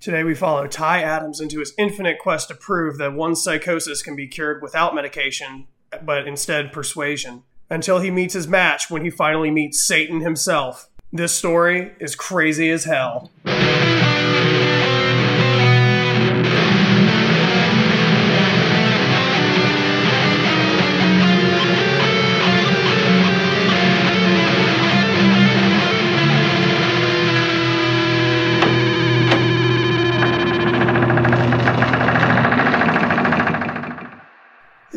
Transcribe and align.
Today 0.00 0.24
we 0.24 0.34
follow 0.34 0.66
Ty 0.66 1.02
Adams 1.02 1.42
into 1.42 1.58
his 1.58 1.74
infinite 1.76 2.18
quest 2.18 2.48
to 2.48 2.54
prove 2.54 2.96
that 2.96 3.12
one's 3.12 3.44
psychosis 3.44 4.02
can 4.02 4.16
be 4.16 4.26
cured 4.26 4.62
without 4.62 4.94
medication, 4.94 5.66
but 6.02 6.26
instead 6.26 6.72
persuasion, 6.72 7.42
until 7.68 7.98
he 7.98 8.10
meets 8.10 8.32
his 8.32 8.48
match 8.48 8.88
when 8.88 9.04
he 9.04 9.10
finally 9.10 9.50
meets 9.50 9.84
Satan 9.84 10.22
himself. 10.22 10.88
This 11.12 11.34
story 11.34 11.92
is 12.00 12.14
crazy 12.14 12.70
as 12.70 12.84
hell. 12.84 13.30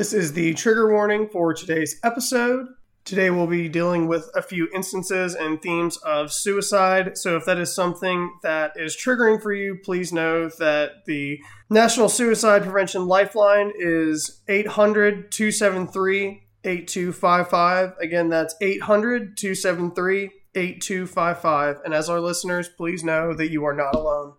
This 0.03 0.11
is 0.11 0.33
the 0.33 0.53
trigger 0.53 0.91
warning 0.91 1.29
for 1.29 1.53
today's 1.53 1.97
episode. 2.03 2.67
Today 3.05 3.29
we'll 3.29 3.47
be 3.47 3.69
dealing 3.69 4.05
with 4.05 4.29
a 4.35 4.41
few 4.41 4.67
instances 4.75 5.33
and 5.33 5.61
themes 5.61 5.95
of 5.95 6.29
suicide. 6.29 7.17
So 7.17 7.37
if 7.37 7.45
that 7.45 7.57
is 7.57 7.73
something 7.73 8.33
that 8.43 8.73
is 8.75 8.97
triggering 8.97 9.41
for 9.41 9.53
you, 9.53 9.79
please 9.81 10.11
know 10.11 10.49
that 10.59 11.05
the 11.05 11.39
National 11.69 12.09
Suicide 12.09 12.63
Prevention 12.63 13.07
Lifeline 13.07 13.71
is 13.79 14.41
800 14.49 15.31
273 15.31 16.47
8255. 16.65 17.93
Again, 18.01 18.27
that's 18.27 18.55
800 18.59 19.37
273 19.37 20.31
8255. 20.53 21.77
And 21.85 21.93
as 21.93 22.09
our 22.09 22.19
listeners, 22.19 22.67
please 22.67 23.05
know 23.05 23.33
that 23.33 23.51
you 23.51 23.63
are 23.63 23.73
not 23.73 23.95
alone. 23.95 24.33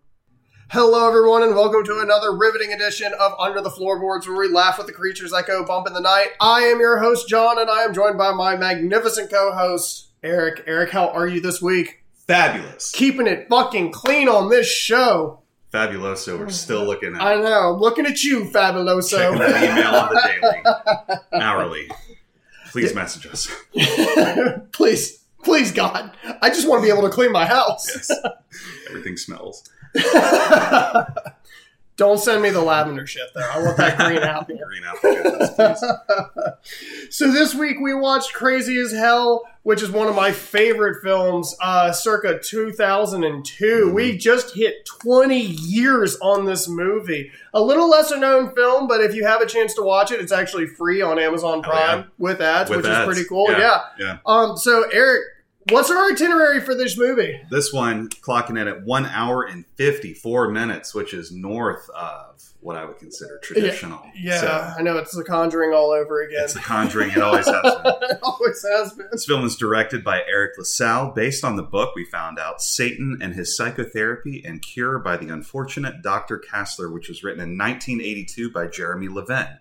Hello, 0.74 1.06
everyone, 1.06 1.45
and 1.45 1.55
welcome 1.55 1.84
to 1.84 2.01
another 2.01 2.37
riveting 2.37 2.73
edition 2.73 3.12
of 3.20 3.33
Under 3.38 3.60
the 3.60 3.70
Floorboards, 3.70 4.27
where 4.27 4.37
we 4.37 4.48
laugh 4.48 4.77
with 4.77 4.89
the 4.89 4.92
creatures 4.92 5.31
that 5.31 5.47
go 5.47 5.64
bump 5.64 5.86
in 5.86 5.92
the 5.92 6.00
night. 6.00 6.31
I 6.41 6.62
am 6.62 6.81
your 6.81 6.98
host, 6.98 7.28
John, 7.28 7.61
and 7.61 7.70
I 7.70 7.84
am 7.84 7.94
joined 7.94 8.19
by 8.19 8.33
my 8.33 8.56
magnificent 8.56 9.31
co-host, 9.31 10.08
Eric. 10.25 10.64
Eric, 10.66 10.91
how 10.91 11.11
are 11.11 11.28
you 11.28 11.41
this 11.41 11.62
week? 11.62 12.03
Fabulous. 12.27 12.91
Keeping 12.91 13.28
it 13.28 13.47
fucking 13.48 13.92
clean 13.92 14.28
on 14.28 14.50
this 14.50 14.66
show. 14.66 15.42
Fabuloso. 15.72 16.41
We're 16.41 16.47
oh, 16.47 16.48
still 16.48 16.84
looking 16.84 17.14
at 17.14 17.22
I 17.22 17.36
know. 17.36 17.75
I'm 17.75 17.81
looking 17.81 18.05
at 18.05 18.25
you, 18.25 18.47
Fabuloso. 18.47 19.11
checking 19.11 19.38
Fabuloso. 19.38 19.53
that 19.53 19.78
email 19.78 19.94
on 19.94 20.12
the 20.12 21.19
daily, 21.31 21.41
hourly. 21.41 21.88
Please 22.72 22.92
message 22.97 23.28
us. 23.28 23.48
please, 24.72 25.25
please, 25.44 25.70
God, 25.70 26.11
I 26.42 26.48
just 26.48 26.69
want 26.69 26.83
to 26.83 26.84
be 26.84 26.92
able 26.92 27.09
to 27.09 27.14
clean 27.14 27.31
my 27.31 27.47
house. 27.47 27.86
Yes. 27.94 28.11
Everything 28.88 29.16
smells. 29.16 29.70
Don't 31.97 32.19
send 32.19 32.42
me 32.42 32.50
the 32.50 32.61
lavender 32.61 33.06
shit, 33.06 33.28
though. 33.37 33.48
I 33.48 33.62
want 33.62 33.77
that 33.77 33.97
green 33.97 34.19
apple. 34.23 34.59
Green 34.67 34.83
apple 34.84 35.14
goodness. 35.14 35.84
So 37.11 37.31
this 37.31 37.55
week 37.55 37.77
we 37.81 37.95
watched 37.95 38.33
Crazy 38.33 38.77
as 38.78 38.91
Hell, 38.91 39.42
which 39.62 39.83
is 39.83 39.91
one 39.92 40.09
of 40.09 40.17
my 40.17 40.33
favorite 40.33 41.00
films, 41.05 41.55
uh, 41.62 41.92
circa 41.92 42.41
2002. 42.41 43.92
We 43.95 44.17
just 44.19 44.56
hit 44.56 44.84
20 44.87 45.39
years 45.41 46.17
on 46.20 46.45
this 46.47 46.67
movie. 46.67 47.31
A 47.53 47.61
little 47.62 47.89
lesser 47.89 48.19
known 48.19 48.53
film, 48.56 48.89
but 48.89 49.00
if 49.00 49.15
you 49.15 49.25
have 49.27 49.41
a 49.42 49.47
chance 49.47 49.75
to 49.75 49.83
watch 49.83 50.11
it, 50.11 50.20
it's 50.20 50.33
actually 50.33 50.67
free 50.67 51.03
on 51.03 51.20
Amazon 51.20 51.59
Oh, 51.59 51.62
Prime 51.62 51.98
yeah. 52.00 52.05
with 52.19 52.41
ads, 52.41 52.69
With 52.70 52.78
which 52.78 52.87
ads. 52.87 53.09
is 53.09 53.15
pretty 53.15 53.28
cool. 53.28 53.47
Yeah. 53.53 53.83
Yeah. 54.00 54.19
Um. 54.27 54.56
So 54.56 54.89
Eric, 54.91 55.22
what's 55.70 55.91
our 55.91 56.11
itinerary 56.11 56.61
for 56.61 56.75
this 56.75 56.98
movie? 56.98 57.41
This 57.51 57.73
one 57.73 58.09
clocking 58.09 58.61
in 58.61 58.69
at 58.69 58.84
one 58.84 59.07
hour 59.07 59.43
and 59.43 59.65
54 59.77 60.51
minutes, 60.51 60.95
which 60.95 61.15
is 61.15 61.33
north 61.33 61.89
of 61.91 62.43
what 62.61 62.77
I 62.77 62.84
would 62.87 62.97
consider 62.98 63.39
traditional. 63.43 64.01
Yeah, 64.17 64.41
So, 64.41 64.75
I 64.79 64.83
know 64.83 64.97
it's 64.97 65.15
The 65.15 65.23
Conjuring 65.23 65.75
all 65.75 65.91
over 65.91 66.23
again. 66.23 66.45
it's 66.45 66.55
The 66.55 66.61
Conjuring. 66.61 67.11
It 67.11 67.19
always 67.19 67.47
has 67.47 67.62
been. 67.62 67.83
it 68.03 68.19
always 68.23 68.65
has 68.66 68.93
been. 68.94 69.09
This 69.12 69.27
film 69.27 69.44
is 69.44 69.55
directed 69.56 70.03
by 70.03 70.22
Eric 70.27 70.53
LaSalle, 70.56 71.11
based 71.11 71.44
on 71.44 71.56
the 71.56 71.62
book 71.62 71.94
we 71.94 72.06
found 72.06 72.38
out, 72.38 72.62
Satan 72.62 73.19
and 73.21 73.34
His 73.34 73.55
Psychotherapy 73.55 74.43
and 74.47 74.62
Cure 74.62 74.99
by 74.99 75.19
the 75.19 75.28
Unfortunate 75.28 76.00
Dr. 76.00 76.38
Kassler, 76.50 76.91
which 76.91 77.09
was 77.09 77.22
written 77.22 77.43
in 77.43 77.59
1982 77.59 78.50
by 78.50 78.67
Jeremy 78.67 79.09
Leven. 79.09 79.59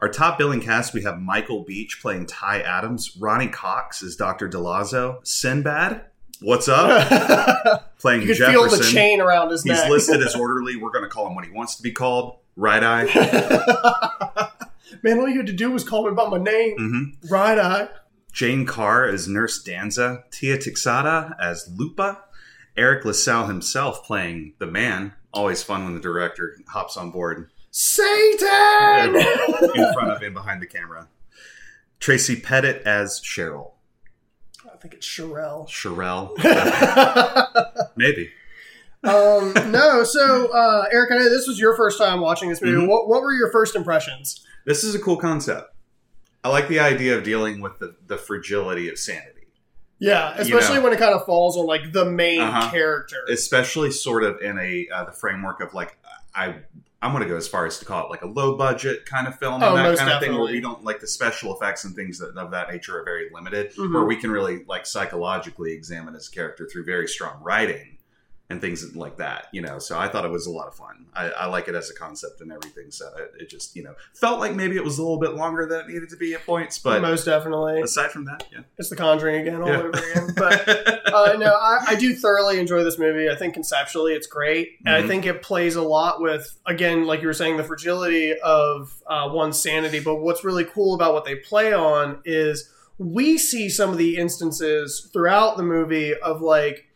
Our 0.00 0.08
top 0.08 0.38
billing 0.38 0.60
cast, 0.60 0.92
we 0.94 1.02
have 1.02 1.18
Michael 1.20 1.62
Beach 1.64 1.98
playing 2.02 2.26
Ty 2.26 2.60
Adams, 2.60 3.16
Ronny 3.18 3.48
Cox 3.48 4.02
is 4.02 4.16
Dr. 4.16 4.48
DeLazzo, 4.48 5.26
Sinbad, 5.26 6.02
what's 6.40 6.68
up? 6.68 7.90
Playing 7.98 8.22
you 8.22 8.26
could 8.28 8.36
Jefferson. 8.36 8.68
feel 8.68 8.78
the 8.78 8.84
chain 8.92 9.20
around 9.20 9.50
his 9.50 9.64
neck. 9.64 9.80
He's 9.82 9.90
listed 9.90 10.20
as 10.22 10.34
orderly. 10.34 10.76
We're 10.76 10.90
going 10.90 11.04
to 11.04 11.08
call 11.08 11.26
him 11.26 11.34
what 11.34 11.44
he 11.46 11.50
wants 11.50 11.76
to 11.76 11.82
be 11.82 11.90
called. 11.92 12.36
Right 12.56 12.82
eye. 12.84 13.04
Man, 15.02 15.18
all 15.18 15.28
you 15.28 15.38
had 15.38 15.46
to 15.46 15.52
do 15.52 15.70
was 15.70 15.84
call 15.84 16.06
me 16.08 16.14
by 16.14 16.28
my 16.28 16.38
name. 16.38 16.76
hmm 16.78 17.32
Right 17.32 17.58
eye. 17.58 17.88
Jane 18.32 18.66
Carr 18.66 19.06
as 19.06 19.28
Nurse 19.28 19.62
Danza, 19.62 20.24
Tia 20.30 20.58
Texada 20.58 21.34
as 21.40 21.70
Lupa, 21.74 22.24
Eric 22.76 23.04
LaSalle 23.04 23.46
himself 23.46 24.04
playing 24.04 24.54
the 24.58 24.66
man. 24.66 25.12
Always 25.32 25.62
fun 25.62 25.84
when 25.84 25.94
the 25.94 26.00
director 26.00 26.56
hops 26.68 26.96
on 26.96 27.10
board 27.10 27.50
Satan! 27.76 29.16
in 29.16 29.92
front 29.94 30.10
of 30.12 30.22
him 30.22 30.32
behind 30.32 30.62
the 30.62 30.66
camera. 30.66 31.08
Tracy 31.98 32.36
Pettit 32.36 32.82
as 32.86 33.20
Cheryl. 33.20 33.72
I 34.72 34.76
think 34.76 34.94
it's 34.94 35.04
Sherelle. 35.06 35.68
Sherelle. 35.68 36.36
Maybe. 37.96 38.30
um, 39.02 39.52
no, 39.72 40.04
so 40.04 40.52
uh, 40.52 40.84
Eric, 40.92 41.10
I 41.12 41.16
know 41.16 41.28
this 41.28 41.48
was 41.48 41.58
your 41.58 41.76
first 41.76 41.98
time 41.98 42.20
watching 42.20 42.48
this 42.48 42.62
movie. 42.62 42.80
Mhm. 42.86 42.88
What, 42.88 43.08
what 43.08 43.22
were 43.22 43.32
your 43.34 43.50
first 43.50 43.74
impressions? 43.74 44.46
This 44.64 44.84
is 44.84 44.94
a 44.94 45.00
cool 45.00 45.16
concept. 45.16 45.74
I 46.44 46.50
like 46.50 46.68
the 46.68 46.78
idea 46.78 47.18
of 47.18 47.24
dealing 47.24 47.60
with 47.60 47.80
the, 47.80 47.96
the 48.06 48.16
fragility 48.18 48.88
of 48.88 48.98
sanity. 49.00 49.48
Yeah, 49.98 50.32
especially 50.36 50.76
know. 50.76 50.82
when 50.84 50.92
it 50.92 51.00
kind 51.00 51.14
of 51.14 51.26
falls 51.26 51.56
on 51.56 51.66
like 51.66 51.92
the 51.92 52.04
main 52.04 52.40
Uh-huh. 52.40 52.70
character. 52.70 53.16
especially 53.28 53.90
sort 53.90 54.22
of 54.22 54.40
in 54.40 54.58
a 54.60 54.86
uh, 54.94 55.04
the 55.06 55.12
framework 55.12 55.60
of 55.60 55.74
like 55.74 55.98
I 56.36 56.56
I'm 57.04 57.12
gonna 57.12 57.26
go 57.26 57.36
as 57.36 57.46
far 57.46 57.66
as 57.66 57.78
to 57.80 57.84
call 57.84 58.06
it 58.06 58.10
like 58.10 58.22
a 58.22 58.26
low 58.26 58.56
budget 58.56 59.04
kind 59.04 59.28
of 59.28 59.38
film 59.38 59.62
Oh, 59.62 59.76
and 59.76 59.84
that 59.84 59.98
kind 59.98 60.10
of 60.10 60.20
thing 60.20 60.32
where 60.32 60.50
we 60.50 60.60
don't 60.60 60.82
like 60.84 61.00
the 61.00 61.06
special 61.06 61.54
effects 61.54 61.84
and 61.84 61.94
things 61.94 62.18
that, 62.18 62.34
of 62.36 62.50
that 62.52 62.70
nature 62.70 62.98
are 62.98 63.04
very 63.04 63.28
limited 63.32 63.74
Mhm. 63.76 63.92
where 63.92 64.04
we 64.04 64.16
can 64.16 64.30
really 64.30 64.64
like 64.66 64.86
psychologically 64.86 65.72
examine 65.74 66.14
his 66.14 66.28
character 66.28 66.66
through 66.66 66.84
very 66.84 67.06
strong 67.06 67.42
writing 67.42 67.93
and 68.50 68.60
things 68.60 68.94
like 68.94 69.16
that 69.16 69.46
you 69.52 69.62
know 69.62 69.78
so 69.78 69.98
I 69.98 70.06
thought 70.06 70.24
it 70.26 70.30
was 70.30 70.46
a 70.46 70.50
lot 70.50 70.68
of 70.68 70.74
fun 70.74 71.06
I, 71.14 71.30
I 71.30 71.46
like 71.46 71.66
it 71.66 71.74
as 71.74 71.88
a 71.88 71.94
concept 71.94 72.42
and 72.42 72.52
everything 72.52 72.90
so 72.90 73.06
it, 73.16 73.32
it 73.42 73.48
just 73.48 73.74
you 73.74 73.82
know 73.82 73.94
felt 74.12 74.38
like 74.38 74.54
maybe 74.54 74.76
it 74.76 74.84
was 74.84 74.98
a 74.98 75.02
little 75.02 75.18
bit 75.18 75.32
longer 75.34 75.64
than 75.66 75.80
it 75.80 75.88
needed 75.88 76.10
to 76.10 76.16
be 76.16 76.34
at 76.34 76.44
points 76.44 76.78
but 76.78 77.00
most 77.00 77.24
definitely. 77.24 77.80
aside 77.80 78.10
from 78.10 78.26
that 78.26 78.46
yeah, 78.52 78.60
It's 78.76 78.90
The 78.90 78.96
Conjuring 78.96 79.36
again, 79.40 79.62
all 79.62 79.68
Yeah. 79.68 79.78
over 79.78 79.88
again. 79.88 80.34
But 80.36 80.68
uh, 81.14 81.36
no, 81.38 81.46
I, 81.54 81.84
I 81.88 81.94
do 81.94 82.14
thoroughly 82.14 82.58
enjoy 82.58 82.84
this 82.84 82.98
movie. 82.98 83.30
I 83.30 83.34
think 83.36 83.54
conceptually 83.54 84.12
it's 84.12 84.26
great, 84.26 84.72
and 84.84 84.94
I 84.94 85.02
Mhm. 85.02 85.08
think 85.08 85.26
it 85.26 85.42
plays 85.42 85.76
a 85.76 85.82
lot 85.82 86.20
with, 86.20 86.58
again, 86.66 87.06
like 87.06 87.20
you 87.22 87.26
were 87.28 87.32
saying, 87.32 87.56
the 87.56 87.64
fragility 87.64 88.36
of 88.40 88.92
uh, 89.06 89.30
one's 89.32 89.60
sanity. 89.62 90.00
But 90.00 90.16
what's 90.16 90.44
really 90.44 90.64
cool 90.64 90.94
about 90.94 91.14
what 91.14 91.24
they 91.24 91.36
play 91.36 91.72
on 91.72 92.20
is 92.24 92.70
we 92.98 93.38
see 93.38 93.68
some 93.68 93.90
of 93.90 93.96
the 93.98 94.16
instances 94.16 95.08
throughout 95.12 95.56
the 95.56 95.62
movie 95.62 96.14
of 96.14 96.42
like. 96.42 96.86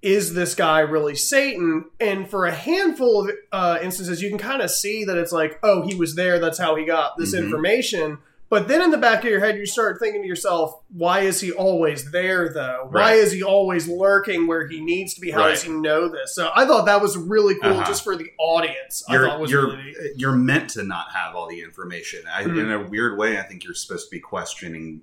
Is 0.00 0.34
this 0.34 0.54
guy 0.54 0.80
really 0.80 1.16
Satan? 1.16 1.86
And 1.98 2.28
for 2.30 2.46
a 2.46 2.52
handful 2.52 3.28
of 3.28 3.34
uh, 3.52 3.78
instances, 3.82 4.22
you 4.22 4.28
can 4.28 4.38
kind 4.38 4.62
of 4.62 4.70
see 4.70 5.04
that 5.04 5.16
it's 5.18 5.32
like, 5.32 5.58
oh, 5.62 5.82
he 5.86 5.94
was 5.94 6.14
there. 6.14 6.38
That's 6.38 6.58
how 6.58 6.76
he 6.76 6.84
got 6.84 7.16
this 7.18 7.34
Mhm. 7.34 7.44
information. 7.44 8.18
But 8.50 8.66
then 8.66 8.80
in 8.80 8.90
the 8.90 8.96
back 8.96 9.24
of 9.24 9.28
your 9.30 9.40
head, 9.40 9.56
you 9.58 9.66
start 9.66 9.98
thinking 10.00 10.22
to 10.22 10.26
yourself, 10.28 10.80
why 10.88 11.20
is 11.20 11.38
he 11.40 11.52
always 11.52 12.10
there, 12.12 12.48
though? 12.48 12.88
Why 12.90 13.12
is 13.14 13.30
he 13.32 13.42
always 13.42 13.86
lurking 13.88 14.46
where 14.46 14.66
he 14.66 14.80
needs 14.80 15.12
to 15.14 15.20
be? 15.20 15.30
How 15.32 15.48
does 15.48 15.62
he 15.64 15.70
know 15.70 16.08
this? 16.08 16.34
So 16.34 16.48
I 16.54 16.64
thought 16.64 16.86
that 16.86 17.02
was 17.02 17.14
really 17.16 17.56
cool 17.60 17.72
Uh-huh. 17.74 17.84
just 17.84 18.02
for 18.04 18.16
the 18.16 18.30
audience. 18.38 19.02
You're 19.10 19.26
thought 19.26 19.40
was 19.40 19.50
you're 19.50 19.66
really 19.66 19.94
you're 20.16 20.32
meant 20.32 20.70
to 20.70 20.82
not 20.82 21.12
have 21.12 21.34
all 21.34 21.46
the 21.48 21.60
information. 21.60 22.20
I, 22.32 22.44
Mhm. 22.44 22.58
In 22.58 22.70
a 22.72 22.82
weird 22.88 23.18
way, 23.18 23.36
I 23.38 23.42
think 23.42 23.64
you're 23.64 23.74
supposed 23.74 24.06
to 24.06 24.10
be 24.10 24.20
questioning, 24.20 25.02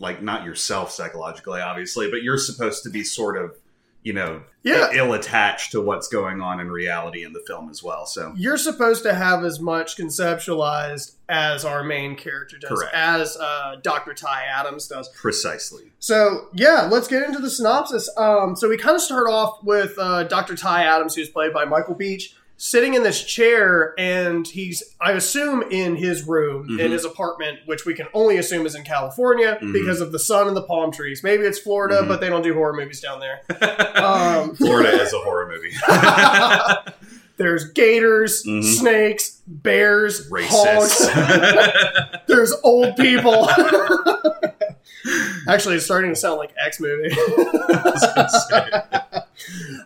like 0.00 0.20
not 0.22 0.44
yourself 0.44 0.90
psychologically, 0.90 1.60
obviously, 1.60 2.10
but 2.10 2.22
you're 2.22 2.36
supposed 2.38 2.82
to 2.82 2.90
be 2.90 3.04
sort 3.04 3.36
of, 3.36 3.54
you 4.06 4.12
know, 4.12 4.40
Yeah. 4.62 4.88
ill 4.92 5.14
attached 5.14 5.72
to 5.72 5.80
what's 5.80 6.06
going 6.06 6.40
on 6.40 6.60
in 6.60 6.70
reality 6.70 7.24
in 7.24 7.32
the 7.32 7.42
film 7.44 7.68
as 7.68 7.82
well. 7.82 8.06
So 8.06 8.32
You're 8.36 8.56
supposed 8.56 9.02
to 9.02 9.12
have 9.12 9.44
as 9.44 9.58
much 9.58 9.96
conceptualized 9.96 11.16
as 11.28 11.64
our 11.64 11.82
main 11.82 12.14
character 12.14 12.56
does, 12.56 12.70
Correct. 12.70 12.94
as 12.94 13.36
uh, 13.36 13.76
Dr. 13.82 14.14
Ty 14.14 14.44
Adams 14.44 14.86
does. 14.86 15.08
precisely, 15.08 15.90
So 15.98 16.46
yeah, 16.54 16.88
let's 16.90 17.08
get 17.08 17.24
into 17.24 17.40
the 17.40 17.50
synopsis. 17.50 18.08
Um, 18.16 18.54
so 18.54 18.68
we 18.68 18.76
kind 18.78 18.94
of 18.94 19.02
start 19.02 19.26
off 19.28 19.58
with 19.64 19.94
uh, 19.98 20.22
Dr. 20.24 20.54
Ty 20.54 20.84
Adams, 20.84 21.16
who's 21.16 21.28
played 21.28 21.52
by 21.52 21.64
Michael 21.64 21.94
Beach, 21.96 22.36
sitting 22.58 22.94
in 22.94 23.02
this 23.02 23.22
chair, 23.22 23.94
and 23.98 24.46
he's, 24.46 24.82
I 25.00 25.12
assume, 25.12 25.62
in 25.70 25.96
his 25.96 26.26
room 26.26 26.78
in 26.80 26.86
Mhm. 26.88 26.90
his 26.92 27.04
apartment, 27.04 27.58
which 27.66 27.84
we 27.84 27.92
can 27.92 28.06
only 28.14 28.38
assume 28.38 28.64
is 28.64 28.74
in 28.74 28.82
California 28.82 29.58
Mhm. 29.60 29.72
because 29.74 30.00
of 30.00 30.10
the 30.10 30.18
sun 30.18 30.48
and 30.48 30.56
the 30.56 30.62
palm 30.62 30.90
trees. 30.90 31.22
Maybe 31.22 31.42
it's 31.44 31.58
Florida, 31.58 32.00
Mhm. 32.02 32.08
but 32.08 32.20
they 32.20 32.28
don't 32.30 32.42
do 32.42 32.54
horror 32.54 32.72
movies 32.72 33.00
down 33.00 33.20
there. 33.20 33.40
Um, 33.96 34.54
Florida 34.56 35.02
is 35.02 35.12
a 35.12 35.18
horror 35.18 35.48
movie. 35.48 35.72
There's 37.38 37.64
gators, 37.72 38.42
Mhm. 38.44 38.64
snakes, 38.64 39.42
bears, 39.46 40.30
Racists. 40.30 41.10
hogs. 41.10 42.16
There's 42.26 42.54
old 42.64 42.96
people. 42.96 43.48
Actually, 45.48 45.76
it's 45.76 45.84
starting 45.84 46.10
to 46.10 46.16
sound 46.16 46.38
like 46.38 46.50
X 46.58 46.80
movie. 46.80 47.14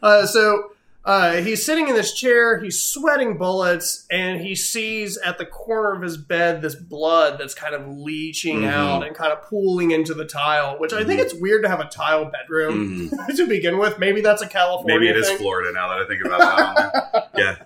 uh, 0.02 0.26
so 0.26 0.70
uh, 1.04 1.32
he's 1.36 1.64
sitting 1.64 1.88
in 1.88 1.94
this 1.94 2.12
chair, 2.12 2.58
he's 2.60 2.82
sweating 2.82 3.38
bullets, 3.38 4.06
and 4.10 4.40
he 4.40 4.54
sees 4.54 5.16
at 5.18 5.38
the 5.38 5.46
corner 5.46 5.92
of 5.94 6.02
his 6.02 6.16
bed 6.18 6.60
this 6.60 6.74
blood 6.74 7.38
that's 7.38 7.54
kind 7.54 7.74
of 7.74 7.88
leaching 7.88 8.60
Mhm. 8.62 8.70
out 8.72 9.06
and 9.06 9.16
kind 9.16 9.32
of 9.32 9.40
pooling 9.42 9.92
into 9.92 10.12
the 10.12 10.26
tile, 10.26 10.78
which 10.78 10.92
I 10.92 11.02
think 11.04 11.20
Mhm. 11.20 11.24
it's 11.24 11.34
weird 11.34 11.62
to 11.62 11.68
have 11.70 11.80
a 11.80 11.86
tile 11.88 12.26
bedroom 12.26 13.10
Mhm. 13.10 13.36
to 13.36 13.46
begin 13.46 13.78
with. 13.78 13.98
Maybe 13.98 14.20
that's 14.20 14.42
a 14.42 14.46
California 14.46 14.98
Maybe 15.00 15.08
it 15.08 15.16
is 15.16 15.28
thing. 15.28 15.38
Florida 15.38 15.72
now 15.72 15.88
that 15.88 15.98
I 16.00 16.06
think 16.06 16.24
about 16.24 16.38
that. 16.40 17.30
Yeah. 17.36 17.56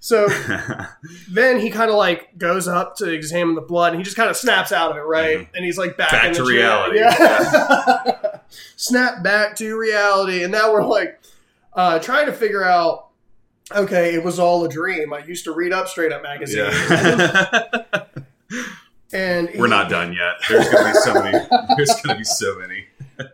So 0.00 0.26
then 1.30 1.60
he 1.60 1.70
kind 1.70 1.90
of 1.90 1.96
like 1.96 2.36
goes 2.36 2.66
up 2.68 2.96
to 2.96 3.08
examine 3.10 3.54
the 3.54 3.60
blood 3.62 3.92
and 3.92 4.00
he 4.00 4.04
just 4.04 4.16
kind 4.16 4.28
of 4.28 4.36
snaps 4.36 4.72
out 4.72 4.90
of 4.90 4.96
it, 4.96 5.00
right? 5.00 5.38
Mhm. 5.40 5.46
And 5.54 5.64
he's 5.64 5.78
like 5.78 5.96
back, 5.96 6.10
Back 6.10 6.24
in 6.26 6.32
the 6.32 6.38
to 6.40 6.44
chair. 6.44 6.52
reality. 6.54 6.98
Yeah. 6.98 8.38
Snap 8.76 9.22
back 9.22 9.56
to 9.56 9.76
reality. 9.78 10.42
And 10.42 10.52
now 10.52 10.72
we're 10.72 10.84
like 10.84 11.20
uh, 11.74 11.98
trying 11.98 12.26
to 12.26 12.32
figure 12.32 12.64
out 12.64 13.08
okay, 13.74 14.14
it 14.14 14.22
was 14.22 14.38
all 14.38 14.62
a 14.64 14.68
dream. 14.68 15.12
I 15.14 15.20
used 15.24 15.44
to 15.44 15.52
read 15.52 15.72
up 15.72 15.88
straight 15.88 16.12
up 16.12 16.22
magazine. 16.22 16.66
yeah. 16.70 18.04
And 19.12 19.48
We're 19.56 19.66
he- 19.66 19.70
not 19.70 19.88
done 19.88 20.12
yet. 20.12 20.34
There's 20.48 20.68
gonna 20.68 20.88
be 20.92 20.94
so 20.98 21.14
many. 21.14 21.38
There's 21.76 21.94
gonna 22.02 22.18
be 22.18 22.24
so 22.24 22.58
many. 22.58 22.86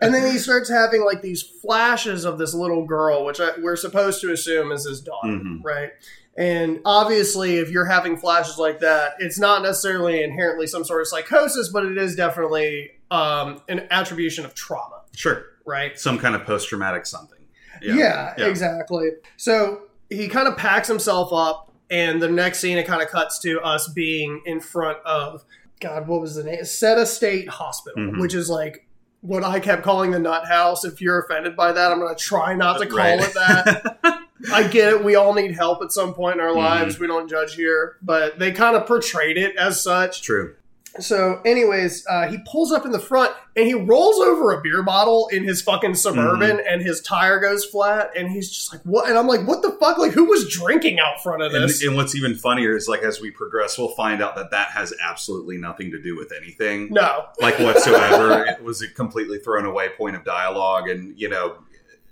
And 0.02 0.12
then 0.12 0.30
he 0.30 0.36
starts 0.38 0.68
having 0.68 1.04
like 1.06 1.22
these 1.22 1.42
flashes 1.42 2.26
of 2.26 2.36
this 2.36 2.52
little 2.52 2.84
girl, 2.84 3.24
which 3.24 3.40
I, 3.40 3.52
we're 3.62 3.76
supposed 3.76 4.20
to 4.20 4.30
assume 4.30 4.72
is 4.72 4.84
his 4.84 5.00
daughter, 5.00 5.28
Mhm. 5.28 5.60
right? 5.64 5.92
And 6.36 6.80
obviously, 6.84 7.56
if 7.56 7.70
you're 7.70 7.86
having 7.86 8.18
flashes 8.18 8.58
like 8.58 8.80
that, 8.80 9.12
it's 9.20 9.38
not 9.38 9.62
necessarily 9.62 10.22
inherently 10.22 10.66
some 10.66 10.84
sort 10.84 11.00
of 11.00 11.08
psychosis, 11.08 11.70
but 11.70 11.86
it 11.86 11.96
is 11.96 12.14
definitely 12.14 12.90
um, 13.10 13.62
an 13.68 13.86
attribution 13.90 14.44
of 14.44 14.54
trauma, 14.54 15.00
Sure. 15.16 15.46
right? 15.64 15.98
Some 15.98 16.18
kind 16.18 16.34
of 16.34 16.44
post 16.44 16.68
traumatic 16.68 17.06
something. 17.06 17.38
Yeah, 17.82 18.34
exactly. 18.38 19.10
So 19.36 19.82
he 20.08 20.28
kind 20.28 20.48
of 20.48 20.56
packs 20.56 20.88
himself 20.88 21.32
up, 21.32 21.70
and 21.90 22.20
the 22.22 22.28
next 22.28 22.60
scene 22.60 22.78
it 22.78 22.86
kind 22.86 23.02
of 23.02 23.08
cuts 23.08 23.38
to 23.40 23.60
us 23.60 23.88
being 23.88 24.42
in 24.46 24.60
front 24.60 24.98
of 25.04 25.44
God, 25.80 26.06
what 26.08 26.20
was 26.20 26.34
the 26.34 26.44
name? 26.44 26.64
Seta 26.64 27.06
State 27.06 27.48
Hospital, 27.48 28.02
Mhm. 28.02 28.20
which 28.20 28.34
is 28.34 28.50
like 28.50 28.86
what 29.22 29.42
I 29.44 29.60
kept 29.60 29.82
calling 29.82 30.10
the 30.10 30.18
Nut 30.18 30.46
House. 30.46 30.84
If 30.84 31.00
you're 31.00 31.20
offended 31.20 31.56
by 31.56 31.72
that, 31.72 31.90
I'm 31.92 31.98
going 32.00 32.14
to 32.14 32.22
try 32.22 32.54
not 32.54 32.78
to 32.80 32.86
call 32.86 32.98
Right. 32.98 33.20
it 33.20 33.34
that. 33.34 33.96
I 34.52 34.62
get 34.66 34.92
it. 34.94 35.04
We 35.04 35.14
all 35.16 35.34
need 35.34 35.52
help 35.54 35.82
at 35.82 35.92
some 35.92 36.14
point 36.14 36.36
in 36.36 36.40
our 36.40 36.52
Mhm. 36.52 36.56
lives. 36.56 36.98
We 36.98 37.06
don't 37.06 37.28
judge 37.28 37.54
here, 37.54 37.96
but 38.02 38.38
they 38.38 38.52
kind 38.52 38.76
of 38.76 38.86
portrayed 38.86 39.36
it 39.36 39.54
as 39.56 39.82
such. 39.82 40.22
True. 40.22 40.54
So, 40.98 41.40
anyways, 41.44 42.04
uh, 42.08 42.26
he 42.28 42.38
pulls 42.50 42.72
up 42.72 42.84
in 42.84 42.90
the 42.90 42.98
front 42.98 43.32
and 43.54 43.64
he 43.64 43.74
rolls 43.74 44.18
over 44.18 44.50
a 44.50 44.60
beer 44.60 44.82
bottle 44.82 45.28
in 45.28 45.44
his 45.44 45.62
fucking 45.62 45.94
suburban, 45.94 46.56
Mm-hmm. 46.56 46.66
and 46.68 46.82
his 46.82 47.00
tire 47.00 47.38
goes 47.38 47.64
flat. 47.64 48.10
And 48.16 48.28
he's 48.28 48.50
just 48.50 48.72
like, 48.72 48.82
"What?" 48.82 49.08
And 49.08 49.16
I'm 49.16 49.28
like, 49.28 49.46
"What 49.46 49.62
the 49.62 49.70
fuck? 49.80 49.98
Like, 49.98 50.10
who 50.12 50.24
was 50.24 50.48
drinking 50.52 50.98
out 50.98 51.22
front 51.22 51.42
of 51.42 51.52
this?" 51.52 51.82
and 51.84 51.94
what's 51.96 52.16
even 52.16 52.34
funnier 52.34 52.74
is 52.76 52.88
like 52.88 53.02
as 53.02 53.20
we 53.20 53.30
progress, 53.30 53.78
we'll 53.78 53.94
find 53.94 54.20
out 54.20 54.34
that 54.34 54.50
that 54.50 54.68
has 54.72 54.92
absolutely 55.02 55.56
nothing 55.58 55.92
to 55.92 56.02
do 56.02 56.16
with 56.16 56.32
anything, 56.36 56.88
no, 56.90 57.26
like 57.40 57.58
whatsoever. 57.60 58.44
it 58.48 58.62
was 58.62 58.82
a 58.82 58.88
completely 58.88 59.38
thrown 59.38 59.64
away 59.66 59.90
point 59.90 60.16
of 60.16 60.24
dialogue, 60.24 60.88
and 60.88 61.16
you 61.18 61.28
know, 61.28 61.56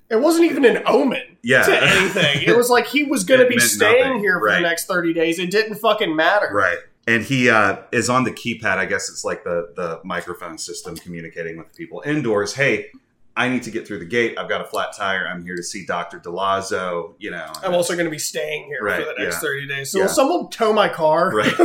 it 0.09 0.21
wasn't 0.21 0.45
even 0.51 0.65
an 0.65 0.83
omen 0.87 1.37
yeah, 1.43 1.65
to 1.65 1.83
anything. 1.83 2.43
It 2.43 2.57
was 2.57 2.71
like 2.71 2.87
he 2.87 3.03
was 3.03 3.25
going 3.25 3.41
to 3.45 3.47
be 3.49 3.59
staying 3.59 4.05
nothing, 4.07 4.21
here 4.21 4.39
for 4.39 4.47
right. 4.47 4.55
the 4.63 4.69
next 4.69 4.87
30 4.87 5.13
days. 5.15 5.39
It 5.41 5.51
didn't 5.51 5.75
fucking 5.77 6.15
matter. 6.15 6.49
right. 6.53 6.79
And 7.09 7.25
he 7.25 7.49
uh, 7.49 7.79
is 7.91 8.11
on 8.11 8.25
the 8.25 8.31
keypad. 8.31 8.77
I 8.77 8.85
guess 8.87 9.09
it's 9.09 9.25
like 9.25 9.43
the 9.43 9.73
the 9.75 10.01
microphone 10.05 10.59
system 10.59 10.95
communicating 10.97 11.57
with 11.57 11.75
people 11.75 12.03
indoors. 12.05 12.53
Hey, 12.55 12.91
I 13.37 13.49
need 13.49 13.63
to 13.63 13.71
get 13.71 13.87
through 13.87 14.01
the 14.01 14.05
gate. 14.05 14.37
I've 14.39 14.49
got 14.49 14.61
a 14.61 14.65
flat 14.65 14.89
tire. 14.97 15.27
I'm 15.27 15.43
here 15.45 15.57
to 15.57 15.63
see 15.63 15.87
Doctor 15.87 16.19
Delazzo. 16.21 17.15
You 17.19 17.31
know, 17.31 17.51
I'm 17.63 17.73
also 17.73 17.95
going 17.95 18.05
to 18.05 18.11
be 18.11 18.19
staying 18.19 18.65
here 18.67 18.81
Right, 18.83 18.99
for 19.01 19.07
the 19.07 19.25
next 19.25 19.37
yeah. 19.37 19.41
30 19.49 19.69
days. 19.69 19.91
So 19.93 19.99
Yeah. 19.99 20.05
will 20.05 20.09
someone 20.13 20.51
tow 20.51 20.73
my 20.73 20.89
car? 20.89 21.31
right. 21.35 21.57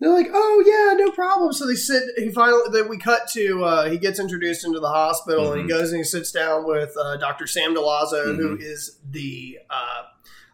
They're 0.00 0.10
like, 0.12 0.30
oh 0.32 0.64
yeah, 0.66 1.04
no 1.04 1.12
problem. 1.12 1.52
So 1.52 1.66
they 1.66 1.74
sit. 1.76 2.02
He 2.16 2.30
finally. 2.30 2.62
Then 2.72 2.88
we 2.88 2.98
cut 2.98 3.28
to. 3.34 3.64
Uh, 3.64 3.88
he 3.90 3.98
gets 3.98 4.18
introduced 4.18 4.64
into 4.64 4.80
the 4.80 4.88
hospital, 4.88 5.52
and 5.52 5.60
he 5.62 5.66
Mhm. 5.66 5.68
goes 5.78 5.90
and 5.90 5.98
he 5.98 6.04
sits 6.04 6.32
down 6.32 6.66
with 6.66 6.96
uh, 6.96 7.16
Dr. 7.18 7.46
Sam 7.46 7.74
Delazzo, 7.74 8.34
who 8.36 8.56
Mhm. 8.56 8.62
is 8.62 8.98
the, 9.08 9.58
uh, 9.70 10.02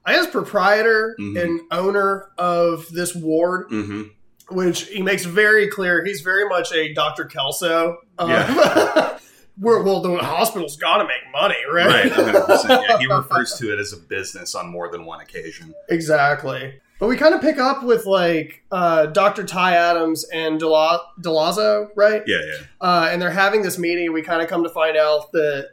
I 0.08 0.12
guess, 0.14 0.26
proprietor 0.26 1.14
Mhm. 1.20 1.42
and 1.42 1.60
owner 1.70 2.30
of 2.38 2.88
this 2.90 3.14
ward. 3.14 3.66
hmm 3.68 4.02
Which 4.50 4.86
he 4.88 5.02
makes 5.02 5.24
very 5.26 5.68
clear. 5.68 6.02
He's 6.04 6.22
very 6.22 6.48
much 6.48 6.72
a 6.72 6.94
Dr. 6.94 7.24
Kelso. 7.26 7.98
Uh, 8.18 8.26
Yeah. 8.28 9.18
well, 9.58 10.00
the 10.00 10.16
hospital's 10.18 10.76
got 10.76 10.98
to 10.98 11.04
make 11.04 11.20
money, 11.32 11.56
right? 11.70 12.10
Right. 12.10 12.12
100%. 12.12 12.88
Yeah, 12.88 12.98
he 12.98 13.06
refers 13.12 13.54
to 13.58 13.72
it 13.72 13.78
as 13.78 13.92
a 13.92 13.98
business 13.98 14.54
on 14.54 14.68
more 14.68 14.90
than 14.90 15.04
one 15.04 15.20
occasion. 15.20 15.74
Exactly. 15.90 16.80
But 17.00 17.08
we 17.08 17.16
kind 17.16 17.34
of 17.34 17.40
pick 17.40 17.58
up 17.58 17.82
with 17.84 18.06
like 18.06 18.64
uh, 18.72 19.06
Dr. 19.06 19.44
Ty 19.44 19.76
Adams 19.76 20.24
and 20.32 20.58
Dela- 20.58 21.02
Delazzo, 21.20 21.88
right? 21.94 22.22
Yeah, 22.26 22.38
yeah. 22.44 22.64
Uh, 22.80 23.08
and 23.12 23.20
they're 23.22 23.30
having 23.30 23.62
this 23.62 23.78
meeting. 23.78 24.12
We 24.12 24.22
kind 24.22 24.42
of 24.42 24.48
come 24.48 24.64
to 24.64 24.70
find 24.70 24.96
out 24.96 25.30
that 25.32 25.68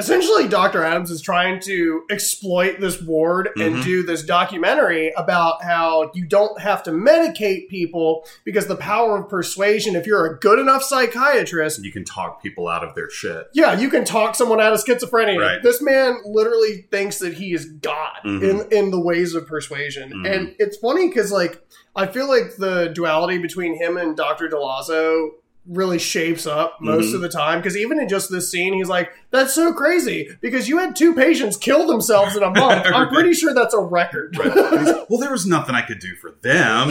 essentially 0.00 0.48
Dr. 0.48 0.82
Adams 0.82 1.10
is 1.10 1.20
trying 1.20 1.60
to 1.60 2.02
exploit 2.10 2.80
this 2.80 3.00
ward 3.00 3.50
and 3.56 3.76
Mhm. 3.76 3.84
do 3.84 4.02
this 4.02 4.22
documentary 4.22 5.12
about 5.16 5.62
how 5.62 6.10
you 6.14 6.24
don't 6.26 6.60
have 6.60 6.82
to 6.84 6.90
medicate 6.90 7.68
people 7.68 8.26
because 8.44 8.66
the 8.66 8.76
power 8.76 9.18
of 9.18 9.28
persuasion, 9.28 9.94
if 9.94 10.06
you're 10.06 10.26
a 10.26 10.38
good 10.38 10.58
enough 10.58 10.82
psychiatrist, 10.82 11.84
You 11.84 11.92
can 11.92 12.04
talk 12.04 12.42
people 12.42 12.66
out 12.68 12.82
of 12.82 12.94
their 12.94 13.10
shit. 13.10 13.46
yeah, 13.52 13.78
you 13.78 13.88
can 13.88 14.04
talk 14.04 14.34
someone 14.34 14.60
out 14.60 14.72
of 14.72 14.82
schizophrenia. 14.84 15.38
Right. 15.38 15.62
This 15.62 15.80
man 15.80 16.18
literally 16.24 16.86
thinks 16.90 17.18
that 17.18 17.34
he 17.34 17.52
is 17.52 17.66
God 17.66 18.18
Mhm. 18.24 18.42
in 18.42 18.60
in 18.70 18.90
the 18.90 19.00
ways 19.00 19.34
of 19.34 19.46
persuasion, 19.46 20.12
Mhm. 20.12 20.32
and 20.34 20.54
it's 20.58 20.76
funny 20.76 21.08
because 21.08 21.30
like 21.30 21.60
I 21.94 22.06
feel 22.06 22.28
like 22.28 22.56
the 22.56 22.86
duality 22.94 23.38
between 23.38 23.76
him 23.76 23.96
and 23.96 24.16
Doctor 24.16 24.48
Delazzo 24.48 25.30
really 25.66 25.98
shapes 25.98 26.46
up 26.46 26.78
most 26.80 27.12
Mhm. 27.12 27.16
of 27.16 27.20
the 27.20 27.28
time 27.28 27.58
because 27.60 27.76
even 27.76 28.00
in 28.00 28.08
just 28.08 28.30
this 28.30 28.50
scene 28.50 28.72
he's 28.74 28.88
like 28.88 29.10
that's 29.30 29.54
so 29.54 29.72
crazy 29.72 30.28
because 30.40 30.68
you 30.68 30.78
had 30.78 30.96
two 30.96 31.14
patients 31.14 31.56
kill 31.56 31.86
themselves 31.86 32.34
in 32.34 32.42
a 32.42 32.50
month 32.50 32.84
i'm 32.92 33.08
pretty 33.08 33.34
sure 33.34 33.52
that's 33.54 33.74
a 33.74 33.78
record 33.80 34.36
Right. 34.38 34.54
Well, 35.10 35.18
there 35.20 35.30
was 35.32 35.46
nothing 35.46 35.74
I 35.74 35.82
could 35.82 35.98
do 35.98 36.14
for 36.16 36.30
them. 36.42 36.88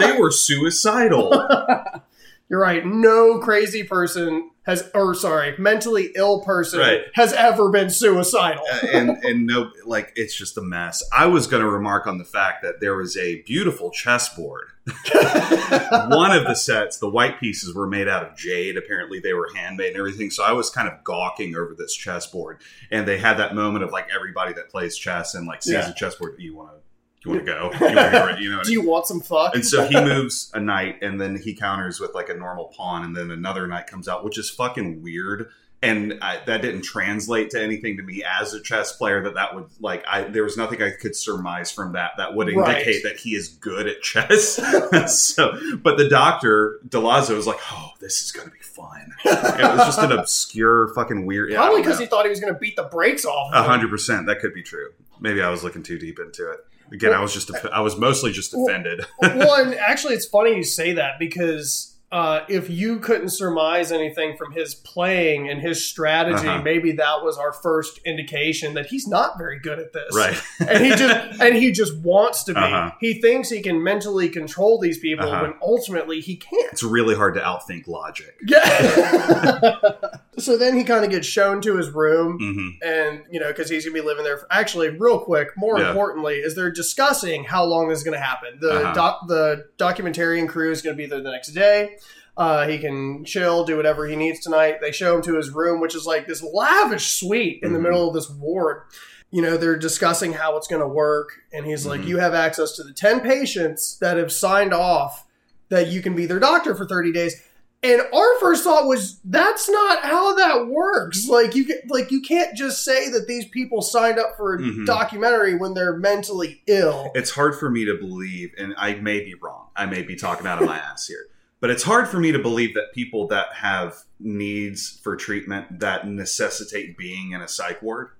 They 0.00 0.18
were 0.18 0.30
suicidal. 0.32 1.30
you're 2.52 2.60
right 2.60 2.86
no 2.86 3.38
crazy 3.40 3.82
person 3.82 4.50
has 4.64 4.88
or 4.94 5.12
sorry 5.14 5.56
mentally 5.58 6.12
ill 6.14 6.40
person 6.44 6.78
Right. 6.78 7.00
has 7.14 7.32
ever 7.32 7.68
been 7.70 7.90
suicidal 7.90 8.62
Uh, 8.72 8.86
and 8.92 9.10
and 9.24 9.46
no, 9.46 9.72
like 9.84 10.12
it's 10.14 10.36
just 10.36 10.56
a 10.56 10.62
mess. 10.62 11.02
I 11.12 11.26
was 11.26 11.48
going 11.48 11.62
to 11.64 11.68
remark 11.68 12.06
on 12.06 12.18
the 12.18 12.24
fact 12.24 12.62
that 12.62 12.78
there 12.80 12.94
was 12.94 13.16
a 13.16 13.42
beautiful 13.42 13.90
chessboard. 13.90 14.68
One 15.12 16.30
of 16.36 16.44
the 16.44 16.54
sets, 16.54 16.98
the 16.98 17.08
white 17.08 17.40
pieces 17.40 17.74
were 17.74 17.86
made 17.88 18.06
out 18.08 18.24
of 18.24 18.36
jade. 18.36 18.76
Apparently, 18.76 19.18
they 19.20 19.32
were 19.32 19.48
handmade 19.54 19.88
and 19.88 19.96
everything. 19.98 20.30
So 20.30 20.44
I 20.44 20.52
was 20.52 20.70
kind 20.70 20.88
of 20.88 21.02
gawking 21.04 21.56
over 21.56 21.74
this 21.76 21.94
chessboard, 21.94 22.60
and 22.90 23.06
they 23.06 23.18
had 23.18 23.34
that 23.38 23.54
moment 23.54 23.84
of 23.84 23.90
like 23.92 24.08
everybody 24.14 24.52
that 24.54 24.70
plays 24.70 24.96
chess 24.96 25.34
and 25.34 25.46
like 25.46 25.62
sees 25.62 25.72
Yeah. 25.74 25.90
a 25.90 25.94
chessboard. 25.94 26.36
You 26.38 26.54
want 26.56 26.70
to, 26.70 26.76
you 27.24 27.30
want 27.30 27.46
to 27.46 27.52
go? 27.52 27.70
You 27.88 27.96
want 27.96 28.12
to 28.12 28.18
go? 28.34 28.36
You 28.38 28.50
know. 28.50 28.62
do 28.64 28.72
you 28.72 28.82
want 28.82 29.06
some 29.06 29.20
fuck 29.20 29.54
And 29.54 29.64
so 29.64 29.86
he 29.86 29.94
moves 30.04 30.50
a 30.54 30.60
knight, 30.60 31.02
and 31.02 31.20
then 31.20 31.36
he 31.36 31.54
counters 31.54 32.00
with 32.00 32.14
like 32.14 32.28
a 32.28 32.34
normal 32.34 32.66
pawn, 32.76 33.04
and 33.04 33.16
then 33.16 33.30
another 33.30 33.66
knight 33.66 33.86
comes 33.86 34.08
out, 34.08 34.24
which 34.24 34.38
is 34.38 34.50
fucking 34.50 35.02
weird. 35.02 35.48
And 35.84 36.18
I, 36.22 36.38
that 36.46 36.62
didn't 36.62 36.82
translate 36.82 37.50
to 37.50 37.60
anything 37.60 37.96
to 37.96 38.04
me 38.04 38.22
as 38.22 38.54
a 38.54 38.62
chess 38.62 38.92
player. 38.92 39.20
That 39.24 39.34
that 39.34 39.56
would 39.56 39.64
like 39.80 40.04
I 40.06 40.22
there 40.22 40.44
was 40.44 40.56
nothing 40.56 40.80
I 40.80 40.90
could 40.90 41.16
surmise 41.16 41.72
from 41.72 41.94
that 41.94 42.12
that 42.18 42.34
would 42.36 42.48
indicate 42.48 42.86
Right. 42.86 43.02
that 43.02 43.16
he 43.18 43.34
is 43.34 43.48
good 43.48 43.88
at 43.88 44.00
chess. 44.00 44.60
so, 45.34 45.58
but 45.82 45.98
the 45.98 46.08
doctor 46.08 46.78
Delazzo 46.86 47.34
was 47.34 47.48
like, 47.48 47.58
"Oh, 47.72 47.90
this 48.00 48.22
is 48.22 48.30
going 48.30 48.46
to 48.46 48.52
be 48.52 48.60
fun." 48.60 49.12
And 49.24 49.60
it 49.60 49.76
was 49.76 49.86
just 49.86 49.98
an 49.98 50.12
obscure, 50.12 50.92
fucking 50.94 51.26
weird. 51.26 51.52
Probably 51.52 51.82
because 51.82 51.98
he 51.98 52.06
thought 52.06 52.26
he 52.26 52.30
was 52.30 52.38
going 52.38 52.54
to 52.54 52.60
beat 52.60 52.76
the 52.76 52.84
brakes 52.84 53.24
off. 53.24 53.52
A 53.52 53.64
hundred 53.64 53.90
percent. 53.90 54.26
That 54.28 54.38
could 54.38 54.54
be 54.54 54.62
true. 54.62 54.90
Maybe 55.20 55.42
I 55.42 55.50
was 55.50 55.64
looking 55.64 55.82
too 55.82 55.98
deep 55.98 56.20
into 56.20 56.48
it. 56.52 56.60
Again, 56.92 57.12
I 57.12 57.20
was 57.20 57.32
just 57.32 57.50
I 57.72 57.80
was 57.80 57.96
mostly 57.96 58.32
just 58.32 58.54
offended. 58.54 59.04
well, 59.22 59.54
and 59.64 59.74
actually, 59.74 60.14
it's 60.14 60.26
funny 60.26 60.54
you 60.56 60.62
say 60.64 60.92
that 60.94 61.18
because 61.18 61.88
uh, 62.12 62.44
if 62.50 62.68
you 62.68 62.98
couldn't 62.98 63.30
surmise 63.30 63.90
anything 63.90 64.36
from 64.36 64.52
his 64.52 64.74
playing 64.74 65.48
and 65.48 65.62
his 65.62 65.82
strategy, 65.88 66.46
Uh-huh. 66.46 66.60
maybe 66.62 66.92
that 66.92 67.22
was 67.24 67.38
our 67.38 67.54
first 67.54 67.98
indication 68.04 68.74
that 68.74 68.84
he's 68.84 69.06
not 69.08 69.38
very 69.38 69.58
good 69.58 69.78
at 69.78 69.94
this. 69.94 70.14
right. 70.14 70.36
And 70.68 70.84
he 70.84 70.90
just 70.90 71.40
and 71.40 71.56
he 71.56 71.72
just 71.72 71.96
wants 72.00 72.44
to 72.44 72.52
be. 72.52 72.60
Uh-huh. 72.60 72.90
He 73.00 73.20
thinks 73.22 73.48
he 73.48 73.62
can 73.62 73.82
mentally 73.82 74.28
control 74.28 74.78
these 74.78 74.98
people 74.98 75.26
Uh-huh. 75.26 75.40
when 75.42 75.54
ultimately 75.62 76.20
he 76.20 76.36
can't. 76.36 76.70
It's 76.72 76.82
really 76.82 77.14
hard 77.14 77.32
to 77.34 77.40
outthink 77.40 77.86
logic. 77.88 78.34
Yeah. 78.46 79.80
So 80.38 80.56
then 80.56 80.76
he 80.78 80.84
kind 80.84 81.04
of 81.04 81.10
gets 81.10 81.26
shown 81.26 81.60
to 81.60 81.76
his 81.76 81.90
room, 81.90 82.38
hmm 82.38 82.68
and 82.86 83.22
you 83.30 83.38
know, 83.38 83.48
because 83.48 83.68
he's 83.68 83.84
gonna 83.84 83.94
be 83.94 84.00
living 84.00 84.24
there. 84.24 84.38
For, 84.38 84.46
actually, 84.50 84.88
real 84.88 85.18
quick, 85.18 85.48
more 85.56 85.78
Yeah. 85.78 85.88
importantly, 85.88 86.36
is 86.36 86.54
they're 86.54 86.70
discussing 86.70 87.44
how 87.44 87.64
long 87.64 87.88
this 87.88 87.98
is 87.98 88.04
gonna 88.04 88.18
happen. 88.18 88.58
The 88.60 88.72
Uh-huh. 88.72 88.94
doc, 88.94 89.28
the 89.28 89.66
documentarian 89.78 90.48
crew 90.48 90.70
is 90.70 90.80
gonna 90.80 90.96
be 90.96 91.04
there 91.06 91.20
the 91.20 91.30
next 91.30 91.48
day. 91.48 91.98
Uh, 92.34 92.66
he 92.66 92.78
can 92.78 93.26
chill, 93.26 93.64
do 93.64 93.76
whatever 93.76 94.06
he 94.06 94.16
needs 94.16 94.40
tonight. 94.40 94.80
They 94.80 94.90
show 94.90 95.16
him 95.16 95.22
to 95.22 95.34
his 95.36 95.50
room, 95.50 95.80
which 95.82 95.94
is 95.94 96.06
like 96.06 96.26
this 96.26 96.42
lavish 96.42 97.08
suite 97.20 97.60
in 97.62 97.74
the 97.74 97.78
Mhm. 97.78 97.82
middle 97.82 98.08
of 98.08 98.14
this 98.14 98.30
ward. 98.30 98.82
You 99.30 99.42
know, 99.42 99.58
they're 99.58 99.76
discussing 99.76 100.32
how 100.32 100.56
it's 100.56 100.66
going 100.66 100.80
to 100.80 100.88
work, 100.88 101.32
and 101.52 101.66
he's 101.66 101.84
like, 101.86 102.00
Mhm. 102.02 102.06
"You 102.06 102.16
have 102.18 102.32
access 102.32 102.72
to 102.76 102.82
the 102.82 102.92
ten 102.92 103.20
patients 103.20 103.98
that 104.00 104.16
have 104.16 104.32
signed 104.32 104.72
off 104.72 105.26
that 105.68 105.88
you 105.88 106.00
can 106.00 106.14
be 106.14 106.24
their 106.24 106.38
doctor 106.38 106.74
for 106.74 106.86
thirty 106.86 107.12
days." 107.12 107.36
And 107.84 108.00
our 108.00 108.38
first 108.38 108.62
thought 108.62 108.86
was, 108.86 109.18
"That's 109.24 109.68
not 109.68 110.02
how 110.04 110.34
that 110.34 110.68
works. 110.68 111.26
Like 111.26 111.56
you, 111.56 111.66
like 111.88 112.12
you 112.12 112.22
can't 112.22 112.56
just 112.56 112.84
say 112.84 113.08
that 113.10 113.26
these 113.26 113.46
people 113.46 113.82
signed 113.82 114.20
up 114.20 114.36
for 114.36 114.54
a 114.54 114.58
Mhm. 114.58 114.86
documentary 114.86 115.56
when 115.56 115.74
they're 115.74 115.96
mentally 115.96 116.62
ill." 116.68 117.10
It's 117.14 117.30
hard 117.32 117.56
for 117.56 117.70
me 117.70 117.84
to 117.84 117.94
believe, 117.94 118.52
and 118.56 118.74
I 118.78 118.94
may 118.94 119.20
be 119.20 119.34
wrong. 119.34 119.66
I 119.74 119.86
may 119.86 120.02
be 120.02 120.14
talking 120.14 120.46
out 120.46 120.62
of 120.62 120.68
my 120.68 120.78
ass 120.78 121.08
here. 121.08 121.26
But 121.60 121.70
it's 121.70 121.82
hard 121.84 122.08
for 122.08 122.18
me 122.18 122.32
to 122.32 122.38
believe 122.38 122.74
that 122.74 122.92
people 122.92 123.26
that 123.28 123.46
have 123.54 123.98
needs 124.20 125.00
for 125.02 125.16
treatment 125.16 125.80
that 125.80 126.08
necessitate 126.08 126.96
being 126.96 127.32
in 127.32 127.40
a 127.40 127.48
psych 127.48 127.82
ward 127.82 128.10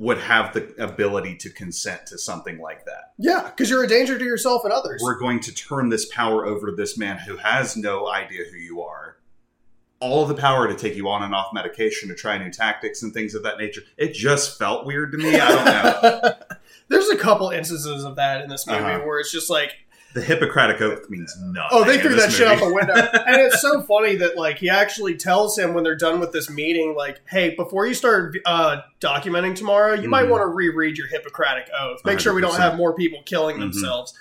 would 0.00 0.16
have 0.16 0.54
the 0.54 0.74
ability 0.82 1.36
to 1.36 1.50
consent 1.50 2.06
to 2.06 2.16
something 2.16 2.58
like 2.58 2.86
that. 2.86 3.12
Yeah, 3.18 3.42
because 3.44 3.68
you're 3.68 3.84
a 3.84 3.86
danger 3.86 4.18
to 4.18 4.24
yourself 4.24 4.64
and 4.64 4.72
others. 4.72 5.02
We're 5.04 5.18
going 5.18 5.40
to 5.40 5.54
turn 5.54 5.90
this 5.90 6.06
power 6.06 6.46
over 6.46 6.70
to 6.70 6.72
this 6.74 6.96
man 6.96 7.18
who 7.18 7.36
has 7.36 7.76
no 7.76 8.08
idea 8.08 8.44
who 8.50 8.56
you 8.56 8.80
are. 8.80 9.18
All 10.00 10.22
of 10.22 10.28
the 10.30 10.34
power 10.40 10.66
to 10.66 10.74
take 10.74 10.96
you 10.96 11.06
on 11.10 11.22
and 11.22 11.34
off 11.34 11.52
medication, 11.52 12.08
to 12.08 12.14
try 12.14 12.38
new 12.38 12.50
tactics 12.50 13.02
and 13.02 13.12
things 13.12 13.34
of 13.34 13.42
that 13.42 13.58
nature. 13.58 13.82
It 13.98 14.14
just 14.14 14.58
felt 14.58 14.86
weird 14.86 15.12
to 15.12 15.18
me. 15.18 15.38
I 15.38 15.48
don't 15.50 15.64
know. 15.66 16.32
There's 16.88 17.10
a 17.10 17.18
couple 17.18 17.50
instances 17.50 18.02
of 18.02 18.16
that 18.16 18.40
in 18.42 18.48
this 18.48 18.66
movie 18.66 18.80
Uh-huh. 18.80 19.00
where 19.04 19.20
it's 19.20 19.30
just 19.30 19.50
like, 19.50 19.72
The 20.12 20.22
Hippocratic 20.22 20.80
Oath 20.80 21.08
means 21.08 21.36
nothing. 21.40 21.68
oh, 21.70 21.84
they 21.84 21.98
threw 22.00 22.16
that 22.16 22.32
shit 22.32 22.48
out 22.48 22.58
the 22.58 22.72
window. 22.72 22.94
and 22.94 23.40
it's 23.40 23.60
so 23.60 23.82
funny 23.82 24.16
that 24.16 24.36
like 24.36 24.58
he 24.58 24.68
actually 24.68 25.16
tells 25.16 25.56
him 25.56 25.72
when 25.72 25.84
they're 25.84 25.94
done 25.96 26.18
with 26.18 26.32
this 26.32 26.50
meeting, 26.50 26.94
like, 26.96 27.20
hey, 27.28 27.54
before 27.54 27.86
you 27.86 27.94
start 27.94 28.36
uh, 28.44 28.78
documenting 29.00 29.54
tomorrow, 29.54 29.94
you 29.94 30.08
might 30.08 30.24
Mhm. 30.26 30.30
want 30.30 30.42
to 30.42 30.46
reread 30.46 30.98
your 30.98 31.06
Hippocratic 31.06 31.68
Oath. 31.78 32.04
Make 32.04 32.18
sure 32.18 32.34
we 32.34 32.40
don't 32.40 32.56
have 32.56 32.76
more 32.76 32.92
people 32.94 33.22
killing 33.24 33.56
Mhm. 33.58 33.60
themselves. 33.60 34.12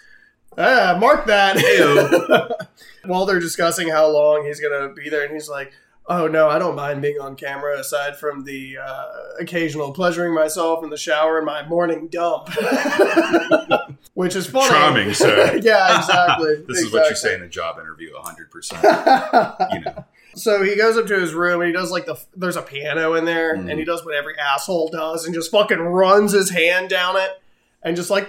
Ah, 0.58 0.96
mark 1.00 1.26
that. 1.28 1.58
While 3.06 3.26
they're 3.26 3.40
discussing 3.40 3.90
how 3.90 4.08
long 4.10 4.46
he's 4.46 4.60
gonna 4.60 4.90
be 4.94 5.10
there, 5.10 5.24
and 5.24 5.34
he's 5.34 5.50
like. 5.50 5.72
Oh 6.12 6.26
no, 6.28 6.50
I 6.50 6.58
don't 6.58 6.76
mind 6.76 7.04
being 7.04 7.20
on 7.22 7.36
camera 7.36 7.80
aside 7.80 8.18
from 8.18 8.44
the 8.44 8.78
uh, 8.84 9.06
occasional 9.40 9.92
pleasuring 9.94 10.34
myself 10.34 10.84
in 10.84 10.90
the 10.90 10.98
shower 10.98 11.38
and 11.38 11.46
my 11.46 11.68
morning 11.68 12.08
dump. 12.08 12.50
Which 14.16 14.36
is 14.36 14.48
funny. 14.48 14.68
Charming, 14.70 15.14
sir. 15.14 15.58
yeah, 15.62 16.00
exactly. 16.00 16.56
This 16.68 16.80
is 16.80 16.92
what 16.92 17.10
you 17.10 17.16
say 17.16 17.36
in 17.36 17.44
a 17.44 17.48
job 17.48 17.78
interview, 17.80 18.12
100%. 18.16 19.74
You 19.74 19.80
know. 19.82 20.06
so 20.36 20.64
he 20.64 20.76
goes 20.76 20.98
up 20.98 21.06
to 21.08 21.20
his 21.20 21.34
room 21.36 21.62
and 21.62 21.68
he 21.68 21.74
does 21.74 21.92
like 21.92 22.06
the 22.08 22.20
there's 22.36 22.56
a 22.58 22.62
piano 22.64 23.14
in 23.14 23.26
there 23.26 23.56
Mhm. 23.56 23.70
and 23.70 23.80
he 23.80 23.86
does 23.86 24.04
what 24.04 24.16
every 24.16 24.38
asshole 24.38 24.90
does 24.90 25.26
and 25.26 25.34
just 25.36 25.52
fucking 25.52 25.80
runs 25.80 26.32
his 26.32 26.50
hand 26.50 26.90
down 26.90 27.18
it 27.18 27.30
and 27.84 27.96
just 27.96 28.10
like 28.10 28.28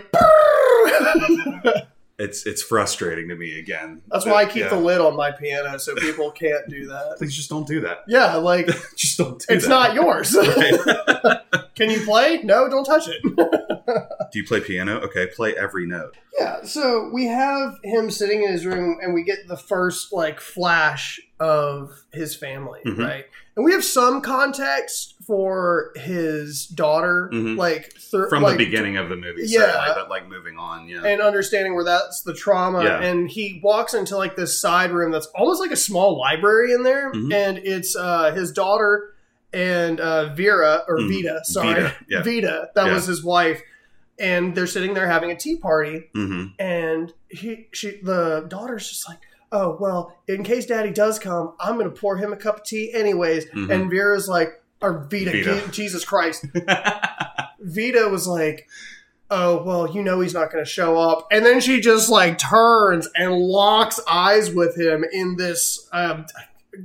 It's 2.21 2.47
it's 2.47 2.63
frustrating 2.63 3.29
to 3.29 3.35
me 3.35 3.59
again. 3.59 4.03
that's 4.09 4.27
why 4.27 4.43
I 4.43 4.45
keep 4.45 4.63
Yeah. 4.65 4.69
the 4.69 4.77
lid 4.77 5.01
on 5.01 5.17
my 5.17 5.31
piano 5.33 5.79
so 5.79 5.95
people 5.97 6.31
can't 6.31 6.69
do 6.69 6.87
that. 6.89 7.15
Please 7.19 7.35
just 7.35 7.49
don't 7.49 7.67
do 7.67 7.81
that. 7.81 8.05
Yeah, 8.07 8.37
like 8.37 8.67
Just 8.97 9.17
don't 9.19 9.39
do 9.39 9.47
it's 9.55 9.65
that. 9.67 9.71
not 9.71 9.95
yours. 9.95 10.33
Can 11.75 11.91
you 11.91 12.05
play? 12.05 12.41
No, 12.43 12.69
don't 12.69 12.85
touch 12.85 13.09
it. 13.09 13.23
Do 13.23 14.39
you 14.39 14.45
play 14.47 14.61
piano? 14.61 15.01
Okay, 15.01 15.27
play 15.35 15.55
every 15.57 15.87
note. 15.87 16.17
Yeah, 16.39 16.63
so 16.65 17.11
we 17.13 17.25
have 17.27 17.79
him 17.83 18.11
sitting 18.11 18.43
in 18.43 18.53
his 18.53 18.65
room 18.67 18.99
and 19.03 19.15
we 19.15 19.23
get 19.25 19.49
the 19.49 19.57
first 19.57 20.13
like 20.13 20.41
flash 20.41 21.21
of 21.41 21.91
his 22.13 22.35
family, 22.37 22.81
Mhm. 22.87 22.99
right? 22.99 23.27
And 23.57 23.65
we 23.65 23.73
have 23.73 23.85
some 23.85 24.21
context 24.23 25.17
for 25.27 25.93
his 25.97 26.67
daughter, 26.67 27.29
Mhm. 27.33 27.57
like 27.57 27.93
thir- 27.95 28.29
From 28.29 28.43
like, 28.43 28.57
the 28.59 28.65
beginning 28.65 28.97
of 28.97 29.09
the 29.09 29.17
movie, 29.17 29.43
Yeah. 29.45 29.93
but 29.95 30.09
like 30.09 30.29
moving 30.29 30.57
on, 30.57 30.89
yeah. 30.89 31.03
and 31.05 31.21
understanding 31.21 31.75
where 31.75 31.85
that's 31.85 32.23
the 32.23 32.33
trauma. 32.35 32.83
Yeah. 32.85 33.01
And 33.01 33.29
he 33.29 33.61
walks 33.63 33.93
into 33.95 34.17
like 34.17 34.37
this 34.37 34.59
side 34.59 34.93
room 34.93 35.11
that's 35.13 35.27
almost 35.35 35.61
like 35.61 35.73
a 35.73 35.77
small 35.77 36.19
library 36.19 36.73
in 36.73 36.83
there, 36.85 37.13
Mhm. 37.13 37.33
and 37.33 37.59
it's 37.59 37.95
uh, 37.97 38.33
his 38.33 38.53
daughter 38.53 39.15
and 39.53 40.01
uh, 40.01 40.33
Vera 40.35 40.85
or 40.89 40.99
Mhm. 40.99 41.09
Vita, 41.23 41.41
sorry, 41.45 41.75
Vita, 41.83 41.95
yeah. 42.09 42.23
Vita. 42.23 42.71
That 42.75 42.87
Yeah. 42.87 42.95
was 42.95 43.07
his 43.07 43.23
wife, 43.23 43.61
and 44.19 44.55
they're 44.55 44.67
sitting 44.69 44.95
there 44.95 45.07
having 45.09 45.31
a 45.33 45.37
tea 45.37 45.57
party, 45.57 46.09
hmm 46.15 46.47
and 46.59 47.13
he, 47.29 47.69
she, 47.73 48.01
the 48.03 48.45
daughter's 48.49 48.89
just 48.89 49.09
like. 49.09 49.19
Oh 49.53 49.77
well, 49.81 50.17
in 50.29 50.45
case 50.45 50.67
Daddy 50.67 50.91
does 50.93 51.19
come, 51.19 51.55
I'm 51.59 51.77
gonna 51.77 51.91
pour 51.91 52.17
him 52.17 52.33
a 52.33 52.37
cup 52.37 52.59
of 52.59 52.65
tea 52.65 52.93
anyways. 52.93 53.47
Mhm. 53.47 53.71
And 53.71 53.91
Vera's 53.91 54.29
like, 54.29 54.63
or 54.81 55.07
Vita, 55.11 55.31
Vita. 55.33 55.43
Je- 55.67 55.71
Jesus 55.73 56.05
Christ, 56.05 56.47
Vita 57.61 58.09
was 58.09 58.27
like, 58.27 58.69
"Oh 59.31 59.63
well, 59.63 59.91
you 59.91 60.03
know 60.03 60.21
he's 60.21 60.35
not 60.35 60.51
going 60.53 60.65
to 60.65 60.71
show 60.71 60.97
up," 60.99 61.27
and 61.31 61.45
then 61.45 61.61
she 61.61 61.81
just 61.81 62.09
like 62.09 62.39
turns 62.39 63.09
and 63.15 63.33
locks 63.35 64.01
eyes 64.09 64.51
with 64.51 64.79
him 64.79 65.05
in 65.13 65.37
this. 65.37 65.89
Um, 65.93 66.27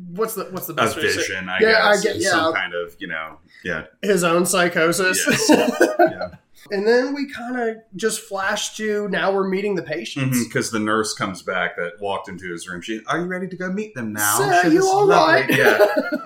what's 0.09 0.35
the 0.35 0.45
what's 0.45 0.67
the 0.67 0.73
best 0.73 0.95
to 0.95 1.01
say 1.09 1.17
vision, 1.17 1.47
I 1.49 1.59
Yeah, 1.61 1.87
I 1.87 2.01
get- 2.01 2.17
yeah. 2.17 2.29
Some 2.31 2.53
kind 2.53 2.73
of, 2.73 2.95
you 2.99 3.07
know, 3.07 3.37
yeah. 3.63 3.85
his 4.01 4.23
own 4.23 4.45
psychosis. 4.45 5.23
Yes. 5.27 5.49
yeah. 5.99 6.29
And 6.71 6.87
then 6.87 7.13
we 7.13 7.27
kind 7.31 7.59
of 7.59 7.77
just 7.95 8.21
flash 8.21 8.75
to 8.77 9.07
now 9.09 9.31
we're 9.31 9.47
meeting 9.47 9.75
the 9.75 9.83
patients. 9.83 10.43
Because 10.45 10.71
the 10.71 10.79
nurse 10.79 11.13
comes 11.13 11.41
back 11.41 11.75
that 11.77 11.93
walked 11.99 12.27
into 12.29 12.51
his 12.51 12.67
room. 12.67 12.81
She, 12.81 13.01
are 13.07 13.19
you 13.19 13.25
ready 13.25 13.47
to 13.47 13.55
go 13.55 13.71
meet 13.71 13.93
them 13.95 14.13
now? 14.13 14.61
She 14.63 14.69
you 14.71 14.85
all 14.87 15.05
lovely." 15.05 15.33
right? 15.41 15.49
Yeah, 15.49 15.77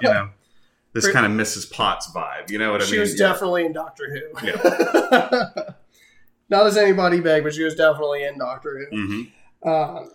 you 0.01 0.09
know, 0.09 0.29
this 0.93 1.09
kind 1.11 1.25
of 1.25 1.31
Mrs. 1.33 1.69
Potts 1.71 2.09
vibe. 2.11 2.49
You 2.49 2.57
know 2.59 2.71
what 2.71 2.81
I 2.81 2.85
she 2.85 2.91
mean? 2.93 2.97
She 3.05 3.11
was 3.11 3.19
Yeah. 3.19 3.27
definitely 3.27 3.65
in 3.65 3.73
Doctor 3.73 4.05
Who. 4.41 4.41
Not 6.49 6.65
as 6.65 6.77
anybody 6.77 7.19
beg, 7.19 7.43
but 7.43 7.53
she 7.53 7.63
was 7.63 7.75
definitely 7.75 8.23
in 8.23 8.37
Doctor 8.39 8.87
Who. 8.91 8.97
Mhm. 8.97 9.31
Uh, 9.63 10.05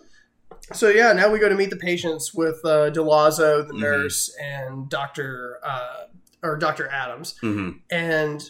so 0.73 0.89
yeah, 0.89 1.13
now 1.13 1.31
we 1.31 1.39
go 1.39 1.47
to 1.47 1.55
meet 1.55 1.69
the 1.69 1.77
patients 1.77 2.33
with 2.33 2.59
uh, 2.65 2.89
Delazzo, 2.91 3.65
the 3.65 3.73
Mhm. 3.73 3.79
nurse, 3.79 4.35
and 4.41 4.89
Doctor 4.89 5.59
uh, 5.63 6.05
or 6.43 6.57
Doctor 6.57 6.87
Adams, 6.89 7.35
Mhm. 7.41 7.79
and 7.89 8.49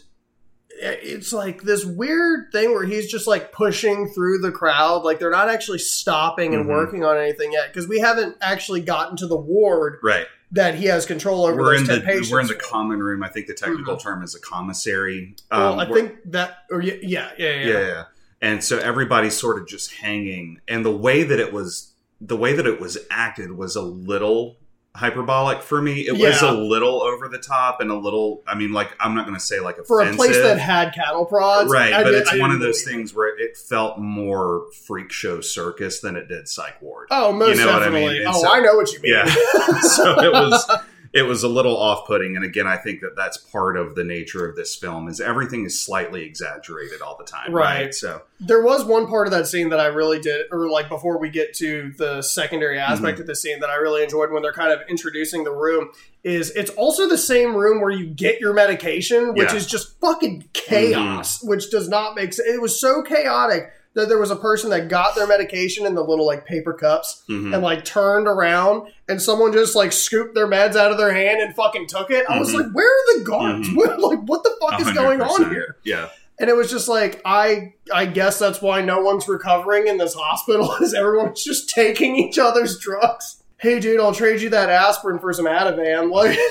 it's 0.77 1.31
like 1.33 1.61
this 1.63 1.85
weird 1.85 2.51
thing 2.51 2.71
where 2.73 2.85
he's 2.85 3.09
just 3.09 3.27
like 3.27 3.51
pushing 3.51 4.09
through 4.09 4.39
the 4.39 4.51
crowd, 4.51 5.03
like 5.03 5.19
they're 5.19 5.31
not 5.31 5.49
actually 5.49 5.79
stopping 5.79 6.53
and 6.53 6.65
Mhm. 6.65 6.69
working 6.69 7.03
on 7.03 7.17
anything 7.17 7.53
yet 7.53 7.67
because 7.71 7.87
we 7.87 7.99
haven't 7.99 8.35
actually 8.41 8.81
gotten 8.81 9.15
to 9.17 9.27
the 9.27 9.37
ward 9.37 9.99
Right. 10.03 10.27
that 10.51 10.75
he 10.75 10.85
has 10.87 11.05
control 11.05 11.45
over 11.45 11.61
We're 11.61 11.75
in 11.75 11.85
the 11.85 12.01
patients. 12.01 12.31
we're 12.31 12.41
in 12.41 12.47
the 12.47 12.55
common 12.55 13.01
room. 13.01 13.23
I 13.23 13.29
think 13.29 13.47
the 13.47 13.53
technical 13.53 13.95
Mhm. 13.95 14.01
term 14.01 14.23
is 14.23 14.35
a 14.35 14.39
commissary. 14.39 15.35
well, 15.51 15.73
Um, 15.73 15.79
I 15.79 15.85
think 15.91 16.13
that, 16.31 16.57
or 16.71 16.81
yeah, 16.81 16.93
yeah, 17.03 17.29
yeah, 17.37 17.49
yeah. 17.49 17.65
yeah, 17.67 17.79
yeah. 17.87 18.03
And 18.41 18.63
so 18.63 18.77
everybody's 18.77 19.33
sort 19.35 19.57
of 19.59 19.67
just 19.67 19.93
hanging, 19.95 20.59
and 20.67 20.85
the 20.85 20.95
way 20.95 21.23
that 21.23 21.39
it 21.39 21.53
was, 21.53 21.93
the 22.21 22.35
way 22.37 22.53
that 22.53 22.67
it 22.67 22.79
was 22.79 22.97
acted 23.09 23.53
was 23.57 23.75
a 23.75 23.81
little 23.81 24.57
hyperbolic 24.95 25.61
for 25.61 25.81
me. 25.81 26.07
It 26.07 26.17
was 26.17 26.41
a 26.41 26.51
little 26.51 27.01
over 27.03 27.27
the 27.27 27.37
top 27.37 27.81
and 27.81 27.91
a 27.91 27.95
little. 27.95 28.41
I 28.47 28.55
mean, 28.55 28.71
like 28.71 28.95
I'm 28.99 29.13
not 29.13 29.25
going 29.25 29.37
to 29.37 29.43
say 29.43 29.59
like 29.59 29.75
offensive, 29.75 29.87
For 29.87 30.01
a 30.01 30.13
place 30.15 30.37
that 30.37 30.57
had 30.59 30.93
cattle 30.93 31.25
prods, 31.25 31.69
right? 31.71 31.93
I 31.93 32.03
but 32.03 32.11
did- 32.11 32.21
it's 32.21 32.31
I 32.31 32.39
one 32.39 32.51
of 32.51 32.59
those 32.59 32.83
things 32.83 33.13
where 33.13 33.37
it 33.37 33.57
felt 33.57 33.99
more 33.99 34.67
freak 34.85 35.11
show 35.11 35.41
circus 35.41 35.99
than 35.99 36.15
it 36.15 36.27
did 36.27 36.47
psych 36.47 36.81
ward. 36.81 37.07
Oh, 37.11 37.31
most 37.31 37.57
You 37.59 37.65
know 37.65 37.73
what 37.73 37.81
I 37.83 37.85
definitely. 37.85 38.19
mean? 38.19 38.27
Oh, 38.27 38.41
so- 38.41 38.49
I 38.51 38.59
know 38.61 38.75
what 38.75 38.91
you 38.93 39.01
mean. 39.01 39.13
Yeah. 39.13 39.25
so 39.81 40.19
it 40.21 40.31
was 40.31 40.65
it 41.15 41.23
was 41.23 41.41
a 41.43 41.47
little 41.47 41.75
off-putting 41.77 42.35
and 42.35 42.43
again 42.45 42.67
i 42.67 42.75
think 42.77 42.99
that 43.01 43.15
that's 43.15 43.37
part 43.37 43.77
of 43.77 43.95
the 43.95 44.03
nature 44.03 44.45
of 44.47 44.55
this 44.55 44.75
film 44.75 45.07
is 45.07 45.19
everything 45.21 45.65
is 45.65 45.79
slightly 45.81 46.23
exaggerated 46.25 47.01
all 47.01 47.15
the 47.17 47.23
time 47.23 47.51
right, 47.53 47.83
Right. 47.85 47.93
so 47.95 48.21
There 48.39 48.61
was 48.61 48.83
one 48.83 49.07
part 49.07 49.25
of 49.27 49.31
that 49.31 49.47
scene 49.47 49.69
that 49.69 49.79
I 49.79 49.85
really 49.85 50.19
did, 50.19 50.47
or 50.51 50.69
like 50.69 50.89
before 50.89 51.17
we 51.17 51.29
get 51.29 51.53
to 51.55 51.93
the 51.97 52.21
secondary 52.21 52.77
Mm-hmm. 52.77 52.91
aspect 52.93 53.19
of 53.21 53.27
the 53.27 53.35
scene 53.35 53.61
that 53.61 53.69
I 53.69 53.75
really 53.75 54.03
enjoyed 54.03 54.29
when 54.31 54.43
they're 54.43 54.51
kind 54.51 54.73
of 54.73 54.81
introducing 54.89 55.45
the 55.45 55.53
room. 55.53 55.89
Is 56.23 56.49
it's 56.51 56.71
also 56.71 57.07
the 57.07 57.17
same 57.17 57.55
room 57.55 57.79
where 57.81 57.91
you 57.91 58.07
get 58.07 58.41
your 58.41 58.51
medication, 58.53 59.29
which 59.29 59.37
Yeah. 59.37 59.45
Mm-hmm. 59.47 59.57
is 59.57 59.67
just 59.67 59.97
fucking 60.01 60.49
chaos, 60.53 61.41
which 61.43 61.71
does 61.71 61.87
not 61.87 62.15
make 62.15 62.33
sense. 62.33 62.47
It 62.49 62.61
was 62.61 62.79
so 62.79 63.01
chaotic 63.03 63.71
that 63.95 64.07
there 64.09 64.19
was 64.19 64.29
a 64.31 64.35
person 64.35 64.69
that 64.69 64.87
got 64.89 65.15
their 65.15 65.25
medication 65.27 65.85
in 65.85 65.95
the 65.95 66.03
little 66.03 66.25
like 66.25 66.45
paper 66.45 66.73
cups 66.73 67.23
mhm. 67.29 67.53
and 67.53 67.63
like 67.63 67.83
turned 67.83 68.27
around 68.27 68.87
and 69.09 69.21
someone 69.21 69.51
just 69.53 69.75
like 69.75 69.91
scooped 69.91 70.35
their 70.35 70.47
meds 70.47 70.75
out 70.75 70.91
of 70.91 70.97
their 70.97 71.13
hand 71.13 71.41
and 71.41 71.55
fucking 71.55 71.87
took 71.87 72.11
it. 72.11 72.25
I 72.29 72.37
was 72.39 72.51
Mhm. 72.51 72.55
like, 72.63 72.71
where 72.73 72.87
are 72.89 73.17
the 73.17 73.23
guards? 73.25 73.69
Mhm. 73.69 73.97
like, 73.99 74.19
what 74.25 74.43
the 74.43 74.55
fuck 74.61 74.79
is 74.81 74.91
going 74.91 75.21
on 75.21 75.49
here? 75.49 75.77
yeah 75.83 76.09
And 76.37 76.49
it 76.49 76.55
was 76.55 76.69
just 76.69 76.87
like 76.89 77.21
I 77.25 77.73
I 77.93 78.05
guess 78.05 78.37
that's 78.37 78.61
why 78.61 78.81
no 78.81 78.99
one's 79.01 79.27
recovering 79.27 79.87
in 79.87 79.97
this 79.97 80.13
hospital 80.13 80.75
is 80.81 80.93
everyone's 80.93 81.43
just 81.43 81.69
taking 81.69 82.15
each 82.17 82.37
other's 82.37 82.77
drugs. 82.77 83.37
Hey, 83.57 83.79
dude, 83.79 83.99
I'll 83.99 84.13
trade 84.13 84.41
you 84.41 84.49
that 84.49 84.69
aspirin 84.69 85.19
for 85.19 85.33
some 85.33 85.45
Ativan. 85.45 86.11
Like, 86.11 86.37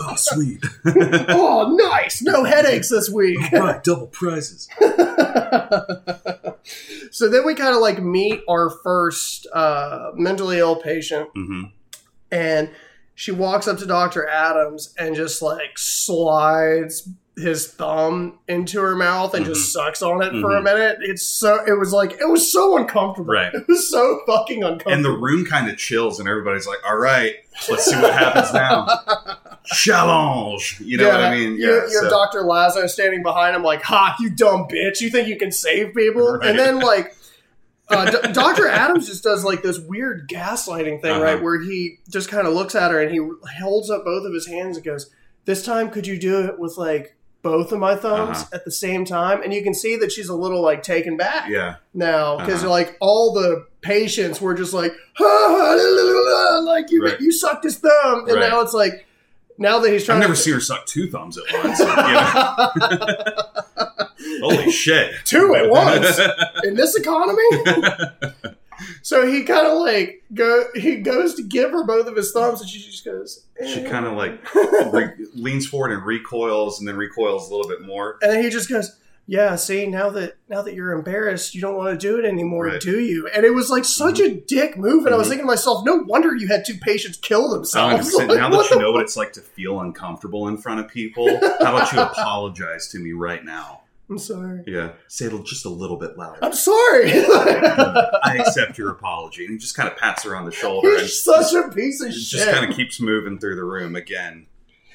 oh, 0.00 0.14
sweet. 0.16 0.64
oh, 1.30 1.76
nice. 1.76 2.22
No 2.22 2.44
headaches 2.44 2.88
this 2.88 3.08
week. 3.10 3.38
right, 3.52 3.82
double 3.82 4.08
prizes. 4.08 4.68
so 7.10 7.28
then 7.28 7.44
we 7.46 7.54
kind 7.54 7.74
of 7.74 7.80
like 7.80 8.02
meet 8.02 8.42
our 8.48 8.70
first 8.70 9.46
uh, 9.52 10.10
mentally 10.14 10.58
ill 10.58 10.76
patient, 10.76 11.28
hmm 11.34 11.64
and 12.30 12.70
she 13.14 13.32
walks 13.32 13.66
up 13.66 13.78
to 13.78 13.86
Dr. 13.86 14.28
Adams 14.28 14.94
and 14.98 15.16
just 15.16 15.40
like 15.40 15.78
slides 15.78 17.08
his 17.40 17.68
thumb 17.68 18.38
into 18.48 18.80
her 18.80 18.96
mouth 18.96 19.32
and 19.34 19.46
just 19.46 19.72
sucks 19.72 20.02
on 20.02 20.22
it 20.22 20.30
for 20.40 20.56
a 20.56 20.60
Mhm. 20.60 20.64
minute. 20.64 20.98
It's 21.02 21.22
so 21.22 21.64
it 21.66 21.78
was 21.78 21.92
like 21.92 22.12
it 22.20 22.28
was 22.28 22.50
so 22.50 22.76
uncomfortable. 22.76 23.32
Right. 23.32 23.52
It 23.54 23.66
was 23.68 23.88
so 23.90 24.20
fucking 24.26 24.62
uncomfortable. 24.64 24.92
And 24.92 25.04
the 25.04 25.10
room 25.12 25.44
kind 25.46 25.70
of 25.70 25.76
chills, 25.76 26.18
and 26.20 26.28
everybody's 26.28 26.66
like, 26.66 26.78
all 26.86 26.96
right, 26.96 27.34
let's 27.70 27.84
see 27.84 27.96
what 27.96 28.12
happens 28.12 28.52
now. 28.52 28.86
Challenge. 29.66 30.80
You 30.80 30.96
know 30.98 31.08
what 31.08 31.20
I 31.20 31.34
mean? 31.34 31.52
You, 31.56 31.86
you 31.90 32.00
have 32.02 32.10
Dr. 32.10 32.42
Lazo 32.42 32.86
standing 32.86 33.22
behind 33.22 33.54
him, 33.54 33.62
like, 33.62 33.82
"Ha, 33.82 34.16
you 34.20 34.30
dumb 34.30 34.66
bitch! 34.68 35.00
You 35.00 35.10
think 35.10 35.28
you 35.28 35.36
can 35.36 35.52
save 35.52 35.94
people?" 35.94 36.38
Right. 36.38 36.50
And 36.50 36.58
then 36.58 36.80
like, 36.80 37.14
uh, 37.88 38.10
D- 38.10 38.32
Dr. 38.32 38.66
Adams 38.68 39.06
just 39.06 39.22
does 39.22 39.44
like 39.44 39.62
this 39.62 39.78
weird 39.78 40.28
gaslighting 40.28 41.00
thing, 41.02 41.12
Uh-huh. 41.12 41.22
right? 41.22 41.42
Where 41.42 41.60
he 41.60 41.98
just 42.08 42.28
kind 42.28 42.46
of 42.46 42.54
looks 42.54 42.74
at 42.74 42.90
her 42.90 43.00
and 43.00 43.10
he 43.12 43.20
holds 43.60 43.90
up 43.90 44.04
both 44.04 44.26
of 44.26 44.32
his 44.32 44.46
hands 44.46 44.76
and 44.76 44.84
goes, 44.84 45.10
"This 45.44 45.64
time, 45.64 45.90
could 45.90 46.06
you 46.06 46.18
do 46.18 46.40
it 46.46 46.58
with 46.58 46.76
like 46.78 47.16
both 47.42 47.72
of 47.72 47.78
my 47.78 47.94
thumbs 47.96 48.38
Uh-huh. 48.38 48.56
at 48.56 48.64
the 48.64 48.70
same 48.70 49.04
time?" 49.04 49.42
And 49.42 49.52
you 49.54 49.62
can 49.62 49.74
see 49.74 49.96
that 49.96 50.12
she's 50.12 50.28
a 50.28 50.34
little 50.34 50.60
like 50.62 50.82
taken 50.82 51.16
back 51.16 51.48
yeah. 51.48 51.76
now 51.94 52.36
because 52.38 52.62
Uh-huh. 52.62 52.70
like 52.70 52.96
all 53.00 53.32
the 53.32 53.66
patients 53.80 54.40
were 54.40 54.54
just 54.54 54.74
like, 54.74 54.92
la, 55.20 56.58
like 56.64 56.90
you 56.90 57.04
Right. 57.04 57.20
you 57.20 57.32
sucked 57.32 57.64
his 57.64 57.78
thumb, 57.78 58.24
and 58.28 58.36
Right. 58.36 58.50
now 58.50 58.60
it's 58.60 58.74
like. 58.74 59.04
Now 59.60 59.80
that 59.80 59.90
he's 59.92 60.04
trying 60.04 60.18
I've 60.18 60.22
to 60.22 60.28
never 60.28 60.36
seen 60.36 60.54
her 60.54 60.60
suck 60.60 60.86
two 60.86 61.10
thumbs 61.10 61.36
at 61.36 61.42
once. 61.64 61.80
Holy 64.40 64.70
shit. 64.70 65.14
Two 65.24 65.52
at 65.56 65.68
once 65.68 66.16
in 66.62 66.76
this 66.76 66.94
economy. 66.94 67.42
so 69.02 69.26
he 69.26 69.44
kind 69.44 69.66
of 69.66 69.78
like 69.78 70.22
go. 70.34 70.64
He 70.74 70.96
goes 70.96 71.34
to 71.34 71.42
give 71.42 71.70
her 71.70 71.84
both 71.84 72.06
of 72.06 72.16
his 72.16 72.32
thumbs, 72.32 72.60
and 72.60 72.68
she 72.70 72.78
just 72.80 73.04
goes. 73.04 73.44
She 73.66 73.80
eh. 73.80 73.90
kind 73.90 74.06
of 74.06 74.14
like 74.14 74.40
re- 74.92 75.14
leans 75.34 75.66
forward 75.66 75.92
and 75.92 76.04
recoils, 76.04 76.78
and 76.78 76.88
then 76.88 76.96
recoils 76.96 77.48
a 77.50 77.54
little 77.54 77.68
bit 77.68 77.82
more. 77.82 78.18
and 78.22 78.32
then 78.32 78.42
he 78.42 78.50
just 78.50 78.68
goes. 78.68 78.96
Yeah, 79.30 79.56
see 79.56 79.84
now 79.86 80.08
that 80.08 80.36
now 80.48 80.62
that 80.62 80.72
you're 80.72 80.92
embarrassed, 80.92 81.54
you 81.54 81.60
don't 81.60 81.76
want 81.76 81.90
to 81.90 81.98
do 81.98 82.18
it 82.18 82.24
anymore, 82.24 82.64
Right. 82.68 82.80
do 82.80 82.98
you? 82.98 83.28
And 83.28 83.44
it 83.44 83.50
was 83.50 83.68
like 83.68 83.84
such 83.84 84.20
a 84.20 84.30
dick 84.34 84.78
move, 84.78 85.04
and 85.04 85.14
I 85.14 85.18
was 85.18 85.26
Mhm. 85.26 85.30
thinking 85.32 85.44
to 85.44 85.48
myself, 85.52 85.84
no 85.84 85.96
wonder 85.96 86.34
you 86.34 86.48
had 86.48 86.64
two 86.64 86.78
patients 86.80 87.18
kill 87.18 87.50
themselves. 87.50 88.10
100%. 88.10 88.26
Like, 88.30 88.38
now 88.38 88.48
that 88.48 88.70
you 88.70 88.78
know 88.78 88.90
what 88.90 89.02
it's 89.02 89.18
like 89.18 89.34
to 89.34 89.42
feel 89.42 89.80
uncomfortable 89.82 90.48
in 90.48 90.56
front 90.56 90.80
of 90.80 90.88
people, 90.88 91.28
how 91.60 91.76
about 91.76 91.92
you 91.92 92.00
apologize 92.32 92.88
to 92.88 92.98
me 92.98 93.12
right 93.12 93.44
now? 93.44 93.82
I'm 94.10 94.18
sorry. 94.18 94.64
Yeah. 94.66 94.92
Say 95.06 95.26
it 95.26 95.44
just 95.44 95.66
a 95.66 95.68
little 95.68 95.98
bit 95.98 96.16
louder. 96.16 96.38
I'm 96.42 96.54
sorry. 96.54 97.10
I 97.14 98.36
accept 98.46 98.78
your 98.78 98.90
apology. 98.90 99.44
And 99.44 99.52
he 99.52 99.58
just 99.58 99.76
kind 99.76 99.88
of 99.88 99.96
pats 99.98 100.24
her 100.24 100.34
on 100.34 100.46
the 100.46 100.50
shoulder 100.52 100.88
and 100.92 101.00
He's 101.02 101.22
such 101.22 101.52
a 101.52 101.68
piece 101.68 102.00
of 102.02 102.10
just 102.10 102.30
shit. 102.30 102.48
kind 102.54 102.68
of 102.70 102.74
keeps 102.74 103.00
moving 103.00 103.38
through 103.38 103.56
the 103.56 103.64
room 103.64 103.94
again. 103.96 104.46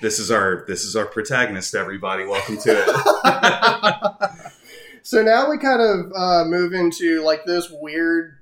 This 0.01 0.17
is 0.19 0.31
our 0.31 0.65
this 0.67 0.83
is 0.83 0.95
our 0.95 1.05
protagonist, 1.05 1.75
everybody. 1.75 2.25
Welcome 2.25 2.57
to 2.57 2.71
it. 2.75 4.41
So 5.03 5.21
now 5.21 5.49
we 5.49 5.57
kind 5.57 5.81
of 5.81 6.11
uh, 6.15 6.45
move 6.45 6.73
into 6.73 7.21
like 7.23 7.45
this 7.45 7.69
weird 7.69 8.37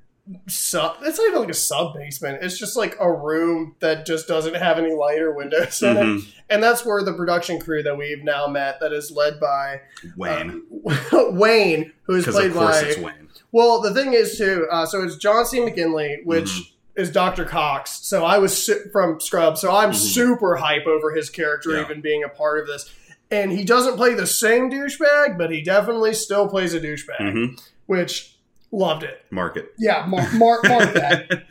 sub. 0.48 0.98
It's 1.01 1.18
not 1.18 1.28
even 1.28 1.40
like 1.42 1.50
a 1.50 1.54
sub 1.54 1.94
basement. 1.96 2.40
It's 2.42 2.58
just 2.58 2.78
like 2.78 2.96
a 3.00 3.12
room 3.12 3.75
that 3.80 4.06
just 4.06 4.28
doesn't 4.28 4.56
have 4.56 4.78
any 4.78 4.94
light 4.94 5.20
or 5.20 5.32
windows 5.34 5.82
in 5.82 5.98
it, 5.98 6.01
Mhm. 6.04 6.28
and 6.50 6.63
that's 6.63 6.86
where 6.86 7.04
the 7.04 7.13
production 7.13 7.60
crew 7.60 7.84
that 7.84 7.98
we've 7.98 8.24
now 8.24 8.48
met, 8.48 8.80
that 8.80 8.94
is 8.94 9.12
led 9.12 9.40
by 9.40 9.82
Wayne. 10.16 10.63
uh, 11.12 11.25
Wayne, 11.32 11.92
who 12.04 12.16
is 12.16 12.25
played 12.25 12.51
of 12.51 12.58
course 12.58 12.82
by. 12.82 12.88
it's 12.88 12.98
Wayne. 12.98 13.30
Well, 13.51 13.82
the 13.82 13.94
thing 13.94 14.13
is 14.13 14.38
too. 14.38 14.68
Uh, 14.72 14.86
so 14.86 15.04
it's 15.04 15.18
John 15.18 15.46
C. 15.46 15.60
McGinley, 15.60 16.25
which. 16.25 16.46
Mhm. 16.50 16.68
Is 16.94 17.10
Dr. 17.10 17.46
Cox. 17.46 18.00
So 18.05 18.25
I 18.25 18.38
was 18.38 18.66
su- 18.66 18.90
from 18.92 19.22
Scrubs. 19.22 19.62
So 19.62 19.72
I'm 19.74 19.92
Mhm. 19.92 19.96
super 19.96 20.57
hype 20.57 20.86
over 20.86 21.12
his 21.16 21.29
character 21.29 21.72
Yeah. 21.72 21.84
even 21.86 22.01
being 22.01 22.22
a 22.22 22.27
part 22.27 22.60
of 22.60 22.68
this. 22.68 22.92
And 23.31 23.50
he 23.53 23.64
doesn't 23.64 23.96
play 23.96 24.14
the 24.14 24.27
same 24.27 24.70
douchebag, 24.70 25.38
but 25.38 25.51
he 25.51 25.62
definitely 25.62 26.14
still 26.14 26.50
plays 26.50 26.74
a 26.74 26.81
douchebag 26.81 27.31
hmm 27.31 27.46
which 27.86 28.36
loved 28.72 29.03
it. 29.03 29.24
Mark 29.31 29.57
it. 29.57 29.74
Yeah, 29.77 30.05
mark, 30.07 30.34
mark, 30.34 30.64
mark 30.68 30.94
that. 30.94 31.44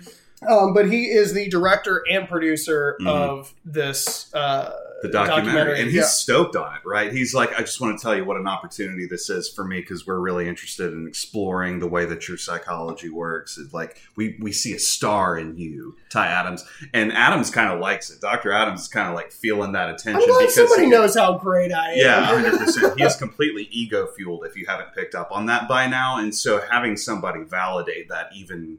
Um, 0.48 0.72
but 0.72 0.90
he 0.90 1.04
is 1.10 1.34
the 1.34 1.48
director 1.50 2.02
and 2.10 2.26
producer 2.28 2.96
Mhm. 3.00 3.06
of 3.08 3.54
this 3.64 4.32
uh, 4.34 4.72
the 5.02 5.08
documentary, 5.08 5.80
and 5.80 5.86
he's 5.90 6.00
yeah. 6.00 6.04
stoked 6.04 6.56
on 6.56 6.74
it 6.74 6.80
right 6.84 7.12
he's 7.12 7.34
like 7.34 7.52
i 7.54 7.60
just 7.60 7.80
want 7.80 7.98
to 7.98 8.02
tell 8.02 8.14
you 8.14 8.24
what 8.24 8.36
an 8.36 8.46
opportunity 8.46 9.06
this 9.06 9.30
is 9.30 9.48
for 9.48 9.64
me 9.64 9.80
because 9.80 10.06
we're 10.06 10.18
really 10.18 10.48
interested 10.48 10.92
in 10.92 11.06
exploring 11.06 11.78
the 11.78 11.86
way 11.86 12.04
that 12.04 12.28
your 12.28 12.36
psychology 12.36 13.08
works 13.08 13.56
it's 13.58 13.72
like 13.72 14.00
we 14.16 14.36
we 14.40 14.52
see 14.52 14.74
a 14.74 14.78
star 14.78 15.38
in 15.38 15.56
you 15.56 15.96
ty 16.10 16.26
adams 16.26 16.64
and 16.92 17.12
adams 17.12 17.50
kind 17.50 17.72
of 17.72 17.80
likes 17.80 18.10
it 18.10 18.20
dr 18.20 18.52
adams 18.52 18.82
is 18.82 18.88
kind 18.88 19.08
of 19.08 19.14
like 19.14 19.32
feeling 19.32 19.72
that 19.72 19.88
attention 19.88 20.20
because 20.26 20.54
somebody 20.54 20.84
he- 20.84 20.90
knows 20.90 21.16
how 21.16 21.38
great 21.38 21.72
I 21.72 21.92
am. 21.92 21.98
yeah 21.98 22.50
100% 22.50 22.96
he 22.98 23.04
is 23.04 23.16
completely 23.16 23.68
ego 23.70 24.06
fueled 24.06 24.44
if 24.44 24.56
you 24.56 24.66
haven't 24.66 24.94
picked 24.94 25.14
up 25.14 25.32
on 25.32 25.46
that 25.46 25.68
by 25.68 25.86
now 25.86 26.18
and 26.18 26.34
so 26.34 26.60
having 26.70 26.96
somebody 26.96 27.42
validate 27.44 28.08
that 28.08 28.30
even 28.34 28.78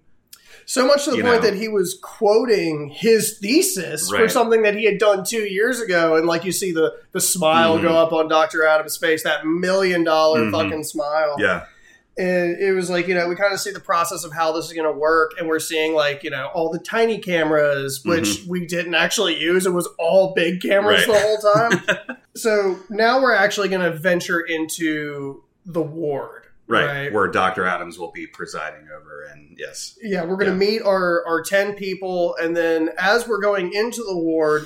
so 0.66 0.86
much 0.86 1.06
to 1.06 1.12
the 1.12 1.18
You 1.18 1.24
point 1.24 1.44
know. 1.44 1.50
that 1.50 1.58
he 1.58 1.68
was 1.68 1.98
quoting 2.02 2.90
his 2.90 3.38
thesis 3.40 4.10
for 4.10 4.28
something 4.30 4.62
that 4.64 4.76
he 4.76 4.86
had 4.86 4.98
done 4.98 5.24
two 5.24 5.44
years 5.44 5.80
ago, 5.82 6.16
and 6.16 6.26
like 6.28 6.46
you 6.46 6.52
see 6.52 6.72
the 6.72 6.94
the 7.12 7.22
smile 7.22 7.78
Mhm. 7.78 7.82
go 7.84 7.98
up 7.98 8.14
on 8.14 8.28
Doctor 8.28 8.66
Adams' 8.66 8.98
face, 8.98 9.24
that 9.24 9.46
million 9.46 10.04
dollar 10.04 10.42
Mhm. 10.42 10.52
fucking 10.52 10.84
smile. 10.84 11.36
yeah 11.40 11.66
and 12.18 12.58
it 12.60 12.74
was 12.74 12.90
like 12.90 13.08
you 13.08 13.16
know 13.16 13.26
we 13.30 13.36
kind 13.38 13.54
of 13.54 13.60
see 13.60 13.72
the 13.72 13.80
process 13.80 14.26
of 14.26 14.34
how 14.34 14.52
this 14.52 14.66
is 14.66 14.74
going 14.74 14.86
to 14.86 14.92
work 15.00 15.32
and 15.40 15.48
we're 15.48 15.60
seeing 15.60 15.94
like 15.96 16.26
you 16.26 16.30
know 16.30 16.48
all 16.54 16.70
the 16.70 16.78
tiny 16.78 17.18
cameras 17.18 18.02
which 18.04 18.44
we 18.50 18.66
didn't 18.66 18.94
actually 18.96 19.40
use 19.40 19.66
it 19.66 19.72
was 19.72 19.88
all 19.98 20.34
big 20.36 20.62
cameras 20.62 21.04
Mm-hmm. 21.04 21.12
Right. 21.12 21.22
the 21.72 21.80
whole 21.88 21.98
time 21.98 22.18
so 22.36 22.78
now 22.90 23.22
we're 23.22 23.34
actually 23.34 23.70
going 23.70 23.90
to 23.90 23.98
venture 23.98 24.42
into 24.42 25.42
the 25.66 25.82
ward 25.82 26.41
right, 26.72 27.12
where 27.14 27.28
dr 27.28 27.64
adams 27.66 28.00
will 28.00 28.12
be 28.12 28.26
presiding 28.28 28.88
over 28.96 29.24
and 29.32 29.56
yes 29.60 29.98
yeah 30.02 30.24
we're 30.24 30.36
going 30.38 30.58
to 30.58 30.66
Yeah. 30.66 30.72
meet 30.72 30.82
our 30.82 31.26
our 31.28 31.42
10 31.44 31.74
people 31.76 32.36
and 32.42 32.56
then 32.56 32.90
as 32.98 33.28
we're 33.28 33.42
going 33.42 33.74
into 33.74 34.04
the 34.04 34.16
ward 34.18 34.66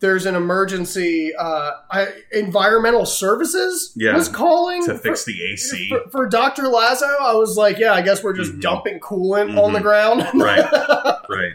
there's 0.00 0.26
an 0.26 0.34
emergency 0.34 1.32
uh, 1.34 1.70
I, 1.90 2.08
environmental 2.32 3.06
services 3.06 3.92
Yeah. 3.96 4.14
was 4.14 4.28
calling 4.28 4.84
to 4.84 4.94
for- 4.94 5.00
fix 5.00 5.24
the 5.24 5.42
ac 5.52 5.88
for, 5.88 6.10
for 6.10 6.28
Dr. 6.28 6.68
Lazo, 6.68 7.06
I 7.06 7.32
was 7.32 7.56
like, 7.56 7.78
yeah, 7.78 7.94
I 7.94 8.02
guess 8.02 8.22
we're 8.22 8.34
just 8.36 8.52
Mhm. 8.52 8.60
dumping 8.60 9.00
coolant 9.00 9.56
on 9.58 9.72
the 9.72 9.78
Mhm. 9.78 9.82
ground. 9.82 10.20
right 10.34 11.16
right 11.30 11.54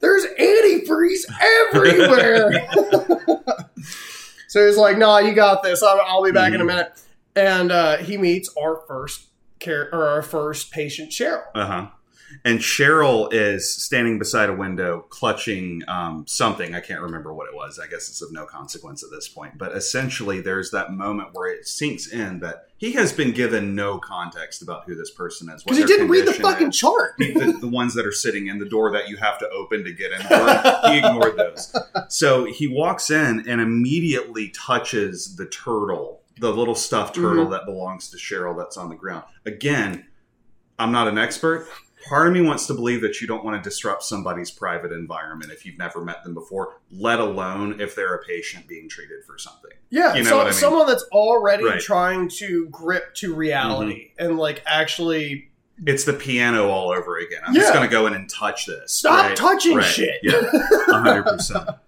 There's 0.00 0.26
antifreeze 0.38 1.24
everywhere. 1.72 2.50
so 4.48 4.66
he's 4.66 4.76
like, 4.76 4.98
no, 4.98 5.18
you 5.18 5.32
got 5.34 5.62
this. 5.62 5.82
I'll, 5.82 6.00
I'll 6.04 6.24
be 6.24 6.32
back 6.32 6.52
in 6.52 6.60
a 6.60 6.64
Mhm. 6.64 6.68
minute. 6.68 6.92
And 7.34 7.70
uh, 7.70 7.98
he 7.98 8.16
meets 8.16 8.50
our 8.60 8.80
first 8.88 9.25
care 9.58 9.88
or 9.94 10.06
our 10.08 10.22
first 10.22 10.70
patient, 10.70 11.10
Cheryl. 11.10 11.44
Uh 11.54 11.66
huh. 11.66 11.86
And 12.44 12.58
Cheryl 12.58 13.32
is 13.32 13.72
standing 13.72 14.18
beside 14.18 14.48
a 14.48 14.52
window, 14.52 15.06
clutching 15.08 15.82
um, 15.88 16.26
something. 16.26 16.74
I 16.74 16.80
can't 16.80 17.00
remember 17.00 17.32
what 17.32 17.48
it 17.48 17.54
was. 17.54 17.78
I 17.78 17.86
guess 17.86 18.08
it's 18.08 18.20
of 18.20 18.32
no 18.32 18.44
consequence 18.46 19.02
at 19.02 19.10
this 19.10 19.28
point. 19.28 19.56
But 19.58 19.72
essentially, 19.72 20.40
there's 20.40 20.70
that 20.72 20.92
moment 20.92 21.30
where 21.32 21.52
it 21.52 21.66
sinks 21.66 22.08
in 22.08 22.40
that 22.40 22.68
he 22.78 22.92
has 22.92 23.12
been 23.12 23.32
given 23.32 23.74
no 23.74 23.98
context 23.98 24.60
about 24.60 24.84
who 24.84 24.94
this 24.94 25.10
person 25.10 25.48
is. 25.48 25.62
Because 25.62 25.78
he 25.78 25.84
didn't 25.84 26.08
read 26.08 26.26
the 26.26 26.34
fucking 26.34 26.68
is. 26.68 26.76
chart. 26.76 27.14
the, 27.18 27.56
the 27.60 27.68
ones 27.68 27.94
that 27.94 28.04
are 28.04 28.12
sitting 28.12 28.48
in 28.48 28.58
the 28.58 28.68
door 28.68 28.90
that 28.92 29.08
you 29.08 29.16
have 29.16 29.38
to 29.38 29.48
open 29.48 29.84
to 29.84 29.92
get 29.92 30.12
in. 30.12 30.20
He 30.20 30.98
ignored 30.98 31.36
those. 31.36 31.74
So 32.08 32.44
he 32.44 32.66
walks 32.66 33.10
in 33.10 33.48
and 33.48 33.60
immediately 33.60 34.48
touches 34.50 35.36
the 35.36 35.46
turtle, 35.46 36.20
the 36.38 36.50
little 36.52 36.74
stuffed 36.74 37.14
turtle 37.14 37.44
Mm-hmm. 37.44 37.52
that 37.52 37.64
belongs 37.64 38.10
to 38.10 38.16
Cheryl 38.16 38.56
that's 38.56 38.76
on 38.76 38.88
the 38.88 38.94
ground. 38.94 39.24
Again, 39.46 40.06
I'm 40.78 40.92
not 40.92 41.08
an 41.08 41.16
expert. 41.18 41.66
Part 42.08 42.28
of 42.28 42.34
me 42.34 42.40
wants 42.42 42.66
to 42.66 42.74
believe 42.74 43.00
that 43.00 43.20
you 43.20 43.26
don't 43.26 43.44
want 43.44 43.60
to 43.62 43.68
disrupt 43.68 44.04
somebody's 44.04 44.50
private 44.50 44.92
environment 44.92 45.50
if 45.50 45.64
you've 45.66 45.78
never 45.78 46.04
met 46.04 46.22
them 46.22 46.34
before, 46.34 46.74
let 46.92 47.18
alone 47.18 47.80
if 47.80 47.96
they're 47.96 48.14
a 48.14 48.22
patient 48.22 48.68
being 48.68 48.88
treated 48.88 49.24
for 49.24 49.38
something. 49.38 49.72
Yeah, 49.90 50.14
You 50.14 50.22
know 50.22 50.28
so, 50.30 50.40
I 50.40 50.44
mean? 50.44 50.52
someone 50.52 50.86
that's 50.86 51.02
already 51.04 51.64
Right. 51.64 51.72
Mm-hmm. 51.78 51.80
trying 51.80 52.28
to 52.38 52.68
grip 52.70 53.14
to 53.16 53.34
reality 53.34 54.12
and 54.18 54.36
like 54.36 54.62
actually 54.66 55.50
It's 55.84 56.04
the 56.04 56.12
piano 56.12 56.68
all 56.68 56.90
over 56.90 57.18
again. 57.18 57.40
I'm 57.46 57.54
Yeah. 57.54 57.62
just 57.62 57.72
going 57.74 57.88
to 57.88 57.90
go 57.90 58.06
in 58.06 58.14
and 58.14 58.28
touch 58.30 58.66
this. 58.66 58.92
Stop 58.92 59.24
right? 59.28 59.36
touching 59.36 59.76
Right. 59.78 59.84
shit. 59.86 60.20
Yeah, 60.22 60.42
100%. 60.88 61.78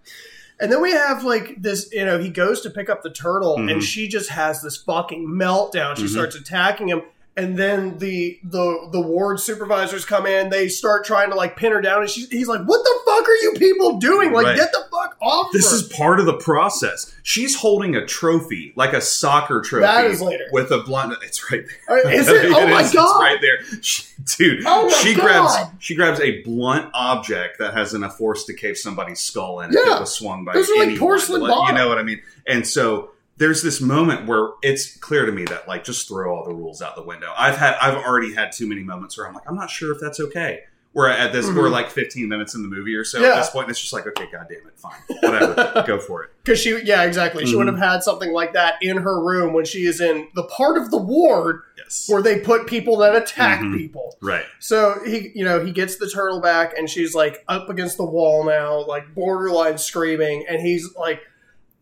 And 0.61 0.73
then 0.73 0.81
we 0.83 0.91
have 0.93 1.23
like 1.25 1.61
this, 1.63 1.89
you 1.93 2.05
know, 2.05 2.19
he 2.19 2.29
goes 2.31 2.61
to 2.63 2.71
pick 2.71 2.89
up 2.91 3.03
the 3.03 3.11
turtle 3.11 3.57
Mhm. 3.59 3.73
and 3.73 3.83
she 3.85 4.09
just 4.09 4.31
has 4.31 4.61
this 4.63 4.77
fucking 4.77 5.27
meltdown. 5.27 5.97
She 5.97 6.05
Mhm. 6.05 6.09
starts 6.09 6.35
attacking 6.37 6.89
him. 6.89 7.03
And 7.39 7.57
then 7.57 7.97
the 7.99 8.39
the 8.43 8.89
the 8.93 9.01
ward 9.01 9.41
supervisors 9.41 10.05
come 10.05 10.27
in. 10.27 10.51
They 10.51 10.69
start 10.69 11.05
trying 11.07 11.31
to 11.31 11.37
like 11.37 11.57
pin 11.57 11.73
her 11.73 11.81
down, 11.81 12.03
and 12.03 12.11
she's 12.11 12.29
he's 12.29 12.49
like, 12.49 12.61
"What 12.65 12.83
the 12.85 12.99
fuck 13.07 13.27
are 13.27 13.37
you 13.37 13.55
people 13.59 13.99
doing? 13.99 14.33
Like, 14.33 14.47
Right. 14.47 14.57
get 14.57 14.73
the 14.73 14.85
fuck 14.91 15.17
off!" 15.23 15.49
This 15.53 15.71
her." 15.71 15.77
is 15.77 15.83
part 15.85 16.21
of 16.21 16.27
the 16.27 16.37
process. 16.37 17.15
She's 17.23 17.55
holding 17.57 17.95
a 17.97 18.05
trophy, 18.05 18.73
like 18.77 18.93
a 18.93 19.01
soccer 19.01 19.61
trophy. 19.63 19.83
That 19.83 20.05
is 20.07 20.21
later. 20.21 20.45
With 20.53 20.71
a 20.71 20.79
blunt. 20.79 21.15
It's 21.23 21.51
right 21.51 21.65
there. 21.89 21.97
Uh, 22.07 22.09
is 22.11 22.29
it? 22.29 22.51
Oh 22.55 22.67
my 22.67 22.83
is. 22.83 22.93
god! 22.93 23.05
It's 23.07 23.21
right 23.21 23.39
there. 23.41 23.83
She- 23.83 24.05
dude, 24.37 24.65
Oh 24.67 24.87
my 24.87 24.93
she 24.99 25.15
God. 25.15 25.23
grabs 25.23 25.55
she 25.79 25.95
grabs 25.95 26.21
a 26.21 26.43
blunt 26.43 26.91
object 26.93 27.59
that 27.61 27.73
has 27.75 27.95
enough 27.95 28.19
force 28.19 28.45
to 28.45 28.53
cave 28.55 28.77
somebody's 28.77 29.21
skull 29.21 29.61
in 29.61 29.71
if 29.71 29.77
Yeah. 29.87 29.97
it 29.97 30.01
was 30.01 30.13
swung 30.13 30.45
by 30.45 30.55
Those 30.55 30.69
are 30.71 30.77
like 30.87 30.99
porcelain 30.99 31.43
Like, 31.43 31.69
You 31.69 31.75
know 31.75 31.89
what 31.89 31.99
I 31.99 32.03
mean? 32.03 32.21
And 32.47 32.67
so 32.67 33.11
there's 33.39 33.63
this 33.63 33.81
moment 33.81 34.27
where 34.27 34.49
it's 34.63 34.97
clear 34.99 35.25
to 35.25 35.33
me 35.33 35.45
that 35.45 35.67
like 35.69 35.85
just 35.85 36.09
throw 36.09 36.35
all 36.35 36.45
the 36.45 36.55
rules 36.55 36.83
out 36.83 36.97
the 36.97 37.03
window. 37.03 37.33
I've 37.37 37.57
had 37.57 37.77
I've 37.81 37.95
already 38.05 38.35
had 38.35 38.53
too 38.53 38.67
many 38.69 38.83
moments 38.83 39.17
where 39.17 39.27
I'm 39.27 39.35
like, 39.35 39.45
I'm 39.49 39.57
not 39.57 39.71
sure 39.71 39.93
if 39.93 40.01
that's 40.01 40.21
okay. 40.21 40.61
We're 40.95 41.09
at 41.11 41.33
this, 41.33 41.47
we're 41.47 41.69
Mhm. 41.69 41.71
like 41.71 41.91
15 41.91 42.29
minutes 42.29 42.55
in 42.55 42.63
the 42.63 42.69
movie 42.69 42.95
or 42.95 43.05
so 43.05 43.21
Yeah. 43.21 43.35
at 43.35 43.37
this 43.37 43.51
point, 43.51 43.71
it's 43.71 43.79
just 43.79 43.93
like, 43.93 44.07
okay, 44.07 44.27
god 44.33 44.47
damn 44.49 44.67
it, 44.67 44.77
fine, 44.77 44.99
whatever, 45.21 45.85
go 45.87 46.01
for 46.01 46.25
it. 46.25 46.31
Because 46.43 46.59
she, 46.59 46.81
yeah, 46.83 47.03
exactly. 47.05 47.45
She 47.47 47.53
Mhm. 47.55 47.59
would 47.59 47.67
have 47.69 47.79
had 47.79 48.03
something 48.03 48.33
like 48.33 48.55
that 48.55 48.77
in 48.83 48.97
her 48.97 49.23
room 49.23 49.53
when 49.53 49.65
she 49.67 49.85
is 49.85 50.01
in 50.01 50.29
the 50.35 50.45
part 50.45 50.77
of 50.79 50.91
the 50.91 50.97
ward 50.97 51.61
Yes, 51.77 52.07
where 52.09 52.23
they 52.23 52.41
put 52.41 52.67
people 52.67 52.97
that 52.97 53.15
attack 53.15 53.61
Mhm. 53.61 53.77
people. 53.77 54.17
right. 54.23 54.47
So 54.59 54.99
he, 55.07 55.31
you 55.35 55.45
know, 55.45 55.65
he 55.65 55.71
gets 55.73 55.97
the 55.97 56.09
turtle 56.09 56.41
back, 56.41 56.77
and 56.77 56.89
she's 56.91 57.15
like 57.15 57.45
up 57.49 57.69
against 57.69 57.99
the 57.99 58.07
wall 58.07 58.43
now, 58.45 58.85
like 58.87 59.15
borderline 59.15 59.79
screaming, 59.79 60.47
and 60.49 60.61
he's 60.61 60.89
like 60.97 61.21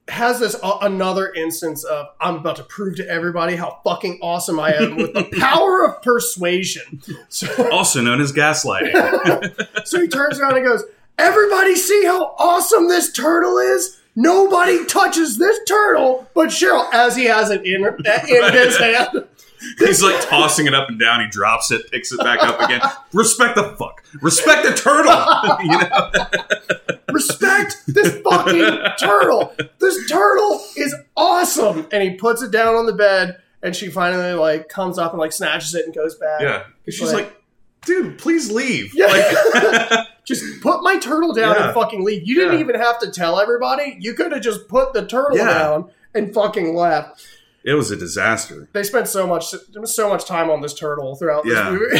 has 0.08 0.38
this 0.38 0.56
uh, 0.62 0.78
another 0.82 1.32
instance 1.34 1.82
of 1.84 2.06
I'm 2.20 2.36
about 2.36 2.56
to 2.56 2.62
prove 2.62 2.96
to 2.96 3.08
everybody 3.08 3.56
how 3.56 3.80
fucking 3.84 4.18
awesome 4.22 4.60
I 4.60 4.72
am 4.74 4.96
with 4.96 5.14
the 5.14 5.24
power 5.38 5.84
of 5.84 6.00
persuasion. 6.02 7.02
So, 7.28 7.68
Also 7.72 8.00
known 8.00 8.20
as 8.20 8.32
gaslighting. 8.32 9.86
so 9.86 10.00
he 10.00 10.08
turns 10.08 10.38
around 10.38 10.56
and 10.56 10.64
goes, 10.66 10.84
"Everybody 11.18 11.74
see 11.74 12.04
how 12.04 12.34
awesome 12.38 12.88
this 12.88 13.12
turtle 13.12 13.58
is." 13.58 14.00
Nobody 14.18 14.86
touches 14.86 15.36
this 15.36 15.58
turtle, 15.68 16.26
but 16.34 16.48
Cheryl, 16.48 16.90
as 16.90 17.16
he 17.16 17.24
has 17.24 17.50
it 17.50 17.66
in 17.66 17.84
in 17.84 18.52
his 18.52 18.78
hand. 18.78 19.26
He's 19.78 20.02
like 20.02 20.20
tossing 20.28 20.66
it 20.66 20.74
up 20.74 20.88
and 20.88 20.98
down. 20.98 21.20
He 21.20 21.28
drops 21.28 21.70
it, 21.70 21.90
picks 21.90 22.12
it 22.12 22.18
back 22.20 22.40
up 22.42 22.60
again. 22.60 22.80
Respect 23.12 23.54
the 23.54 23.74
fuck. 23.78 24.02
Respect 24.20 24.64
the 24.64 24.74
turtle. 24.74 25.16
you 25.62 25.78
know? 25.78 26.96
respect 27.12 27.76
this 27.86 28.20
fucking 28.22 28.78
turtle. 28.98 29.54
This 29.78 30.08
turtle 30.10 30.62
is 30.76 30.94
awesome. 31.16 31.86
And 31.92 32.02
he 32.02 32.10
puts 32.14 32.42
it 32.42 32.50
down 32.50 32.74
on 32.74 32.86
the 32.86 32.92
bed, 32.92 33.38
and 33.62 33.74
she 33.74 33.88
finally 33.88 34.32
like 34.34 34.68
comes 34.68 34.98
up 34.98 35.12
and 35.12 35.20
like 35.20 35.32
snatches 35.32 35.74
it 35.74 35.84
and 35.86 35.94
goes 35.94 36.14
back. 36.16 36.40
Yeah. 36.40 36.64
She's 36.88 37.12
Like- 37.12 37.24
like, 37.26 37.42
dude, 37.84 38.18
please 38.18 38.50
leave. 38.50 38.92
Yeah. 38.94 39.06
Like, 39.06 40.06
Just 40.24 40.60
put 40.60 40.82
my 40.82 40.98
turtle 40.98 41.32
down 41.32 41.54
Yeah. 41.54 41.66
and 41.66 41.74
fucking 41.74 42.04
leave. 42.04 42.26
You 42.26 42.34
didn't 42.34 42.54
Yeah. 42.54 42.60
even 42.60 42.74
have 42.74 42.98
to 42.98 43.10
tell 43.12 43.38
everybody. 43.38 43.96
You 44.00 44.14
could 44.14 44.32
have 44.32 44.42
just 44.42 44.66
put 44.68 44.92
the 44.92 45.06
turtle 45.06 45.36
Yeah. 45.38 45.46
down 45.58 45.90
and 46.12 46.34
fucking 46.34 46.74
left. 46.74 47.24
It 47.66 47.74
was 47.74 47.90
a 47.90 47.96
disaster. 47.96 48.68
They 48.72 48.82
spent 48.84 49.08
so 49.08 49.26
much 49.26 49.52
so 49.84 50.08
much 50.08 50.24
time 50.24 50.48
on 50.48 50.62
this 50.62 50.72
turtle 50.72 51.16
throughout 51.16 51.44
this 51.44 51.52
Yeah. 51.54 51.70
movie. 51.70 51.98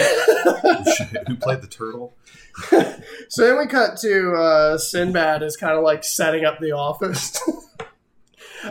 Who 1.28 1.36
played 1.36 1.60
the 1.60 1.68
turtle? 1.68 2.14
so 3.28 3.46
then 3.46 3.58
we 3.58 3.66
cut 3.66 3.98
to 3.98 4.32
uh, 4.32 4.78
Sinbad 4.78 5.42
is 5.42 5.58
kind 5.58 5.76
of 5.76 5.82
like 5.84 6.04
setting 6.04 6.44
up 6.46 6.58
the 6.60 6.72
office. 6.72 7.38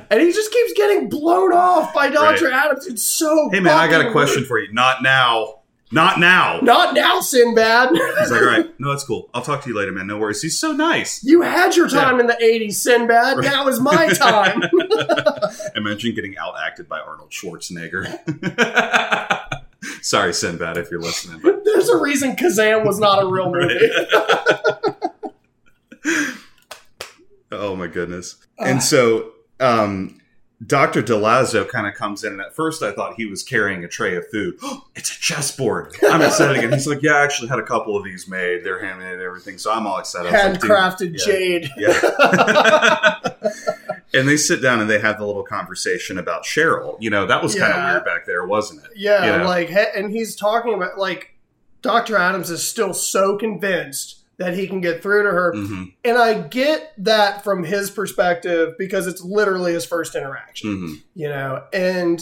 And 0.10 0.20
he 0.20 0.34
just 0.34 0.52
keeps 0.52 0.74
getting 0.74 1.08
blown 1.08 1.54
off 1.54 1.94
by 1.94 2.10
Dr. 2.10 2.52
Adams. 2.52 2.86
It's 2.86 3.04
so 3.04 3.50
Hey 3.50 3.62
man, 3.62 3.78
I 3.78 3.88
got 3.88 4.06
a 4.06 4.12
question 4.12 4.40
rude. 4.42 4.48
for 4.48 4.60
you. 4.60 4.74
Not 4.74 5.02
now. 5.04 5.62
Not 5.92 6.20
now. 6.20 6.60
Not 6.62 6.96
now, 6.96 7.20
Sinbad. 7.22 7.90
He's 7.92 8.32
like, 8.32 8.42
all 8.42 8.48
right, 8.48 8.74
no, 8.80 8.90
that's 8.90 9.04
cool. 9.04 9.30
I'll 9.34 9.44
talk 9.44 9.62
to 9.64 9.70
you 9.70 9.76
later, 9.78 9.92
man. 9.92 10.08
No 10.08 10.18
worries. 10.18 10.42
He's 10.42 10.58
so 10.60 10.72
nice. 10.72 11.24
You 11.24 11.42
had 11.42 11.76
your 11.76 11.88
time 11.88 12.20
in 12.20 12.26
the 12.28 12.34
80s, 12.34 12.74
Sinbad. 12.74 13.38
Right. 13.38 13.46
Now 13.46 13.68
is 13.68 13.80
my 13.80 14.08
time. 14.14 14.62
Imagine 15.76 16.16
getting 16.16 16.38
out 16.38 16.56
acted 16.62 16.90
by 16.90 17.00
Arnold 17.00 17.30
Schwarzenegger. 17.32 18.06
Sorry, 20.02 20.34
Sinbad, 20.34 20.78
if 20.78 20.90
you're 20.90 21.00
listening, 21.02 21.40
but 21.44 21.64
There's 21.64 21.90
a 21.90 21.98
reason 21.98 22.36
Kazam 22.36 22.86
was 22.86 23.00
not 23.00 23.22
a 23.24 23.28
real 23.28 23.52
movie. 23.52 23.88
oh 27.52 27.76
my 27.76 27.88
goodness. 27.88 28.36
And 28.58 28.82
so, 28.82 29.32
um, 29.60 30.20
Dr. 30.66 31.04
DeLazzo 31.04 31.68
kind 31.68 31.86
of 31.86 31.96
comes 31.96 32.24
in, 32.24 32.34
and 32.34 32.42
at 32.42 32.56
first 32.56 32.82
I 32.82 32.92
thought 32.92 33.16
he 33.16 33.26
was 33.26 33.44
carrying 33.44 33.84
a 33.84 33.88
tray 33.88 34.16
of 34.16 34.28
food. 34.30 34.58
it's 34.96 35.10
a 35.10 35.20
chessboard. 35.20 35.96
I'm 36.10 36.22
excited 36.22 36.58
again. 36.58 36.72
He's 36.72 36.88
like, 36.88 37.02
Yeah, 37.02 37.14
I 37.14 37.24
actually 37.24 37.50
had 37.50 37.60
a 37.60 37.64
couple 37.64 37.98
of 37.98 38.04
these 38.04 38.28
made. 38.28 38.64
They're 38.64 38.80
handmade 38.80 39.14
and 39.14 39.22
everything. 39.22 39.58
So 39.58 39.72
I'm 39.72 39.86
all 39.86 40.00
excited. 40.00 40.32
Was 40.32 40.42
like, 40.42 40.62
Handcrafted 40.62 41.20
yeah. 41.20 41.26
jade. 41.26 41.70
Yeah. 41.78 43.20
and 44.14 44.28
they 44.28 44.38
sit 44.38 44.62
down 44.62 44.80
and 44.80 44.90
they 44.90 45.00
have 45.00 45.18
the 45.18 45.26
little 45.26 45.44
conversation 45.44 46.18
about 46.18 46.44
Cheryl. 46.44 46.98
You 47.02 47.10
know, 47.10 47.26
that 47.26 47.44
was 47.44 47.54
kind 47.56 47.74
of 47.74 47.84
weird 47.92 48.06
back 48.06 48.26
there, 48.26 48.46
wasn't 48.46 48.86
it? 48.86 48.92
Yeah, 48.96 49.26
You 49.26 49.38
know? 49.40 49.46
like, 49.46 49.70
and 49.72 50.12
he's 50.12 50.36
talking 50.36 50.74
about, 50.74 50.98
like, 50.98 51.36
Dr. 51.82 52.16
Adams 52.16 52.50
is 52.50 52.66
still 52.66 52.94
so 52.94 53.38
convinced 53.38 54.22
that 54.38 54.54
he 54.56 54.68
can 54.68 54.82
get 54.82 55.02
through 55.02 55.24
to 55.24 55.32
her. 55.32 55.54
hmm 55.54 55.84
And 56.04 56.18
I 56.18 56.42
get 56.42 56.94
that 56.98 57.44
from 57.44 57.64
his 57.64 57.90
perspective 57.90 58.74
because 58.78 59.08
it's 59.08 59.22
literally 59.24 59.74
his 59.74 59.86
first 59.86 60.16
interaction. 60.16 60.70
hmm 60.78 60.94
you 61.14 61.30
know 61.30 61.64
and 61.74 62.20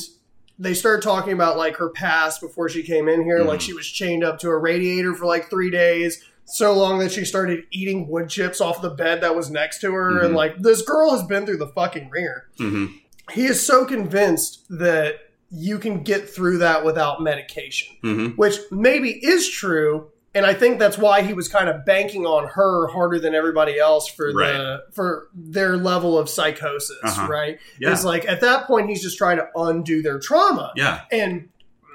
they 0.60 0.74
start 0.76 1.02
talking 1.02 1.34
about 1.34 1.58
like 1.58 1.78
her 1.78 1.90
past 1.90 2.40
before 2.40 2.70
she 2.70 2.84
came 2.84 3.08
in 3.10 3.24
here 3.24 3.40
like 3.44 3.60
Mhm. 3.60 3.64
she 3.64 3.74
was 3.74 3.88
chained 3.88 4.24
up 4.24 4.38
to 4.40 4.50
a 4.50 4.58
radiator 4.58 5.14
for 5.16 5.26
like 5.26 5.50
three 5.50 5.72
days 5.72 6.24
so 6.46 6.74
long 6.74 7.00
that 7.00 7.12
she 7.12 7.26
started 7.26 7.64
eating 7.72 8.08
wood 8.08 8.30
chips 8.30 8.62
off 8.62 8.82
the 8.82 8.90
bed 8.90 9.22
that 9.22 9.36
was 9.36 9.50
next 9.50 9.80
to 9.82 9.92
her 9.94 10.22
and 10.22 10.34
Mhm. 10.34 10.38
like 10.38 10.62
this 10.62 10.82
girl 10.84 11.10
has 11.12 11.24
been 11.24 11.46
through 11.46 11.58
the 11.58 11.68
fucking 11.70 12.10
ringer 12.12 12.46
hmm 12.60 12.86
he 13.32 13.46
is 13.46 13.66
so 13.66 13.86
convinced 13.86 14.60
that 14.70 15.16
you 15.50 15.80
can 15.80 16.04
get 16.04 16.30
through 16.30 16.58
that 16.60 16.84
without 16.86 17.22
medication 17.24 17.88
hmm 18.04 18.28
which 18.36 18.58
maybe 18.72 19.10
is 19.26 19.50
true 19.50 20.08
and 20.36 20.46
I 20.46 20.54
think 20.54 20.80
that's 20.80 20.98
why 20.98 21.22
he 21.22 21.34
was 21.34 21.48
kind 21.48 21.70
of 21.70 21.86
banking 21.86 22.26
on 22.26 22.48
her 22.50 22.88
harder 22.88 23.20
than 23.20 23.36
everybody 23.36 23.78
else 23.80 24.08
for 24.08 24.32
the 24.34 24.84
for 24.92 25.28
their 25.34 25.78
level 25.78 26.18
of 26.18 26.30
psychosis, 26.30 26.98
Uh-huh. 27.04 27.28
right? 27.28 27.60
Yeah. 27.80 27.92
It's 27.92 28.04
like 28.04 28.28
at 28.28 28.42
that 28.42 28.66
point 28.68 28.90
he's 28.90 29.02
just 29.02 29.18
trying 29.18 29.38
to 29.38 29.48
undo 29.56 30.02
their 30.02 30.20
trauma. 30.20 30.72
Yeah. 30.76 31.02
And 31.12 31.50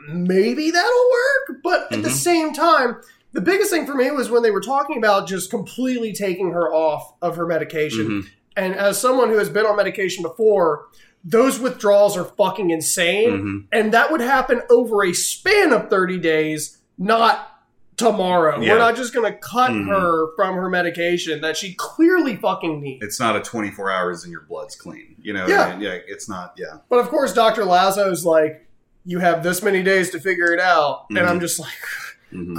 maybe 0.08 0.70
that'll 0.70 1.10
work, 1.10 1.58
but 1.62 1.92
at 1.92 2.02
the 2.02 2.08
Mhm. 2.08 2.12
same 2.12 2.52
time, 2.54 3.00
the 3.32 3.40
biggest 3.40 3.70
thing 3.70 3.86
for 3.86 3.94
me 3.94 4.10
was 4.10 4.30
when 4.30 4.42
they 4.42 4.50
were 4.50 4.60
talking 4.60 4.96
about 4.98 5.26
just 5.28 5.50
completely 5.50 6.12
taking 6.12 6.52
her 6.52 6.72
off 6.72 7.12
of 7.20 7.36
her 7.36 7.46
medication. 7.46 8.06
hmm 8.06 8.20
And 8.56 8.74
as 8.74 8.98
someone 8.98 9.28
who 9.28 9.36
has 9.38 9.48
been 9.50 9.66
on 9.66 9.76
medication 9.76 10.22
before, 10.22 10.86
those 11.24 11.60
withdrawals 11.60 12.16
are 12.16 12.24
fucking 12.24 12.70
insane. 12.70 13.38
hmm 13.38 13.58
And 13.70 13.92
that 13.92 14.10
would 14.10 14.20
happen 14.20 14.62
over 14.70 15.04
a 15.04 15.12
span 15.12 15.72
of 15.72 15.90
30 15.90 16.18
days, 16.18 16.78
not 16.96 17.57
tomorrow. 17.98 18.58
Yeah. 18.60 18.72
We're 18.72 18.78
not 18.78 18.96
just 18.96 19.12
going 19.12 19.30
to 19.30 19.38
cut 19.38 19.70
Mhm. 19.72 19.88
her 19.88 20.34
from 20.36 20.54
her 20.54 20.70
medication 20.70 21.40
that 21.42 21.56
she 21.56 21.74
clearly 21.74 22.36
fucking 22.36 22.80
needs. 22.80 23.04
It's 23.04 23.20
not 23.20 23.36
a 23.36 23.40
24 23.40 23.90
hours 23.90 24.24
and 24.24 24.32
your 24.32 24.42
blood's 24.48 24.74
clean. 24.76 25.16
You 25.20 25.34
know? 25.34 25.46
Yeah. 25.46 25.64
I 25.64 25.72
mean? 25.72 25.80
yeah. 25.82 25.98
It's 26.06 26.28
not. 26.28 26.54
Yeah. 26.56 26.78
But 26.88 27.00
of 27.00 27.08
course, 27.08 27.34
Dr. 27.34 27.64
Lazo's 27.64 28.24
like, 28.24 28.66
you 29.04 29.18
have 29.18 29.42
this 29.42 29.62
many 29.62 29.82
days 29.82 30.10
to 30.10 30.20
figure 30.20 30.52
it 30.54 30.60
out. 30.60 31.06
And 31.10 31.18
Mhm. 31.18 31.28
I'm 31.28 31.40
just 31.40 31.58
like, 31.60 31.68
hmm 32.30 32.56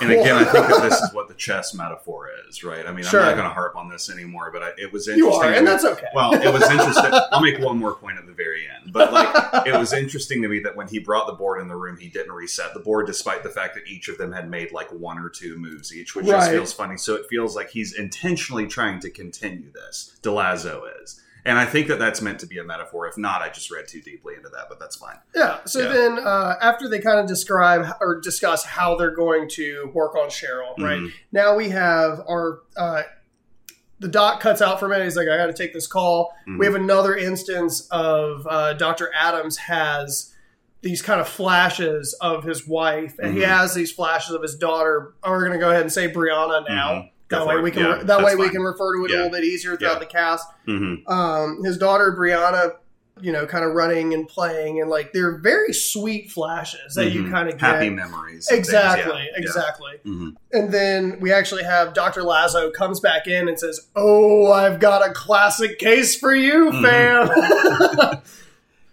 cool. 0.00 0.10
And 0.10 0.20
again, 0.20 0.36
I 0.36 0.44
think 0.44 0.66
that 0.66 0.82
this 0.82 1.00
is 1.00 1.12
what 1.12 1.28
the 1.28 1.34
chess 1.34 1.74
metaphor 1.74 2.28
is, 2.48 2.64
right? 2.64 2.86
I 2.86 2.92
mean, 2.92 3.04
Sure. 3.04 3.20
I'm 3.20 3.26
not 3.26 3.32
going 3.36 3.48
to 3.48 3.54
harp 3.54 3.76
on 3.76 3.88
this 3.88 4.10
anymore, 4.10 4.50
but 4.52 4.62
I, 4.62 4.70
it 4.78 4.92
was 4.92 5.06
interesting. 5.08 5.18
you 5.18 5.30
are, 5.32 5.44
and 5.52 5.64
me- 5.64 5.70
that's 5.70 5.84
okay. 5.84 6.06
well, 6.14 6.32
it 6.34 6.52
was 6.52 6.62
interesting. 6.70 7.10
I'll 7.30 7.40
make 7.40 7.58
one 7.58 7.78
more 7.78 7.94
point 7.94 8.18
at 8.18 8.26
the 8.26 8.32
very 8.32 8.66
end, 8.68 8.92
but 8.92 9.12
like 9.12 9.66
it 9.66 9.78
was 9.78 9.92
interesting 9.92 10.42
to 10.42 10.48
me 10.48 10.60
that 10.60 10.74
when 10.76 10.88
he 10.88 10.98
brought 10.98 11.26
the 11.26 11.32
board 11.34 11.60
in 11.60 11.68
the 11.68 11.76
room, 11.76 11.96
he 11.98 12.08
didn't 12.08 12.32
reset 12.32 12.74
the 12.74 12.80
board, 12.80 13.06
despite 13.06 13.42
the 13.42 13.50
fact 13.50 13.74
that 13.74 13.86
each 13.86 14.08
of 14.08 14.18
them 14.18 14.32
had 14.32 14.50
made 14.50 14.72
like 14.72 14.90
one 14.92 15.18
or 15.18 15.28
two 15.28 15.56
moves 15.58 15.94
each, 15.94 16.14
which 16.16 16.26
just 16.26 16.50
feels 16.50 16.72
funny. 16.72 16.96
So 16.96 17.14
it 17.14 17.26
feels 17.28 17.54
like 17.56 17.70
he's 17.70 17.94
intentionally 17.98 18.66
trying 18.66 19.00
to 19.00 19.10
continue 19.10 19.72
this. 19.72 20.18
Delazzo 20.22 20.82
is. 21.02 21.20
And 21.44 21.58
I 21.58 21.64
think 21.66 21.88
that 21.88 21.98
that's 21.98 22.20
meant 22.20 22.38
to 22.40 22.46
be 22.46 22.58
a 22.58 22.64
metaphor. 22.64 23.06
If 23.08 23.16
not, 23.16 23.40
I 23.42 23.48
just 23.48 23.70
read 23.70 23.88
too 23.88 24.00
deeply 24.00 24.34
into 24.34 24.48
that, 24.50 24.66
but 24.68 24.78
that's 24.78 24.96
fine. 24.96 25.16
Yeah. 25.34 25.58
So 25.64 25.80
Yeah. 25.80 25.88
then, 25.92 26.18
uh, 26.18 26.56
after 26.60 26.88
they 26.88 26.98
kind 27.00 27.18
of 27.18 27.26
describe 27.26 27.86
or 28.00 28.20
discuss 28.20 28.64
how 28.64 28.96
they're 28.96 29.14
going 29.14 29.48
to 29.50 29.90
work 29.94 30.14
on 30.16 30.28
Cheryl, 30.28 30.76
right 30.78 30.98
Mhm. 31.00 31.12
now 31.32 31.54
we 31.56 31.70
have 31.70 32.20
our 32.28 32.60
uh, 32.76 33.02
the 34.00 34.08
doc 34.08 34.40
cuts 34.40 34.62
out 34.62 34.80
for 34.80 34.86
a 34.86 34.88
minute. 34.88 35.04
He's 35.04 35.16
like, 35.16 35.28
"I 35.28 35.36
got 35.36 35.46
to 35.46 35.52
take 35.52 35.74
this 35.74 35.86
call." 35.86 36.34
Mhm. 36.48 36.58
We 36.58 36.64
have 36.66 36.74
another 36.74 37.14
instance 37.16 37.86
of 37.90 38.46
uh, 38.48 38.72
Dr. 38.74 39.10
Adams 39.14 39.58
has 39.58 40.32
these 40.82 41.02
kind 41.02 41.20
of 41.20 41.28
flashes 41.28 42.14
of 42.22 42.42
his 42.44 42.66
wife, 42.66 43.14
and 43.18 43.34
he 43.34 43.42
Mhm. 43.42 43.46
has 43.48 43.74
these 43.74 43.92
flashes 43.92 44.34
of 44.34 44.40
his 44.40 44.54
daughter. 44.56 45.12
Oh, 45.22 45.30
we're 45.30 45.40
going 45.40 45.52
to 45.52 45.58
go 45.58 45.68
ahead 45.70 45.82
and 45.82 45.92
say 45.92 46.10
Brianna 46.10 46.66
now. 46.66 47.10
That 47.30 47.46
way 47.46 47.60
we 47.60 47.70
can 47.70 47.82
Yeah, 47.84 48.02
that 48.04 48.22
way 48.24 48.34
we 48.36 48.48
can 48.50 48.62
refer 48.62 48.96
to 48.96 49.04
it 49.04 49.10
a 49.12 49.14
little 49.16 49.30
bit 49.30 49.44
easier 49.44 49.76
throughout 49.76 49.94
Yeah. 49.94 49.98
the 50.00 50.06
cast. 50.06 50.46
Mhm. 50.68 51.08
Um, 51.10 51.62
his 51.64 51.78
daughter 51.78 52.14
Brianna 52.18 52.72
you 53.22 53.32
know, 53.32 53.44
kind 53.44 53.66
of 53.66 53.72
running 53.74 54.14
and 54.14 54.26
playing, 54.26 54.80
and 54.80 54.88
like 54.88 55.12
they're 55.12 55.36
very 55.42 55.74
sweet 55.74 56.30
flashes 56.30 56.94
that 56.94 57.10
you 57.10 57.24
Mhm. 57.24 57.30
kind 57.30 57.48
of 57.50 57.58
get. 57.58 57.60
happy 57.60 57.90
memories. 57.90 58.48
Exactly, 58.50 59.12
yeah, 59.12 59.24
yeah. 59.32 59.36
exactly. 59.36 59.92
Mhm. 60.06 60.36
And 60.54 60.72
then 60.72 61.18
we 61.20 61.30
actually 61.30 61.64
have 61.64 61.92
Dr. 61.92 62.22
Lazo 62.22 62.70
comes 62.70 62.98
back 62.98 63.26
in 63.26 63.46
and 63.46 63.60
says, 63.60 63.78
"Oh, 63.94 64.50
I've 64.50 64.80
got 64.80 65.06
a 65.06 65.12
classic 65.12 65.78
case 65.78 66.16
for 66.16 66.34
you, 66.34 66.70
Mhm. 66.72 66.82
fam." 66.82 68.20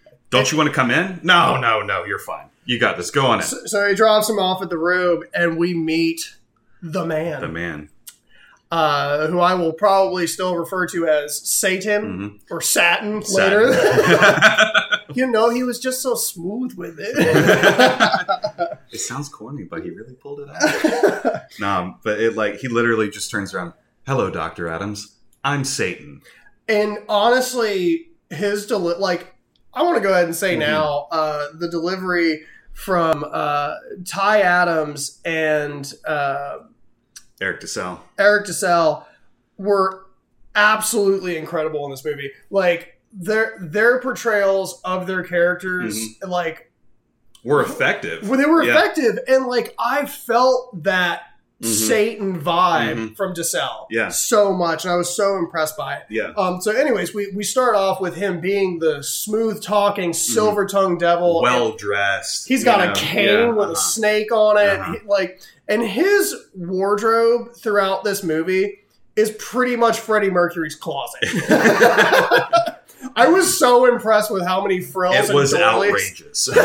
Don't 0.29 0.51
you 0.51 0.57
want 0.57 0.67
to 0.69 0.75
come 0.75 0.91
in? 0.91 1.21
No, 1.23 1.55
no, 1.57 1.81
no. 1.81 2.03
You're 2.03 2.19
fine. 2.19 2.47
You 2.65 2.79
got 2.79 2.97
this. 2.97 3.11
Go 3.11 3.27
on 3.27 3.39
in. 3.39 3.45
so, 3.45 3.57
so 3.65 3.87
he 3.87 3.95
drops 3.95 4.29
him 4.29 4.39
off 4.39 4.61
at 4.61 4.69
the 4.69 4.77
room, 4.77 5.23
and 5.33 5.57
we 5.57 5.73
meet 5.73 6.33
the 6.83 7.05
man, 7.05 7.39
The 7.39 7.47
man. 7.47 7.89
Uh, 8.71 9.27
who 9.27 9.39
I 9.39 9.53
will 9.53 9.73
probably 9.73 10.27
still 10.27 10.55
refer 10.55 10.85
to 10.87 11.07
as 11.07 11.41
Satan 11.49 12.03
Mhm. 12.03 12.39
or 12.51 12.59
Satin 12.61 13.21
Sad. 13.23 13.53
later. 13.53 15.03
you 15.13 15.25
know, 15.27 15.49
he 15.49 15.63
was 15.63 15.79
just 15.79 16.01
so 16.01 16.15
smooth 16.15 16.73
with 16.77 16.97
it. 16.99 17.15
it 18.91 18.99
sounds 18.99 19.29
corny, 19.29 19.63
but 19.63 19.83
he 19.83 19.89
really 19.91 20.13
pulled 20.15 20.39
it 20.41 20.49
out. 20.49 21.41
no, 21.59 21.95
but 22.03 22.19
it 22.19 22.35
like 22.35 22.57
he 22.57 22.67
literally 22.67 23.09
just 23.09 23.31
turns 23.31 23.53
around. 23.53 23.73
Hello, 24.05 24.29
Doctor 24.29 24.67
Adams. 24.67 25.15
I'm 25.43 25.63
Satan. 25.63 26.21
and 26.67 26.97
honestly, 27.07 28.09
his 28.29 28.65
deli- 28.65 28.95
like 28.99 29.33
I 29.73 29.83
want 29.83 29.95
to 29.97 30.03
go 30.03 30.11
ahead 30.11 30.25
and 30.25 30.35
say 30.35 30.55
Mhm. 30.55 30.59
now 30.59 31.07
uh, 31.11 31.47
the 31.57 31.69
delivery 31.69 32.41
from 32.73 33.23
uh, 33.31 33.75
Ty 34.05 34.41
Adams 34.41 35.19
and 35.23 35.91
uh, 36.05 36.57
Eric 37.41 37.61
DeSalle. 37.61 37.99
Eric 38.17 38.45
DeSalle 38.47 39.05
were 39.57 40.05
absolutely 40.55 41.37
incredible 41.37 41.85
in 41.85 41.91
this 41.91 42.03
movie. 42.03 42.31
Like 42.49 42.99
their 43.13 43.57
their 43.61 43.99
portrayals 44.01 44.81
of 44.83 45.07
their 45.07 45.23
characters, 45.23 45.97
like 46.21 46.71
We're 47.43 47.61
effective. 47.61 48.27
well, 48.27 48.39
they 48.39 48.45
were 48.45 48.63
Yeah. 48.63 48.73
effective, 48.77 49.19
and 49.27 49.45
like 49.47 49.73
I 49.79 50.05
felt 50.05 50.83
that 50.83 51.21
Mhm. 51.61 51.65
Satan 51.87 52.41
vibe 52.41 52.95
Mhm. 52.95 53.17
from 53.17 53.33
DeSalle 53.33 53.87
Yeah. 53.89 54.09
so 54.09 54.53
much, 54.53 54.85
and 54.85 54.93
I 54.93 54.95
was 54.95 55.15
so 55.15 55.37
impressed 55.37 55.75
by 55.75 55.95
it. 55.95 56.03
Yeah. 56.09 56.31
Um, 56.37 56.61
so, 56.61 56.71
anyways, 56.71 57.15
we, 57.15 57.31
we 57.35 57.43
start 57.43 57.73
off 57.75 57.99
with 57.99 58.15
him 58.15 58.39
being 58.41 58.77
the 58.77 59.01
smooth 59.03 59.63
talking, 59.63 60.13
silver 60.13 60.67
tongued 60.67 60.99
devil. 60.99 61.41
Mm-hmm. 61.41 61.55
Well 61.55 61.71
dressed. 61.71 62.47
He's 62.47 62.63
got 62.63 62.85
you 62.85 62.91
a 62.91 62.93
cane 62.95 63.25
yeah, 63.25 63.45
with 63.49 63.63
uh-huh. 63.63 63.71
a 63.71 63.75
snake 63.75 64.31
on 64.31 64.57
it. 64.57 64.79
Uh-huh. 64.79 64.91
He- 64.93 65.07
like, 65.07 65.39
and 65.67 65.83
his 65.83 66.35
wardrobe 66.55 67.53
throughout 67.55 68.03
this 68.03 68.23
movie 68.23 68.79
is 69.15 69.31
pretty 69.39 69.75
much 69.75 69.99
Freddie 69.99 70.29
Mercury's 70.29 70.75
closet. 70.75 71.19
I 73.15 73.27
was 73.29 73.57
so 73.57 73.85
impressed 73.85 74.31
with 74.31 74.43
how 74.45 74.61
many 74.61 74.81
frills 74.81 75.29
It 75.29 75.33
was 75.35 75.53
outrageous. 75.53 76.49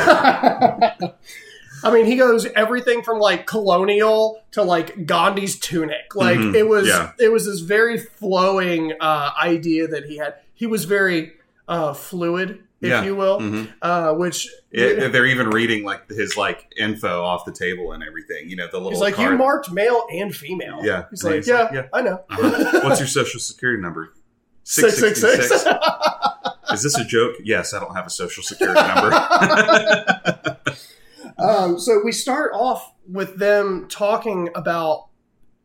I 1.84 1.90
mean, 1.92 2.06
he 2.06 2.16
goes 2.16 2.46
everything 2.54 3.02
from 3.02 3.18
like 3.18 3.46
colonial 3.46 4.42
to 4.52 4.62
like 4.62 5.04
Gandhi's 5.06 5.58
tunic. 5.58 6.14
Like 6.14 6.38
Mhm, 6.38 6.54
it 6.54 6.68
was, 6.68 6.86
yeah. 6.86 7.12
it 7.18 7.32
was 7.32 7.46
this 7.46 7.60
very 7.60 7.98
flowing 7.98 8.92
uh, 9.00 9.30
idea 9.42 9.88
that 9.88 10.04
he 10.04 10.18
had. 10.18 10.34
He 10.54 10.66
was 10.66 10.84
very 10.84 11.32
uh, 11.66 11.92
fluid, 11.94 12.60
if 12.82 12.88
Yeah. 12.90 13.04
you 13.04 13.14
will, 13.16 13.38
Mhm. 13.40 13.68
uh, 13.80 14.12
which 14.14 14.48
It- 14.70 15.12
they're 15.12 15.26
even 15.26 15.48
reading 15.50 15.84
like 15.84 16.08
his 16.10 16.36
like 16.36 16.72
info 16.76 17.22
off 17.22 17.44
the 17.46 17.52
table 17.52 17.92
and 17.92 18.02
everything. 18.02 18.48
You 18.50 18.56
know 18.56 18.66
the 18.66 18.76
little. 18.78 18.90
he's 18.90 19.00
like, 19.00 19.14
card. 19.14 19.32
you 19.32 19.38
marked 19.38 19.70
male 19.72 20.04
and 20.10 20.34
female. 20.34 20.80
Yeah. 20.82 21.04
he's 21.10 21.22
like, 21.24 21.36
he's 21.36 21.48
yeah, 21.48 21.62
like, 21.62 21.72
yeah. 21.72 21.82
I 21.92 22.02
know. 22.02 22.24
Uh-huh. 22.30 22.80
What's 22.84 23.00
your 23.00 23.08
social 23.08 23.40
security 23.40 23.80
number? 23.82 24.12
six 24.64 24.98
six 24.98 25.20
six? 25.20 25.48
666. 25.48 26.72
Is 26.72 26.82
this 26.82 26.96
a 26.98 27.04
joke? 27.04 27.34
Yes, 27.44 27.74
I 27.74 27.80
don't 27.80 27.94
have 27.94 28.06
a 28.06 28.10
social 28.10 28.42
security 28.42 28.80
number. 28.80 29.10
Um, 31.38 31.78
so 31.78 32.00
we 32.04 32.12
start 32.12 32.52
off 32.54 32.92
with 33.08 33.36
them 33.38 33.86
talking 33.88 34.50
about. 34.54 35.06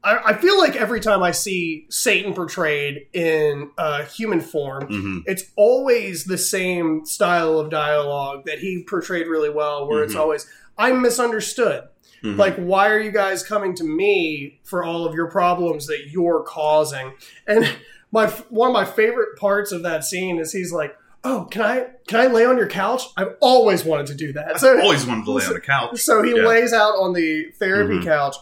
I, 0.03 0.17
I 0.27 0.33
feel 0.33 0.57
like 0.57 0.75
every 0.75 0.99
time 0.99 1.23
I 1.23 1.31
see 1.31 1.85
Satan 1.89 2.33
portrayed 2.33 3.07
in 3.13 3.71
uh, 3.77 4.03
human 4.03 4.41
form, 4.41 4.87
Mhm. 4.87 5.23
it's 5.25 5.43
always 5.55 6.25
the 6.25 6.37
same 6.37 7.05
style 7.05 7.59
of 7.59 7.69
dialogue 7.69 8.45
that 8.45 8.59
he 8.59 8.83
portrayed 8.87 9.27
really 9.27 9.49
well, 9.49 9.87
where 9.87 10.03
it's 10.03 10.13
Mhm. 10.13 10.19
always, 10.19 10.47
I'm 10.77 11.01
misunderstood. 11.01 11.83
Mhm. 12.23 12.37
Like, 12.37 12.55
why 12.55 12.89
are 12.89 12.99
you 12.99 13.11
guys 13.11 13.43
coming 13.43 13.75
to 13.75 13.83
me 13.83 14.59
for 14.63 14.83
all 14.83 15.05
of 15.05 15.13
your 15.13 15.27
problems 15.27 15.87
that 15.87 16.07
you're 16.11 16.41
causing? 16.41 17.13
And 17.47 17.67
my 18.11 18.27
one 18.49 18.69
of 18.69 18.73
my 18.73 18.85
favorite 18.85 19.37
parts 19.37 19.71
of 19.71 19.83
that 19.83 20.03
scene 20.03 20.39
is 20.39 20.51
he's 20.51 20.71
like, 20.71 20.95
"Oh, 21.23 21.47
can 21.51 21.61
I 21.61 21.87
can 22.07 22.19
I 22.19 22.27
lay 22.27 22.45
on 22.45 22.57
your 22.57 22.67
couch? 22.67 23.03
I've 23.17 23.35
always 23.41 23.83
wanted 23.83 24.07
to 24.07 24.15
do 24.15 24.33
that." 24.33 24.59
So 24.59 24.77
I 24.77 24.81
always 24.81 25.05
wanted 25.05 25.25
to 25.25 25.31
lay 25.31 25.45
on 25.45 25.53
the 25.53 25.59
couch. 25.59 25.99
so 26.01 26.23
he 26.23 26.35
Yeah. 26.35 26.45
lays 26.47 26.71
out 26.73 26.93
on 26.97 27.13
the 27.13 27.51
therapy 27.59 27.95
Mhm. 27.99 28.03
couch, 28.03 28.35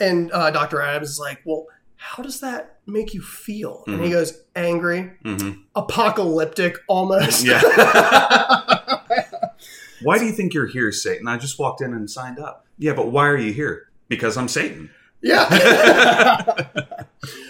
and 0.00 0.30
uh, 0.32 0.50
Dr. 0.50 0.80
Adams 0.82 1.10
is 1.10 1.18
like, 1.18 1.40
"Well, 1.44 1.66
how 1.96 2.22
does 2.22 2.40
that 2.40 2.78
make 2.86 3.14
you 3.14 3.20
feel?" 3.22 3.84
And 3.86 4.00
he 4.00 4.08
Mhm. 4.08 4.12
goes, 4.12 4.40
"Angry, 4.56 5.12
hmm 5.24 5.50
apocalyptic, 5.74 6.76
almost." 6.88 7.44
Yeah. 7.44 7.60
Why 10.00 10.18
do 10.18 10.26
you 10.26 10.32
think 10.32 10.54
you're 10.54 10.66
here, 10.68 10.92
Satan? 10.92 11.26
I 11.26 11.36
just 11.38 11.58
walked 11.58 11.80
in 11.80 11.92
and 11.92 12.08
signed 12.08 12.38
up. 12.38 12.66
Yeah, 12.78 12.92
but 12.94 13.10
why 13.10 13.26
are 13.28 13.36
you 13.36 13.52
here? 13.52 13.88
Because 14.08 14.36
I'm 14.36 14.46
Satan. 14.48 14.90
yeah. 15.22 15.42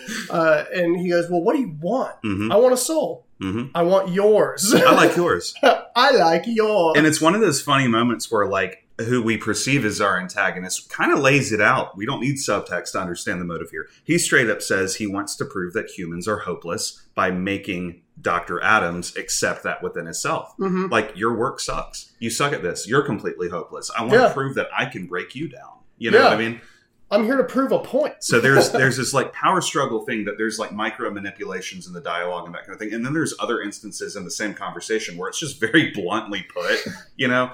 uh, 0.30 0.64
and 0.74 0.98
he 0.98 1.10
goes, 1.10 1.28
"Well, 1.30 1.42
what 1.42 1.54
do 1.54 1.60
you 1.60 1.76
want? 1.80 2.14
hmm 2.22 2.50
I 2.50 2.56
want 2.56 2.72
a 2.72 2.76
soul. 2.78 3.26
hmm 3.40 3.66
I 3.74 3.82
want 3.82 4.12
yours. 4.12 4.72
I 4.74 4.92
like 4.94 5.14
yours. 5.16 5.54
I 5.62 6.12
like 6.16 6.44
yours." 6.46 6.94
And 6.96 7.06
it's 7.06 7.20
one 7.20 7.34
of 7.34 7.40
those 7.42 7.60
funny 7.60 7.86
moments 7.86 8.30
where, 8.30 8.46
like, 8.46 8.86
who 9.06 9.22
we 9.22 9.36
perceive 9.36 9.84
as 9.84 10.00
our 10.00 10.18
antagonist 10.18 10.90
kind 10.90 11.12
of 11.12 11.20
lays 11.20 11.52
it 11.52 11.60
out. 11.60 11.96
We 11.96 12.04
don't 12.04 12.20
need 12.20 12.36
subtext 12.36 12.92
to 12.92 13.00
understand 13.00 13.40
the 13.40 13.44
motive 13.44 13.70
here. 13.70 13.88
He 14.04 14.18
straight 14.18 14.50
up 14.50 14.60
says 14.60 14.96
he 14.96 15.06
wants 15.06 15.36
to 15.36 15.44
prove 15.44 15.72
that 15.74 15.90
humans 15.90 16.26
are 16.26 16.38
hopeless 16.38 17.06
by 17.14 17.30
making 17.30 18.02
Dr. 18.20 18.60
Adams 18.60 19.16
accept 19.16 19.62
that 19.62 19.82
within 19.82 20.06
himself. 20.06 20.52
Mhm. 20.58 20.90
Like, 20.90 21.12
your 21.14 21.36
work 21.36 21.60
sucks. 21.60 22.10
You 22.18 22.30
suck 22.30 22.52
at 22.52 22.62
this. 22.62 22.88
You're 22.88 23.02
completely 23.02 23.48
hopeless. 23.48 23.90
I 23.96 24.02
want 24.02 24.14
Yeah. 24.14 24.28
to 24.28 24.34
prove 24.34 24.56
that 24.56 24.68
I 24.76 24.86
can 24.86 25.06
break 25.06 25.36
you 25.36 25.48
down. 25.48 25.78
You 25.98 26.10
know 26.10 26.18
Yeah. 26.18 26.24
what 26.24 26.32
I 26.32 26.36
mean? 26.38 26.60
I'm 27.10 27.24
here 27.24 27.36
to 27.38 27.44
prove 27.44 27.72
a 27.72 27.78
point. 27.78 28.14
So 28.20 28.38
there's 28.40 28.70
there's 28.72 28.96
this 28.98 29.14
like 29.14 29.32
power 29.32 29.60
struggle 29.60 30.04
thing 30.04 30.24
that 30.26 30.36
there's 30.36 30.58
like 30.58 30.72
micro 30.72 31.10
manipulations 31.10 31.86
in 31.86 31.92
the 31.94 32.00
dialogue 32.00 32.46
and 32.46 32.54
that 32.54 32.62
kind 32.66 32.72
of 32.74 32.78
thing, 32.78 32.92
and 32.92 33.04
then 33.04 33.14
there's 33.14 33.34
other 33.40 33.60
instances 33.62 34.14
in 34.16 34.24
the 34.24 34.30
same 34.30 34.52
conversation 34.54 35.16
where 35.16 35.28
it's 35.28 35.40
just 35.40 35.58
very 35.60 35.90
bluntly 35.92 36.42
put, 36.52 36.84
you 37.16 37.28
know. 37.28 37.50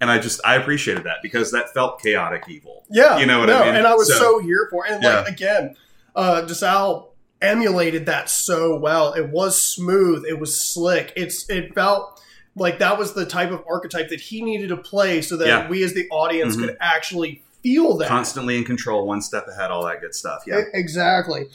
And 0.00 0.10
I 0.10 0.18
just 0.18 0.40
I 0.44 0.56
appreciated 0.56 1.04
that 1.04 1.16
because 1.22 1.52
that 1.52 1.72
felt 1.72 2.02
chaotic 2.02 2.44
evil. 2.48 2.84
Yeah, 2.90 3.18
You 3.18 3.26
know 3.26 3.38
what 3.40 3.46
no, 3.46 3.60
I 3.62 3.66
mean? 3.66 3.74
And 3.76 3.86
I 3.86 3.94
was 3.94 4.08
So- 4.08 4.18
so, 4.18 4.38
here 4.40 4.68
for 4.70 4.84
it. 4.86 4.92
And 4.92 5.02
like 5.04 5.26
Yeah. 5.26 5.32
again, 5.32 5.76
uh 6.14 6.42
DeSalle 6.42 7.08
emulated 7.40 8.06
that 8.06 8.28
so 8.28 8.76
well. 8.78 9.12
It 9.14 9.28
was 9.30 9.60
smooth, 9.62 10.24
it 10.26 10.38
was 10.38 10.60
slick. 10.60 11.12
It's 11.16 11.48
it 11.48 11.74
felt 11.74 12.20
like 12.56 12.80
that 12.80 12.98
was 12.98 13.12
the 13.14 13.24
type 13.24 13.52
of 13.52 13.62
archetype 13.70 14.08
that 14.08 14.20
he 14.20 14.42
needed 14.42 14.68
to 14.70 14.76
play 14.76 15.22
so 15.22 15.36
that 15.36 15.46
Yeah. 15.46 15.68
we 15.68 15.84
as 15.84 15.94
the 15.94 16.08
audience 16.10 16.56
Mhm. 16.56 16.60
could 16.66 16.76
actually 16.80 17.42
feel 17.68 17.96
that. 17.98 18.08
Constantly 18.08 18.56
in 18.56 18.64
control, 18.64 19.06
one 19.06 19.20
step 19.22 19.46
ahead, 19.48 19.70
all 19.70 19.84
that 19.86 20.00
good 20.00 20.14
stuff. 20.14 20.42
Yeah. 20.46 20.62
Exactly. 20.74 21.46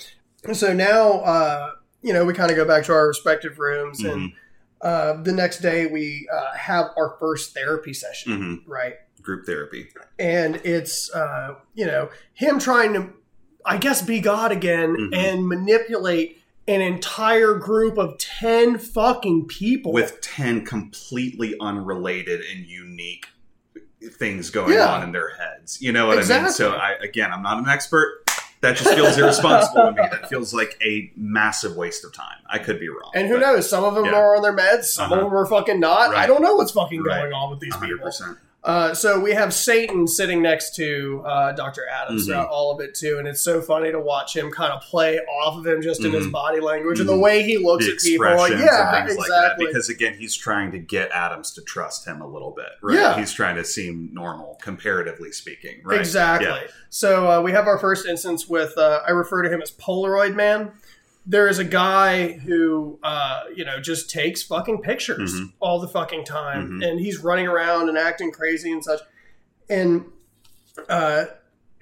So 0.53 0.73
now 0.73 1.19
uh 1.21 1.71
you 2.01 2.11
know, 2.13 2.25
we 2.25 2.33
kind 2.33 2.51
of 2.51 2.57
go 2.57 2.65
back 2.65 2.83
to 2.85 2.91
our 2.93 3.07
respective 3.07 3.59
rooms 3.59 4.01
Mm-hmm. 4.01 4.13
and 4.13 4.33
uh, 4.81 5.13
the 5.23 5.31
next 5.31 5.59
day 5.61 5.85
we 5.85 6.27
uh, 6.33 6.53
have 6.57 6.87
our 6.97 7.15
first 7.17 7.53
therapy 7.53 7.93
session, 7.93 8.59
hmm 8.65 8.69
right? 8.69 8.95
Group 9.21 9.45
therapy. 9.45 9.87
and 10.19 10.57
it's 10.65 11.09
uh, 11.15 11.55
you 11.73 11.85
know 11.85 12.09
him 12.33 12.59
trying 12.59 12.91
to 12.93 13.09
i 13.65 13.77
guess 13.77 14.01
be 14.01 14.19
god 14.19 14.51
again 14.51 14.89
Mhm. 14.97 15.15
and 15.15 15.47
manipulate 15.47 16.41
an 16.67 16.81
entire 16.81 17.53
group 17.55 17.97
of 17.97 18.17
10 18.17 18.77
fucking 18.77 19.45
people 19.47 19.93
with 19.93 20.19
10 20.19 20.65
completely 20.65 21.55
unrelated 21.61 22.41
and 22.41 22.65
unique 22.65 23.27
things 24.11 24.49
going 24.49 24.73
Yeah. 24.73 24.87
on 24.87 25.03
in 25.03 25.11
their 25.11 25.29
heads. 25.35 25.81
You 25.81 25.91
know 25.91 26.07
what 26.07 26.17
I 26.17 26.41
mean? 26.41 26.51
So 26.51 26.71
I 26.71 26.91
again, 27.01 27.31
I'm 27.31 27.41
not 27.43 27.57
an 27.57 27.67
expert. 27.69 28.19
That 28.61 28.77
just 28.77 28.93
feels 28.95 29.17
irresponsible 29.17 29.87
to 29.87 29.91
me. 29.91 30.07
That 30.09 30.29
feels 30.29 30.53
like 30.53 30.77
a 30.81 31.11
massive 31.17 31.75
waste 31.75 32.05
of 32.05 32.13
time. 32.13 32.37
I 32.49 32.59
could 32.59 32.79
be 32.79 32.87
wrong. 32.87 33.11
and 33.13 33.27
who 33.27 33.33
but 33.35 33.41
knows 33.41 33.69
some 33.69 33.83
of 33.83 33.93
them 33.95 34.05
Yeah. 34.05 34.15
are 34.15 34.37
on 34.37 34.41
their 34.41 34.55
meds 34.55 34.85
some 34.85 35.11
Uh-huh. 35.11 35.15
of 35.15 35.29
them 35.29 35.37
are 35.37 35.45
fucking 35.45 35.79
not 35.81 36.15
i 36.15 36.25
don't 36.27 36.41
know 36.41 36.55
what's 36.55 36.71
fucking 36.71 37.03
Right. 37.03 37.21
going 37.21 37.33
on 37.33 37.49
with 37.49 37.59
these 37.59 37.75
people 37.75 38.07
100%. 38.07 38.37
Uh, 38.65 38.93
so 38.93 39.19
we 39.19 39.31
have 39.33 39.53
satan 39.53 40.07
sitting 40.07 40.41
next 40.41 40.75
to 40.75 41.21
uh, 41.25 41.51
dr 41.53 41.81
adams 41.91 42.23
Mhm. 42.23 42.25
throughout 42.27 42.47
all 42.49 42.71
of 42.73 42.79
it 42.81 42.95
too 42.95 43.17
and 43.19 43.27
it's 43.27 43.41
so 43.41 43.61
funny 43.61 43.91
to 43.91 43.99
watch 43.99 44.35
him 44.35 44.49
kind 44.51 44.71
of 44.71 44.81
play 44.81 45.17
off 45.19 45.57
of 45.57 45.65
him 45.67 45.81
just 45.81 46.03
in 46.03 46.11
his 46.13 46.27
Mhm. 46.27 46.31
body 46.31 46.59
language 46.59 46.99
and 46.99 47.09
Mhm. 47.09 47.13
the 47.13 47.19
way 47.19 47.43
he 47.43 47.57
looks 47.57 47.85
The 47.85 47.91
at 47.93 47.97
people 47.99 48.25
expressions 48.27 48.61
yeah 48.61 48.97
and 48.97 49.07
things 49.07 49.17
like 49.19 49.27
exactly 49.27 49.65
Because 49.67 49.89
again, 49.89 50.13
he's 50.17 50.35
trying 50.35 50.71
to 50.71 50.79
get 50.79 51.11
Adams 51.11 51.51
to 51.53 51.61
trust 51.61 52.05
him 52.07 52.21
a 52.21 52.27
little 52.27 52.51
bit. 52.51 52.65
Right? 52.81 52.95
Yeah. 52.97 53.17
He's 53.17 53.31
trying 53.33 53.55
to 53.55 53.63
seem 53.65 54.09
normal, 54.13 54.57
comparatively 54.61 55.31
speaking. 55.31 55.81
Right. 55.83 55.99
Exactly. 55.99 56.47
Yeah. 56.47 56.67
So 56.89 57.29
uh, 57.29 57.41
we 57.41 57.51
have 57.51 57.67
our 57.67 57.77
first 57.77 58.05
instance 58.05 58.47
with 58.47 58.77
uh, 58.77 59.01
I 59.07 59.11
refer 59.11 59.41
to 59.43 59.49
him 59.49 59.61
as 59.61 59.71
Polaroid 59.71 60.35
Man. 60.35 60.71
There 61.25 61.47
is 61.47 61.57
a 61.59 61.63
guy 61.63 62.33
who 62.33 62.99
uh, 63.03 63.43
you 63.55 63.63
know 63.65 63.79
just 63.79 64.09
takes 64.09 64.43
fucking 64.43 64.81
pictures 64.81 65.33
Mhm. 65.33 65.53
all 65.59 65.79
the 65.79 65.87
fucking 65.87 66.25
time 66.25 66.71
Mhm. 66.81 66.85
and 66.87 66.99
he's 66.99 67.19
running 67.19 67.47
around 67.47 67.87
and 67.89 67.97
acting 67.97 68.31
crazy 68.31 68.71
and 68.71 68.83
such 68.83 68.99
and 69.69 70.05
uh, 70.89 71.25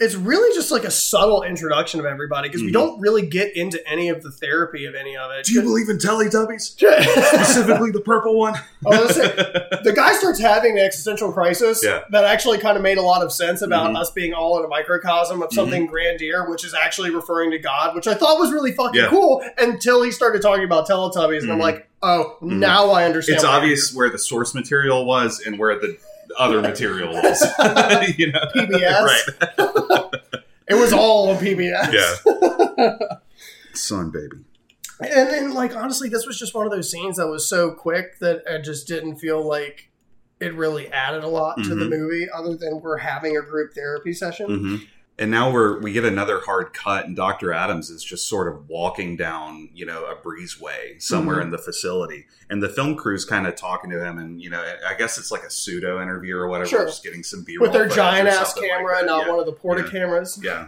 it's 0.02 0.16
really 0.16 0.54
just 0.56 0.72
like 0.72 0.84
a 0.84 0.92
subtle 0.92 1.44
introduction 1.44 2.00
of 2.00 2.06
everybody 2.06 2.50
because 2.50 2.62
we 2.62 2.70
Mhm. 2.70 2.74
don't 2.74 3.00
really 3.00 3.22
get 3.26 3.56
into 3.56 3.80
any 3.88 4.10
of 4.10 4.24
the 4.24 4.32
therapy 4.32 4.86
of 4.86 4.96
any 4.96 5.16
of 5.16 5.32
it 5.32 5.46
Do 5.46 5.54
you 5.54 5.62
believe 5.62 5.88
in 5.90 5.98
Teletubbies? 5.98 6.62
Specifically, 6.78 7.24
Specifically 7.24 7.92
the 7.92 8.02
purple 8.02 8.38
one? 8.38 8.56
the 8.82 9.94
guy 9.96 10.14
starts 10.14 10.40
having 10.40 10.78
an 10.78 10.86
existential 10.86 11.32
crisis 11.32 11.82
Yeah. 11.84 12.02
that 12.10 12.26
actually 12.26 12.58
kind 12.58 12.78
of 12.78 12.84
made 12.84 12.98
a 12.98 13.02
lot 13.02 13.22
of 13.24 13.32
sense 13.32 13.62
about 13.62 13.92
Mhm. 13.92 14.00
us 14.00 14.10
being 14.12 14.34
all 14.34 14.58
in 14.60 14.66
a 14.66 14.68
microcosm 14.68 15.42
of 15.42 15.54
something 15.54 15.86
grandier, 15.86 16.50
which 16.50 16.66
is 16.66 16.74
actually 16.74 17.12
referring 17.12 17.52
to 17.52 17.60
God, 17.60 17.96
which 17.96 18.08
I 18.08 18.14
thought 18.14 18.40
was 18.40 18.52
really 18.52 18.72
fucking 18.72 19.00
Yeah. 19.02 19.08
cool 19.10 19.44
until 19.58 20.02
he 20.02 20.12
started 20.12 20.42
talking 20.42 20.66
about 20.66 20.88
Teletubbies, 20.88 21.42
and 21.44 21.52
I'm 21.52 21.60
Mhm. 21.60 21.62
like, 21.62 21.88
oh, 22.02 22.38
Mhm. 22.42 22.54
now 22.60 22.90
I 22.92 23.06
understand. 23.06 23.36
it's 23.38 23.46
obvious 23.46 23.94
where 23.94 24.10
the 24.10 24.20
source 24.20 24.54
material 24.56 25.06
was 25.06 25.42
and 25.46 25.60
where 25.60 25.76
the 25.80 25.98
other 26.38 26.62
material 26.62 27.14
was. 27.14 27.42
you 28.18 28.32
know? 28.32 28.40
PBS. 28.56 29.04
Right. 29.58 30.12
It 30.68 30.76
was 30.76 30.94
all 30.94 31.30
on 31.32 31.36
PBS. 31.38 31.92
Yeah. 31.92 33.16
Son, 33.74 34.10
baby. 34.10 34.38
And 35.02 35.30
then, 35.30 35.54
like, 35.54 35.76
honestly, 35.76 36.08
this 36.08 36.26
was 36.26 36.40
just 36.40 36.54
one 36.54 36.66
of 36.66 36.72
those 36.72 36.90
scenes 36.90 37.18
that 37.18 37.28
was 37.28 37.46
so 37.46 37.72
quick 37.72 38.20
that 38.20 38.44
I 38.50 38.58
just 38.60 38.88
didn't 38.88 39.18
feel 39.18 39.46
like 39.46 39.90
it 40.40 40.54
really 40.54 40.88
added 40.88 41.26
a 41.26 41.28
lot 41.28 41.58
to 41.64 41.76
the 41.76 41.86
Mhm. 41.86 41.90
movie, 41.90 42.30
other 42.34 42.56
than 42.56 42.80
we're 42.80 42.98
having 43.00 43.36
a 43.36 43.42
group 43.42 43.74
therapy 43.74 44.14
session. 44.14 44.46
hmm 44.48 44.76
And 45.20 45.30
now 45.30 45.52
we're 45.52 45.80
we 45.80 45.92
get 45.92 46.04
another 46.06 46.40
hard 46.40 46.74
cut, 46.74 47.06
and 47.06 47.16
Doctor 47.16 47.54
Adams 47.54 47.90
is 47.92 48.04
just 48.04 48.28
sort 48.28 48.48
of 48.48 48.68
walking 48.70 49.16
down, 49.18 49.70
you 49.74 49.86
know, 49.86 50.06
a 50.06 50.16
breezeway 50.16 51.00
somewhere 51.02 51.38
Mhm. 51.38 51.42
in 51.44 51.50
the 51.52 51.58
facility, 51.60 52.26
and 52.50 52.64
the 52.64 52.70
film 52.70 52.96
crew's 52.96 53.24
kind 53.26 53.46
of 53.46 53.56
talking 53.56 53.92
to 53.92 54.04
him, 54.04 54.18
and 54.18 54.42
you 54.42 54.50
know, 54.50 54.64
I 54.88 54.96
guess 54.96 55.18
it's 55.20 55.30
like 55.30 55.44
a 55.44 55.50
pseudo 55.52 56.02
interview 56.02 56.36
or 56.38 56.48
whatever, 56.48 56.70
Sure. 56.70 56.86
just 56.86 57.04
getting 57.04 57.22
some 57.24 57.44
B 57.44 57.58
With 57.60 57.72
their 57.74 57.88
giant 57.88 58.30
ass 58.30 58.54
camera, 58.54 59.04
not 59.06 59.26
yeah. 59.26 59.32
one 59.32 59.40
of 59.40 59.46
the 59.46 59.52
porta 59.52 59.84
Yeah. 59.84 59.92
cameras. 59.92 60.40
Yeah. 60.42 60.68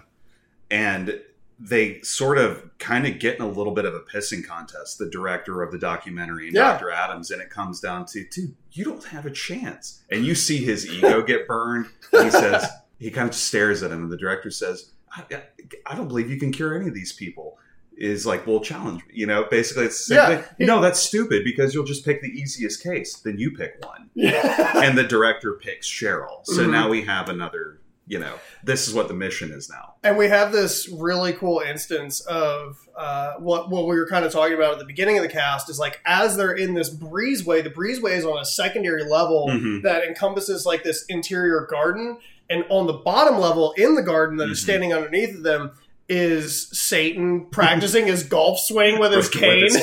And 0.69 1.21
they 1.60 2.01
sort 2.01 2.38
of 2.38 2.69
kind 2.79 3.08
of 3.08 3.19
get 3.19 3.36
in 3.38 3.41
a 3.41 3.47
little 3.49 3.73
bit 3.73 3.86
of 3.86 3.93
a 3.95 4.01
pissing 4.01 4.45
contest, 4.45 4.97
the 4.99 5.10
director 5.10 5.62
of 5.63 5.71
the 5.71 5.77
documentary 5.77 6.47
and 6.47 6.56
Yeah. 6.56 6.73
Dr. 6.73 6.91
Adams, 6.91 7.32
and 7.32 7.41
it 7.41 7.49
comes 7.49 7.79
down 7.79 8.06
to, 8.08 8.23
dude, 8.25 8.56
you 8.71 8.84
don't 8.84 9.06
have 9.06 9.25
a 9.25 9.32
chance. 9.32 10.01
And 10.12 10.25
you 10.25 10.36
see 10.36 10.58
his 10.58 10.86
ego 10.86 11.21
get 11.21 11.47
burned. 11.47 11.88
And 12.12 12.25
he 12.25 12.32
says, 12.32 12.67
he 13.03 13.11
kind 13.11 13.27
of 13.29 13.35
stares 13.35 13.83
at 13.83 13.91
him, 13.91 14.03
and 14.03 14.11
the 14.11 14.17
director 14.17 14.49
says, 14.49 14.91
I, 15.15 15.43
I 15.85 15.95
don't 15.95 16.07
believe 16.07 16.29
you 16.29 16.39
can 16.39 16.51
cure 16.51 16.75
any 16.75 16.87
of 16.87 16.93
these 16.93 17.11
people. 17.13 17.57
Is 17.95 18.25
like, 18.25 18.47
well, 18.47 18.59
challenge 18.59 19.01
me. 19.05 19.11
You 19.13 19.27
know, 19.27 19.45
basically, 19.51 19.85
it's 19.85 20.07
the 20.07 20.15
same 20.15 20.31
Yeah. 20.31 20.41
thing. 20.41 20.65
No, 20.67 20.81
that's 20.81 20.99
stupid 20.99 21.43
because 21.43 21.75
you'll 21.75 21.83
just 21.85 22.03
pick 22.03 22.23
the 22.23 22.29
easiest 22.29 22.81
case. 22.81 23.17
Then 23.17 23.37
you 23.37 23.51
pick 23.51 23.75
one 23.85 24.09
Yeah. 24.15 24.81
and 24.83 24.97
the 24.97 25.03
director 25.03 25.53
picks 25.53 25.87
Cheryl. 25.87 26.43
So 26.45 26.63
Mhm. 26.65 26.71
now 26.71 26.89
we 26.89 27.03
have 27.03 27.29
another, 27.29 27.81
you 28.07 28.17
know, 28.17 28.33
this 28.63 28.87
is 28.87 28.95
what 28.95 29.09
the 29.09 29.13
mission 29.13 29.51
is 29.51 29.69
now. 29.69 29.93
and 30.03 30.17
we 30.17 30.27
have 30.27 30.51
this 30.51 30.89
really 30.89 31.33
cool 31.33 31.59
instance 31.59 32.19
of 32.21 32.77
uh, 32.97 33.33
what 33.37 33.69
what 33.69 33.83
we 33.87 33.95
were 33.95 34.07
kind 34.07 34.25
of 34.25 34.31
talking 34.31 34.55
about 34.55 34.73
at 34.73 34.79
the 34.79 34.85
beginning 34.85 35.17
of 35.17 35.23
the 35.23 35.29
cast 35.29 35.69
is 35.69 35.77
like 35.79 35.99
as 36.05 36.35
they're 36.35 36.51
in 36.51 36.73
this 36.73 36.89
breezeway, 36.93 37.63
the 37.63 37.69
breezeway 37.69 38.17
is 38.17 38.25
on 38.25 38.39
a 38.39 38.45
secondary 38.45 39.03
level 39.03 39.47
Mhm. 39.49 39.83
that 39.83 40.03
encompasses 40.03 40.65
like 40.65 40.83
this 40.83 41.05
interior 41.09 41.67
garden, 41.69 42.17
and 42.53 42.65
on 42.69 42.87
the 42.87 42.93
bottom 42.93 43.39
level 43.39 43.73
in 43.77 43.95
the 43.95 44.03
garden 44.03 44.37
that 44.37 44.49
is 44.49 44.59
Mhm. 44.59 44.63
standing 44.63 44.93
underneath 44.93 45.35
of 45.35 45.43
them 45.43 45.71
is 46.09 46.67
Satan 46.71 47.45
practicing 47.49 48.07
his 48.07 48.23
golf 48.23 48.59
swing 48.59 48.99
with 48.99 49.13
his 49.13 49.29
cane, 49.41 49.69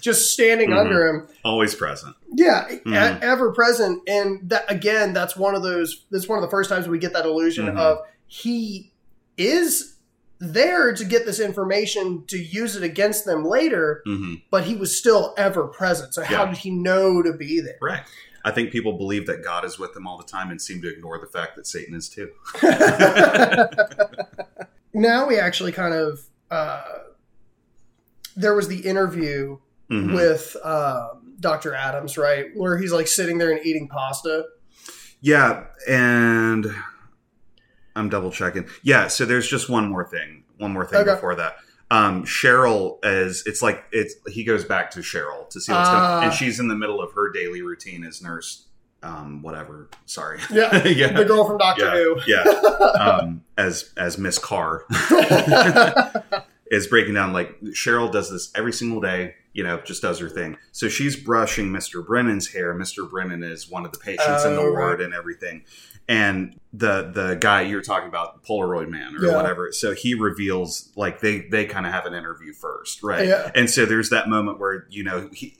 just 0.00 0.32
standing 0.32 0.70
Mhm. 0.70 0.78
under 0.80 1.06
him. 1.06 1.28
Always 1.44 1.74
present. 1.74 2.16
Yeah, 2.34 2.66
Mhm. 2.84 3.16
e- 3.16 3.18
ever 3.22 3.52
present, 3.52 4.02
and 4.08 4.40
that 4.48 4.64
again, 4.68 5.12
that's 5.12 5.36
one 5.36 5.54
of 5.54 5.62
those. 5.62 6.04
That's 6.10 6.28
one 6.28 6.38
of 6.38 6.42
the 6.42 6.50
first 6.50 6.70
times 6.70 6.88
we 6.88 6.98
get 6.98 7.12
that 7.12 7.26
illusion 7.26 7.66
Mhm. 7.66 7.78
of 7.78 7.98
he 8.26 8.90
is 9.36 9.94
there 10.40 10.92
to 10.92 11.04
get 11.04 11.24
this 11.24 11.38
information 11.38 12.24
to 12.26 12.36
use 12.38 12.74
it 12.74 12.82
against 12.82 13.24
them 13.24 13.44
later, 13.44 14.02
hmm 14.04 14.34
but 14.50 14.64
he 14.64 14.74
was 14.74 14.96
still 14.96 15.34
ever 15.38 15.68
present. 15.68 16.14
So 16.14 16.22
how 16.22 16.46
did 16.46 16.58
he 16.58 16.70
know 16.70 17.22
to 17.22 17.32
be 17.32 17.60
there? 17.60 17.78
Right. 17.80 18.02
I 18.44 18.50
think 18.50 18.70
people 18.72 18.94
believe 18.98 19.26
that 19.26 19.44
God 19.44 19.64
is 19.64 19.78
with 19.78 19.94
them 19.94 20.06
all 20.06 20.18
the 20.18 20.24
time 20.24 20.50
and 20.50 20.60
seem 20.60 20.82
to 20.82 20.88
ignore 20.88 21.18
the 21.18 21.26
fact 21.26 21.54
that 21.56 21.66
Satan 21.66 21.94
is 21.94 22.08
too. 22.08 22.30
now 24.94 25.26
we 25.26 25.38
actually 25.38 25.72
kind 25.72 25.94
of 25.94 26.20
uh, 26.50 26.82
there 28.36 28.54
was 28.54 28.68
the 28.68 28.80
interview 28.80 29.58
Mhm. 29.90 30.14
with 30.14 30.56
um, 30.64 31.34
Dr. 31.38 31.74
Adams, 31.74 32.16
right, 32.16 32.46
where 32.54 32.78
he's 32.78 32.92
like 32.92 33.06
sitting 33.06 33.36
there 33.38 33.50
and 33.50 33.64
eating 33.66 33.88
pasta. 33.88 34.46
Yeah, 35.20 35.64
and 35.86 36.66
I'm 37.94 38.08
double 38.08 38.30
checking. 38.30 38.66
Yeah, 38.82 39.08
so 39.08 39.26
there's 39.26 39.46
just 39.46 39.68
one 39.68 39.90
more 39.90 40.04
thing. 40.06 40.44
One 40.56 40.72
more 40.72 40.86
thing 40.86 41.00
Okay. 41.00 41.14
before 41.14 41.34
that. 41.34 41.56
Um, 41.92 42.24
Cheryl 42.24 43.04
as 43.04 43.42
it's 43.44 43.60
like 43.60 43.84
it's 43.92 44.14
he 44.30 44.44
goes 44.44 44.64
back 44.64 44.90
to 44.92 45.00
Cheryl 45.00 45.48
to 45.50 45.60
see 45.60 45.72
what's 45.72 45.88
Ah. 45.88 45.92
going 45.92 46.04
on, 46.04 46.24
and 46.24 46.32
she's 46.32 46.58
in 46.58 46.68
the 46.68 46.74
middle 46.74 47.02
of 47.02 47.12
her 47.12 47.30
daily 47.30 47.60
routine 47.62 48.02
as 48.04 48.22
nurse. 48.22 48.64
Um, 49.04 49.42
whatever. 49.42 49.88
Sorry. 50.06 50.38
Yeah, 50.50 50.86
yeah. 50.86 51.12
the 51.12 51.24
girl 51.24 51.44
from 51.46 51.58
Doctor 51.58 51.90
Who. 51.90 52.20
yeah. 52.26 52.44
Um, 52.98 53.42
as 53.58 53.90
as 53.96 54.16
Miss 54.16 54.38
Carr 54.38 54.84
is 56.72 56.88
breaking 56.88 57.14
down 57.14 57.32
like 57.32 57.60
Cheryl 57.66 58.10
does 58.10 58.30
this 58.30 58.50
every 58.56 58.72
single 58.72 59.00
day. 59.00 59.36
You 59.52 59.62
know, 59.62 59.80
just 59.82 60.00
does 60.02 60.18
her 60.18 60.28
thing. 60.30 60.56
So 60.72 60.88
she's 60.88 61.14
brushing 61.14 61.66
Mr. 61.68 62.04
Brennan's 62.04 62.48
hair. 62.52 62.74
Mr. 62.74 63.08
Brennan 63.08 63.42
is 63.42 63.70
one 63.70 63.84
of 63.84 63.92
the 63.92 63.98
patients 63.98 64.44
in 64.44 64.54
the 64.56 64.62
Oh, 64.62 64.70
ward 64.72 65.00
and 65.02 65.12
everything. 65.12 65.64
And 66.08 66.58
the 66.72 67.10
the 67.14 67.34
guy 67.38 67.60
you're 67.62 67.82
talking 67.82 68.08
about, 68.08 68.42
Polaroid 68.44 68.88
Man 68.88 69.14
or 69.14 69.26
Yeah. 69.26 69.36
whatever. 69.36 69.70
So 69.70 69.92
he 69.94 70.14
reveals 70.14 70.90
like 70.96 71.20
they 71.20 71.40
they 71.42 71.66
kind 71.66 71.84
of 71.86 71.92
have 71.92 72.06
an 72.06 72.14
interview 72.14 72.52
first, 72.54 73.02
right? 73.02 73.28
Yeah. 73.28 73.50
And 73.54 73.68
so 73.70 73.84
there's 73.84 74.08
that 74.08 74.28
moment 74.30 74.58
where 74.58 74.86
you 74.90 75.04
know 75.04 75.28
he. 75.32 75.54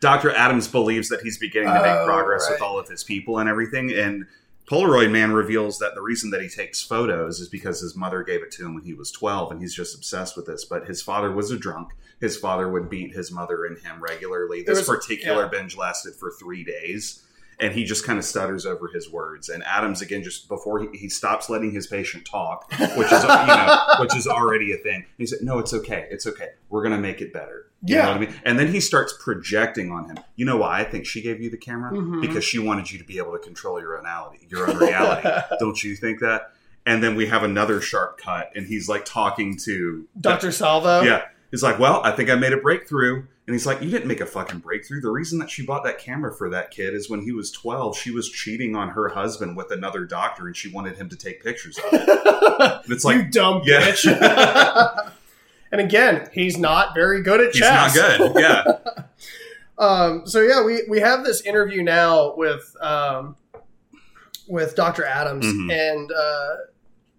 Dr. 0.00 0.30
Adams 0.30 0.66
believes 0.66 1.08
that 1.10 1.20
he's 1.20 1.36
beginning 1.38 1.68
to 1.68 1.74
make 1.74 1.84
Oh, 1.84 2.06
progress 2.06 2.48
with 2.48 2.60
right. 2.60 2.66
all 2.66 2.78
of 2.78 2.88
his 2.88 3.04
people 3.04 3.38
and 3.38 3.48
everything. 3.50 3.90
And 3.92 4.26
Polaroid 4.70 5.10
Man 5.10 5.32
reveals 5.32 5.80
that 5.80 5.96
the 5.96 6.00
reason 6.00 6.30
that 6.30 6.40
he 6.40 6.48
takes 6.48 6.80
photos 6.80 7.40
is 7.40 7.48
because 7.48 7.80
his 7.80 7.96
mother 7.96 8.22
gave 8.22 8.40
it 8.40 8.52
to 8.52 8.64
him 8.64 8.74
when 8.74 8.84
he 8.84 8.94
was 8.94 9.10
12 9.10 9.50
and 9.50 9.60
he's 9.60 9.74
just 9.74 9.96
obsessed 9.96 10.36
with 10.36 10.46
this. 10.46 10.64
But 10.64 10.86
his 10.86 11.02
father 11.02 11.32
was 11.32 11.50
a 11.50 11.58
drunk. 11.58 11.90
His 12.20 12.36
father 12.36 12.68
would 12.70 12.88
beat 12.88 13.12
his 13.12 13.32
mother 13.32 13.64
and 13.64 13.76
him 13.78 14.00
regularly. 14.00 14.62
This 14.62 14.78
was- 14.78 14.86
particular 14.86 15.42
yeah. 15.42 15.48
binge 15.48 15.76
lasted 15.76 16.14
for 16.14 16.30
three 16.30 16.62
days. 16.62 17.24
And 17.60 17.74
he 17.74 17.84
just 17.84 18.06
kind 18.06 18.18
of 18.18 18.24
stutters 18.24 18.64
over 18.64 18.88
his 18.88 19.10
words. 19.10 19.48
And 19.50 19.62
Adams, 19.64 20.00
again, 20.00 20.22
just 20.22 20.48
before 20.48 20.80
he, 20.80 20.96
he 20.96 21.08
stops 21.10 21.50
letting 21.50 21.72
his 21.72 21.86
patient 21.86 22.24
talk, 22.24 22.70
which 22.96 23.12
is 23.12 23.22
you 23.22 23.28
know, 23.28 23.78
which 24.00 24.16
is 24.16 24.26
already 24.26 24.72
a 24.72 24.78
thing. 24.78 25.04
He 25.18 25.26
said, 25.26 25.40
"No, 25.42 25.58
it's 25.58 25.74
okay. 25.74 26.08
It's 26.10 26.26
okay. 26.26 26.48
We're 26.70 26.82
gonna 26.82 26.98
make 26.98 27.20
it 27.20 27.32
better." 27.32 27.66
You 27.84 27.96
Yeah. 27.96 28.02
know 28.02 28.08
what 28.12 28.16
I 28.16 28.20
mean? 28.20 28.34
And 28.44 28.58
then 28.58 28.68
he 28.72 28.80
starts 28.80 29.14
projecting 29.22 29.90
on 29.92 30.06
him. 30.08 30.18
You 30.36 30.44
know 30.46 30.56
why 30.56 30.80
I 30.80 30.84
think 30.84 31.06
she 31.06 31.20
gave 31.22 31.40
you 31.40 31.50
the 31.50 31.56
camera? 31.56 31.92
Mhm. 31.92 32.20
Because 32.20 32.44
she 32.44 32.58
wanted 32.58 32.90
you 32.90 32.98
to 32.98 33.04
be 33.04 33.18
able 33.18 33.32
to 33.32 33.38
control 33.38 33.80
your 33.80 33.96
own 33.96 34.04
reality, 34.04 34.38
your 34.48 34.68
own 34.70 34.76
reality. 34.78 35.28
Don't 35.60 35.82
you 35.84 35.96
think 35.96 36.20
that? 36.20 36.52
And 36.86 37.02
then 37.02 37.14
we 37.14 37.26
have 37.26 37.42
another 37.42 37.80
sharp 37.82 38.18
cut, 38.18 38.50
and 38.56 38.66
he's 38.66 38.88
like 38.88 39.04
talking 39.04 39.56
to 39.64 40.06
Dr. 40.18 40.50
Salvo. 40.50 41.02
Yeah, 41.02 41.24
he's 41.50 41.62
like, 41.62 41.78
"Well, 41.78 42.00
I 42.04 42.10
think 42.12 42.30
I 42.30 42.34
made 42.36 42.52
a 42.52 42.56
breakthrough." 42.58 43.24
And 43.46 43.54
he's 43.54 43.66
like, 43.66 43.82
"You 43.82 43.90
didn't 43.90 44.06
make 44.06 44.20
a 44.20 44.26
fucking 44.26 44.60
breakthrough. 44.60 45.00
The 45.00 45.10
reason 45.10 45.38
that 45.40 45.50
she 45.50 45.64
bought 45.64 45.82
that 45.84 45.98
camera 45.98 46.32
for 46.32 46.48
that 46.50 46.70
kid 46.70 46.94
is 46.94 47.10
when 47.10 47.22
he 47.22 47.32
was 47.32 47.50
twelve, 47.50 47.96
she 47.96 48.10
was 48.10 48.28
cheating 48.28 48.76
on 48.76 48.90
her 48.90 49.08
husband 49.08 49.56
with 49.56 49.70
another 49.72 50.04
doctor, 50.04 50.46
and 50.46 50.56
she 50.56 50.70
wanted 50.70 50.96
him 50.96 51.08
to 51.08 51.16
take 51.16 51.42
pictures 51.42 51.78
of 51.78 51.84
it." 51.92 52.08
And 52.84 52.92
it's 52.92 53.04
you 53.04 53.10
like, 53.10 53.30
dumb 53.30 53.62
Yeah. 53.64 53.80
bitch. 53.80 55.12
and 55.72 55.80
again, 55.80 56.28
he's 56.32 56.58
not 56.58 56.94
very 56.94 57.22
good 57.22 57.40
at 57.40 57.52
he's 57.52 57.60
chess. 57.62 57.96
not 57.96 58.18
good. 58.18 58.40
Yeah. 58.40 58.62
Um, 59.78 60.26
so 60.26 60.42
yeah, 60.42 60.62
we 60.62 60.82
we 60.90 61.00
have 61.00 61.24
this 61.24 61.40
interview 61.40 61.82
now 61.82 62.34
with 62.36 62.76
um, 62.82 63.34
with 64.46 64.74
Dr. 64.76 65.06
Adams, 65.06 65.46
Mhm. 65.46 65.72
and 65.72 66.12
uh, 66.12 66.56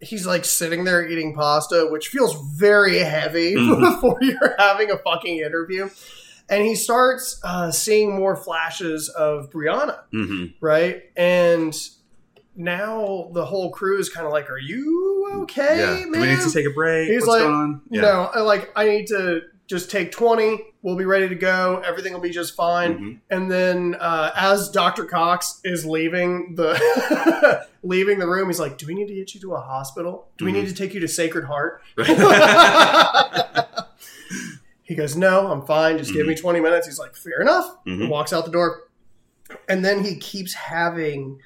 he's 0.01 0.25
like 0.25 0.43
sitting 0.45 0.83
there 0.83 1.07
eating 1.07 1.33
pasta, 1.35 1.87
which 1.89 2.07
feels 2.09 2.35
very 2.57 2.97
heavy 2.99 3.55
Mhm. 3.55 3.79
before 3.79 4.17
you're 4.21 4.55
having 4.57 4.91
a 4.91 4.97
fucking 4.97 5.37
interview. 5.37 5.89
And 6.49 6.65
he 6.65 6.75
starts 6.75 7.39
uh, 7.45 7.71
seeing 7.71 8.13
more 8.15 8.35
flashes 8.35 9.07
of 9.09 9.49
Brianna, 9.51 9.99
hmm 10.11 10.47
right? 10.59 11.03
And 11.15 11.73
now 12.55 13.29
the 13.33 13.45
whole 13.45 13.71
crew 13.71 13.97
is 13.99 14.09
kind 14.09 14.25
of 14.27 14.33
like, 14.33 14.49
"Are 14.49 14.57
you 14.59 15.43
okay, 15.43 15.77
yeah. 15.79 16.03
Do 16.03 16.11
man?" 16.11 16.21
we 16.21 16.27
need 16.27 16.41
to 16.41 16.51
take 16.51 16.65
a 16.65 16.71
break? 16.71 17.07
He's 17.09 17.21
What's 17.21 17.27
like, 17.29 17.39
going 17.43 17.53
on? 17.53 17.81
Yeah. 17.89 18.01
No, 18.35 18.43
like 18.43 18.71
I 18.75 18.89
need 18.89 19.07
to 19.07 19.41
just 19.67 19.89
take 19.89 20.11
twenty 20.11 20.59
we'll 20.83 20.95
be 20.95 21.05
ready 21.05 21.29
to 21.29 21.35
go. 21.35 21.81
Everything 21.85 22.13
will 22.13 22.19
be 22.21 22.31
just 22.31 22.55
fine. 22.55 22.97
Mhm. 22.97 23.19
And 23.29 23.51
then 23.51 23.95
uh, 23.99 24.31
as 24.35 24.69
Dr. 24.69 25.05
Cox 25.05 25.59
is 25.63 25.85
leaving 25.85 26.55
the 26.55 27.65
leaving 27.83 28.19
the 28.19 28.27
room, 28.27 28.47
he's 28.49 28.59
like, 28.59 28.77
"Do 28.77 28.87
we 28.87 28.93
need 28.95 29.07
to 29.07 29.13
get 29.15 29.33
you 29.35 29.41
to 29.41 29.53
a 29.55 29.61
hospital? 29.61 30.27
Do 30.37 30.45
we 30.45 30.51
Mhm. 30.51 30.55
need 30.55 30.67
to 30.69 30.73
take 30.75 30.93
you 30.93 30.99
to 31.01 31.07
Sacred 31.07 31.45
Heart?" 31.45 31.81
He 34.83 34.95
goes, 34.95 35.15
"No, 35.15 35.47
I'm 35.49 35.61
fine. 35.65 35.97
Just 35.97 36.11
give 36.11 36.27
me 36.27 36.35
20 36.35 36.59
minutes." 36.59 36.85
He's 36.85 36.99
like, 36.99 37.15
"Fair 37.15 37.39
enough." 37.41 37.77
Mhm. 37.85 38.09
walks 38.09 38.33
out 38.33 38.43
the 38.43 38.51
door. 38.51 38.83
And 39.69 39.85
then 39.85 40.03
he 40.03 40.17
keeps 40.17 40.53
having 40.53 41.39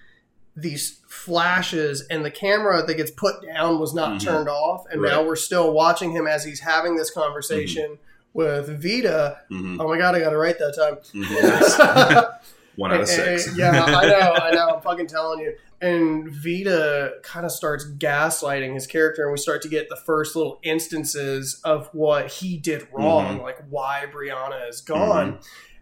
these 0.55 1.01
flashes, 1.07 2.01
and 2.09 2.25
the 2.25 2.31
camera 2.31 2.81
that 2.83 2.95
gets 2.95 3.11
put 3.11 3.35
down 3.45 3.77
was 3.79 3.93
not 3.93 4.13
Mhm. 4.19 4.23
turned 4.23 4.49
off. 4.49 4.85
And 4.89 5.01
Right. 5.01 5.11
now 5.11 5.21
we're 5.23 5.35
still 5.35 5.73
watching 5.73 6.11
him 6.11 6.25
as 6.25 6.43
he's 6.43 6.61
having 6.61 6.95
this 6.95 7.11
conversation 7.11 7.99
with 8.35 8.67
Vita. 8.83 9.39
Mhm. 9.49 9.77
Oh 9.79 9.87
my 9.87 9.97
god, 9.97 10.13
I 10.13 10.19
got 10.19 10.33
it 10.33 10.37
right 10.37 10.57
that 10.59 10.75
time. 10.75 10.97
Mhm. 11.13 12.31
One 12.75 12.91
out 12.91 12.99
of 13.01 13.07
six. 13.09 13.57
yeah, 13.57 13.71
I 13.85 14.05
know, 14.05 14.33
I 14.33 14.51
know. 14.51 14.69
I'm 14.75 14.81
fucking 14.81 15.07
telling 15.07 15.39
you. 15.39 15.55
And 15.81 16.29
Vita 16.29 17.13
kind 17.23 17.45
of 17.45 17.51
starts 17.51 17.85
gaslighting 17.89 18.73
his 18.73 18.85
character, 18.87 19.23
and 19.23 19.31
we 19.31 19.37
start 19.37 19.61
to 19.61 19.69
get 19.69 19.87
the 19.89 19.95
first 19.95 20.35
little 20.35 20.59
instances 20.63 21.61
of 21.63 21.87
what 21.93 22.27
he 22.27 22.57
did 22.57 22.87
wrong, 22.91 23.39
Mhm. 23.39 23.43
like 23.43 23.59
why 23.69 24.05
Brianna 24.13 24.67
is 24.69 24.81
gone. 24.81 25.39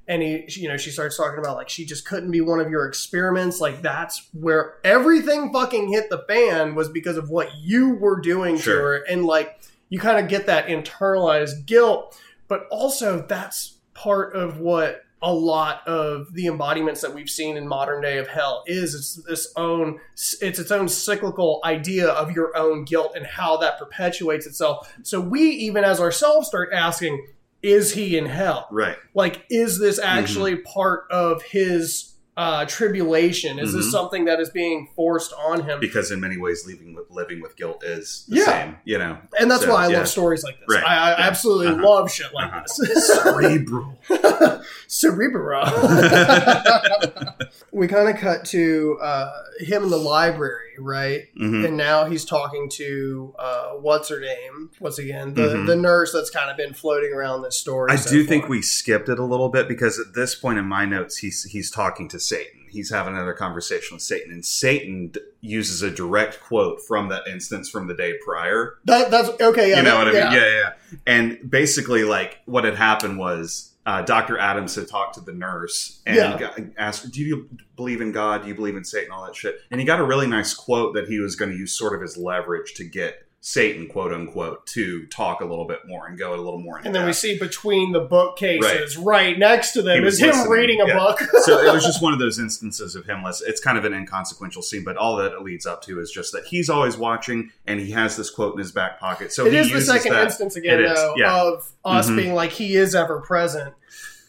And 0.07 0.21
he, 0.21 0.43
you 0.49 0.67
know, 0.67 0.75
she 0.77 0.91
starts 0.91 1.15
talking 1.17 1.39
about 1.39 1.55
like 1.55 1.69
she 1.69 1.85
just 1.85 2.05
couldn't 2.05 2.29
be 2.29 2.41
one 2.41 2.59
of 2.59 2.69
your 2.69 2.85
experiments. 2.85 3.59
Like 3.61 3.81
that's 3.81 4.27
where 4.33 4.75
everything 4.83 5.51
fucking 5.53 5.87
hit 5.89 6.09
the 6.11 6.19
fan 6.27 6.75
was 6.75 6.89
because 6.89 7.17
of 7.17 7.29
what 7.29 7.49
you 7.59 7.95
were 7.95 8.19
doing 8.19 8.57
to 8.59 8.69
her, 8.69 8.95
and 9.09 9.25
like 9.25 9.59
you 9.89 9.99
kind 9.99 10.19
of 10.23 10.27
get 10.29 10.45
that 10.47 10.67
internalized 10.67 11.65
guilt, 11.65 12.19
but 12.53 12.67
also 12.69 13.25
that's 13.27 13.79
part 13.95 14.35
of 14.35 14.59
what 14.59 15.01
a 15.23 15.33
lot 15.33 15.81
of 15.87 16.31
the 16.35 16.45
embodiments 16.45 17.01
that 17.01 17.11
we've 17.11 17.27
seen 17.27 17.57
in 17.57 17.67
modern 17.67 17.99
day 17.99 18.19
of 18.19 18.27
hell 18.27 18.63
is. 18.67 18.93
It's 18.93 19.15
this 19.27 19.51
own 19.55 19.99
it's 20.13 20.59
its 20.59 20.69
own 20.69 20.87
cyclical 20.87 21.61
idea 21.65 22.09
of 22.09 22.29
your 22.35 22.55
own 22.55 22.83
guilt 22.83 23.13
and 23.15 23.25
how 23.25 23.57
that 23.57 23.79
perpetuates 23.79 24.45
itself. 24.45 24.95
So 25.01 25.19
we 25.19 25.41
even 25.41 25.83
as 25.83 25.99
ourselves 25.99 26.47
start 26.47 26.69
asking 26.71 27.25
is 27.63 27.91
he 27.91 28.19
in 28.19 28.27
hell? 28.27 28.67
Right. 28.69 28.97
like 29.15 29.43
is 29.49 29.79
this 29.79 29.99
mm-hmm. 29.99 30.19
actually 30.19 30.57
part 30.57 31.05
of 31.09 31.41
his 31.41 32.12
uh, 32.35 32.65
tribulation 32.65 33.59
is 33.59 33.73
this 33.73 33.85
Mhm. 33.87 33.91
something 33.91 34.25
that 34.25 34.39
is 34.39 34.49
being 34.49 34.89
forced 34.95 35.33
on 35.33 35.63
him 35.65 35.79
Because 35.79 36.09
in 36.11 36.19
many 36.19 36.37
ways, 36.37 36.65
living 36.65 36.95
with 36.95 37.05
living 37.11 37.41
with 37.41 37.55
guilt 37.55 37.83
is 37.83 38.25
the 38.27 38.37
Yeah. 38.37 38.45
same. 38.45 38.77
You 38.85 38.97
know. 38.97 39.17
and 39.39 39.51
that's 39.51 39.63
So, 39.65 39.71
why 39.73 39.85
i 39.85 39.87
yeah. 39.89 39.99
love 39.99 40.07
stories 40.07 40.43
like 40.43 40.57
this 40.59 40.65
Right. 40.67 40.83
i, 40.83 40.95
I 40.95 41.09
Yeah. 41.11 41.15
absolutely 41.27 41.67
Uh-huh. 41.67 41.87
love 41.89 42.11
shit 42.11 42.33
like 42.33 42.51
Uh-huh. 42.51 42.63
this 42.79 43.07
Cerebral. 43.21 43.99
cerebral 44.87 45.63
we 47.71 47.87
kind 47.87 48.09
of 48.09 48.17
cut 48.17 48.45
to 48.45 48.97
uh, 49.01 49.31
him 49.59 49.83
in 49.83 49.89
the 49.89 49.97
library, 49.97 50.71
right? 50.79 51.23
Mhm. 51.39 51.65
And 51.67 51.77
now 51.77 52.05
he's 52.05 52.25
talking 52.25 52.69
to 52.73 53.33
uh, 53.37 53.71
what's 53.73 54.09
her 54.09 54.19
name? 54.19 54.69
once 54.79 54.97
again 54.97 55.33
the 55.33 55.41
Mhm. 55.43 55.67
the 55.67 55.75
nurse 55.75 56.11
that's 56.13 56.29
kind 56.29 56.49
of 56.49 56.57
been 56.57 56.73
floating 56.73 57.13
around 57.13 57.41
this 57.43 57.59
story. 57.59 57.91
I 57.91 57.95
so 57.95 58.09
do 58.09 58.23
think 58.23 58.47
we 58.49 58.61
skipped 58.61 59.09
it 59.09 59.19
a 59.19 59.23
little 59.25 59.49
bit 59.49 59.67
because 59.67 59.99
at 59.99 60.13
this 60.15 60.35
point 60.35 60.57
in 60.57 60.65
my 60.65 60.85
notes, 60.85 61.17
he's 61.17 61.43
he's 61.43 61.69
talking 61.69 62.07
to 62.09 62.19
Satan. 62.23 62.61
He's 62.69 62.89
having 62.89 63.13
another 63.13 63.33
conversation 63.33 63.95
with 63.95 64.01
Satan, 64.01 64.31
and 64.31 64.43
Satan 64.43 65.09
d- 65.09 65.19
uses 65.41 65.83
a 65.83 65.91
direct 65.91 66.39
quote 66.41 66.81
from 66.81 67.09
that 67.09 67.27
instance 67.27 67.69
from 67.69 67.87
the 67.87 67.93
day 67.93 68.15
prior. 68.25 68.75
that, 68.85 69.11
that's 69.11 69.29
okay. 69.41 69.69
Yeah, 69.69 69.77
you 69.77 69.83
know 69.83 69.97
that- 69.97 70.05
what 70.05 70.07
I 70.23 70.29
mean? 70.29 70.41
yeah. 70.41 70.49
Yeah. 70.59 70.69
And 71.05 71.51
basically, 71.51 72.03
like 72.03 72.39
what 72.45 72.63
had 72.63 72.75
happened 72.75 73.19
was 73.19 73.69
uh, 73.85 74.01
Dr. 74.01 74.37
Adams 74.37 74.75
had 74.75 74.87
talked 74.87 75.15
to 75.15 75.21
the 75.21 75.33
nurse 75.33 76.01
and 76.05 76.15
Yeah. 76.15 76.39
got, 76.39 76.59
asked, 76.77 77.11
"Do 77.11 77.21
you 77.21 77.49
believe 77.75 77.99
in 78.01 78.11
God? 78.13 78.43
Do 78.43 78.47
you 78.47 78.55
believe 78.55 78.77
in 78.77 78.85
Satan? 78.85 79.11
All 79.11 79.25
that 79.25 79.35
shit." 79.35 79.59
And 79.69 79.79
he 79.81 79.85
got 79.85 79.99
a 79.99 80.03
really 80.05 80.25
nice 80.25 80.53
quote 80.53 80.93
that 80.95 81.07
he 81.09 81.19
was 81.19 81.35
going 81.35 81.51
to 81.51 81.57
use 81.57 81.77
sort 81.77 81.93
of 81.93 82.01
as 82.01 82.15
leverage 82.17 82.73
to 82.75 82.85
get 82.85 83.22
Satan, 83.45 83.89
quote 83.89 84.13
unquote, 84.13 84.65
to 84.67 85.05
talk 85.07 85.41
a 85.41 85.45
little 85.45 85.67
bit 85.67 85.79
more 85.85 86.07
and 86.07 86.17
go 86.17 86.33
a 86.33 86.39
little 86.39 86.61
more. 86.61 86.79
In 86.79 86.85
And 86.87 86.95
then 86.95 87.05
we 87.05 87.11
see 87.11 87.37
between 87.37 87.91
the 87.91 87.99
bookcases, 87.99 88.95
right, 88.97 89.37
next 89.37 89.73
to 89.73 89.81
them, 89.81 90.05
is 90.05 90.17
him 90.17 90.27
listening, 90.29 90.49
reading 90.49 90.79
a 90.81 90.87
yeah. 90.87 90.97
book. 90.97 91.19
so 91.43 91.59
it 91.59 91.73
was 91.73 91.83
just 91.83 92.01
one 92.01 92.13
of 92.13 92.19
those 92.19 92.39
instances 92.39 92.95
of 92.95 93.05
him 93.05 93.21
less 93.21 93.41
it's 93.41 93.59
kind 93.59 93.77
of 93.77 93.83
an 93.83 93.93
inconsequential 93.93 94.61
scene 94.61 94.85
but 94.85 94.95
all 94.95 95.17
that 95.17 95.33
it 95.33 95.41
leads 95.41 95.65
up 95.65 95.81
to 95.81 95.99
is 95.99 96.09
just 96.09 96.31
that 96.31 96.45
he's 96.45 96.69
always 96.69 96.95
watching 96.95 97.51
and 97.67 97.81
he 97.81 97.91
has 97.91 98.15
this 98.15 98.29
quote 98.29 98.53
in 98.53 98.59
his 98.59 98.71
back 98.71 98.97
pocket 98.97 99.33
so 99.33 99.45
it 99.45 99.53
is 99.53 99.69
the 99.71 99.81
second 99.81 100.13
that. 100.13 100.23
instance 100.23 100.55
again, 100.55 100.81
though, 100.81 101.13
yeah. 101.17 101.35
of 101.35 101.69
us 101.83 102.09
Mhm. 102.09 102.15
being 102.15 102.33
like 102.33 102.51
he 102.51 102.75
is 102.75 102.95
ever 102.95 103.19
present. 103.19 103.73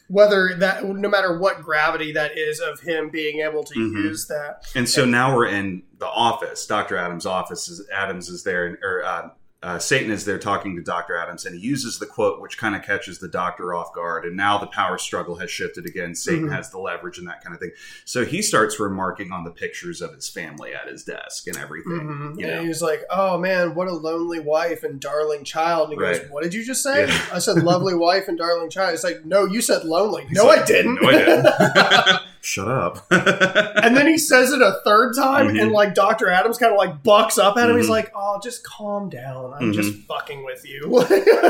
Whether 0.09 0.55
that, 0.57 0.85
no 0.85 1.09
matter 1.09 1.39
what 1.39 1.63
gravity 1.63 2.13
that 2.13 2.37
is 2.37 2.61
of 2.61 2.81
him 2.81 3.09
being 3.11 3.41
able 3.41 3.65
to 3.65 3.75
Mhm. 3.75 4.05
use 4.05 4.27
that, 4.27 4.67
and 4.75 4.87
so 4.89 5.05
now 5.07 5.35
we're 5.35 5.47
in 5.47 5.83
the 5.99 6.07
office 6.07 6.67
dr 6.67 6.95
adams 6.95 7.25
office 7.25 7.67
is 7.69 7.89
adams 7.91 8.29
is 8.29 8.43
there 8.45 8.67
and 8.67 8.77
or 8.83 9.03
uh, 9.03 9.29
uh, 9.65 9.79
Satan 9.79 10.11
is 10.11 10.27
there 10.27 10.39
talking 10.39 10.77
to 10.77 10.83
Dr. 10.83 11.17
Adams, 11.17 11.47
and 11.47 11.55
he 11.59 11.61
uses 11.67 11.99
the 11.99 12.05
quote, 12.05 12.41
which 12.41 12.59
kind 12.59 12.77
of 12.77 12.83
catches 12.83 13.19
the 13.19 13.29
doctor 13.29 13.73
off 13.73 13.95
guard. 13.95 14.27
And 14.27 14.37
now 14.37 14.59
the 14.59 14.67
power 14.67 14.99
struggle 14.99 15.37
has 15.37 15.51
shifted 15.51 15.87
again. 15.87 16.15
Satan 16.15 16.49
Mhm. 16.49 16.55
has 16.55 16.71
the 16.71 16.79
leverage 16.79 17.17
and 17.19 17.27
that 17.29 17.43
kind 17.43 17.55
of 17.55 17.61
thing. 17.61 17.71
So 18.05 18.27
he 18.27 18.43
starts 18.43 18.79
remarking 18.79 19.33
on 19.33 19.45
the 19.45 19.51
pictures 19.51 20.03
of 20.03 20.13
his 20.15 20.29
family 20.29 20.75
at 20.75 20.87
his 20.87 21.03
desk 21.05 21.47
and 21.47 21.57
everything. 21.57 21.93
Mhm. 22.35 22.39
You 22.39 22.47
And 22.47 22.57
know? 22.57 22.63
he 22.63 22.69
was 22.69 22.83
like, 22.83 23.05
"Oh 23.11 23.39
man, 23.39 23.75
what 23.75 23.89
a 23.89 23.93
lonely 23.95 24.39
wife 24.41 24.83
and 24.85 25.01
darling 25.01 25.45
child." 25.45 25.91
And 25.91 25.99
he 25.99 26.07
goes, 26.07 26.21
"What 26.31 26.43
did 26.45 26.53
you 26.53 26.63
just 26.63 26.83
say?" 26.83 27.07
Yeah. 27.07 27.19
I 27.33 27.39
said, 27.39 27.63
"Lovely 27.63 27.95
wife 27.95 28.29
and 28.29 28.37
darling 28.37 28.69
child." 28.69 28.93
It's 28.95 29.05
like, 29.05 29.25
"No, 29.25 29.47
you 29.47 29.63
said 29.63 29.85
lonely." 29.85 30.27
No, 30.31 30.45
like, 30.45 30.61
I 30.61 30.65
didn't. 30.67 30.99
No, 31.01 31.09
I 31.09 31.13
didn't. 31.13 31.47
Shut 32.45 32.69
up. 32.69 33.07
and 33.11 33.97
then 33.97 34.07
he 34.07 34.19
says 34.19 34.53
it 34.53 34.61
a 34.61 34.81
third 34.85 35.15
time, 35.17 35.49
Mhm. 35.49 35.63
and 35.63 35.73
like 35.73 35.95
Doctor 35.95 36.29
Adams 36.29 36.59
kind 36.59 36.71
of 36.73 36.77
like 36.79 37.03
bucks 37.03 37.39
up 37.39 37.57
at 37.57 37.71
him. 37.71 37.77
He's 37.77 37.87
Mhm. 37.87 37.91
like, 37.91 38.13
"Oh, 38.15 38.39
just 38.43 38.63
calm 38.65 39.09
down. 39.09 39.55
I'm 39.55 39.73
Mhm. 39.73 39.75
just 39.75 39.95
fucking 40.07 40.45
with 40.45 40.69
you." 40.69 40.89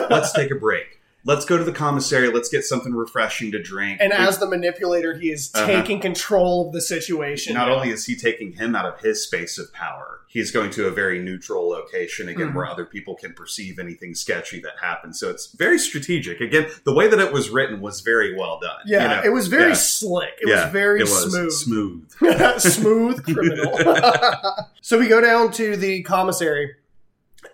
let's 0.09 0.31
take 0.33 0.53
a 0.53 0.55
break. 0.55 1.01
Let's 1.27 1.45
go 1.47 1.57
to 1.57 1.65
the 1.65 1.73
commissary. 1.73 2.29
Let's 2.29 2.49
get 2.51 2.65
something 2.65 2.95
refreshing 2.95 3.51
to 3.53 3.63
drink. 3.63 3.99
and 4.01 4.13
as 4.13 4.39
the 4.39 4.47
manipulator, 4.47 5.15
he 5.19 5.31
is 5.31 5.51
Uh-huh. 5.55 5.67
taking 5.67 6.01
control 6.01 6.67
of 6.67 6.73
the 6.73 6.81
situation. 6.81 7.55
not 7.55 7.69
now. 7.69 7.77
only 7.77 7.91
is 7.91 8.05
he 8.07 8.15
taking 8.15 8.53
him 8.53 8.77
out 8.77 8.85
of 8.85 9.01
his 9.01 9.23
space 9.25 9.57
of 9.59 9.73
power, 9.73 10.21
he's 10.29 10.51
going 10.51 10.71
to 10.71 10.87
a 10.87 10.91
very 10.91 11.19
neutral 11.21 11.69
location 11.69 12.29
again 12.29 12.49
Mhm. 12.51 12.55
where 12.55 12.67
other 12.67 12.85
people 12.85 13.15
can 13.15 13.33
perceive 13.33 13.79
anything 13.79 14.15
sketchy 14.15 14.61
that 14.61 14.75
happens. 14.83 15.19
So 15.19 15.31
it's 15.31 15.47
very 15.47 15.79
strategic. 15.79 16.41
Again, 16.41 16.67
the 16.85 16.93
way 16.93 17.09
that 17.09 17.19
it 17.21 17.33
was 17.33 17.49
written 17.51 17.81
was 17.81 18.01
very 18.01 18.35
well 18.37 18.59
done. 18.61 18.81
yeah, 18.87 19.03
you 19.03 19.17
know? 19.17 19.23
it 19.25 19.33
was 19.33 19.47
very 19.49 19.69
Yeah. 19.71 19.75
slick. 19.75 20.35
It 20.43 20.49
Yeah, 20.49 20.65
was 20.65 20.73
very 20.73 21.01
it 21.01 21.05
was 21.05 21.33
smooth. 21.33 21.53
smooth. 21.53 22.61
smooth 22.61 23.25
criminal. 23.25 23.79
so 24.83 24.99
we 24.99 25.07
go 25.09 25.21
down 25.21 25.53
to 25.53 25.77
the 25.77 26.03
commissary, 26.03 26.75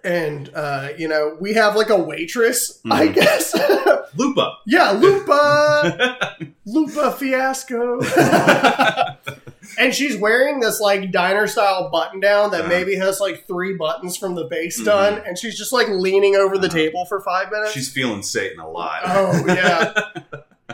and 0.04 0.50
uh, 0.54 0.88
you 0.98 1.08
know 1.08 1.36
we 1.40 1.54
have 1.54 1.76
like 1.76 1.90
a 1.90 1.96
waitress, 1.98 2.80
I 2.90 3.08
Mhm. 3.08 3.14
guess. 3.14 3.54
Lupa. 4.16 4.54
yeah, 4.66 4.90
Lupa, 4.90 6.38
Lupa 6.66 7.12
Fiasco, 7.12 8.00
and 9.78 9.94
she's 9.94 10.16
wearing 10.16 10.58
this 10.60 10.80
like 10.80 11.12
diner 11.12 11.46
style 11.46 11.90
button 11.90 12.18
down 12.20 12.50
that 12.50 12.60
Uh-huh. 12.62 12.68
maybe 12.68 12.96
has 12.96 13.20
like 13.20 13.46
three 13.46 13.76
buttons 13.76 14.16
from 14.16 14.34
the 14.34 14.44
base 14.44 14.80
Mhm. 14.80 14.84
done, 14.84 15.22
and 15.26 15.38
she's 15.38 15.56
just 15.56 15.72
like 15.72 15.88
leaning 15.88 16.34
over 16.36 16.58
the 16.58 16.66
Uh-huh. 16.66 16.76
table 16.76 17.04
for 17.06 17.20
five 17.20 17.50
minutes. 17.52 17.72
She's 17.72 17.88
feeling 17.90 18.22
Satan 18.22 18.58
a 18.60 18.68
lot. 18.68 19.00
oh 19.04 19.44
yeah, 19.46 19.92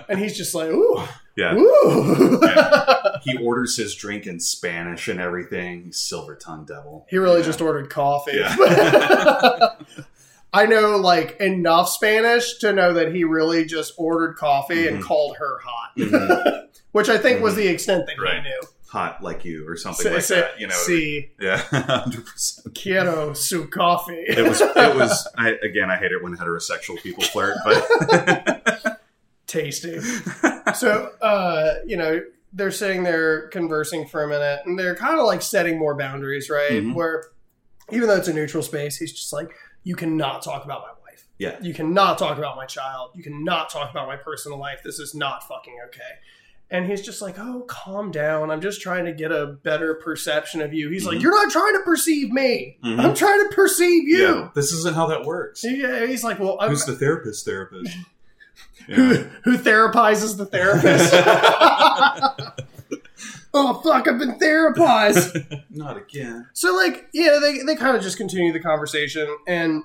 and 0.09 0.19
he's 0.19 0.37
just 0.37 0.55
like 0.55 0.69
ooh, 0.71 1.03
Yeah. 1.37 1.55
ooh. 1.55 2.41
He 3.23 3.37
orders 3.39 3.77
his 3.77 3.95
drink 3.95 4.27
in 4.27 4.39
Spanish 4.39 5.09
and 5.09 5.21
everything. 5.21 5.91
Silver 5.93 6.37
tongue 6.37 6.65
devil. 6.65 7.07
He 7.11 7.19
really 7.19 7.41
Yeah. 7.41 7.47
just 7.47 7.61
ordered 7.61 7.91
coffee. 7.91 8.37
Yeah. 8.37 8.55
I 10.53 10.67
know 10.67 10.97
like 10.97 11.39
enough 11.41 11.89
Spanish 11.89 12.59
to 12.59 12.73
know 12.73 12.93
that 12.95 13.13
he 13.15 13.25
really 13.25 13.65
just 13.65 13.95
ordered 13.97 14.37
coffee 14.37 14.87
and 14.87 14.99
Mhm. 15.03 15.03
called 15.03 15.37
her 15.39 15.59
hot, 15.65 15.91
Mhm. 15.97 16.67
which 16.93 17.09
I 17.09 17.19
think 17.19 17.43
was 17.43 17.57
the 17.57 17.67
extent 17.69 18.07
that 18.07 18.21
Right. 18.23 18.37
he 18.37 18.43
knew. 18.43 18.61
hot 18.89 19.21
like 19.23 19.45
you 19.45 19.69
or 19.69 19.77
something 19.77 20.11
like 20.13 20.25
that. 20.29 20.59
You 20.61 20.69
know. 20.69 20.75
si 20.75 21.31
Yeah, 21.41 21.57
hundred 21.59 22.25
percent. 22.25 22.75
quiero 22.81 23.33
su 23.35 23.67
coffee. 23.67 24.25
It 24.29 24.49
was. 24.49 24.61
It 24.63 24.95
was. 24.95 25.27
I, 25.37 25.51
again, 25.63 25.91
I 25.91 25.97
hate 25.97 26.13
it 26.13 26.23
when 26.23 26.37
heterosexual 26.37 27.03
people 27.03 27.25
flirt, 27.25 27.57
but 27.65 29.01
tasty. 29.47 29.99
So, 30.75 31.13
uh, 31.23 31.75
you 31.87 31.97
know, 31.97 32.21
they're 32.53 32.73
sitting 32.73 33.05
there 33.05 33.47
conversing 33.49 34.09
for 34.09 34.25
a 34.25 34.29
minute, 34.29 34.63
and 34.67 34.77
they're 34.77 34.97
kind 34.97 35.19
of 35.21 35.25
like 35.25 35.41
setting 35.41 35.79
more 35.79 35.95
boundaries, 35.97 36.51
right? 36.51 36.73
Mhm. 36.83 36.93
Where 36.95 37.23
even 37.93 38.09
though 38.09 38.17
it's 38.17 38.27
a 38.27 38.33
neutral 38.35 38.65
space, 38.65 38.97
he's 38.97 39.13
just 39.13 39.33
like, 39.33 39.49
you 39.85 39.95
cannot 39.95 40.43
talk 40.43 40.65
about 40.65 40.81
my 40.81 40.91
wife. 41.09 41.25
Yeah. 41.39 41.57
You 41.63 41.73
cannot 41.73 42.19
talk 42.19 42.37
about 42.37 42.57
my 42.57 42.67
child. 42.67 43.13
You 43.15 43.23
cannot 43.23 43.71
talk 43.71 43.93
about 43.93 44.09
my 44.09 44.17
personal 44.17 44.59
life. 44.59 44.81
This 44.83 44.99
is 44.99 45.15
not 45.15 45.47
fucking 45.47 45.77
okay. 45.87 46.03
And 46.69 46.85
he's 46.87 47.01
just 47.03 47.23
like, 47.23 47.39
oh, 47.39 47.61
calm 47.69 48.11
down. 48.11 48.51
I'm 48.51 48.61
just 48.61 48.81
trying 48.83 49.05
to 49.05 49.13
get 49.13 49.31
a 49.31 49.47
better 49.47 49.95
perception 49.95 50.61
of 50.63 50.75
you. 50.75 50.91
He's 50.91 51.07
like, 51.07 51.19
Mhm. 51.19 51.23
you're 51.23 51.45
not 51.45 51.53
trying 51.53 51.75
to 51.75 51.83
perceive 51.85 52.33
me. 52.33 52.79
Mhm. 52.85 52.99
I'm 52.99 53.15
trying 53.15 53.49
to 53.49 53.55
perceive 53.55 54.09
you. 54.09 54.19
yeah, 54.19 54.49
this 54.53 54.73
isn't 54.73 54.97
how 54.97 55.07
that 55.07 55.23
works. 55.25 55.63
Yeah, 55.63 56.05
he's 56.07 56.25
like, 56.25 56.41
well, 56.41 56.57
I'm, 56.61 56.71
Who's 56.71 56.85
the 56.87 56.97
therapist? 56.97 57.45
Therapist. 57.45 57.97
who 58.87 59.15
Yeah. 59.15 59.23
who 59.45 59.59
therapizes 59.59 60.37
the 60.37 60.47
therapist. 60.47 61.13
oh 63.55 63.81
fuck! 63.83 64.09
I've 64.09 64.19
been 64.19 64.39
therapized. 64.39 65.63
Not 65.71 65.97
again. 65.97 66.49
So 66.53 66.75
like, 66.75 67.09
yeah, 67.13 67.39
they 67.41 67.59
they 67.67 67.77
kind 67.77 67.97
of 67.97 68.03
just 68.03 68.17
continue 68.17 68.53
the 68.53 68.61
conversation, 68.61 69.29
and 69.47 69.83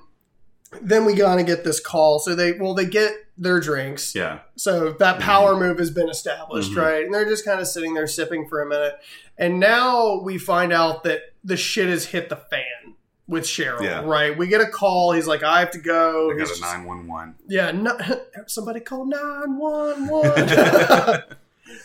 then 0.80 1.04
we 1.04 1.14
gotta 1.14 1.42
get 1.42 1.64
this 1.64 1.80
call. 1.80 2.18
So 2.18 2.34
they 2.34 2.52
well 2.52 2.74
they 2.74 2.86
get 2.86 3.12
their 3.38 3.60
drinks. 3.60 4.14
Yeah. 4.14 4.40
So 4.56 4.92
that 4.92 5.20
power 5.20 5.58
move 5.58 5.78
has 5.78 5.90
been 5.90 6.08
established, 6.08 6.72
Mhm. 6.72 6.76
right? 6.82 7.04
And 7.04 7.14
they're 7.14 7.28
just 7.28 7.44
kind 7.44 7.60
of 7.60 7.66
sitting 7.66 7.94
there 7.94 8.06
sipping 8.06 8.46
for 8.48 8.62
a 8.62 8.68
minute, 8.68 8.94
and 9.38 9.58
now 9.58 10.20
we 10.22 10.38
find 10.38 10.72
out 10.72 11.02
that 11.04 11.20
the 11.44 11.56
shit 11.56 11.88
has 11.88 12.06
hit 12.06 12.28
the 12.28 12.36
fan 12.36 12.81
with 13.28 13.44
Cheryl. 13.44 13.82
Yeah. 13.82 14.02
Right? 14.04 14.36
We 14.36 14.46
get 14.48 14.60
a 14.60 14.66
call. 14.68 15.12
He's 15.12 15.26
like, 15.26 15.42
I 15.42 15.60
have 15.60 15.70
to 15.72 15.78
go. 15.78 16.30
I 16.32 16.38
He's 16.38 16.58
got 16.60 16.74
a 16.74 16.78
911. 16.78 17.34
yeah, 17.48 17.70
no, 17.70 17.96
somebody 18.46 18.80
call 18.80 19.04
nine 19.08 19.56
one 19.58 20.08
one. 20.08 20.48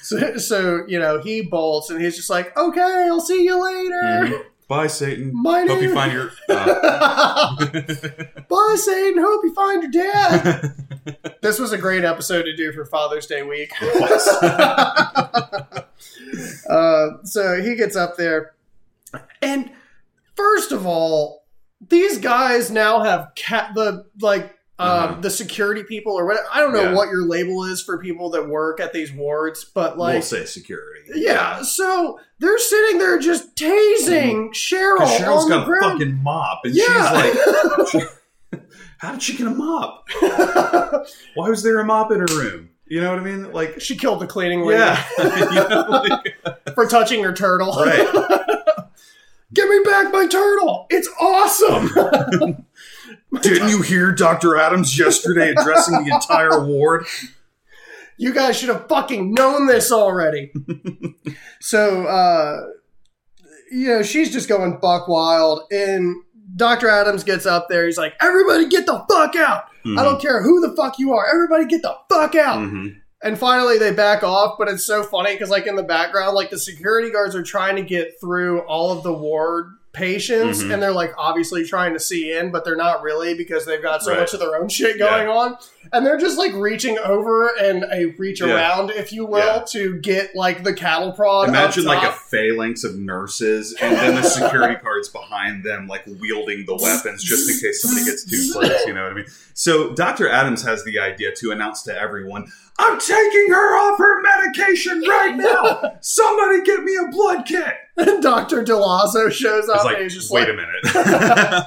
So, 0.01 0.37
so 0.37 0.83
you 0.87 0.99
know, 0.99 1.19
he 1.21 1.41
bolts 1.41 1.89
and 1.89 2.01
he's 2.01 2.15
just 2.17 2.29
like, 2.29 2.55
"Okay, 2.57 2.81
I'll 3.09 3.21
see 3.21 3.43
you 3.43 3.63
later." 3.63 4.35
Mhm. 4.35 4.43
Bye, 4.67 4.87
Satan. 4.87 5.31
My 5.33 5.65
Hope 5.65 5.81
you 5.81 5.93
find 5.93 6.11
your. 6.11 6.29
Uh, 6.49 7.55
Bye, 8.49 8.75
Satan. 8.77 9.23
Hope 9.23 9.41
you 9.45 9.53
find 9.53 9.81
your 9.83 9.91
dad. 10.03 10.73
this 11.41 11.57
was 11.57 11.71
a 11.71 11.77
great 11.77 12.03
episode 12.03 12.43
to 12.43 12.53
do 12.55 12.73
for 12.73 12.83
Father's 12.85 13.25
Day 13.27 13.43
week. 13.43 13.71
uh, 16.69 17.09
so 17.23 17.61
he 17.61 17.75
gets 17.75 17.95
up 17.95 18.17
there, 18.17 18.53
and 19.41 19.71
first 20.37 20.71
of 20.71 20.85
all, 20.85 21.43
these 21.81 22.17
guys 22.19 22.71
now 22.71 23.01
have 23.01 23.31
cat 23.35 23.71
the 23.75 24.05
like. 24.21 24.53
Uh, 24.79 24.83
Uh-huh. 25.09 25.21
The 25.21 25.31
security 25.31 25.81
people, 25.81 26.13
or 26.13 26.27
what 26.27 26.37
I 26.53 26.59
don't 26.59 26.71
know 26.71 26.83
Yeah. 26.91 26.93
what 26.93 27.09
your 27.09 27.23
label 27.25 27.63
is 27.63 27.81
for 27.81 27.97
people 27.97 28.29
that 28.29 28.47
work 28.47 28.79
at 28.79 28.93
these 28.93 29.11
wards, 29.11 29.65
but 29.65 29.97
like 29.97 30.13
we'll 30.13 30.21
say 30.21 30.45
security. 30.45 31.01
Yeah, 31.15 31.63
so 31.63 32.19
they're 32.37 32.59
sitting 32.59 32.99
there 32.99 33.17
just 33.17 33.55
tasing 33.55 34.49
Cheryl 34.51 34.99
Because 34.99 35.19
Cheryl's 35.19 35.43
on 35.45 35.49
the 35.49 35.65
got 35.65 35.67
a 35.67 35.81
fucking 35.93 36.21
mop, 36.21 36.59
and 36.63 36.75
yeah. 36.75 36.85
she's 37.89 37.95
like, 37.95 38.07
"How 38.99 39.13
did 39.13 39.23
she 39.23 39.35
get 39.35 39.47
a 39.47 39.49
mop? 39.49 40.05
Why 41.33 41.49
was 41.49 41.63
there 41.63 41.79
a 41.79 41.83
mop 41.83 42.11
in 42.11 42.19
her 42.19 42.27
room? 42.37 42.69
You 42.85 43.01
know 43.01 43.09
what 43.09 43.17
I 43.19 43.23
mean? 43.23 43.51
Like, 43.51 43.81
she 43.81 43.95
killed 43.97 44.19
the 44.21 44.27
cleaning 44.27 44.61
lady 44.63 44.79
yeah, 44.79 45.03
you 45.17 45.69
know, 45.69 45.85
like- 45.89 46.73
for 46.75 46.85
touching 46.85 47.23
her 47.23 47.33
turtle. 47.33 47.73
right. 47.73 48.56
Give 49.53 49.69
me 49.69 49.79
back 49.85 50.11
my 50.11 50.27
turtle. 50.27 50.87
It's 50.89 51.09
awesome. 51.19 52.65
Didn't 53.41 53.69
you 53.69 53.81
hear 53.81 54.11
Dr. 54.11 54.57
Adams 54.57 54.97
yesterday 54.97 55.51
addressing 55.51 56.03
the 56.03 56.13
entire 56.13 56.65
ward? 56.65 57.05
you 58.17 58.33
guys 58.33 58.57
should 58.57 58.69
have 58.69 58.87
fucking 58.89 59.33
known 59.33 59.67
this 59.67 59.91
already. 59.91 60.51
so, 61.61 62.05
uh, 62.07 62.61
you 63.71 63.87
know, 63.89 64.01
she's 64.03 64.31
just 64.33 64.49
going 64.49 64.79
buck 64.81 65.07
wild. 65.07 65.61
And 65.71 66.15
Dr. 66.55 66.89
Adams 66.89 67.23
gets 67.23 67.45
up 67.45 67.67
there. 67.69 67.85
He's 67.85 67.97
like, 67.97 68.15
everybody 68.19 68.67
get 68.67 68.85
the 68.85 69.05
fuck 69.09 69.35
out. 69.35 69.65
I 69.85 70.03
don't 70.03 70.21
care 70.21 70.41
who 70.43 70.59
the 70.59 70.75
fuck 70.75 70.99
you 70.99 71.13
are. 71.13 71.25
Everybody 71.33 71.65
get 71.65 71.81
the 71.81 71.95
fuck 72.09 72.35
out. 72.35 72.59
Mhm. 72.59 72.97
And 73.23 73.37
finally, 73.37 73.77
they 73.79 73.91
back 73.91 74.21
off, 74.23 74.57
but 74.59 74.67
it's 74.67 74.85
so 74.85 75.01
funny 75.03 75.33
because, 75.33 75.49
like, 75.49 75.65
in 75.65 75.75
the 75.75 75.83
background, 75.83 76.35
like, 76.35 76.49
the 76.51 76.59
security 76.59 77.09
guards 77.09 77.35
are 77.35 77.41
trying 77.43 77.75
to 77.75 77.81
get 77.81 78.19
through 78.21 78.59
all 78.61 78.91
of 78.95 79.01
the 79.03 79.11
ward 79.13 79.73
patients, 79.91 80.61
Mhm. 80.61 80.73
and 80.75 80.83
they're, 80.83 80.91
like, 80.91 81.11
obviously 81.17 81.65
trying 81.65 81.93
to 81.93 81.99
see 81.99 82.31
in, 82.31 82.51
but 82.51 82.63
they're 82.63 82.75
not 82.75 83.01
really 83.01 83.33
because 83.33 83.65
they've 83.65 83.81
got 83.81 84.03
so 84.03 84.11
Right. 84.11 84.19
much 84.19 84.33
of 84.35 84.39
their 84.39 84.55
own 84.55 84.69
shit 84.69 84.99
going 84.99 85.27
on. 85.27 85.57
And 85.93 86.05
they're 86.05 86.17
just, 86.17 86.37
like, 86.37 86.53
reaching 86.53 86.97
over 86.99 87.47
and 87.59 87.85
a 87.91 88.05
reach 88.17 88.41
Yeah. 88.41 88.53
around, 88.55 88.91
if 88.91 89.11
you 89.13 89.25
will, 89.25 89.37
Yeah. 89.39 89.63
to 89.69 89.95
get, 90.01 90.35
like, 90.35 90.63
the 90.63 90.73
cattle 90.73 91.11
prod. 91.11 91.49
Imagine 91.49 91.85
like 91.85 92.07
a 92.07 92.11
phalanx 92.11 92.83
of 92.83 92.97
nurses, 92.97 93.75
and 93.81 93.95
then 93.95 94.15
the 94.15 94.23
security 94.23 94.75
guards 94.83 95.09
behind 95.09 95.63
them, 95.63 95.87
like 95.87 96.03
wielding 96.19 96.65
the 96.65 96.75
weapons 96.75 97.23
just 97.23 97.49
in 97.49 97.59
case 97.59 97.81
somebody 97.81 98.05
gets 98.05 98.23
too 98.25 98.49
close. 98.53 98.85
You 98.85 98.93
know 98.93 99.03
what 99.03 99.11
I 99.13 99.15
mean? 99.15 99.25
So 99.53 99.93
Dr. 99.93 100.29
Adams 100.29 100.63
has 100.63 100.83
the 100.83 100.99
idea 100.99 101.33
to 101.37 101.51
announce 101.51 101.81
to 101.83 101.99
everyone, 101.99 102.45
"I'm 102.77 102.99
taking 102.99 103.47
her 103.49 103.75
off 103.77 103.97
her 103.97 104.21
medication 104.21 105.01
right 105.07 105.35
now. 105.37 105.97
Somebody 106.01 106.63
get 106.63 106.83
me 106.83 106.95
a 106.97 107.07
blood 107.11 107.45
kit." 107.45 107.73
And 107.97 108.21
Dr. 108.21 108.63
DeLazo 108.63 109.31
shows 109.31 109.67
up 109.69 109.83
like, 109.83 109.95
and 109.95 110.03
he's 110.03 110.13
just 110.13 110.31
wait 110.31 110.47
like, 110.47 110.49
a 110.49 110.53
minute. 110.53 111.65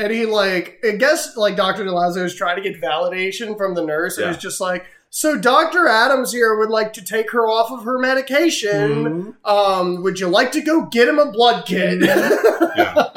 And 0.00 0.12
he 0.12 0.26
like 0.26 0.80
I 0.84 0.92
guess 0.92 1.36
like 1.36 1.56
Dr. 1.56 1.84
DeLazo 1.84 2.24
is 2.24 2.34
trying 2.34 2.56
to 2.56 2.62
get 2.62 2.80
validation 2.80 3.56
from 3.56 3.74
the 3.74 3.84
nurse 3.84 4.18
and 4.18 4.32
Yeah. 4.32 4.38
just 4.38 4.60
like 4.60 4.86
so 5.10 5.36
Dr. 5.36 5.88
Adams 5.88 6.32
here 6.32 6.56
would 6.58 6.70
like 6.70 6.92
to 6.94 7.04
take 7.04 7.30
her 7.32 7.48
off 7.48 7.70
of 7.72 7.82
her 7.84 7.98
medication. 7.98 9.34
Mhm. 9.44 9.48
Um, 9.50 10.02
would 10.04 10.20
you 10.20 10.28
like 10.28 10.52
to 10.52 10.60
go 10.60 10.86
get 10.86 11.08
him 11.08 11.18
a 11.18 11.30
blood 11.30 11.66
kit? 11.66 12.00
Yeah. 12.76 13.08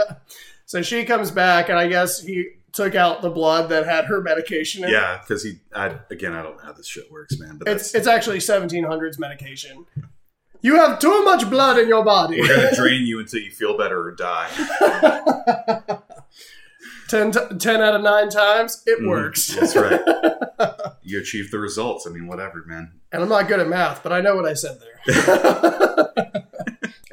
so 0.65 0.81
she 0.81 1.05
comes 1.05 1.29
back 1.31 1.69
and 1.69 1.77
I 1.77 1.87
guess 1.87 2.19
he 2.21 2.47
took 2.71 2.95
out 2.95 3.21
the 3.21 3.29
blood 3.29 3.69
that 3.69 3.85
had 3.85 4.05
her 4.05 4.19
medication 4.19 4.83
in. 4.83 4.89
Yeah, 4.89 5.19
because 5.21 5.43
he, 5.43 5.59
I, 5.75 5.95
again, 6.09 6.33
I 6.33 6.41
don't 6.41 6.57
know 6.57 6.63
how 6.63 6.73
this 6.73 6.87
shit 6.87 7.11
works, 7.11 7.37
man. 7.37 7.57
But 7.59 7.67
It's 7.67 7.93
it's 7.93 8.07
actually 8.07 8.39
1700s 8.39 9.19
medication. 9.19 9.85
You 10.61 10.77
have 10.77 10.97
too 10.97 11.23
much 11.23 11.47
blood 11.49 11.77
in 11.77 11.87
your 11.87 12.03
body. 12.03 12.41
we're 12.41 12.47
gonna 12.55 12.75
drain 12.75 13.05
you 13.05 13.19
until 13.19 13.41
you 13.41 13.51
feel 13.51 13.77
better 13.77 14.01
or 14.07 14.11
die. 14.15 14.49
10, 17.13 17.31
t- 17.31 17.39
10 17.59 17.81
out 17.81 17.95
of 17.95 18.01
9 18.01 18.29
times 18.29 18.81
it 18.87 18.99
Mhm. 18.99 19.07
works. 19.09 19.55
That's 19.55 19.75
right. 19.75 20.01
You 21.05 21.19
achieve 21.19 21.51
the 21.51 21.59
results. 21.59 22.07
I 22.07 22.11
mean, 22.11 22.27
whatever, 22.27 22.63
man. 22.65 22.93
And 23.11 23.21
I'm 23.21 23.27
not 23.27 23.49
good 23.49 23.59
at 23.59 23.67
math, 23.67 24.01
but 24.03 24.13
I 24.13 24.21
know 24.21 24.37
what 24.37 24.45
I 24.45 24.53
said 24.53 24.79
there. 24.79 26.13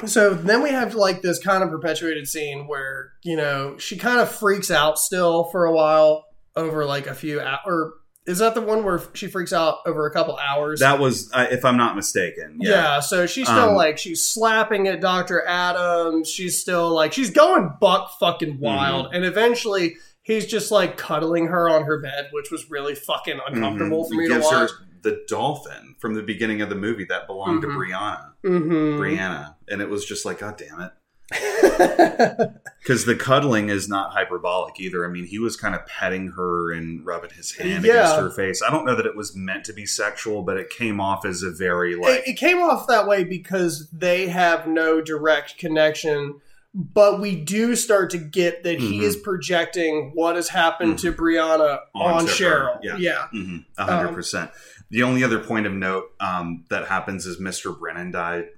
so 0.07 0.33
then 0.33 0.63
we 0.63 0.71
have 0.71 0.95
like 0.95 1.23
this 1.23 1.41
kind 1.41 1.65
of 1.65 1.71
perpetuated 1.71 2.29
scene 2.29 2.69
where, 2.69 3.13
you 3.25 3.37
know, 3.37 3.77
she 3.79 3.97
kind 3.97 4.21
of 4.21 4.31
freaks 4.31 4.71
out 4.71 4.97
still 4.99 5.45
for 5.45 5.65
a 5.67 5.73
while 5.73 6.25
over 6.55 6.85
like 6.85 7.09
a 7.09 7.15
few 7.15 7.41
hours. 7.41 7.93
Is 8.27 8.39
that 8.39 8.55
the 8.55 8.61
one 8.61 8.85
where 8.85 9.03
she 9.15 9.27
freaks 9.29 9.53
out 9.53 9.79
over 9.87 10.07
a 10.07 10.13
couple 10.13 10.37
hours? 10.37 10.81
That 10.81 10.99
was, 11.01 11.31
uh, 11.33 11.47
if 11.51 11.65
I'm 11.65 11.77
not 11.77 11.97
mistaken. 11.97 12.59
yeah. 12.61 12.71
Yeah. 12.71 13.01
so 13.01 13.27
she's 13.27 13.47
still 13.49 13.71
Um, 13.71 13.75
like, 13.75 13.97
she's 13.99 14.25
slapping 14.25 14.87
at 14.89 15.01
Dr. 15.01 15.45
Adams. 15.47 16.29
She's 16.31 16.61
still 16.61 16.91
like, 16.91 17.13
she's 17.13 17.31
going 17.31 17.73
buck 17.81 18.13
fucking 18.21 18.61
wild. 18.61 19.07
Mm-hmm. 19.07 19.15
And 19.17 19.25
eventually 19.25 19.97
he's 20.23 20.47
just 20.47 20.71
like 20.71 20.97
cuddling 20.99 21.47
her 21.49 21.69
on 21.69 21.85
her 21.85 21.99
bed, 22.01 22.29
which 22.33 22.51
was 22.51 22.71
really 22.71 22.95
fucking 22.95 23.41
uncomfortable 23.49 24.05
Mhm. 24.05 24.09
for 24.09 24.15
me 24.15 24.29
to 24.29 24.35
gives 24.35 24.45
watch. 24.47 24.71
her 24.71 24.77
the 25.03 25.25
dolphin 25.29 25.97
from 25.99 26.13
the 26.15 26.23
beginning 26.23 26.61
of 26.61 26.69
the 26.69 26.75
movie 26.75 27.07
that 27.09 27.27
belonged 27.27 27.65
Mhm. 27.65 27.69
to 27.69 27.69
Brianna. 27.69 28.33
Mm-hmm. 28.45 29.01
Brianna. 29.01 29.55
And 29.69 29.81
it 29.81 29.89
was 29.89 30.05
just 30.05 30.27
like, 30.27 30.41
God 30.41 30.59
damn 30.59 30.79
it. 30.83 30.93
Because 32.83 33.05
the 33.05 33.15
cuddling 33.15 33.69
is 33.69 33.89
not 33.89 34.13
hyperbolic 34.13 34.81
either. 34.81 35.05
I 35.05 35.09
mean, 35.11 35.27
he 35.27 35.39
was 35.39 35.55
kind 35.55 35.75
of 35.75 35.87
petting 35.87 36.29
her 36.29 36.73
and 36.73 37.05
rubbing 37.05 37.31
his 37.31 37.53
hand 37.53 37.85
Yeah. 37.85 37.93
against 37.93 38.17
her 38.17 38.31
face. 38.31 38.63
I 38.67 38.71
don't 38.71 38.85
know 38.87 38.97
that 38.97 39.05
it 39.07 39.15
was 39.15 39.37
meant 39.37 39.65
to 39.67 39.73
be 39.75 39.85
sexual, 39.87 40.43
but 40.43 40.57
it 40.57 40.71
came 40.71 40.99
off 41.01 41.25
as 41.27 41.43
a 41.43 41.51
very 41.51 41.95
like 41.95 42.21
it, 42.21 42.29
it 42.29 42.37
came 42.39 42.59
off 42.59 42.87
that 42.89 43.07
way 43.07 43.23
because 43.25 43.89
they 43.91 44.29
have 44.29 44.67
no 44.67 45.01
direct 45.01 45.59
connection 45.59 46.41
but 46.73 47.21
we 47.21 47.35
do 47.35 47.75
start 47.75 48.11
to 48.11 48.19
get 48.19 48.63
that 48.63 48.79
he 48.79 49.01
Mhm. 49.01 49.03
is 49.03 49.17
projecting 49.17 50.13
what 50.15 50.37
has 50.37 50.49
happened 50.51 51.01
to 51.01 51.13
Brianna 51.13 51.81
on 51.97 52.27
her, 52.27 52.33
Cheryl. 52.33 52.79
yeah. 52.81 52.97
yeah. 52.97 53.27
Mhm, 53.35 53.65
a 53.77 53.85
hundred 53.85 54.15
percent. 54.15 54.53
The 54.89 55.03
only 55.03 55.25
other 55.25 55.41
point 55.41 55.67
of 55.67 55.73
note 55.73 56.13
um, 56.21 56.65
that 56.71 56.87
happens 56.87 57.27
is 57.27 57.39
Mr. 57.41 57.77
Brennan 57.77 58.13
died 58.13 58.51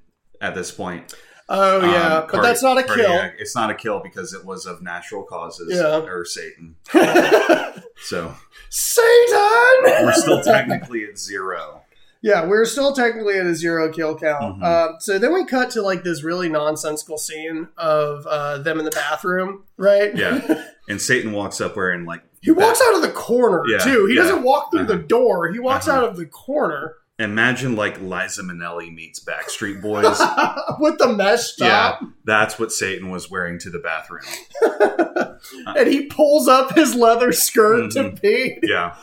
at 0.42 0.54
this 0.54 0.70
point. 0.70 1.14
Oh 1.48 1.80
Um, 1.80 1.90
yeah, 1.90 2.08
but 2.20 2.28
cardi- 2.28 2.46
that's 2.46 2.62
not 2.62 2.78
a 2.78 2.82
cardiac- 2.82 3.34
It's 3.38 3.54
not 3.54 3.70
a 3.70 3.74
kill 3.74 4.00
because 4.00 4.32
it 4.32 4.44
was 4.44 4.64
of 4.66 4.80
natural 4.82 5.22
causes 5.24 5.72
Yeah. 5.74 5.98
or 6.00 6.24
Satan. 6.24 6.76
So 8.04 8.34
Satan. 8.68 10.04
we're 10.04 10.12
still 10.12 10.42
technically 10.42 11.04
at 11.04 11.18
zero. 11.18 11.82
Yeah, 12.20 12.46
we're 12.46 12.64
still 12.64 12.92
technically 12.92 13.38
at 13.38 13.46
a 13.46 13.54
zero 13.54 13.92
kill 13.92 14.16
count. 14.18 14.60
Mhm. 14.60 14.62
Uh, 14.64 14.98
so 15.00 15.18
then 15.18 15.32
we 15.34 15.44
cut 15.44 15.70
to 15.70 15.82
like 15.82 16.02
this 16.04 16.22
really 16.24 16.48
nonsensical 16.48 17.18
scene 17.18 17.68
of 17.76 18.26
uh, 18.26 18.58
them 18.58 18.78
in 18.78 18.84
the 18.84 18.90
bathroom, 18.90 19.64
right? 19.76 20.16
Yeah. 20.16 20.64
And 20.88 21.00
Satan 21.00 21.30
walks 21.30 21.60
up 21.60 21.76
wearing 21.76 22.06
like 22.06 22.22
He 22.40 22.50
walks 22.50 22.82
out 22.84 22.96
of 22.96 23.02
the 23.02 23.10
corner 23.12 23.62
Yeah, 23.68 23.78
too. 23.78 24.06
He 24.06 24.16
yeah. 24.16 24.22
doesn't 24.22 24.42
walk 24.42 24.72
through 24.72 24.86
the 24.86 24.94
Uh-huh. 24.94 25.02
door. 25.06 25.52
He 25.52 25.60
walks 25.60 25.86
Uh-huh. 25.86 25.98
out 25.98 26.04
of 26.08 26.16
the 26.16 26.26
corner 26.26 26.96
Imagine 27.18 27.76
like 27.76 28.00
Liza 28.00 28.42
Minnelli 28.42 28.92
meets 28.92 29.22
Backstreet 29.22 29.80
Boys. 29.82 30.04
with 30.80 30.98
the 30.98 31.12
mesh 31.14 31.56
top. 31.56 32.00
yeah, 32.00 32.08
that's 32.24 32.58
what 32.58 32.72
Satan 32.72 33.10
was 33.10 33.30
wearing 33.30 33.58
to 33.60 33.70
the 33.70 33.78
bathroom. 33.78 34.24
and 35.66 35.88
he 35.88 36.06
pulls 36.06 36.48
up 36.48 36.74
his 36.74 36.94
leather 36.94 37.30
skirt 37.32 37.90
to 37.92 38.04
Mhm. 38.04 38.20
pee. 38.22 38.58
Yeah, 38.62 38.96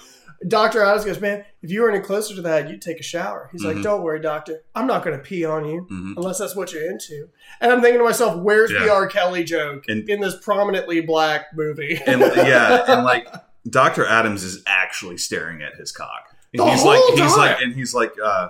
Dr. 0.48 0.84
Adams 0.84 1.06
goes, 1.06 1.22
Man, 1.22 1.46
if 1.62 1.70
you 1.70 1.82
were 1.82 1.92
any 1.92 2.00
closer 2.04 2.34
to 2.36 2.42
that, 2.42 2.68
you'd 2.70 2.82
take 2.82 3.00
a 3.00 3.04
shower. 3.04 3.50
He's 3.52 3.64
like, 3.64 3.78
Mhm. 3.78 3.84
Don't 3.84 4.02
worry, 4.02 4.20
doctor. 4.20 4.64
I'm 4.74 4.88
not 4.88 5.04
going 5.04 5.16
to 5.16 5.24
pee 5.24 5.46
on 5.46 5.66
you 5.66 5.86
Mhm. 5.92 6.14
unless 6.18 6.40
that's 6.40 6.56
what 6.56 6.74
you're 6.74 6.90
into. 6.90 7.30
And 7.62 7.72
I'm 7.72 7.82
thinking 7.82 8.00
to 8.00 8.06
myself, 8.06 8.42
Where's 8.42 8.72
the 8.72 8.92
R. 8.92 9.08
Kelly 9.08 9.44
joke 9.44 9.84
And- 9.88 10.10
in 10.10 10.20
this 10.20 10.36
prominently 10.42 11.02
black 11.02 11.48
movie? 11.54 12.02
and 12.08 12.22
yeah, 12.22 12.86
and 12.88 13.04
like 13.06 13.28
Dr. 13.70 14.06
Adams 14.06 14.44
is 14.44 14.64
actually 14.66 15.18
staring 15.18 15.62
at 15.62 15.76
his 15.76 15.92
cock. 15.92 16.29
The 16.54 16.66
he's 16.66 16.82
whole 16.82 16.92
like 16.92 17.20
he's 17.20 17.38
like 17.38 17.62
and 17.62 17.74
he's 17.76 17.94
like 17.94 18.14
uh 18.24 18.50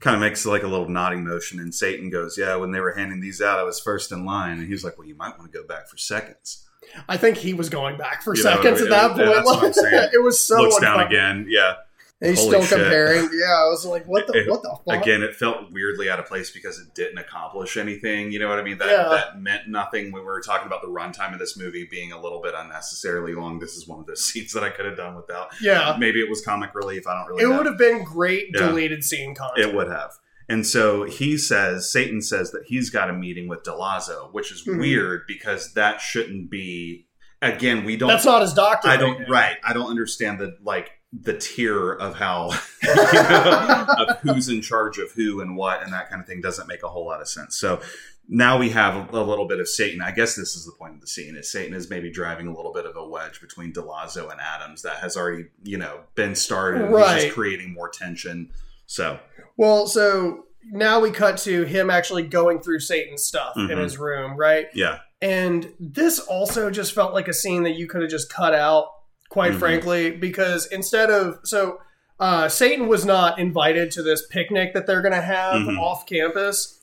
kind 0.00 0.14
of 0.14 0.20
makes 0.20 0.44
like 0.46 0.62
a 0.62 0.68
little 0.68 0.88
nodding 0.88 1.24
motion 1.24 1.58
and 1.60 1.74
Satan 1.74 2.08
goes, 2.10 2.36
Yeah, 2.38 2.56
when 2.56 2.70
they 2.70 2.80
were 2.80 2.92
handing 2.92 3.20
these 3.20 3.40
out, 3.42 3.58
I 3.58 3.62
was 3.64 3.80
first 3.80 4.12
in 4.12 4.24
line. 4.24 4.58
And 4.58 4.68
he's 4.68 4.84
like, 4.84 4.96
Well, 4.98 5.08
you 5.08 5.16
might 5.16 5.36
want 5.38 5.50
to 5.52 5.58
go 5.58 5.66
back 5.66 5.88
for 5.88 5.96
seconds. 5.96 6.64
I 7.08 7.16
think 7.16 7.36
he 7.36 7.52
was 7.54 7.68
going 7.68 7.96
back 7.98 8.22
for 8.22 8.34
You 8.34 8.42
know, 8.44 8.50
seconds 8.50 8.80
it- 8.80 8.84
at 8.84 8.90
that 8.90 9.16
yeah, 9.16 9.24
point. 9.24 9.34
that's 9.34 9.46
what 9.46 9.64
I'm 9.64 9.72
saying. 9.72 10.10
it 10.14 10.22
was 10.22 10.38
so 10.38 10.56
Looks 10.62 10.78
down 10.80 11.00
again. 11.00 11.46
Yeah. 11.48 11.74
And 12.20 12.30
he's 12.30 12.40
Holy 12.40 12.50
still 12.50 12.62
shit. 12.62 12.78
comparing. 12.80 13.30
Yeah, 13.32 13.54
I 13.62 13.68
was 13.68 13.86
like, 13.86 14.04
what 14.06 14.26
the 14.26 14.32
It- 14.38 14.48
what 14.50 14.60
the 14.62 14.76
fuck? 14.84 15.02
Again, 15.02 15.22
it 15.22 15.36
felt 15.36 15.70
weirdly 15.70 16.10
out 16.10 16.18
of 16.18 16.26
place 16.26 16.50
because 16.50 16.78
it 16.80 16.92
didn't 16.92 17.18
accomplish 17.18 17.76
anything. 17.76 18.32
You 18.32 18.40
know 18.40 18.48
what 18.48 18.58
I 18.58 18.62
mean? 18.62 18.78
That 18.78 18.90
Yeah. 18.90 19.08
that 19.10 19.40
meant 19.40 19.68
nothing 19.68 20.10
we 20.10 20.20
were 20.20 20.40
talking 20.40 20.66
about 20.66 20.82
the 20.82 20.88
runtime 20.88 21.32
of 21.32 21.38
this 21.38 21.56
movie 21.56 21.86
being 21.88 22.10
a 22.10 22.20
little 22.20 22.42
bit 22.42 22.54
unnecessarily 22.56 23.34
long. 23.34 23.60
This 23.60 23.76
is 23.76 23.86
one 23.86 24.00
of 24.00 24.06
those 24.06 24.24
scenes 24.32 24.52
that 24.52 24.64
I 24.64 24.70
could 24.70 24.84
have 24.86 24.96
done 24.96 25.14
without. 25.14 25.50
yeah. 25.60 25.94
Maybe 25.96 26.20
it 26.20 26.28
was 26.28 26.40
comic 26.40 26.74
relief. 26.74 27.06
I 27.06 27.14
don't 27.14 27.28
really 27.28 27.44
It 27.44 27.48
know. 27.48 27.56
would 27.58 27.66
have 27.66 27.78
been 27.78 28.02
great 28.02 28.48
Yeah. 28.52 28.66
deleted 28.66 29.04
scene 29.04 29.36
content. 29.36 29.68
It 29.68 29.74
would 29.74 29.88
have. 29.88 30.10
And 30.48 30.66
so 30.66 31.04
he 31.04 31.36
says, 31.38 31.92
Satan 31.92 32.20
says 32.22 32.50
that 32.52 32.64
he's 32.66 32.90
got 32.90 33.10
a 33.10 33.12
meeting 33.12 33.46
with 33.48 33.62
Delazzo, 33.62 34.32
which 34.32 34.50
is 34.50 34.64
Mhm. 34.66 34.80
weird 34.80 35.22
because 35.28 35.74
that 35.74 36.00
shouldn't 36.00 36.50
be. 36.50 37.06
Again, 37.40 37.84
we 37.84 37.96
don't. 37.96 38.08
That's 38.08 38.24
not 38.24 38.42
his 38.42 38.54
doctor. 38.54 38.88
I 38.88 38.96
don't. 38.96 39.28
Right. 39.28 39.58
I 39.62 39.72
don't 39.72 39.88
understand 39.90 40.40
the 40.40 40.56
like 40.64 40.90
the 41.12 41.36
tier 41.36 41.92
of 41.94 42.14
how 42.16 42.50
you 42.82 42.94
know, 42.94 43.86
of 43.98 44.18
who's 44.18 44.48
in 44.48 44.60
charge 44.60 44.98
of 44.98 45.10
who 45.12 45.40
and 45.40 45.56
what 45.56 45.82
and 45.82 45.92
that 45.92 46.10
kind 46.10 46.20
of 46.20 46.26
thing 46.28 46.40
doesn't 46.40 46.68
make 46.68 46.82
a 46.82 46.88
whole 46.88 47.06
lot 47.06 47.20
of 47.20 47.28
sense. 47.28 47.56
So 47.56 47.80
now 48.28 48.58
we 48.58 48.68
have 48.70 49.12
a 49.14 49.22
little 49.22 49.46
bit 49.48 49.58
of 49.58 49.66
Satan. 49.68 50.02
I 50.02 50.10
guess 50.10 50.34
this 50.34 50.54
is 50.54 50.66
the 50.66 50.72
point 50.72 50.94
of 50.94 51.00
the 51.00 51.06
scene. 51.06 51.34
Is 51.34 51.50
Satan 51.50 51.74
is 51.74 51.88
maybe 51.88 52.10
driving 52.10 52.46
a 52.46 52.54
little 52.54 52.74
bit 52.74 52.84
of 52.84 52.94
a 52.96 53.08
wedge 53.08 53.40
between 53.40 53.72
Delazzo 53.72 54.30
and 54.30 54.38
Adams 54.38 54.82
that 54.82 54.96
has 54.98 55.16
already 55.16 55.46
you 55.62 55.78
know 55.78 56.00
been 56.14 56.34
started. 56.34 56.82
and 56.82 56.90
He's 56.90 56.96
Right. 56.96 57.20
just 57.22 57.34
creating 57.34 57.72
more 57.72 57.88
tension. 57.88 58.50
So 58.86 59.18
Well, 59.56 59.86
so 59.86 60.44
now 60.70 61.00
we 61.00 61.10
cut 61.10 61.38
to 61.38 61.62
him 61.64 61.88
actually 61.88 62.24
going 62.24 62.60
through 62.60 62.80
Satan's 62.80 63.24
stuff 63.24 63.54
in 63.56 63.68
Mhm. 63.68 63.82
his 63.82 63.96
room, 63.96 64.36
right? 64.36 64.66
yeah. 64.74 64.98
And 65.22 65.72
this 65.80 66.18
also 66.20 66.70
just 66.70 66.92
felt 66.92 67.12
like 67.14 67.26
a 67.28 67.32
scene 67.32 67.62
that 67.64 67.72
you 67.76 67.86
could 67.88 68.02
have 68.02 68.10
just 68.10 68.30
cut 68.32 68.54
out, 68.54 68.86
quite 69.28 69.52
Mhm. 69.52 69.58
frankly, 69.58 70.10
because 70.10 70.66
instead 70.66 71.10
of 71.10 71.38
so 71.44 71.80
uh, 72.20 72.48
Satan 72.48 72.88
was 72.88 73.04
not 73.04 73.38
invited 73.38 73.92
to 73.92 74.02
this 74.02 74.26
picnic 74.26 74.74
that 74.74 74.88
they're 74.88 75.02
going 75.02 75.14
to 75.14 75.20
have 75.20 75.54
Mhm. 75.62 75.78
off 75.78 76.04
campus. 76.04 76.74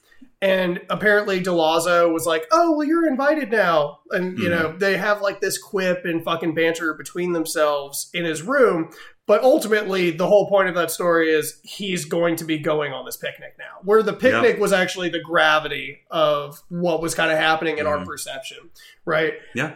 And 0.41 0.79
apparently 0.89 1.41
Delazzo 1.41 2.13
was 2.13 2.25
like, 2.25 2.45
"Oh, 2.53 2.71
well, 2.77 2.87
you're 2.87 3.05
invited 3.07 3.51
now," 3.51 3.99
and 4.11 4.37
you 4.39 4.45
Mhm. 4.47 4.49
know 4.51 4.75
they 4.77 4.95
have 4.95 5.21
like 5.21 5.41
this 5.41 5.57
quip 5.57 6.05
and 6.05 6.23
fucking 6.23 6.55
banter 6.55 6.93
between 6.93 7.33
themselves 7.33 8.09
in 8.13 8.23
his 8.23 8.43
room. 8.43 8.91
But 9.27 9.43
ultimately, 9.43 10.11
the 10.11 10.27
whole 10.27 10.47
point 10.47 10.69
of 10.69 10.75
that 10.75 10.91
story 10.91 11.33
is 11.33 11.59
he's 11.63 12.05
going 12.05 12.35
to 12.37 12.43
be 12.45 12.59
going 12.59 12.93
on 12.93 13.05
this 13.05 13.17
picnic 13.17 13.55
now. 13.57 13.79
Where 13.83 14.03
the 14.03 14.13
picnic 14.13 14.59
was 14.59 14.71
actually 14.71 15.09
the 15.09 15.19
gravity 15.19 16.01
of 16.11 16.61
what 16.69 17.01
was 17.01 17.15
kind 17.15 17.31
of 17.31 17.37
happening 17.39 17.77
in 17.79 17.87
our 17.87 17.97
Mhm. 17.97 18.05
perception, 18.05 18.69
right? 19.03 19.33
Yeah. 19.55 19.71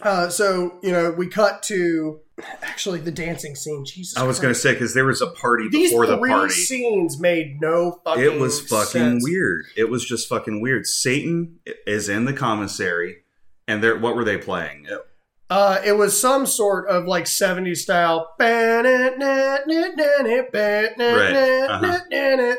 Uh, 0.00 0.28
so 0.28 0.78
you 0.82 0.90
know, 0.90 1.10
we 1.10 1.28
cut 1.28 1.62
to 1.64 2.20
actually 2.62 3.00
the 3.00 3.10
dancing 3.10 3.54
scene. 3.54 3.84
Jesus, 3.84 4.16
I 4.16 4.24
was 4.24 4.40
going 4.40 4.52
to 4.52 4.58
say 4.58 4.72
because 4.72 4.94
there 4.94 5.04
was 5.04 5.20
a 5.20 5.28
party 5.28 5.68
these 5.68 5.90
before 5.90 6.06
the 6.06 6.18
party. 6.18 6.52
scenes 6.52 7.20
made 7.20 7.60
no 7.60 8.00
fucking. 8.04 8.22
It 8.22 8.40
was 8.40 8.60
fucking 8.60 8.86
sense. 8.86 9.24
weird. 9.24 9.66
It 9.76 9.90
was 9.90 10.04
just 10.04 10.28
fucking 10.28 10.60
weird. 10.60 10.86
Satan 10.86 11.58
is 11.86 12.08
in 12.08 12.24
the 12.24 12.32
commissary, 12.32 13.18
and 13.68 13.82
they're 13.82 13.98
what 13.98 14.16
were 14.16 14.24
they 14.24 14.38
playing? 14.38 14.86
Uh, 15.52 15.82
it 15.84 15.92
was 15.92 16.18
some 16.18 16.46
sort 16.46 16.88
of 16.88 17.04
like 17.04 17.24
70s 17.24 17.76
style. 17.76 18.32
uh-huh. 21.68 22.00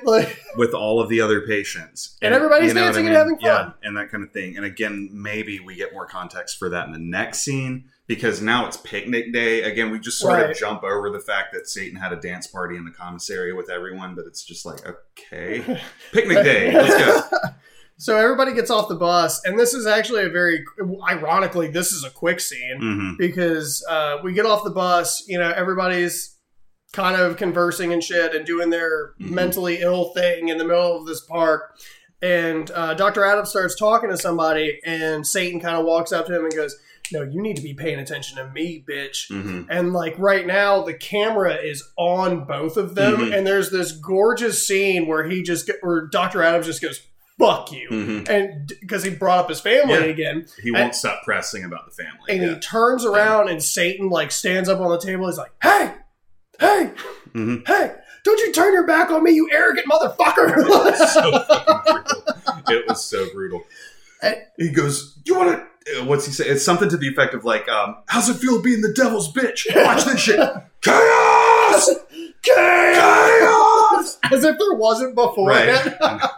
Like, 0.04 0.40
with 0.58 0.76
all 0.76 1.00
of 1.02 1.10
the 1.10 1.20
other 1.20 1.42
patients, 1.42 2.16
And 2.22 2.36
everybody's 2.36 2.76
what 2.76 2.82
dancing 2.82 3.08
and 3.08 3.16
having 3.16 3.40
fun. 3.40 3.42
Yeah, 3.50 3.72
and 3.82 3.98
that 3.98 4.12
kind 4.12 4.24
of 4.24 4.32
thing. 4.32 4.58
And 4.58 4.66
again, 4.66 5.10
maybe 5.12 5.60
we 5.60 5.74
get 5.74 5.92
more 5.92 6.06
context 6.06 6.60
for 6.60 6.70
that 6.70 6.86
in 6.86 6.94
the 6.94 7.00
next 7.00 7.40
scene 7.40 7.86
because 8.06 8.44
now 8.44 8.68
it's 8.68 8.78
picnic 8.78 9.34
day. 9.34 9.64
Again, 9.64 9.90
we 9.90 9.98
just 9.98 10.20
sort 10.20 10.34
Right. 10.40 10.52
of 10.52 10.56
jump 10.56 10.84
over 10.84 11.10
the 11.10 11.20
fact 11.20 11.52
that 11.54 11.68
Satan 11.68 11.98
had 11.98 12.14
a 12.14 12.18
dance 12.18 12.46
party 12.46 12.76
in 12.78 12.86
the 12.86 12.92
commissary 12.92 13.54
with 13.54 13.72
everyone, 13.72 14.14
but 14.14 14.26
it's 14.28 14.44
just 14.44 14.68
like 14.68 14.82
okay, 14.86 15.62
picnic 16.12 16.44
day. 16.44 16.72
Let's 16.72 16.96
go. 17.32 17.48
so 17.98 18.18
everybody 18.18 18.54
gets 18.54 18.70
off 18.72 18.90
the 18.90 18.96
bus, 18.96 19.44
and 19.46 19.58
this 19.60 19.74
is 19.74 19.86
actually 19.86 20.24
a 20.26 20.30
very, 20.30 20.64
ironically, 21.10 21.68
this 21.68 21.92
is 21.92 22.04
a 22.04 22.10
quick 22.10 22.40
scene. 22.40 22.78
hmm 22.80 23.12
because 23.18 23.86
uh, 23.90 24.18
we 24.24 24.34
get 24.34 24.46
off 24.46 24.64
the 24.64 24.70
bus, 24.72 25.24
you 25.28 25.38
know, 25.38 25.52
everybody's 25.56 26.38
kind 26.92 27.20
of 27.20 27.38
conversing 27.38 27.92
and 27.94 28.04
shit 28.04 28.36
and 28.36 28.46
doing 28.46 28.70
their 28.70 29.14
Mhm. 29.20 29.32
mentally 29.32 29.78
ill 29.82 30.14
thing 30.14 30.50
in 30.50 30.58
the 30.58 30.64
middle 30.66 30.98
of 31.00 31.06
this 31.08 31.22
park. 31.22 31.76
And 32.22 32.70
uh, 32.72 32.94
Dr. 32.94 33.26
Adams 33.26 33.50
starts 33.50 33.76
talking 33.76 34.10
to 34.10 34.18
somebody, 34.18 34.80
and 34.86 35.26
Satan 35.26 35.60
kind 35.60 35.76
of 35.78 35.86
walks 35.86 36.12
up 36.12 36.28
to 36.28 36.36
him 36.38 36.46
and 36.46 36.54
goes, 36.56 36.76
No, 37.12 37.22
you 37.22 37.42
need 37.42 37.58
to 37.58 37.62
be 37.62 37.74
paying 37.74 38.00
attention 38.00 38.38
to 38.38 38.50
me, 38.52 38.84
bitch. 38.90 39.28
hmm 39.28 39.64
And 39.70 39.92
like 39.92 40.16
right 40.18 40.46
now, 40.48 40.84
the 40.84 40.94
camera 40.94 41.56
is 41.56 41.84
on 41.98 42.46
both 42.46 42.78
of 42.78 42.96
them, 42.96 43.16
Mhm. 43.18 43.38
and 43.38 43.46
there's 43.46 43.72
this 43.72 43.92
gorgeous 43.92 44.66
scene 44.66 45.06
where 45.08 45.24
he 45.26 45.44
just, 45.44 45.70
where 45.82 46.08
Dr. 46.08 46.42
Adams 46.44 46.66
just 46.68 46.82
goes, 46.82 47.02
Fuck 47.40 47.72
you. 47.72 47.88
hmm 47.90 48.24
And 48.32 48.72
because 48.82 49.04
he 49.04 49.10
brought 49.10 49.40
up 49.40 49.50
his 49.50 49.60
family 49.60 49.94
Yeah. 49.94 50.00
again, 50.06 50.46
He 50.62 50.72
won't 50.72 50.94
stop 50.96 51.24
pressing 51.24 51.64
about 51.64 51.86
the 51.86 51.92
family. 52.04 52.20
and 52.30 52.42
yeah. 52.42 52.54
he 52.54 52.60
turns 52.60 53.04
around 53.06 53.50
and 53.50 53.62
Satan 53.64 54.10
like 54.10 54.32
stands 54.32 54.70
up 54.70 54.80
on 54.80 54.90
the 54.92 55.00
table. 55.00 55.28
He's 55.28 55.38
like, 55.38 55.52
"Hey, 55.62 55.94
hey, 56.60 56.92
hmm 57.34 57.58
hey! 57.66 57.96
Don't 58.24 58.40
you 58.40 58.54
turn 58.54 58.72
your 58.74 58.86
back 58.88 59.10
on 59.12 59.24
me, 59.24 59.32
you 59.32 59.50
arrogant 59.52 59.88
motherfucker!" 59.90 60.64
so 60.96 61.32
fucking 61.44 61.84
brutal. 61.86 62.64
It 62.70 62.88
was 62.88 63.04
so 63.04 63.28
brutal. 63.34 63.64
And- 64.22 64.38
he 64.58 64.70
goes, 64.70 65.18
"You 65.26 65.36
want 65.36 65.52
to?" 65.60 66.04
What's 66.06 66.26
he 66.26 66.32
say? 66.32 66.46
It's 66.48 66.64
something 66.64 66.88
to 66.88 66.96
the 66.96 67.10
effect 67.10 67.34
of 67.34 67.44
like, 67.44 67.68
um, 67.68 67.98
"How's 68.08 68.30
it 68.30 68.36
feel 68.36 68.62
being 68.62 68.80
the 68.82 68.94
devil's 68.94 69.34
bitch? 69.34 69.66
Watch 69.76 70.06
this 70.06 70.20
shit, 70.22 70.40
chaos, 70.82 71.90
chaos." 72.42 74.18
As 74.32 74.44
if 74.44 74.58
there 74.58 74.74
wasn't 74.76 75.16
before. 75.16 75.50
Right. 75.50 75.94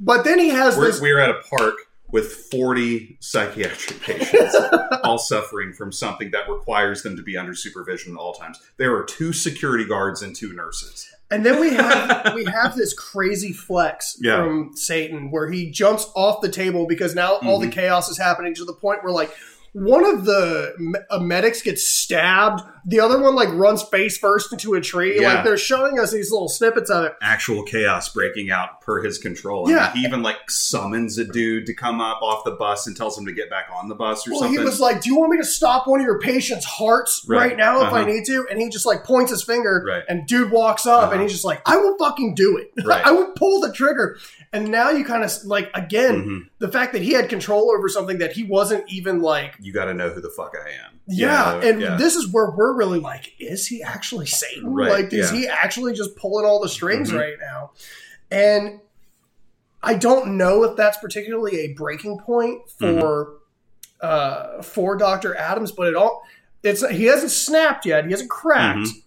but 0.00 0.24
then 0.24 0.38
he 0.38 0.48
has 0.48 0.76
We're, 0.76 0.86
this. 0.86 1.00
we're 1.00 1.20
at 1.20 1.30
a 1.30 1.40
park 1.48 1.74
with 2.08 2.32
forty 2.50 3.16
psychiatric 3.20 4.00
patients, 4.02 4.56
all 5.04 5.18
suffering 5.18 5.72
from 5.72 5.92
something 5.92 6.30
that 6.32 6.48
requires 6.48 7.02
them 7.02 7.16
to 7.16 7.22
be 7.22 7.36
under 7.36 7.54
supervision 7.54 8.14
at 8.14 8.18
all 8.18 8.32
times. 8.34 8.58
There 8.78 8.96
are 8.96 9.04
two 9.04 9.32
security 9.32 9.84
guards 9.84 10.20
and 10.22 10.34
two 10.34 10.52
nurses. 10.52 11.08
And 11.30 11.46
then 11.46 11.60
we 11.60 11.70
have 11.74 12.34
we 12.34 12.44
have 12.46 12.74
this 12.74 12.92
crazy 12.94 13.52
flex 13.52 14.16
Yeah. 14.20 14.42
from 14.42 14.72
Satan 14.74 15.30
where 15.30 15.48
he 15.50 15.70
jumps 15.70 16.10
off 16.16 16.40
the 16.40 16.48
table 16.48 16.86
because 16.88 17.14
now 17.14 17.34
all 17.44 17.60
the 17.60 17.66
Mm-hmm. 17.66 17.78
chaos 17.78 18.08
is 18.08 18.18
happening 18.18 18.54
to 18.56 18.64
the 18.64 18.72
point 18.74 19.04
where 19.04 19.12
like 19.12 19.30
one 19.72 20.04
of 20.04 20.24
the 20.24 21.04
uh, 21.10 21.18
medics 21.20 21.62
gets 21.62 21.86
stabbed, 21.86 22.60
the 22.84 22.98
other 22.98 23.20
one 23.20 23.34
like 23.36 23.48
runs 23.52 23.82
face 23.84 24.18
first 24.18 24.52
into 24.52 24.74
a 24.74 24.80
tree. 24.80 25.20
Yeah. 25.20 25.34
Like 25.34 25.44
they're 25.44 25.56
showing 25.56 25.98
us 26.00 26.10
these 26.12 26.32
little 26.32 26.48
snippets 26.48 26.90
of 26.90 27.04
it. 27.04 27.14
actual 27.22 27.62
chaos 27.62 28.08
breaking 28.08 28.50
out 28.50 28.80
per 28.80 29.00
his 29.02 29.18
control. 29.18 29.68
I 29.68 29.70
Yeah. 29.72 29.86
mean, 29.88 29.96
he 30.02 30.08
even 30.08 30.22
like 30.22 30.50
summons 30.50 31.18
a 31.18 31.24
dude 31.24 31.66
to 31.66 31.74
come 31.74 32.00
up 32.00 32.20
off 32.22 32.42
the 32.44 32.50
bus 32.52 32.86
and 32.88 32.96
tells 32.96 33.16
him 33.16 33.26
to 33.26 33.32
get 33.32 33.48
back 33.48 33.66
on 33.72 33.88
the 33.88 33.94
bus 33.94 34.26
or 34.26 34.32
Well, 34.32 34.40
something. 34.40 34.58
he 34.58 34.64
was 34.64 34.80
like, 34.80 35.02
"Do 35.02 35.10
you 35.10 35.16
want 35.18 35.30
me 35.32 35.38
to 35.38 35.44
stop 35.44 35.86
one 35.86 36.00
of 36.00 36.06
your 36.06 36.18
patients' 36.18 36.64
hearts 36.64 37.24
right, 37.28 37.50
Right. 37.50 37.56
now 37.56 37.86
if 37.86 37.92
I 37.92 38.00
Uh-huh. 38.00 38.06
need 38.10 38.24
to?" 38.26 38.46
And 38.50 38.60
he 38.60 38.68
just 38.70 38.86
like 38.86 39.04
points 39.04 39.30
his 39.30 39.42
finger, 39.44 39.84
Right. 39.86 40.02
and 40.08 40.26
dude 40.26 40.50
walks 40.50 40.86
up, 40.86 41.04
and 41.04 41.12
Uh-huh. 41.12 41.22
he's 41.22 41.32
just 41.32 41.44
like, 41.44 41.60
"I 41.66 41.76
will 41.76 41.96
fucking 41.98 42.34
do 42.34 42.56
it. 42.56 42.72
Right. 42.84 43.06
I 43.06 43.12
will 43.12 43.30
pull 43.36 43.60
the 43.60 43.72
trigger." 43.72 44.16
And 44.52 44.68
now 44.68 44.90
you 44.90 45.04
kind 45.04 45.22
of 45.22 45.30
like 45.44 45.70
again 45.74 46.24
Mhm. 46.24 46.48
the 46.58 46.68
fact 46.68 46.92
that 46.94 47.02
he 47.02 47.12
had 47.12 47.28
control 47.28 47.70
over 47.70 47.88
something 47.88 48.18
that 48.18 48.32
he 48.32 48.42
wasn't 48.42 48.84
even 48.90 49.20
like. 49.22 49.54
you 49.60 49.72
got 49.72 49.84
to 49.84 49.94
know 49.94 50.10
who 50.10 50.20
the 50.20 50.30
fuck 50.30 50.54
I 50.56 50.70
am. 50.70 50.98
Yeah, 51.06 51.54
You 51.54 51.60
know? 51.60 51.68
and 51.68 51.80
yeah. 51.80 51.96
this 51.96 52.16
is 52.16 52.26
where 52.32 52.50
we're 52.50 52.72
really 52.76 52.98
like, 52.98 53.32
is 53.38 53.68
he 53.68 53.80
actually 53.82 54.26
Satan? 54.26 54.74
Right, 54.74 54.90
Like, 54.90 55.12
is 55.12 55.30
yeah. 55.32 55.38
he 55.38 55.46
actually 55.48 55.92
just 55.92 56.16
pulling 56.16 56.44
all 56.44 56.60
the 56.60 56.68
strings 56.68 57.10
Mhm. 57.12 57.18
right 57.20 57.36
now? 57.40 57.70
And 58.30 58.80
I 59.82 59.94
don't 59.94 60.36
know 60.36 60.64
if 60.64 60.76
that's 60.76 60.98
particularly 60.98 61.60
a 61.60 61.72
breaking 61.74 62.18
point 62.18 62.68
for 62.78 63.34
uh, 64.00 64.62
for 64.62 64.96
Doctor 64.96 65.36
Adams, 65.36 65.70
but 65.72 65.86
it 65.86 65.94
all 65.94 66.22
it's 66.62 66.86
he 66.88 67.04
hasn't 67.04 67.30
snapped 67.30 67.84
yet. 67.86 68.04
He 68.06 68.10
hasn't 68.10 68.30
cracked, 68.30 68.78
Mhm. 68.88 69.02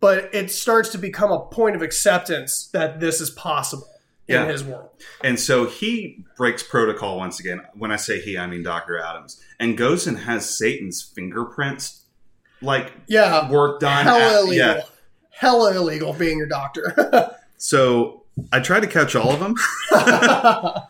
but 0.00 0.32
it 0.34 0.50
starts 0.52 0.88
to 0.90 0.98
become 0.98 1.32
a 1.32 1.40
point 1.46 1.74
of 1.76 1.82
acceptance 1.82 2.68
that 2.72 3.00
this 3.00 3.20
is 3.20 3.28
possible 3.30 3.88
Yeah. 4.28 4.42
in 4.44 4.48
his 4.48 4.64
world. 4.64 4.88
And 5.22 5.38
so 5.38 5.66
he 5.66 6.24
breaks 6.36 6.62
protocol 6.62 7.16
once 7.18 7.38
again. 7.40 7.62
When 7.74 7.92
I 7.92 7.96
say 7.96 8.20
he, 8.20 8.36
I 8.36 8.46
mean 8.46 8.62
Dr. 8.62 8.98
Adams, 8.98 9.40
and 9.60 9.76
goes 9.78 10.06
and 10.06 10.18
has 10.20 10.48
Satan's 10.56 11.02
fingerprints 11.02 12.02
like 12.60 12.92
Yeah, 13.06 13.50
work 13.50 13.80
done. 13.80 14.04
hella 14.04 14.20
at- 14.20 14.40
illegal. 14.42 14.54
yeah. 14.54 14.80
Hella 15.30 15.74
illegal 15.76 16.12
being 16.12 16.38
your 16.38 16.48
doctor. 16.48 17.30
So 17.58 18.24
I 18.52 18.60
tried 18.60 18.80
to 18.80 18.86
catch 18.86 19.16
all 19.16 19.32
of 19.32 19.40
them. 19.40 19.54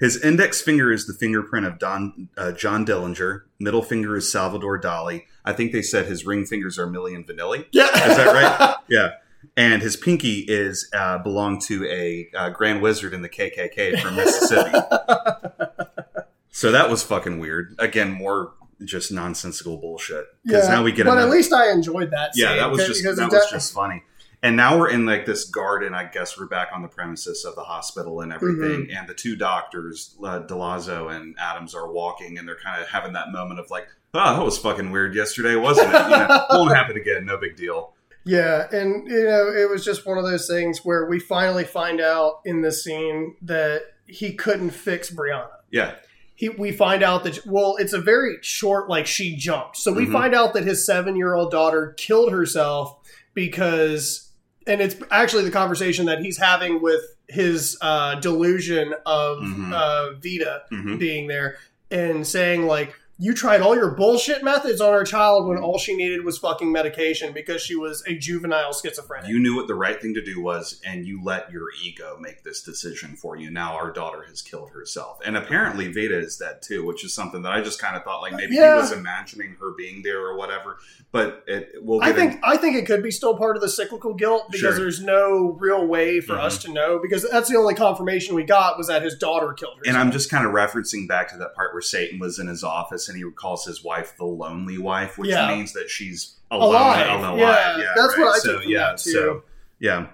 His 0.00 0.20
index 0.22 0.60
finger 0.60 0.92
is 0.92 1.06
the 1.06 1.12
fingerprint 1.14 1.64
of 1.66 1.78
Don 1.78 2.28
uh, 2.36 2.50
John 2.52 2.84
Dillinger. 2.86 3.42
Middle 3.60 3.82
finger 3.82 4.16
is 4.16 4.30
Salvador 4.30 4.80
Dali. 4.80 5.24
I 5.44 5.52
think 5.52 5.70
they 5.72 5.82
said 5.82 6.06
his 6.06 6.24
ring 6.26 6.44
fingers 6.44 6.78
are 6.78 6.86
Millie 6.88 7.14
and 7.14 7.26
Vanilli. 7.26 7.66
yeah, 7.72 7.86
Is 8.08 8.16
that 8.16 8.26
right? 8.34 8.74
Yeah. 8.88 9.10
And 9.56 9.82
his 9.82 9.96
pinky 9.96 10.40
is 10.40 10.88
uh, 10.94 11.18
belonged 11.18 11.62
to 11.62 11.84
a 11.86 12.28
uh, 12.36 12.50
grand 12.50 12.80
wizard 12.80 13.12
in 13.12 13.22
the 13.22 13.28
KKK 13.28 14.00
from 14.00 14.16
Mississippi. 14.16 14.70
so 16.50 16.70
that 16.70 16.88
was 16.88 17.02
fucking 17.02 17.38
weird. 17.38 17.74
Again, 17.78 18.12
more 18.12 18.52
just 18.84 19.10
nonsensical 19.10 19.76
bullshit. 19.76 20.26
Because 20.44 20.68
now 20.68 20.82
we 20.82 20.92
get 20.92 21.06
but 21.06 21.18
at 21.18 21.28
least 21.28 21.52
I 21.52 21.72
enjoyed 21.72 22.10
that. 22.12 22.32
yeah, 22.34 22.54
that 22.56 22.70
was 22.70 22.86
just 22.86 23.02
that 23.02 23.30
was 23.30 23.50
just 23.50 23.72
funny. 23.72 24.04
And 24.40 24.56
now 24.56 24.78
we're 24.78 24.90
in 24.90 25.04
like 25.04 25.26
this 25.26 25.44
garden. 25.44 25.94
I 25.94 26.04
guess 26.04 26.38
we're 26.38 26.46
back 26.46 26.68
on 26.72 26.82
the 26.82 26.88
premises 26.88 27.44
of 27.44 27.56
the 27.56 27.64
hospital 27.64 28.20
and 28.20 28.32
everything. 28.32 28.82
Mm-hmm. 28.82 28.96
And 28.96 29.08
the 29.08 29.14
two 29.14 29.34
doctors, 29.34 30.16
uh, 30.22 30.40
Delazzo 30.40 31.12
and 31.12 31.34
Adams, 31.40 31.74
are 31.74 31.90
walking, 31.90 32.38
and 32.38 32.46
they're 32.46 32.58
kind 32.62 32.80
of 32.80 32.88
having 32.88 33.14
that 33.14 33.32
moment 33.32 33.58
of 33.58 33.68
like, 33.70 33.88
"Oh, 34.14 34.36
that 34.36 34.44
was 34.44 34.56
fucking 34.56 34.92
weird 34.92 35.16
yesterday, 35.16 35.56
wasn't 35.56 35.92
it? 35.92 36.02
You 36.02 36.08
know, 36.10 36.46
won't 36.50 36.72
happen 36.72 36.96
again. 36.96 37.26
No 37.26 37.36
big 37.36 37.56
deal." 37.56 37.94
Yeah, 38.24 38.66
and 38.72 39.08
you 39.10 39.24
know, 39.24 39.48
it 39.48 39.70
was 39.70 39.84
just 39.84 40.04
one 40.06 40.18
of 40.18 40.24
those 40.24 40.46
things 40.46 40.84
where 40.84 41.06
we 41.06 41.18
finally 41.18 41.64
find 41.64 42.00
out 42.00 42.40
in 42.44 42.60
this 42.62 42.84
scene 42.84 43.36
that 43.42 43.82
he 44.06 44.34
couldn't 44.34 44.70
fix 44.70 45.10
Brianna. 45.10 45.48
Yeah, 45.70 45.94
He, 46.34 46.48
we 46.50 46.72
find 46.72 47.02
out 47.02 47.24
that 47.24 47.46
well, 47.46 47.76
it's 47.78 47.92
a 47.92 48.00
very 48.00 48.36
short, 48.42 48.88
like 48.88 49.06
she 49.06 49.34
jumped. 49.36 49.76
So 49.78 49.92
we 49.92 50.06
Mhm. 50.06 50.12
find 50.12 50.34
out 50.34 50.52
that 50.54 50.64
his 50.64 50.84
seven-year-old 50.86 51.50
daughter 51.50 51.94
killed 51.96 52.32
herself 52.32 52.96
because, 53.34 54.28
and 54.66 54.80
it's 54.80 54.96
actually 55.10 55.44
the 55.44 55.50
conversation 55.50 56.06
that 56.06 56.20
he's 56.20 56.36
having 56.38 56.82
with 56.82 57.02
his 57.28 57.76
uh, 57.80 58.16
delusion 58.16 58.94
of 59.06 59.38
Mhm. 59.38 59.72
uh, 59.72 60.14
Vita 60.22 60.62
hmm 60.70 60.96
being 60.96 61.28
there 61.28 61.56
and 61.90 62.26
saying 62.26 62.66
like 62.66 62.94
you 63.20 63.34
tried 63.34 63.60
all 63.60 63.74
your 63.74 63.90
bullshit 63.90 64.44
methods 64.44 64.80
on 64.80 64.90
our 64.90 65.02
child 65.02 65.48
when 65.48 65.58
all 65.58 65.76
she 65.76 65.96
needed 65.96 66.24
was 66.24 66.38
fucking 66.38 66.70
medication 66.70 67.32
because 67.32 67.60
she 67.60 67.74
was 67.74 68.02
a 68.06 68.14
juvenile 68.14 68.72
schizophrenic. 68.72 69.28
you 69.28 69.40
knew 69.40 69.56
what 69.56 69.66
the 69.66 69.74
right 69.74 70.00
thing 70.00 70.14
to 70.14 70.22
do 70.24 70.40
was, 70.40 70.80
and 70.86 71.04
you 71.04 71.20
let 71.24 71.50
your 71.50 71.64
ego 71.82 72.16
make 72.20 72.44
this 72.44 72.62
decision 72.62 73.16
for 73.16 73.36
you. 73.36 73.50
Now 73.50 73.74
our 73.74 73.90
daughter 73.90 74.22
has 74.28 74.40
killed 74.40 74.70
herself, 74.70 75.18
and 75.24 75.36
apparently 75.36 75.88
Veda 75.90 76.16
is 76.18 76.36
dead 76.36 76.62
too, 76.62 76.86
which 76.86 77.04
is 77.04 77.12
something 77.12 77.42
that 77.42 77.52
I 77.52 77.60
just 77.60 77.80
kind 77.80 77.96
of 77.96 78.04
thought 78.04 78.20
like 78.22 78.34
maybe 78.34 78.54
Yeah. 78.54 78.74
he 78.76 78.80
was 78.82 78.92
imagining 78.92 79.56
her 79.60 79.72
being 79.76 80.02
there 80.02 80.20
or 80.20 80.36
whatever. 80.36 80.78
But 81.10 81.42
it, 81.48 81.72
we'll 81.80 82.02
I 82.02 82.12
think 82.12 82.34
in- 82.34 82.40
I 82.44 82.56
think 82.56 82.76
it 82.76 82.86
could 82.86 83.02
be 83.02 83.10
still 83.10 83.36
part 83.36 83.56
of 83.56 83.62
the 83.62 83.68
cyclical 83.68 84.14
guilt 84.14 84.44
because 84.52 84.60
Sure. 84.60 84.74
there's 84.78 85.02
no 85.02 85.56
real 85.58 85.86
way 85.86 86.20
for 86.20 86.34
Mhm. 86.34 86.44
us 86.44 86.58
to 86.62 86.70
know 86.72 87.00
because 87.02 87.28
that's 87.28 87.48
the 87.50 87.56
only 87.56 87.74
confirmation 87.74 88.36
we 88.36 88.44
got 88.44 88.78
was 88.78 88.86
that 88.86 89.02
his 89.02 89.16
daughter 89.16 89.52
killed 89.54 89.78
herself. 89.78 89.86
And 89.88 89.96
I'm 89.96 90.12
just 90.12 90.30
kind 90.30 90.46
of 90.46 90.52
referencing 90.52 91.08
back 91.08 91.30
to 91.32 91.38
that 91.38 91.54
part 91.56 91.72
where 91.72 91.82
Satan 91.82 92.20
was 92.20 92.38
in 92.38 92.46
his 92.46 92.62
office 92.62 93.07
and 93.08 93.16
he 93.18 93.30
calls 93.32 93.64
his 93.64 93.82
wife 93.84 94.14
the 94.16 94.24
lonely 94.24 94.78
wife, 94.78 95.18
which 95.18 95.30
Yeah. 95.30 95.48
means 95.54 95.72
that 95.74 95.88
she's 95.90 96.36
alone, 96.50 96.74
Alive. 96.74 97.20
alive. 97.20 97.78
Yeah, 97.78 97.92
that's 97.96 98.16
what 98.16 98.34
I 98.34 98.38
so, 98.38 98.52
took 98.52 98.62
from 98.62 98.70
yeah. 98.72 98.96
So, 98.96 99.42
yeah. 99.80 100.06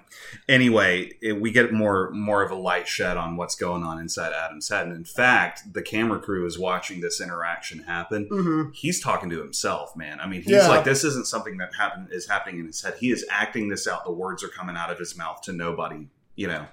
Anyway, 0.48 1.12
it, 1.22 1.40
we 1.40 1.50
get 1.50 1.72
more 1.72 2.10
more 2.10 2.42
of 2.42 2.50
a 2.50 2.54
light 2.54 2.86
shed 2.88 3.16
on 3.16 3.36
what's 3.36 3.54
going 3.54 3.82
on 3.82 3.98
inside 3.98 4.32
Adam's 4.32 4.68
head. 4.68 4.86
And 4.86 4.94
in 4.96 5.04
fact, 5.04 5.72
the 5.72 5.80
camera 5.82 6.18
crew 6.18 6.44
is 6.46 6.58
watching 6.58 7.00
this 7.00 7.20
interaction 7.20 7.80
happen. 7.80 8.28
Mhm. 8.30 8.74
He's 8.74 9.00
talking 9.00 9.30
to 9.30 9.38
himself, 9.40 9.96
man. 9.96 10.20
I 10.20 10.26
mean, 10.26 10.42
he's 10.42 10.52
Yeah. 10.52 10.68
like, 10.68 10.84
this 10.84 11.04
isn't 11.04 11.26
something 11.26 11.56
that 11.58 11.74
happen 11.78 12.08
is 12.10 12.28
happening 12.28 12.60
in 12.60 12.66
his 12.66 12.82
head. 12.82 12.94
He 13.00 13.10
is 13.10 13.24
acting 13.30 13.68
this 13.68 13.86
out. 13.86 14.04
The 14.04 14.10
words 14.12 14.42
are 14.44 14.48
coming 14.48 14.76
out 14.76 14.90
of 14.90 14.98
his 14.98 15.16
mouth 15.16 15.40
to 15.42 15.52
nobody. 15.52 16.08
You 16.36 16.48
know, 16.48 16.66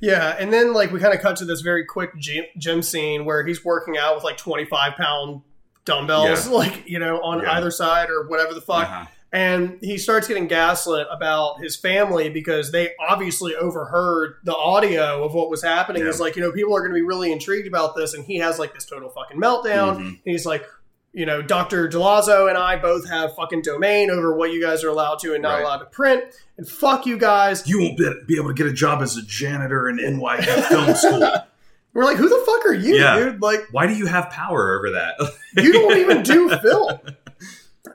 Yeah, 0.00 0.34
and 0.38 0.50
then 0.50 0.72
like 0.72 0.90
we 0.90 0.98
kind 0.98 1.12
of 1.12 1.20
cut 1.20 1.36
to 1.36 1.44
this 1.44 1.60
very 1.60 1.84
quick 1.84 2.16
gym, 2.16 2.46
gym 2.56 2.80
scene 2.80 3.26
where 3.26 3.44
he's 3.44 3.62
working 3.62 3.98
out 3.98 4.14
with 4.14 4.24
like 4.24 4.38
25 4.38 4.94
pound 4.96 5.42
dumbbells, 5.84 6.48
like 6.48 6.88
you 6.88 6.98
know, 6.98 7.20
on 7.22 7.40
Yeah. 7.42 7.52
either 7.52 7.70
side 7.70 8.08
or 8.10 8.26
whatever 8.28 8.54
the 8.54 8.60
fuck. 8.60 8.84
Uh-huh. 8.88 9.04
and 9.34 9.78
he 9.80 9.96
starts 9.96 10.28
getting 10.28 10.46
gaslit 10.46 11.06
about 11.10 11.58
his 11.62 11.74
family 11.74 12.28
because 12.28 12.70
they 12.70 12.90
obviously 13.00 13.56
overheard 13.56 14.34
the 14.44 14.54
audio 14.54 15.24
of 15.24 15.32
what 15.32 15.48
was 15.48 15.62
happening. 15.62 16.02
Yeah. 16.02 16.10
It's 16.10 16.20
like, 16.20 16.36
you 16.36 16.42
know, 16.42 16.52
people 16.52 16.76
are 16.76 16.80
going 16.80 16.90
to 16.90 16.94
be 16.94 17.00
really 17.02 17.32
intrigued 17.32 17.66
about 17.66 17.96
this. 17.96 18.12
And 18.12 18.24
he 18.26 18.36
has 18.40 18.58
like 18.58 18.74
this 18.74 18.84
total 18.84 19.08
fucking 19.08 19.40
meltdown. 19.40 19.96
Mhm. 19.96 20.06
And 20.08 20.18
he's 20.26 20.44
like, 20.44 20.66
you 21.14 21.24
know, 21.24 21.40
Dr. 21.40 21.88
Delazzo 21.88 22.48
and 22.50 22.58
I 22.58 22.76
both 22.76 23.08
have 23.08 23.34
fucking 23.34 23.62
domain 23.62 24.10
over 24.10 24.34
what 24.36 24.50
you 24.52 24.60
guys 24.60 24.84
are 24.84 24.88
allowed 24.90 25.18
to 25.20 25.32
and 25.32 25.42
not 25.42 25.54
Right. 25.54 25.62
allowed 25.62 25.78
to 25.78 25.84
print. 25.86 26.24
And 26.58 26.68
fuck 26.68 27.06
you 27.06 27.16
guys. 27.16 27.66
you 27.66 27.80
won't 27.80 27.96
be, 27.96 28.12
be 28.26 28.36
able 28.36 28.48
to 28.48 28.54
get 28.54 28.66
a 28.66 28.72
job 28.72 29.00
as 29.00 29.16
a 29.16 29.22
janitor 29.22 29.88
in 29.88 29.98
NYU 29.98 30.62
film 30.68 30.94
school. 30.94 31.32
We're 31.94 32.04
like, 32.04 32.16
who 32.16 32.28
the 32.28 32.42
fuck 32.46 32.64
are 32.66 32.74
you, 32.74 32.94
Yeah. 32.96 33.18
dude? 33.18 33.42
Like, 33.42 33.60
Why 33.70 33.86
do 33.86 33.94
you 33.94 34.06
have 34.06 34.30
power 34.30 34.76
over 34.78 34.90
that? 34.92 35.14
you 35.62 35.72
don't 35.72 35.98
even 35.98 36.22
do 36.22 36.48
film. 36.62 36.98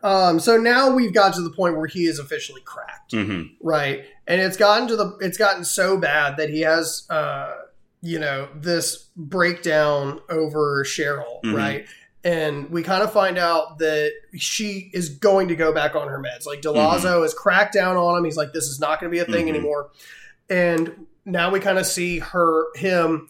Um, 0.03 0.39
so 0.39 0.57
now 0.57 0.91
we've 0.93 1.13
got 1.13 1.33
to 1.35 1.41
the 1.41 1.49
point 1.49 1.77
where 1.77 1.87
he 1.87 2.05
is 2.05 2.19
officially 2.19 2.61
cracked. 2.61 3.13
hmm 3.13 3.43
right 3.61 4.03
and 4.27 4.41
it's 4.41 4.57
gotten 4.57 4.87
to 4.89 4.95
the 4.97 5.17
it's 5.21 5.37
gotten 5.37 5.63
so 5.63 5.97
bad 5.97 6.35
that 6.37 6.49
he 6.49 6.59
has 6.61 7.07
uh 7.09 7.55
you 8.01 8.19
know 8.19 8.49
this 8.53 9.07
breakdown 9.15 10.19
over 10.29 10.83
cheryl 10.83 11.41
Mhm. 11.43 11.55
right 11.55 11.85
and 12.25 12.69
we 12.69 12.83
kind 12.83 13.01
of 13.01 13.13
find 13.13 13.37
out 13.37 13.79
that 13.79 14.11
she 14.35 14.91
is 14.93 15.07
going 15.07 15.47
to 15.47 15.55
go 15.55 15.71
back 15.73 15.95
on 15.95 16.09
her 16.09 16.19
meds 16.21 16.45
like 16.45 16.61
delazzo 16.61 17.21
has 17.23 17.33
cracked 17.33 17.73
down 17.73 17.95
on 17.95 18.17
him 18.17 18.25
he's 18.25 18.35
like 18.37 18.51
this 18.51 18.65
is 18.65 18.79
not 18.81 18.99
going 18.99 19.09
to 19.09 19.15
be 19.15 19.21
a 19.21 19.25
thing 19.25 19.45
Mhm. 19.45 19.49
anymore 19.55 19.89
and 20.49 21.07
now 21.23 21.49
we 21.49 21.61
kind 21.61 21.77
of 21.77 21.85
see 21.85 22.19
her 22.19 22.65
him 22.75 23.29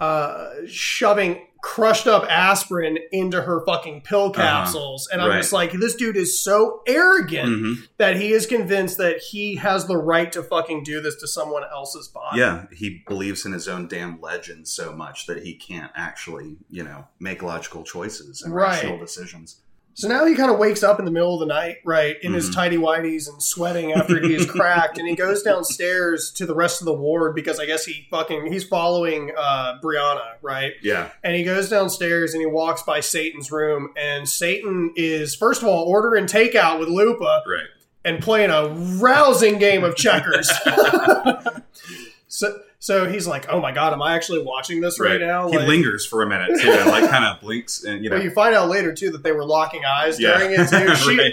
uh 0.00 0.50
shoving 0.66 1.46
crushed 1.62 2.06
up 2.06 2.24
aspirin 2.30 2.96
into 3.12 3.40
her 3.42 3.64
fucking 3.64 4.00
pill 4.02 4.30
capsules 4.30 5.08
and 5.10 5.20
i'm 5.22 5.30
Right. 5.30 5.38
just 5.38 5.52
like 5.52 5.72
this 5.72 5.94
dude 5.96 6.16
is 6.16 6.38
so 6.38 6.82
arrogant 6.86 7.48
hmm 7.48 7.72
that 7.96 8.16
he 8.16 8.32
is 8.32 8.46
convinced 8.46 8.98
that 8.98 9.18
he 9.18 9.56
has 9.56 9.86
the 9.86 9.96
right 9.96 10.30
to 10.32 10.42
fucking 10.42 10.82
do 10.84 11.00
this 11.00 11.16
to 11.16 11.26
someone 11.26 11.62
else's 11.72 12.08
body. 12.08 12.38
Yeah, 12.40 12.66
he 12.70 13.02
believes 13.08 13.46
in 13.46 13.52
his 13.52 13.66
own 13.68 13.88
damn 13.88 14.20
legend 14.20 14.68
so 14.68 14.92
much 14.92 15.26
that 15.26 15.42
he 15.44 15.54
can't 15.54 15.90
actually, 15.96 16.56
you 16.68 16.84
know, 16.84 17.06
make 17.18 17.42
logical 17.42 17.82
choices 17.84 18.42
and 18.42 18.54
Right. 18.54 18.72
rational 18.82 18.98
decisions. 18.98 19.62
So 19.98 20.08
now 20.08 20.26
he 20.26 20.34
kind 20.34 20.50
of 20.50 20.58
wakes 20.58 20.82
up 20.82 20.98
in 20.98 21.06
the 21.06 21.10
middle 21.10 21.32
of 21.32 21.40
the 21.40 21.46
night, 21.46 21.78
right, 21.82 22.16
in 22.22 22.34
his 22.34 22.50
Mhm. 22.50 22.54
tidy 22.54 22.76
whities 22.76 23.30
and 23.30 23.42
sweating 23.42 23.92
after 23.94 24.20
he 24.20 24.34
is 24.34 24.44
cracked, 24.50 24.98
and 24.98 25.08
he 25.08 25.14
goes 25.14 25.42
downstairs 25.42 26.30
to 26.32 26.44
the 26.44 26.54
rest 26.54 26.82
of 26.82 26.84
the 26.84 26.92
ward 26.92 27.34
because 27.34 27.58
I 27.58 27.64
guess 27.64 27.86
he 27.86 28.06
fucking 28.10 28.52
he's 28.52 28.62
following 28.64 29.32
uh, 29.34 29.78
Brianna, 29.82 30.34
right? 30.42 30.74
Yeah, 30.82 31.08
And 31.24 31.34
he 31.34 31.44
goes 31.44 31.70
downstairs 31.70 32.34
and 32.34 32.42
he 32.42 32.46
walks 32.46 32.82
by 32.82 33.00
Satan's 33.00 33.50
room, 33.50 33.88
and 33.96 34.28
Satan 34.28 34.92
is 34.96 35.34
first 35.34 35.62
of 35.62 35.68
all 35.68 35.84
ordering 35.84 36.26
takeout 36.26 36.78
with 36.78 36.90
Lupa 36.90 37.42
right. 37.48 37.64
and 38.04 38.22
playing 38.22 38.50
a 38.50 38.68
rousing 39.02 39.58
game 39.58 39.82
of 39.82 39.96
checkers. 39.96 40.52
so, 42.28 42.58
so 42.86 43.08
he's 43.08 43.26
like, 43.26 43.46
"Oh 43.48 43.60
my 43.60 43.72
god, 43.72 43.92
am 43.92 44.00
I 44.00 44.14
actually 44.14 44.42
watching 44.44 44.80
this 44.80 45.00
right, 45.00 45.20
now?" 45.20 45.48
He 45.50 45.56
Like- 45.58 45.66
lingers 45.66 46.06
for 46.06 46.22
a 46.22 46.26
minute 46.28 46.50
too, 46.60 46.70
and 46.70 46.88
like 46.90 47.10
kind 47.10 47.24
of 47.24 47.40
blinks, 47.44 47.82
and 47.82 48.04
you 48.04 48.10
know, 48.10 48.16
Well, 48.16 48.24
you 48.24 48.30
find 48.30 48.54
out 48.54 48.68
later 48.68 48.92
too 48.94 49.10
that 49.10 49.22
they 49.24 49.32
were 49.32 49.44
locking 49.44 49.84
eyes 49.84 50.20
yeah, 50.20 50.38
during 50.38 50.52
it 50.60 50.68
too. 50.68 50.94
She, 51.04 51.18
right. 51.18 51.32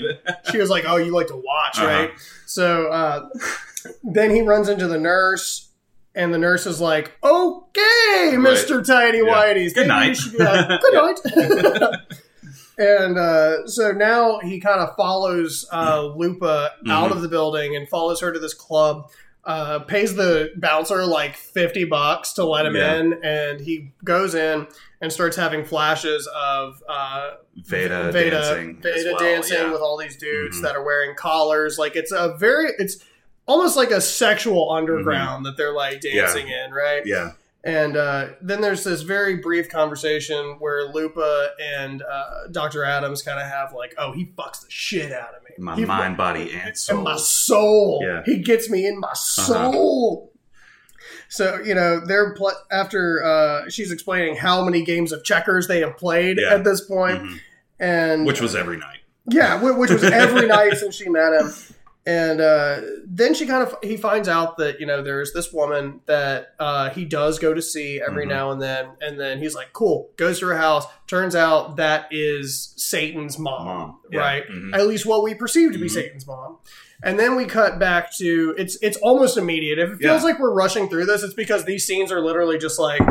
she 0.52 0.58
was 0.58 0.70
like, 0.72 0.86
"Oh, 0.88 0.96
you 0.98 1.12
like 1.14 1.28
to 1.28 1.36
watch, 1.36 1.78
Uh-huh. 1.78 1.86
right?" 1.88 2.12
So 2.48 2.88
uh, 2.88 3.30
then 4.04 4.32
he 4.32 4.42
runs 4.42 4.68
into 4.68 4.88
the 4.88 4.98
nurse, 5.00 5.70
and 6.16 6.34
the 6.34 6.40
nurse 6.40 6.66
is 6.66 6.82
like, 6.82 7.12
"Okay, 7.24 8.36
Mister 8.38 8.82
Tiny 8.82 9.20
Yeah. 9.20 9.24
Whitey's, 9.26 9.74
Good 9.74 9.88
night." 9.88 10.18
like, 10.40 10.82
Good 11.24 11.72
night." 11.82 12.00
and 12.78 13.18
uh, 13.20 13.68
so 13.68 13.92
now 13.92 14.40
he 14.40 14.60
kind 14.60 14.80
of 14.82 14.96
follows 14.96 15.68
uh, 15.72 16.02
Lupa 16.16 16.72
out 16.90 17.12
Mhm. 17.12 17.16
of 17.16 17.22
the 17.22 17.28
building 17.28 17.76
and 17.76 17.88
follows 17.88 18.22
her 18.22 18.32
to 18.32 18.40
this 18.40 18.54
club. 18.56 19.10
Uh, 19.46 19.80
pays 19.80 20.16
the 20.16 20.52
bouncer 20.56 21.06
like 21.06 21.36
50 21.36 21.84
bucks 21.84 22.32
to 22.34 22.46
let 22.46 22.66
him 22.66 22.78
Yeah. 22.78 22.96
in 22.96 23.20
and 23.24 23.60
he 23.60 23.92
goes 24.06 24.36
in 24.36 24.68
and 25.02 25.12
starts 25.12 25.36
having 25.36 25.66
flashes 25.66 26.30
of 26.34 26.82
uh, 26.88 27.32
Veda, 27.58 28.10
Veda 28.14 28.30
dancing, 28.40 28.82
Veda 28.82 29.10
well, 29.12 29.20
dancing 29.20 29.58
yeah. 29.58 29.72
with 29.72 29.82
all 29.82 29.98
these 29.98 30.16
dudes 30.16 30.60
Mhm. 30.60 30.62
that 30.62 30.76
are 30.78 30.84
wearing 30.86 31.14
collars. 31.16 31.78
Like 31.78 31.98
it's 31.98 32.14
a 32.14 32.38
very, 32.38 32.70
it's 32.80 33.04
almost 33.46 33.76
like 33.76 33.92
a 33.92 34.00
sexual 34.00 34.72
underground 34.72 35.46
that 35.46 35.58
they're 35.58 35.74
like 35.74 36.00
dancing 36.00 36.48
in, 36.48 36.72
right? 36.72 37.02
Mm-hmm. 37.04 37.10
yeah, 37.10 37.32
And 37.66 37.96
uh, 37.96 38.28
then 38.42 38.60
there's 38.60 38.84
this 38.84 39.04
very 39.04 39.38
brief 39.38 39.70
conversation 39.70 40.58
where 40.60 40.86
Lupa 40.92 41.52
and 41.64 42.02
uh, 42.02 42.48
Dr. 42.52 42.84
Adams 42.84 43.22
kind 43.22 43.40
of 43.40 43.48
have 43.48 43.72
like, 43.74 43.94
oh, 43.98 44.12
he 44.12 44.26
fucks 44.38 44.60
the 44.62 44.70
shit 44.70 45.14
out 45.14 45.34
of 45.34 45.44
me. 45.44 45.52
my 45.58 45.76
He- 45.76 45.86
mind, 45.86 46.18
body, 46.18 46.52
and 46.52 46.62
and 46.70 46.78
soul. 46.78 47.02
my 47.04 47.16
soul. 47.16 48.02
Yeah. 48.04 48.10
Uh-huh. 48.16 48.22
He 48.26 48.40
gets 48.40 48.70
me 48.70 48.86
in 48.86 49.00
my 49.00 49.14
soul. 49.14 50.32
So 51.30 51.60
you 51.64 51.74
know 51.74 52.00
they're 52.06 52.34
pl- 52.36 52.52
after 52.72 53.24
uh, 53.24 53.70
she's 53.70 53.92
explaining 53.92 54.36
how 54.36 54.64
many 54.64 54.84
games 54.84 55.12
of 55.12 55.24
checkers 55.24 55.68
they 55.68 55.80
have 55.80 55.98
played 55.98 56.38
Yeah. 56.40 56.54
at 56.56 56.64
this 56.64 56.82
point, 56.82 57.22
Mhm. 57.24 57.38
and 57.80 58.26
Which 58.26 58.40
was 58.42 58.56
every 58.56 58.78
night. 58.78 59.00
yeah, 59.30 59.60
which 59.62 59.90
was 59.90 60.04
every 60.04 60.48
night 60.58 60.74
since 60.78 60.96
she 60.96 61.10
met 61.10 61.34
him. 61.34 61.52
And 62.06 62.42
uh, 62.42 62.82
then 63.08 63.34
she 63.34 63.46
kind 63.46 63.64
of 63.64 63.76
he 63.82 63.96
finds 63.96 64.28
out 64.28 64.58
that 64.58 64.82
you 64.82 64.86
know 64.86 65.02
there's 65.02 65.32
this 65.32 65.54
woman 65.54 66.02
that 66.06 66.54
uh, 66.60 66.90
he 66.90 67.06
does 67.06 67.40
go 67.40 67.54
to 67.54 67.62
see 67.62 68.02
every 68.06 68.26
Mhm. 68.26 68.30
now 68.30 68.52
and 68.52 68.62
then, 68.62 68.88
and 69.00 69.18
then 69.18 69.40
he's 69.40 69.56
like, 69.56 69.72
"Cool." 69.72 70.10
Goes 70.18 70.40
to 70.40 70.48
her 70.48 70.58
house. 70.58 70.86
Turns 71.08 71.34
out 71.34 71.78
that 71.78 72.08
is 72.12 72.74
Satan's 72.76 73.40
mom, 73.40 73.66
Mom, 73.66 74.00
yeah. 74.12 74.20
right? 74.20 74.44
Mhm. 74.50 74.74
At 74.76 74.86
least 74.88 75.06
what 75.06 75.24
we 75.24 75.34
perceive 75.34 75.72
to 75.72 75.80
be 75.80 75.86
Mhm. 75.88 75.92
Satan's 75.92 76.28
mom. 76.28 76.58
And 77.04 77.18
then 77.18 77.38
we 77.38 77.46
cut 77.46 77.80
back 77.80 78.14
to 78.18 78.54
it's 78.58 78.78
it's 78.82 78.98
almost 78.98 79.38
immediate. 79.38 79.80
If 79.80 79.92
it 79.92 79.98
feels 80.00 80.22
Yeah. 80.24 80.28
like 80.28 80.40
we're 80.40 80.54
rushing 80.54 80.90
through 80.90 81.06
this, 81.06 81.24
it's 81.24 81.34
because 81.34 81.64
these 81.64 81.86
scenes 81.86 82.12
are 82.12 82.20
literally 82.20 82.58
just 82.58 82.80
like 82.80 83.02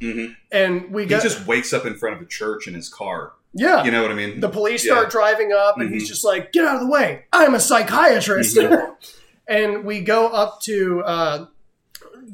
hmm 0.00 0.26
and 0.52 0.90
we 0.90 1.02
He 1.02 1.08
just 1.08 1.46
wakes 1.46 1.72
up 1.74 1.84
in 1.84 1.96
front 1.96 2.16
of 2.16 2.22
a 2.22 2.26
church 2.26 2.66
in 2.68 2.72
his 2.74 2.88
car. 2.88 3.32
Yeah. 3.54 3.82
You 3.84 3.90
know 3.90 4.02
what 4.02 4.10
I 4.10 4.14
mean? 4.14 4.40
the 4.40 4.48
police 4.48 4.84
Yeah. 4.84 4.92
start 4.94 5.10
driving 5.10 5.52
up 5.52 5.78
and 5.78 5.90
he's 5.92 6.04
Mhm. 6.04 6.08
just 6.08 6.24
like 6.24 6.52
get 6.52 6.64
out 6.64 6.76
of 6.76 6.80
the 6.82 6.88
way 6.88 7.24
i'm 7.32 7.54
a 7.54 7.60
psychiatrist 7.60 8.56
Mm-hmm. 8.56 8.92
and 9.48 9.84
we 9.84 10.00
go 10.00 10.28
up 10.28 10.60
to 10.62 11.02
uh 11.04 11.46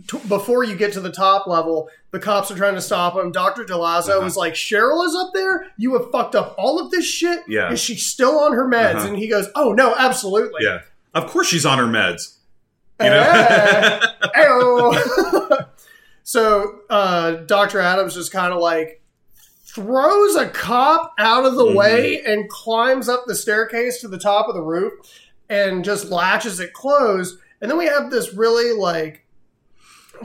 t- 0.09 0.19
before 0.29 0.65
you 0.65 0.75
get 0.77 0.93
to 0.95 1.01
the 1.01 1.13
top 1.13 1.47
level 1.47 1.89
the 2.11 2.19
cops 2.19 2.51
are 2.51 2.57
trying 2.57 2.75
to 2.75 2.81
stop 2.81 3.15
him 3.17 3.31
dr 3.33 3.63
delazzo 3.65 4.17
Uh-huh. 4.19 4.27
is 4.27 4.37
like 4.37 4.55
cheryl 4.55 5.05
is 5.07 5.15
up 5.15 5.31
there 5.35 5.67
you 5.77 5.93
have 5.97 6.11
fucked 6.11 6.35
up 6.35 6.55
all 6.59 6.81
of 6.81 6.91
this 6.91 7.05
shit 7.07 7.41
Yeah. 7.49 7.71
is 7.73 7.79
she 7.81 7.95
still 7.97 8.39
on 8.41 8.53
her 8.53 8.67
meds 8.69 8.97
Uh-huh. 8.97 9.09
and 9.09 9.17
he 9.17 9.29
goes 9.29 9.49
oh 9.55 9.73
no 9.73 9.95
absolutely 9.97 10.65
yeah. 10.65 10.81
Of 11.15 11.29
course 11.29 11.47
she's 11.47 11.65
on 11.65 11.79
her 11.79 11.85
meds. 11.87 12.39
You 13.01 13.09
know? 13.11 14.01
Eh, 14.35 15.59
so 16.25 16.81
uh, 16.91 17.33
Dr. 17.47 17.79
Adams 17.81 18.15
just 18.15 18.33
kind 18.33 18.53
of 18.53 18.61
like 18.61 19.01
throws 19.75 20.37
a 20.37 20.49
cop 20.49 21.15
out 21.19 21.45
of 21.45 21.57
the 21.57 21.65
Mhm. 21.65 21.75
way 21.75 22.23
and 22.25 22.49
climbs 22.49 23.09
up 23.09 23.25
the 23.27 23.35
staircase 23.35 24.01
to 24.01 24.09
the 24.09 24.19
top 24.19 24.49
of 24.49 24.55
the 24.55 24.63
roof 24.63 24.93
and 25.49 25.85
just 25.85 26.11
latches 26.11 26.61
it 26.61 26.73
closed. 26.73 27.39
And 27.61 27.71
then 27.71 27.77
we 27.79 27.87
have 27.87 28.11
this 28.11 28.33
really 28.35 28.73
like. 28.73 29.23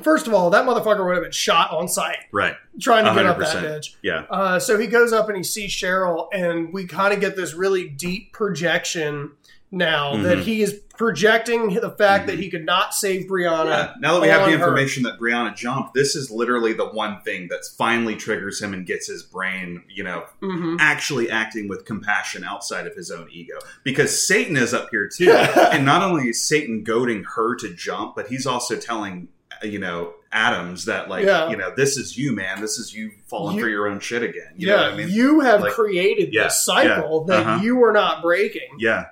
First 0.04 0.28
of 0.28 0.34
all, 0.36 0.52
that 0.52 0.66
motherfucker 0.66 1.04
would 1.04 1.16
have 1.16 1.24
been 1.24 1.32
shot 1.32 1.72
on 1.72 1.88
sight 1.88 2.18
right. 2.32 2.54
trying 2.80 3.06
to 3.06 3.14
get 3.14 3.26
up 3.26 3.40
that 3.40 3.56
100%. 3.56 3.90
Yeah. 4.04 4.26
Uh, 4.30 4.60
so 4.60 4.78
he 4.78 4.86
goes 4.86 5.12
up 5.12 5.28
and 5.30 5.38
he 5.38 5.44
sees 5.44 5.72
Cheryl, 5.72 6.28
and 6.32 6.72
we 6.72 6.86
kind 6.86 7.12
of 7.12 7.20
get 7.20 7.36
this 7.36 7.56
really 7.56 7.90
deep 7.90 8.32
projection 8.32 9.32
now 9.72 10.16
that 10.18 10.38
Mhm. 10.40 10.42
he 10.44 10.62
is 10.62 10.82
projecting 11.00 11.74
the 11.76 11.90
fact 11.92 12.28
that 12.28 12.38
he 12.38 12.50
could 12.50 12.66
not 12.66 12.94
save 12.94 13.26
Brianna. 13.26 13.70
Yeah. 13.70 13.94
Now 14.02 14.14
that 14.16 14.22
we 14.22 14.28
have 14.28 14.42
the 14.42 14.48
on 14.48 14.50
her. 14.50 14.56
information 14.66 15.04
that 15.04 15.18
Brianna 15.18 15.56
jumped, 15.56 15.94
this 15.94 16.14
is 16.14 16.30
literally 16.30 16.74
the 16.74 16.88
one 16.90 17.22
thing 17.22 17.48
that 17.48 17.62
finally 17.78 18.18
triggers 18.18 18.62
him 18.62 18.74
and 18.74 18.86
gets 18.86 19.08
his 19.08 19.24
brain, 19.24 19.82
you 19.90 20.04
know, 20.04 20.26
hmm 20.42 20.76
actually 20.82 21.32
acting 21.32 21.70
with 21.70 21.86
compassion 21.86 22.44
outside 22.44 22.86
of 22.86 22.96
his 22.96 23.12
own 23.12 23.30
ego. 23.32 23.56
Because 23.86 24.28
Satan 24.28 24.58
is 24.58 24.74
up 24.74 24.90
here 24.92 25.08
too. 25.08 25.32
and 25.72 25.86
not 25.86 26.04
only 26.04 26.28
is 26.28 26.44
Satan 26.44 26.84
goading 26.84 27.24
her 27.36 27.56
to 27.56 27.74
jump, 27.74 28.14
but 28.18 28.28
he's 28.28 28.46
also 28.46 28.76
telling, 28.76 29.30
you 29.64 29.80
know, 29.80 30.14
Adams 30.34 30.84
that, 30.86 31.08
like, 31.08 31.26
Yeah. 31.26 31.50
you 31.50 31.56
know, 31.56 31.74
this 31.74 31.96
is 31.96 32.18
you, 32.18 32.36
man. 32.36 32.60
This 32.60 32.78
is 32.78 32.94
you 32.94 33.12
falling 33.28 33.56
You- 33.56 33.64
for 33.64 33.70
your 33.70 33.88
own 33.88 34.02
shit 34.02 34.22
again. 34.22 34.52
You 34.58 34.68
yeah, 34.68 34.76
know 34.76 34.82
what 34.84 34.94
I 34.94 34.98
mean? 34.98 35.10
you 35.10 35.40
have 35.40 35.62
Like- 35.62 35.72
created 35.72 36.34
Yeah, 36.34 36.44
this 36.44 36.66
cycle 36.66 37.26
yeah, 37.30 37.36
that 37.38 37.48
uh-huh. 37.48 37.64
you 37.64 37.82
are 37.86 37.94
not 37.94 38.22
breaking. 38.22 38.68
yeah. 38.80 39.06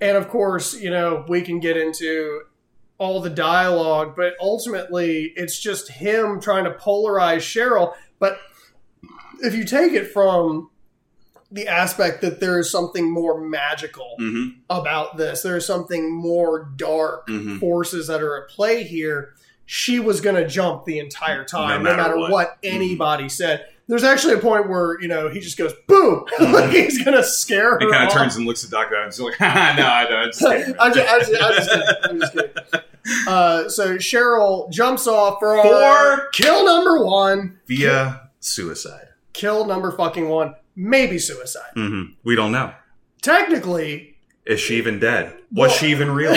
And 0.00 0.16
of 0.16 0.28
course, 0.28 0.74
you 0.80 0.90
know, 0.90 1.24
we 1.28 1.42
can 1.42 1.60
get 1.60 1.76
into 1.76 2.42
all 2.98 3.20
the 3.20 3.30
dialogue, 3.30 4.14
but 4.16 4.34
ultimately 4.40 5.32
it's 5.36 5.58
just 5.58 5.90
him 5.90 6.40
trying 6.40 6.64
to 6.64 6.70
polarize 6.70 7.38
Cheryl. 7.38 7.94
But 8.18 8.38
if 9.40 9.54
you 9.54 9.64
take 9.64 9.92
it 9.92 10.12
from 10.12 10.70
the 11.50 11.66
aspect 11.66 12.20
that 12.20 12.38
there 12.40 12.58
is 12.58 12.70
something 12.70 13.10
more 13.10 13.40
magical 13.40 14.14
hmm 14.18 14.48
about 14.68 15.16
this, 15.16 15.42
there 15.42 15.56
is 15.56 15.66
something 15.66 16.12
more 16.14 16.70
dark 16.76 17.24
hmm 17.26 17.58
forces 17.58 18.06
that 18.06 18.22
are 18.22 18.42
at 18.44 18.48
play 18.50 18.84
here. 18.84 19.34
She 19.66 19.98
was 20.00 20.20
going 20.20 20.36
to 20.36 20.46
jump 20.48 20.84
the 20.84 20.98
entire 20.98 21.44
time, 21.44 21.82
no 21.82 21.90
No 21.90 21.96
matter, 21.96 22.02
matter 22.02 22.18
what, 22.18 22.30
what. 22.30 22.48
Mm-hmm. 22.62 22.74
anybody 22.76 23.28
said. 23.28 23.66
There's 23.90 24.04
actually 24.04 24.34
a 24.34 24.38
point 24.38 24.68
where 24.68 25.00
you 25.02 25.08
know 25.08 25.28
he 25.28 25.40
just 25.40 25.58
goes 25.58 25.72
boom, 25.88 26.24
like 26.40 26.70
he's 26.70 27.02
going 27.04 27.16
to 27.16 27.24
scare 27.24 27.72
her. 27.72 27.78
He 27.80 27.90
kind 27.90 28.06
of 28.06 28.12
turns 28.12 28.36
and 28.36 28.46
looks 28.46 28.64
at 28.64 28.70
Dr. 28.70 28.94
Adams. 28.96 29.16
He's 29.18 29.24
like, 29.26 29.40
no, 29.40 29.46
I 29.48 30.06
don't. 30.08 30.26
Just 30.26 30.40
kidding. 30.48 30.74
I'm 30.78 30.94
just, 30.94 31.12
I'm 31.12 31.20
just, 31.20 31.34
I'm 31.42 31.54
just 31.54 31.70
kidding. 31.70 31.86
I'm 32.04 32.20
just 32.20 32.32
kidding. 32.32 32.80
Uh, 33.26 33.68
so 33.68 33.96
Cheryl 33.96 34.70
jumps 34.70 35.06
off 35.06 35.38
for 35.40 36.28
kill 36.32 36.64
number 36.64 37.04
one, 37.04 37.58
Via 37.66 38.30
suicide. 38.40 39.08
kill 39.32 39.64
number 39.66 39.90
fucking 39.90 40.28
one, 40.28 40.54
maybe 40.76 41.18
suicide. 41.18 41.70
hmm 41.74 42.02
We 42.22 42.36
don't 42.36 42.52
know. 42.52 42.72
Technically, 43.22 44.16
Is 44.46 44.60
she 44.60 44.76
even 44.76 44.98
dead? 45.00 45.32
Was 45.52 45.70
Well- 45.70 45.70
she 45.70 45.90
even 45.90 46.10
real? 46.12 46.36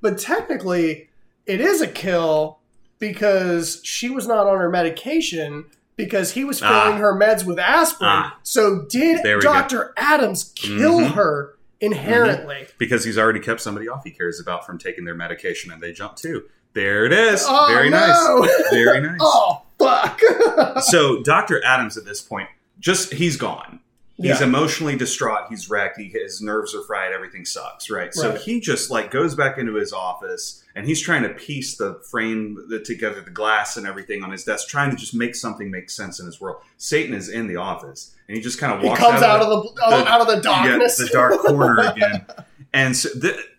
but 0.00 0.18
technically, 0.18 1.08
it 1.46 1.60
is 1.60 1.80
a 1.80 1.88
kill 1.88 2.58
because 2.98 3.80
she 3.84 4.08
was 4.10 4.26
not 4.26 4.46
on 4.46 4.58
her 4.58 4.70
medication 4.70 5.64
because 5.96 6.32
he 6.32 6.44
was 6.44 6.60
filling 6.60 6.74
Ah. 6.94 6.96
her 6.98 7.14
meds 7.18 7.44
with 7.44 7.58
aspirin. 7.58 8.10
Ah. 8.12 8.38
So 8.42 8.82
did 8.88 9.22
go. 9.22 9.40
Dr. 9.40 9.92
Adams 9.96 10.52
kill 10.56 11.00
Mhm. 11.00 11.14
her 11.14 11.54
inherently? 11.80 12.66
because 12.78 13.04
he's 13.04 13.18
already 13.18 13.40
kept 13.40 13.60
somebody 13.60 13.88
off 13.88 14.02
he 14.04 14.10
cares 14.10 14.40
about 14.40 14.64
from 14.66 14.78
taking 14.78 15.04
their 15.04 15.14
medication 15.14 15.70
and 15.72 15.82
they 15.82 15.92
jump 15.92 16.16
too. 16.16 16.44
There 16.72 17.04
it 17.04 17.12
is. 17.12 17.44
Oh, 17.46 17.66
Very 17.68 17.90
no. 17.90 18.40
nice. 18.40 18.70
Very 18.70 19.00
nice. 19.06 19.18
Oh 19.20 19.62
fuck! 19.78 20.20
So 20.82 21.22
Dr. 21.22 21.64
Adams 21.64 21.96
at 21.96 22.04
this 22.04 22.20
point, 22.20 22.48
just 22.80 23.12
he's 23.14 23.36
gone. 23.36 23.80
He's 24.16 24.40
Yeah. 24.40 24.46
emotionally 24.46 24.96
distraught. 24.96 25.46
He's 25.50 25.68
wrecked. 25.68 25.98
He, 25.98 26.04
his 26.08 26.40
nerves 26.40 26.74
are 26.74 26.82
fried. 26.82 27.12
Everything 27.12 27.44
sucks, 27.44 27.90
right? 27.90 28.12
So 28.14 28.34
he 28.36 28.60
just 28.60 28.90
like 28.90 29.10
goes 29.10 29.34
back 29.34 29.58
into 29.58 29.74
his 29.74 29.92
office 29.92 30.63
and 30.76 30.86
he's 30.86 31.00
trying 31.00 31.22
to 31.22 31.28
piece 31.30 31.76
the 31.76 32.00
frame 32.10 32.58
the, 32.68 32.80
together, 32.80 33.20
the 33.20 33.30
glass 33.30 33.76
and 33.76 33.86
everything 33.86 34.22
on 34.24 34.30
his 34.30 34.44
desk, 34.44 34.68
trying 34.68 34.90
to 34.90 34.96
just 34.96 35.14
make 35.14 35.34
something 35.34 35.70
make 35.70 35.88
sense 35.90 36.18
in 36.20 36.26
his 36.26 36.40
world. 36.40 36.60
Satan 36.78 37.14
is 37.14 37.28
in 37.28 37.46
the 37.46 37.56
office 37.56 38.14
and 38.28 38.36
he 38.36 38.42
just 38.42 38.58
kind 38.58 38.72
of 38.72 38.80
he 38.80 38.88
comes 38.96 39.22
out, 39.22 39.40
of 39.40 39.48
of 39.48 39.74
the, 39.74 39.80
the- 39.80 40.08
out 40.08 40.20
of 40.20 40.26
the 40.26 40.40
darkness. 40.40 40.98
yeah, 40.98 41.06
the 41.06 41.12
dark 41.12 41.40
corner 41.40 41.78
again. 41.96 42.26
And 42.72 42.96
so 42.96 43.08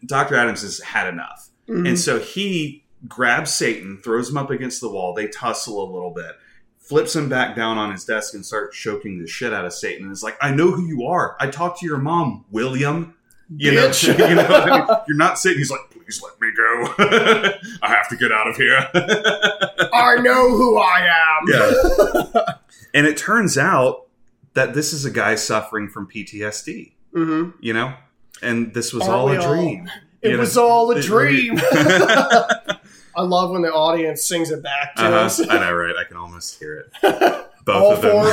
Dr. 0.05 0.35
Adams 0.35 0.61
has 0.61 0.79
had 0.81 1.07
enough. 1.07 1.49
Mhm. 1.69 1.87
And 1.87 1.99
so 1.99 2.19
he 2.19 2.83
grabs 3.07 3.51
Satan, 3.51 3.99
throws 4.03 4.29
him 4.29 4.37
up 4.37 4.51
against 4.51 4.81
the 4.81 4.89
wall. 4.89 5.13
They 5.13 5.27
tussle 5.27 5.81
a 5.83 5.89
little 5.91 6.11
bit, 6.11 6.31
flips 6.79 7.15
him 7.15 7.29
back 7.29 7.55
down 7.55 7.77
on 7.77 7.91
his 7.91 8.03
desk, 8.05 8.33
and 8.35 8.45
starts 8.45 8.77
choking 8.77 9.19
the 9.19 9.27
shit 9.27 9.53
out 9.53 9.65
of 9.65 9.73
Satan. 9.73 10.03
And 10.03 10.11
is 10.11 10.21
like, 10.21 10.37
"I 10.41 10.51
know 10.51 10.69
who 10.71 10.85
you 10.85 11.05
are. 11.05 11.35
I 11.39 11.47
talked 11.47 11.79
to 11.79 11.85
your 11.87 11.97
mom, 11.97 12.45
William. 12.51 13.14
You 13.55 13.71
know, 13.73 13.91
you 14.01 14.35
know 14.35 14.45
I 14.47 14.79
mean? 14.79 14.87
you're 15.07 15.17
not 15.17 15.37
sitting. 15.39 15.57
He's 15.59 15.69
like, 15.71 15.81
"Please 15.91 16.21
let 16.23 16.39
me 16.41 16.51
go. 16.55 16.93
I 17.83 17.87
have 17.89 18.07
to 18.09 18.15
get 18.15 18.31
out 18.31 18.47
of 18.47 18.55
here." 18.55 18.87
I 19.93 20.15
know 20.21 20.49
who 20.49 20.77
I 20.77 21.07
am. 21.07 21.45
yeah. 21.47 21.73
and 22.93 23.05
it 23.05 23.17
turns 23.17 23.57
out 23.57 24.07
that 24.53 24.73
this 24.73 24.93
is 24.93 25.03
a 25.05 25.11
guy 25.11 25.35
suffering 25.35 25.89
from 25.89 26.07
PTSD. 26.07 26.93
hmm 27.13 27.49
You 27.59 27.73
know, 27.73 27.93
and 28.41 28.73
this 28.73 28.93
was 28.93 29.03
Aren't 29.03 29.13
all 29.13 29.25
we 29.29 29.35
a 29.35 29.41
all? 29.41 29.53
dream. 29.55 29.89
It 30.21 30.39
was 30.39 30.57
all 30.57 30.89
a 30.91 30.95
It- 30.97 31.03
dream. 31.03 31.59
I 33.17 33.21
love 33.21 33.51
when 33.51 33.61
the 33.61 33.71
audience 33.71 34.23
sings 34.23 34.49
it 34.51 34.61
back 34.63 34.95
to 34.95 35.03
Uh-huh. 35.05 35.15
us. 35.17 35.39
I 35.39 35.45
know, 35.59 35.73
right? 35.73 35.95
I 35.97 36.03
can 36.03 36.17
almost 36.17 36.59
hear 36.59 36.75
it. 36.77 36.91
Both 37.63 37.75
All 37.75 37.91
of 37.93 38.01
them. 38.01 38.11
four 38.11 38.25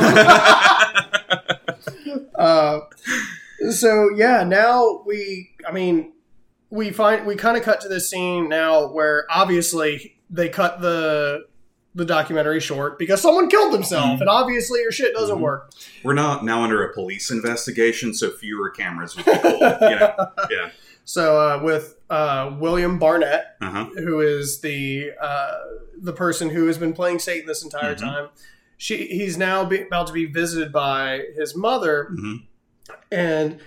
Uh, 2.34 2.80
so 3.70 4.10
yeah, 4.16 4.44
now 4.44 5.02
we, 5.06 5.50
I 5.66 5.72
mean, 5.72 6.12
we 6.70 6.90
find 6.90 7.26
we 7.26 7.36
kind 7.36 7.56
of 7.56 7.62
cut 7.62 7.80
to 7.82 7.88
this 7.88 8.08
scene 8.10 8.48
now 8.48 8.86
where 8.92 9.26
obviously 9.30 10.16
they 10.30 10.48
cut 10.48 10.80
the 10.80 11.46
the 11.94 12.04
documentary 12.06 12.58
short 12.60 12.98
because 12.98 13.20
someone 13.20 13.48
killed 13.50 13.74
themselves, 13.74 14.18
Mhm. 14.18 14.20
and 14.22 14.30
obviously 14.30 14.80
your 14.80 14.92
shit 14.92 15.12
doesn't 15.14 15.36
Mhm. 15.36 15.40
work. 15.42 15.72
We're 16.02 16.14
not 16.14 16.42
now 16.42 16.62
under 16.62 16.82
a 16.82 16.92
police 16.94 17.30
investigation, 17.30 18.14
so 18.14 18.30
fewer 18.30 18.70
cameras 18.70 19.14
would 19.14 19.26
be 19.26 19.32
cool. 19.38 19.60
know? 19.60 19.76
Yeah. 20.50 20.70
So 21.04 21.38
uh, 21.38 21.60
with 21.62 21.96
uh, 22.08 22.54
William 22.58 22.98
Barnett, 22.98 23.44
Uh 23.60 23.70
huh. 23.70 23.84
who 23.96 24.20
is 24.20 24.60
the 24.62 25.10
uh, 25.20 25.52
the 26.00 26.12
person 26.14 26.48
who 26.48 26.66
has 26.66 26.78
been 26.78 26.94
playing 26.94 27.18
Satan 27.18 27.46
this 27.46 27.62
entire 27.62 27.94
Mhm. 27.94 28.00
time. 28.00 28.28
She 28.78 29.06
he's 29.08 29.36
now 29.36 29.64
be, 29.66 29.82
about 29.82 30.06
to 30.06 30.12
be 30.14 30.24
visited 30.24 30.72
by 30.72 31.24
his 31.36 31.54
mother, 31.54 32.06
hmm 32.10 32.36
and 33.10 33.58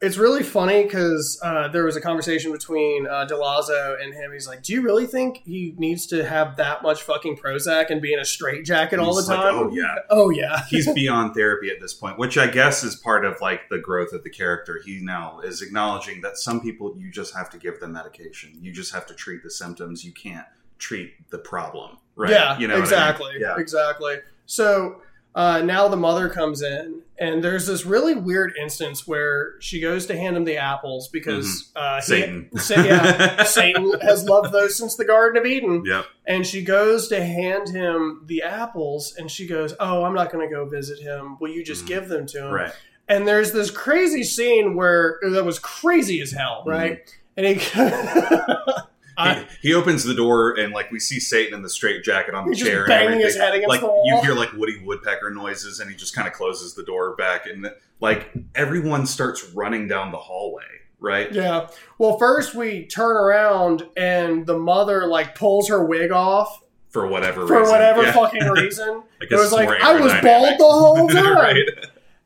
it's 0.00 0.16
really 0.16 0.44
funny 0.44 0.84
because 0.84 1.40
uh, 1.42 1.66
there 1.68 1.84
was 1.84 1.96
a 1.96 2.00
conversation 2.00 2.52
between 2.52 3.08
uh, 3.08 3.26
Delazzo 3.28 4.00
and 4.00 4.14
him. 4.14 4.30
He's 4.32 4.46
like, 4.46 4.62
"Do 4.62 4.72
you 4.72 4.80
really 4.82 5.06
think 5.06 5.42
he 5.44 5.74
needs 5.76 6.06
to 6.08 6.24
have 6.24 6.56
that 6.56 6.82
much 6.84 7.02
fucking 7.02 7.36
Prozac 7.36 7.90
and 7.90 8.00
be 8.00 8.12
in 8.12 8.20
a 8.20 8.24
straitjacket 8.24 9.00
all 9.00 9.14
the 9.14 9.22
He's 9.22 9.28
like, 9.28 9.38
time?" 9.40 9.54
oh 9.56 9.70
yeah. 9.72 9.94
oh 10.10 10.30
yeah, 10.30 10.62
He's 10.68 10.92
beyond 10.94 11.34
therapy 11.34 11.68
at 11.70 11.80
this 11.80 11.94
point, 11.94 12.16
which 12.16 12.38
I 12.38 12.46
guess 12.46 12.84
is 12.84 12.94
part 12.94 13.24
of 13.24 13.40
like 13.40 13.68
the 13.70 13.78
growth 13.78 14.12
of 14.12 14.22
the 14.22 14.30
character. 14.30 14.80
He 14.84 15.00
now 15.02 15.40
is 15.40 15.62
acknowledging 15.62 16.20
that 16.20 16.38
some 16.38 16.60
people 16.60 16.94
you 16.96 17.10
just 17.10 17.34
have 17.34 17.50
to 17.50 17.58
give 17.58 17.80
them 17.80 17.92
medication. 17.92 18.56
You 18.60 18.72
just 18.72 18.92
have 18.94 19.04
to 19.06 19.14
treat 19.14 19.42
the 19.42 19.50
symptoms. 19.50 20.04
You 20.04 20.12
can't 20.12 20.46
treat 20.78 21.28
the 21.30 21.38
problem. 21.38 21.98
Right. 22.14 22.30
Yeah, 22.30 22.56
You 22.58 22.68
know 22.68 22.74
what 22.74 22.78
I 22.78 22.84
mean? 22.84 22.84
exactly. 22.84 23.32
Yeah. 23.40 23.56
Exactly. 23.58 24.16
So 24.46 25.02
uh, 25.38 25.62
now 25.62 25.86
the 25.86 25.96
mother 25.96 26.28
comes 26.28 26.62
in, 26.62 27.02
and 27.16 27.42
there's 27.44 27.66
this 27.66 27.86
really 27.86 28.14
weird 28.14 28.52
instance 28.60 29.06
where 29.06 29.54
she 29.60 29.80
goes 29.80 30.04
to 30.06 30.16
hand 30.16 30.36
him 30.36 30.44
the 30.44 30.56
apples 30.56 31.06
because 31.08 31.70
uh, 31.76 32.00
Mm-hmm. 32.00 32.00
Satan. 32.04 32.48
Sa- 32.58 32.82
yeah, 32.82 33.42
Satan 33.44 34.00
has 34.00 34.24
loved 34.24 34.52
those 34.52 34.76
since 34.76 34.96
the 34.96 35.04
Garden 35.04 35.40
of 35.40 35.46
Eden. 35.46 35.84
Yep. 35.86 36.04
And 36.26 36.44
she 36.46 36.62
goes 36.62 37.06
to 37.08 37.24
hand 37.24 37.68
him 37.68 38.22
the 38.26 38.42
apples, 38.42 39.14
and 39.16 39.30
she 39.30 39.46
goes, 39.46 39.74
"Oh, 39.78 40.04
I'm 40.04 40.14
not 40.14 40.32
going 40.32 40.46
to 40.48 40.52
go 40.54 40.64
visit 40.66 40.98
him. 40.98 41.36
Will 41.40 41.50
you 41.50 41.62
just 41.64 41.84
Mhm. 41.84 41.88
give 41.88 42.08
them 42.08 42.26
to 42.26 42.46
him?" 42.46 42.52
Right. 42.52 42.72
And 43.08 43.26
there's 43.26 43.52
this 43.52 43.70
crazy 43.70 44.22
scene 44.24 44.74
where 44.76 45.18
that 45.22 45.44
was 45.44 45.58
crazy 45.58 46.20
as 46.20 46.32
hell, 46.32 46.64
Mm-hmm. 46.66 46.70
right? 46.70 47.16
and 47.36 47.46
he. 47.46 47.54
I, 49.18 49.34
he, 49.60 49.68
he 49.68 49.74
opens 49.74 50.04
the 50.04 50.14
door 50.14 50.58
and 50.58 50.72
like 50.72 50.90
we 50.90 51.00
see 51.00 51.18
Satan 51.20 51.54
in 51.54 51.62
the 51.62 51.68
straight 51.70 52.02
jacket 52.04 52.34
on 52.34 52.48
the 52.48 52.54
chair 52.56 52.80
and 52.84 52.88
banging 52.88 53.20
his 53.20 53.36
head 53.36 53.54
against 53.54 53.68
like 53.68 53.80
the 53.80 53.86
wall. 53.86 54.04
you 54.06 54.20
hear 54.22 54.34
like 54.34 54.52
Woody 54.52 54.80
Woodpecker 54.84 55.30
noises 55.30 55.80
and 55.80 55.90
he 55.90 55.96
just 55.96 56.14
kind 56.14 56.26
of 56.28 56.34
closes 56.34 56.74
the 56.74 56.82
door 56.84 57.14
back 57.16 57.46
and 57.46 57.70
like 58.00 58.30
everyone 58.54 59.06
starts 59.06 59.44
running 59.54 59.88
down 59.88 60.12
the 60.12 60.18
hallway, 60.18 60.62
right? 61.00 61.32
yeah. 61.32 61.66
Well, 61.98 62.16
first 62.18 62.54
we 62.54 62.86
turn 62.86 63.16
around 63.16 63.84
and 63.96 64.46
the 64.46 64.56
mother 64.58 65.06
like 65.06 65.34
pulls 65.34 65.68
her 65.68 65.84
wig 65.84 66.12
off 66.12 66.62
For 66.90 67.06
whatever 67.08 67.40
reason. 67.42 67.54
for 67.56 67.60
reason. 67.60 67.72
whatever 67.72 68.02
Yeah. 68.04 68.12
fucking 68.12 68.48
reason. 68.50 69.02
I 69.20 69.24
it 69.24 69.36
was 69.36 69.52
like 69.52 69.68
I 69.68 70.00
was 70.00 70.12
bald 70.22 70.58
the 70.58 70.64
whole 70.64 71.08
time. 71.08 71.34
right. 71.34 71.68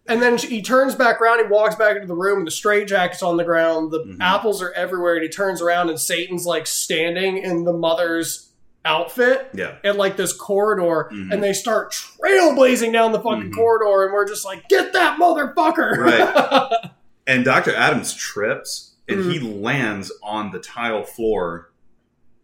And 0.09 0.21
then 0.21 0.37
she, 0.37 0.49
he 0.49 0.63
turns 0.63 0.95
back 0.95 1.21
around. 1.21 1.39
He 1.39 1.47
walks 1.51 1.77
back 1.77 1.95
into 1.95 2.09
the 2.09 2.15
room, 2.15 2.39
and 2.39 2.47
the 2.47 2.51
straight 2.51 2.89
jacket's 2.89 3.23
on 3.23 3.37
the 3.37 3.45
ground. 3.45 3.93
The 3.93 4.01
Mhm. 4.01 4.17
apples 4.21 4.61
are 4.63 4.73
everywhere. 4.73 5.15
And 5.15 5.23
he 5.23 5.29
turns 5.29 5.63
around, 5.63 5.91
and 5.91 6.01
Satan's 6.01 6.45
like 6.45 6.67
standing 6.67 7.39
in 7.39 7.65
the 7.65 7.73
mother's 7.73 8.49
outfit 8.85 9.49
Yeah. 9.55 9.77
in 9.85 9.97
like 9.97 10.17
this 10.17 10.33
corridor, 10.33 11.09
Mhm. 11.13 11.33
and 11.33 11.41
they 11.43 11.53
start 11.53 11.93
trailblazing 11.93 12.93
down 12.93 13.13
the 13.13 13.21
fucking 13.21 13.53
Mhm. 13.53 13.55
corridor, 13.55 14.05
and 14.05 14.13
we're 14.13 14.27
just 14.27 14.45
like, 14.45 14.69
"Get 14.69 14.93
that 14.93 15.19
motherfucker!" 15.21 15.97
Right. 15.99 16.91
And 17.27 17.45
Dr. 17.45 17.73
Adams 17.73 18.13
trips 18.15 18.95
and 19.09 19.31
he 19.31 19.39
lands 19.39 20.11
on 20.25 20.51
the 20.51 20.59
tile 20.59 21.05
floor 21.05 21.71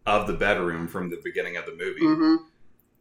of 0.05 0.25
the 0.25 0.31
bedroom 0.33 0.87
from 0.87 1.09
the 1.09 1.19
beginning 1.21 1.57
of 1.57 1.65
the 1.65 1.73
movie. 1.73 2.39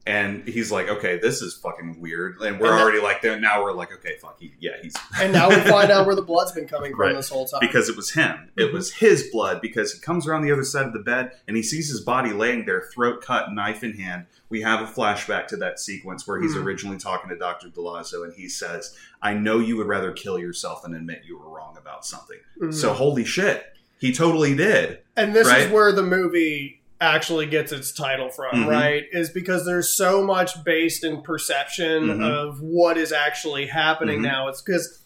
And 0.09 0.49
he's 0.49 0.73
like, 0.73 0.89
okay, 0.89 1.19
this 1.19 1.43
is 1.43 1.55
fucking 1.55 2.01
weird. 2.01 2.41
And 2.41 2.59
we're 2.59 2.69
And 2.69 2.79
that- 2.79 2.83
already 2.83 3.01
like, 3.01 3.21
there 3.23 3.39
now 3.39 3.63
we're 3.63 3.73
like, 3.73 3.93
okay, 3.93 4.17
fuck, 4.21 4.39
he, 4.41 4.55
yeah, 4.59 4.73
he's 4.83 4.95
And 5.21 5.33
now 5.33 5.49
we 5.49 5.57
find 5.57 5.91
out 5.91 6.07
where 6.07 6.15
the 6.15 6.23
blood's 6.23 6.53
been 6.53 6.67
coming 6.67 6.93
from 6.93 7.01
Right. 7.01 7.15
this 7.15 7.29
whole 7.29 7.47
time. 7.47 7.61
because 7.61 7.89
it 7.89 7.97
was 7.97 8.13
him. 8.13 8.51
It 8.57 8.71
Mhm. 8.71 8.73
was 8.73 8.95
his 8.95 9.29
blood 9.31 9.61
because 9.61 9.93
he 9.93 10.01
comes 10.01 10.27
around 10.27 10.43
the 10.43 10.53
other 10.53 10.65
side 10.65 10.87
of 10.87 10.93
the 10.93 10.99
bed 11.01 11.33
and 11.47 11.57
he 11.57 11.63
sees 11.63 11.91
his 11.91 12.01
body 12.01 12.33
laying 12.33 12.65
there, 12.65 12.89
throat 12.93 13.23
cut, 13.23 13.53
knife 13.53 13.85
in 13.85 13.93
hand. 13.95 14.27
We 14.49 14.63
have 14.63 14.81
a 14.81 14.91
flashback 14.91 15.47
to 15.49 15.57
that 15.59 15.79
sequence 15.79 16.27
where 16.27 16.41
he's 16.41 16.55
Mhm. 16.55 16.65
originally 16.65 16.97
talking 16.99 17.29
to 17.29 17.37
Dr. 17.37 17.69
Delazzo 17.69 18.25
and 18.25 18.33
he 18.33 18.49
says, 18.49 18.97
I 19.21 19.35
know 19.35 19.59
you 19.59 19.77
would 19.77 19.87
rather 19.89 20.13
kill 20.13 20.39
yourself 20.39 20.83
than 20.83 20.95
admit 20.95 21.23
you 21.27 21.39
were 21.39 21.49
wrong 21.51 21.77
about 21.77 22.07
something. 22.07 22.39
Mhm. 22.63 22.73
So 22.73 22.95
holy 22.95 23.25
shit, 23.27 23.67
he 23.99 24.13
totally 24.15 24.55
did. 24.55 25.01
And 25.17 25.35
this 25.35 25.47
is 25.49 25.71
where 25.71 25.93
the 25.93 26.03
movie 26.05 26.78
actually 27.01 27.47
gets 27.47 27.71
its 27.71 27.93
title 27.93 28.29
from, 28.29 28.65
Mhm. 28.65 28.67
right? 28.67 29.05
Is 29.13 29.31
because 29.31 29.65
there's 29.65 29.89
so 29.89 30.25
much 30.25 30.65
based 30.65 31.05
in 31.05 31.23
perception 31.23 32.07
Mhm. 32.09 32.29
of 32.29 32.61
what 32.61 32.99
is 32.99 33.13
actually 33.13 33.67
happening 33.67 34.19
Mhm. 34.19 34.23
now. 34.25 34.49
It's 34.49 34.61
because, 34.63 34.99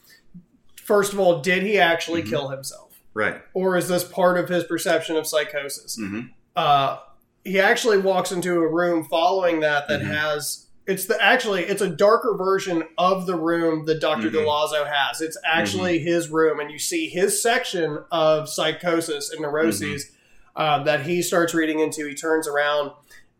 first 0.82 1.12
of 1.12 1.20
all, 1.20 1.40
did 1.40 1.62
he 1.62 1.78
actually 1.78 2.22
Mhm. 2.22 2.30
kill 2.30 2.48
himself? 2.48 2.94
Right. 3.14 3.42
Or 3.52 3.76
is 3.76 3.88
this 3.88 4.04
part 4.04 4.38
of 4.38 4.48
his 4.48 4.64
perception 4.64 5.16
of 5.16 5.26
psychosis? 5.26 5.96
hmm 5.96 6.20
Uh, 6.56 6.98
he 7.44 7.58
actually 7.60 7.98
walks 7.98 8.30
into 8.32 8.54
a 8.54 8.68
room 8.68 9.06
following 9.08 9.60
that 9.60 9.88
that 9.88 10.00
Mhm. 10.00 10.06
has. 10.06 10.66
It's 10.86 11.04
the 11.06 11.22
actually 11.22 11.64
it's 11.64 11.80
a 11.82 11.88
darker 11.88 12.34
version 12.36 12.84
of 12.98 13.26
the 13.26 13.36
room 13.36 13.84
that 13.86 14.00
doctor 14.00 14.30
Mhm. 14.30 14.34
Delazzo 14.44 14.86
has. 14.86 15.20
It's 15.20 15.38
actually 15.44 15.98
his 16.00 16.28
room, 16.28 16.58
and 16.60 16.70
you 16.70 16.78
see 16.78 17.08
his 17.08 17.42
section 17.42 17.98
of 18.10 18.48
psychosis 18.48 19.30
and 19.30 19.42
neuroses 19.42 20.10
um, 20.56 20.84
that 20.84 21.02
he 21.06 21.22
starts 21.22 21.54
reading 21.54 21.80
into. 21.80 22.06
He 22.06 22.14
turns 22.14 22.46
around, 22.48 22.92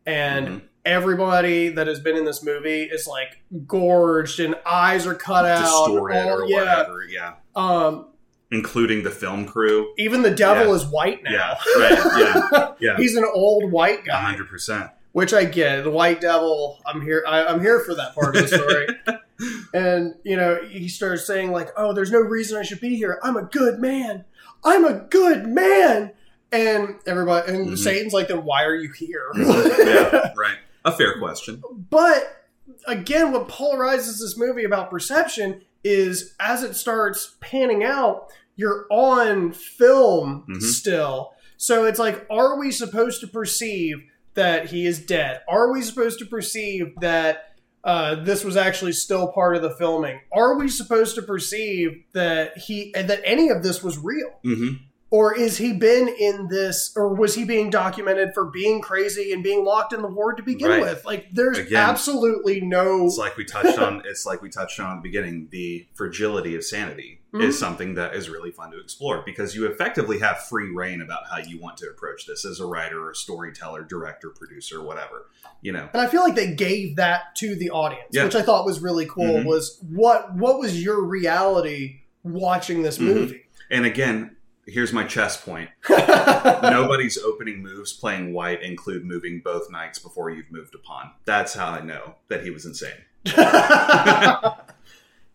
and 0.07 0.49
Mhm. 0.49 0.63
everybody 0.85 1.69
that 1.69 1.87
has 1.87 2.01
been 2.01 2.17
in 2.17 2.25
this 2.25 2.43
movie 2.43 2.83
is 2.83 3.07
like 3.07 3.41
gorged, 3.67 4.41
and 4.41 4.55
eyes 4.67 5.07
are 5.07 5.15
cut 5.15 5.45
out. 5.45 5.61
Distorted 5.87 6.17
all- 6.31 6.41
or 6.43 6.47
yeah, 6.47 6.57
whatever. 6.59 7.05
Yeah. 7.09 7.33
um, 7.57 8.07
Including 8.51 9.03
the 9.03 9.11
film 9.11 9.47
crew. 9.47 9.93
even 9.99 10.21
the 10.23 10.31
devil 10.31 10.67
Yeah. 10.69 10.75
is 10.75 10.85
white 10.87 11.23
now. 11.23 11.31
Yeah. 11.33 11.81
Right. 11.89 11.99
Yeah. 12.51 12.69
Yeah. 12.81 12.97
He's 12.97 13.17
an 13.17 13.25
old 13.33 13.71
white 13.71 14.05
guy. 14.05 14.21
hundred 14.21 14.49
percent. 14.49 14.91
which 15.13 15.35
I 15.35 15.45
get. 15.45 15.85
The 15.85 15.91
White 15.91 16.23
Devil, 16.23 16.81
I'm 16.87 17.03
here. 17.03 17.23
I, 17.29 17.45
I'm 17.45 17.61
here 17.61 17.81
for 17.81 17.95
that 17.95 18.15
part 18.15 18.35
of 18.35 18.49
the 18.49 18.57
story. 18.57 18.89
and 19.75 20.15
you 20.25 20.37
know, 20.37 20.59
he 20.69 20.89
starts 20.89 21.27
saying 21.27 21.53
like, 21.53 21.69
"Oh, 21.77 21.93
there's 21.93 22.11
no 22.11 22.19
reason 22.21 22.59
I 22.59 22.63
should 22.63 22.81
be 22.81 22.97
here. 22.97 23.21
I'm 23.23 23.37
a 23.37 23.43
good 23.43 23.79
man. 23.79 24.25
I'm 24.65 24.85
a 24.87 24.95
good 25.01 25.47
man." 25.47 26.13
And 26.53 26.97
everybody, 27.07 27.51
and 27.53 27.69
Mhm. 27.71 27.79
Satan's 27.79 28.13
like, 28.13 28.29
"Then 28.29 28.45
why 28.45 28.65
are 28.65 28.75
you 28.75 28.93
here?" 28.93 29.31
yeah. 29.37 30.33
Right. 30.37 30.59
A 30.85 30.93
fair 30.93 31.19
question. 31.19 31.63
But 31.91 32.45
again, 32.87 33.33
what 33.33 33.49
polarizes 33.49 34.21
this 34.21 34.37
movie 34.37 34.65
about 34.65 34.91
perception 34.91 35.63
is 35.85 36.35
as 36.39 36.63
it 36.63 36.75
starts 36.77 37.37
panning 37.41 37.83
out, 37.83 38.29
you're 38.57 38.87
on 38.91 39.53
film 39.53 40.45
Mhm. 40.49 40.61
still. 40.63 41.33
So 41.57 41.85
it's 41.85 41.99
like, 41.99 42.27
are 42.31 42.59
we 42.59 42.71
supposed 42.71 43.21
to 43.23 43.27
perceive 43.27 43.97
that 44.35 44.67
he 44.67 44.87
is 44.87 44.99
dead? 44.99 45.41
Are 45.49 45.73
we 45.73 45.81
supposed 45.83 46.19
to 46.19 46.27
perceive 46.27 46.93
that 47.01 47.49
uh, 47.85 48.15
this 48.25 48.45
was 48.45 48.57
actually 48.57 48.93
still 48.93 49.27
part 49.33 49.57
of 49.57 49.63
the 49.63 49.71
filming? 49.71 50.21
Are 50.33 50.57
we 50.57 50.69
supposed 50.69 51.17
to 51.17 51.23
perceive 51.23 52.05
that 52.13 52.57
he 52.57 52.93
that 52.95 53.21
any 53.25 53.49
of 53.49 53.65
this 53.65 53.83
was 53.83 53.99
real? 53.99 54.31
hmm 54.45 54.75
Or 55.13 55.37
is 55.37 55.59
he 55.59 55.75
been 55.75 56.09
in 56.09 56.49
this, 56.49 56.91
or 56.97 57.15
was 57.15 57.35
he 57.35 57.45
being 57.45 57.69
documented 57.69 58.33
for 58.33 58.47
being 58.47 58.81
crazy 58.81 59.31
and 59.35 59.43
being 59.45 59.63
locked 59.63 59.93
in 59.93 60.01
the 60.01 60.09
ward 60.09 60.39
to 60.39 60.43
begin 60.43 60.71
Right. 60.71 60.81
with? 60.81 61.05
Like, 61.05 61.27
there's 61.35 61.59
Again, 61.59 61.77
absolutely 61.77 62.63
no. 62.63 63.05
It's 63.05 63.19
like 63.19 63.37
we 63.37 63.45
touched 63.45 63.79
on. 63.79 64.01
It's 64.07 64.25
like 64.25 64.41
we 64.41 64.49
touched 64.49 64.81
on 64.81 64.93
at 64.97 65.03
the 65.03 65.09
beginning. 65.11 65.49
The 65.51 65.87
fragility 65.93 66.57
of 66.57 66.65
sanity 66.65 67.21
Mhm. 67.35 67.43
is 67.45 67.59
something 67.59 67.93
that 67.97 68.15
is 68.15 68.31
really 68.31 68.53
fun 68.53 68.71
to 68.71 68.81
explore 68.81 69.23
because 69.27 69.55
you 69.55 69.67
effectively 69.67 70.19
have 70.21 70.45
free 70.49 70.71
reign 70.75 71.03
about 71.03 71.25
how 71.31 71.37
you 71.47 71.61
want 71.61 71.77
to 71.79 71.91
approach 71.91 72.25
this 72.27 72.47
as 72.47 72.59
a 72.59 72.65
writer, 72.65 73.07
or 73.07 73.13
storyteller, 73.13 73.83
director, 73.83 74.31
producer, 74.31 74.83
whatever. 74.83 75.27
You 75.61 75.73
know. 75.73 75.91
and 75.93 76.01
I 76.01 76.07
feel 76.07 76.23
like 76.23 76.35
they 76.37 76.55
gave 76.55 76.97
that 76.97 77.37
to 77.37 77.55
the 77.55 77.69
audience, 77.71 78.09
Yeah. 78.13 78.25
which 78.25 78.35
I 78.35 78.41
thought 78.43 78.65
was 78.65 78.81
really 78.81 79.05
cool. 79.07 79.41
Mhm. 79.41 79.45
Was 79.45 79.79
what 79.87 80.35
what 80.35 80.59
was 80.59 80.83
your 80.83 81.03
reality 81.05 82.01
watching 82.25 82.83
this 82.83 82.97
Mhm. 82.97 83.03
movie? 83.15 83.43
And 83.71 83.85
again, 83.87 84.37
here's 84.67 84.93
my 84.93 85.05
chess 85.05 85.37
point. 85.41 85.71
Nobody's 85.91 87.19
opening 87.19 87.63
moves 87.63 87.93
playing 87.93 88.33
white 88.33 88.63
include 88.63 89.05
moving 89.05 89.41
both 89.45 89.71
knights 89.71 89.99
before 89.99 90.31
you've 90.31 90.51
moved 90.51 90.75
a 90.75 90.79
pawn. 90.79 91.11
That's 91.25 91.55
how 91.55 91.69
I 91.71 91.81
know 91.81 92.15
that 92.29 92.43
he 92.45 92.51
was 92.51 92.65
insane. 92.67 92.91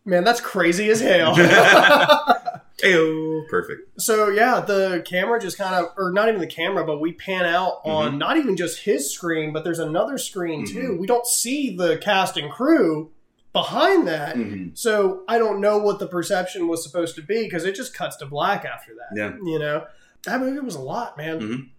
Man, 0.05 0.23
that's 0.23 0.39
crazy 0.39 0.89
as 0.89 1.01
hell. 1.01 1.35
Ayo, 2.83 3.47
perfect. 3.49 3.99
so 3.99 4.29
yeah, 4.29 4.59
the 4.61 5.01
camera 5.05 5.39
just 5.39 5.57
kind 5.57 5.73
of, 5.75 5.91
or 5.97 6.11
not 6.11 6.29
even 6.29 6.39
the 6.39 6.47
camera, 6.47 6.85
but 6.85 7.01
we 7.01 7.11
pan 7.11 7.43
out 7.45 7.81
on 7.83 8.17
not 8.19 8.37
even 8.37 8.55
just 8.55 8.83
his 8.83 9.11
screen, 9.11 9.51
but 9.51 9.63
there's 9.63 9.79
another 9.79 10.17
screen 10.19 10.65
too. 10.65 10.93
Mhm. 10.93 10.99
We 10.99 11.07
don't 11.07 11.25
see 11.25 11.75
the 11.75 11.97
cast 11.97 12.37
and 12.37 12.51
crew 12.51 13.11
behind 13.61 14.07
that. 14.07 14.35
Mhm. 14.35 14.77
So 14.77 15.23
I 15.27 15.37
don't 15.37 15.59
know 15.61 15.77
what 15.77 15.99
the 15.99 16.07
perception 16.07 16.67
was 16.67 16.83
supposed 16.83 17.15
to 17.15 17.21
be 17.21 17.43
because 17.43 17.65
it 17.65 17.75
just 17.75 17.93
cuts 17.93 18.15
to 18.17 18.25
black 18.25 18.65
after 18.65 18.91
that. 18.95 19.17
Yeah. 19.17 19.33
You 19.43 19.59
know, 19.59 19.85
that 20.25 20.39
movie 20.39 20.59
was 20.59 20.75
a 20.75 20.81
lot, 20.81 21.17
man. 21.17 21.39
Mhm. 21.39 21.69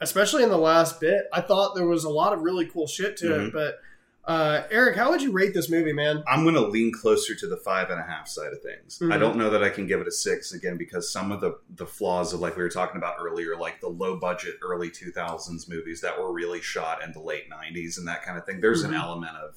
Especially 0.00 0.42
in 0.42 0.48
the 0.50 0.58
last 0.58 1.00
bit. 1.00 1.26
I 1.32 1.40
thought 1.40 1.74
there 1.74 1.86
was 1.86 2.04
a 2.04 2.10
lot 2.10 2.32
of 2.32 2.40
really 2.42 2.66
cool 2.66 2.86
shit 2.86 3.16
to 3.18 3.26
Mhm. 3.26 3.46
it. 3.48 3.52
But 3.52 3.78
uh, 4.24 4.62
Eric, 4.70 4.94
how 4.96 5.10
would 5.10 5.20
you 5.20 5.32
rate 5.32 5.52
this 5.52 5.68
movie, 5.68 5.92
man? 5.92 6.22
I'm 6.28 6.44
going 6.44 6.54
to 6.54 6.60
lean 6.68 6.92
closer 6.92 7.34
to 7.34 7.46
the 7.48 7.56
five 7.56 7.90
and 7.90 7.98
a 7.98 8.04
half 8.04 8.28
side 8.28 8.52
of 8.52 8.62
things. 8.62 9.00
Mhm. 9.00 9.12
I 9.12 9.18
don't 9.18 9.36
know 9.36 9.50
that 9.50 9.64
I 9.64 9.68
can 9.68 9.88
give 9.88 10.00
it 10.00 10.06
a 10.06 10.12
six 10.12 10.52
again 10.52 10.76
because 10.76 11.12
some 11.12 11.32
of 11.32 11.40
the 11.40 11.58
the 11.74 11.86
flaws 11.86 12.32
of 12.32 12.38
like 12.40 12.56
we 12.56 12.62
were 12.62 12.68
talking 12.68 12.98
about 12.98 13.16
earlier, 13.20 13.56
like 13.56 13.80
the 13.80 13.88
low 13.88 14.16
budget 14.16 14.54
early 14.62 14.90
2000s 14.90 15.68
movies 15.68 16.02
that 16.02 16.20
were 16.20 16.32
really 16.32 16.60
shot 16.60 17.02
in 17.02 17.10
the 17.12 17.20
late 17.20 17.48
90s 17.50 17.98
and 17.98 18.06
that 18.06 18.22
kind 18.24 18.38
of 18.38 18.46
thing. 18.46 18.60
There's 18.60 18.84
Mhm. 18.84 18.90
an 18.90 18.94
element 18.94 19.36
of 19.36 19.56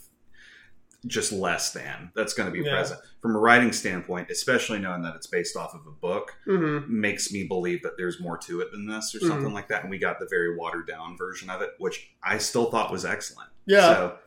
just 1.08 1.32
less 1.32 1.72
than 1.72 2.12
that's 2.16 2.34
going 2.34 2.48
to 2.48 2.52
be 2.52 2.64
Yeah. 2.66 2.76
present 2.76 3.00
from 3.22 3.36
a 3.36 3.40
writing 3.40 3.72
standpoint, 3.72 4.30
especially 4.32 4.80
knowing 4.80 5.02
that 5.04 5.16
it's 5.16 5.28
based 5.28 5.56
off 5.56 5.74
of 5.76 5.86
a 5.86 5.92
book. 5.92 6.36
Mm-hmm. 6.48 7.00
Makes 7.02 7.32
me 7.32 7.44
believe 7.48 7.84
that 7.84 7.94
there's 7.98 8.20
more 8.20 8.38
to 8.40 8.62
it 8.62 8.72
than 8.72 8.88
this 8.88 9.14
or 9.14 9.20
something 9.20 9.54
like 9.54 9.68
that. 9.68 9.82
And 9.82 9.90
we 9.92 9.98
got 10.00 10.20
the 10.20 10.28
very 10.30 10.56
watered 10.58 10.88
down 10.88 11.18
version 11.18 11.50
of 11.50 11.62
it, 11.62 11.72
which 11.78 12.10
I 12.24 12.38
still 12.40 12.72
thought 12.72 12.92
was 12.92 13.06
excellent. 13.06 13.50
Yeah. 13.66 13.94
So, 13.94 14.18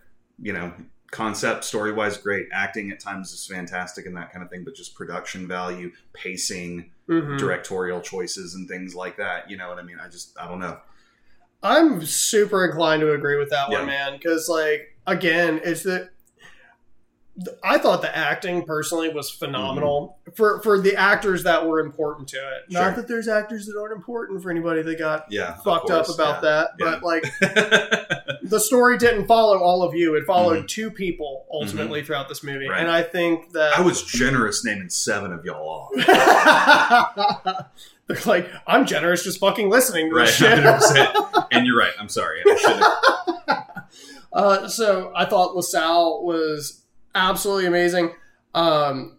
you 0.40 0.52
know, 0.52 0.72
concept, 1.10 1.64
story 1.64 1.90
wise, 1.92 2.16
great. 2.16 2.46
Acting 2.52 2.90
at 2.90 3.00
times 3.00 3.32
is 3.32 3.46
fantastic 3.46 4.06
and 4.06 4.16
that 4.16 4.30
kind 4.32 4.44
of 4.44 4.50
thing, 4.50 4.62
but 4.64 4.74
just 4.74 4.94
production 4.94 5.48
value, 5.48 5.90
pacing, 6.12 6.90
Mhm. 7.08 7.38
directorial 7.38 8.00
choices, 8.02 8.54
and 8.54 8.68
things 8.68 8.94
like 8.94 9.16
that. 9.16 9.50
You 9.50 9.56
know 9.56 9.68
what 9.68 9.78
I 9.78 9.82
mean? 9.82 9.98
I 9.98 10.08
just, 10.08 10.38
I 10.38 10.46
don't 10.46 10.58
know. 10.60 10.78
I'm 11.62 12.04
super 12.04 12.64
inclined 12.66 13.00
to 13.00 13.12
agree 13.12 13.36
with 13.38 13.50
that 13.50 13.70
Yeah. 13.70 13.78
one, 13.78 13.86
man. 13.86 14.12
Because, 14.12 14.48
like, 14.48 14.94
again, 15.06 15.60
it's 15.64 15.82
that 15.84 16.10
I 17.62 17.78
thought 17.78 18.02
the 18.02 18.16
acting 18.16 18.64
personally 18.64 19.08
was 19.10 19.30
phenomenal 19.30 20.18
for 20.34 20.60
for 20.62 20.80
the 20.80 20.96
actors 20.96 21.44
that 21.44 21.66
were 21.68 21.78
important 21.80 22.26
to 22.30 22.36
it. 22.36 22.72
Sure. 22.72 22.82
Not 22.82 22.96
that 22.96 23.06
there's 23.06 23.28
actors 23.28 23.66
that 23.66 23.78
aren't 23.78 23.92
important 23.94 24.42
for 24.42 24.50
anybody 24.50 24.82
that 24.82 24.98
got 24.98 25.26
Yeah, 25.30 25.54
fucked 25.58 25.90
up 25.90 26.08
about 26.08 26.42
yeah. 26.42 26.50
that, 26.50 26.70
but 26.78 27.02
like 27.04 27.22
the 28.42 28.58
story 28.58 28.98
didn't 28.98 29.26
follow 29.26 29.58
all 29.58 29.82
of 29.84 29.94
you. 29.94 30.16
It 30.16 30.24
followed 30.26 30.64
Mhm. 30.64 30.68
two 30.68 30.90
people 30.90 31.46
ultimately 31.52 32.02
throughout 32.02 32.28
this 32.28 32.42
movie, 32.42 32.68
Right. 32.68 32.80
and 32.80 32.90
I 32.90 33.02
think 33.02 33.52
that 33.52 33.78
I 33.78 33.82
was 33.82 34.02
generous 34.02 34.64
naming 34.64 34.90
seven 34.90 35.32
of 35.32 35.44
y'all 35.44 35.90
off. 35.96 37.66
They're 38.08 38.16
like, 38.26 38.50
I'm 38.66 38.86
generous 38.86 39.22
just 39.22 39.38
fucking 39.38 39.68
listening 39.70 40.08
to 40.10 40.16
Right, 40.16 40.26
this 40.26 40.36
shit. 40.36 40.58
100%. 40.58 41.34
And 41.52 41.66
you're 41.66 41.78
right. 41.78 41.92
I'm 41.98 42.08
sorry. 42.10 42.42
I. 42.46 43.62
Uh, 44.32 44.68
so 44.68 45.10
I 45.16 45.24
thought 45.24 45.56
LaSalle 45.56 46.22
was 46.24 46.82
absolutely 47.18 47.66
amazing. 47.66 48.12
Um, 48.54 49.18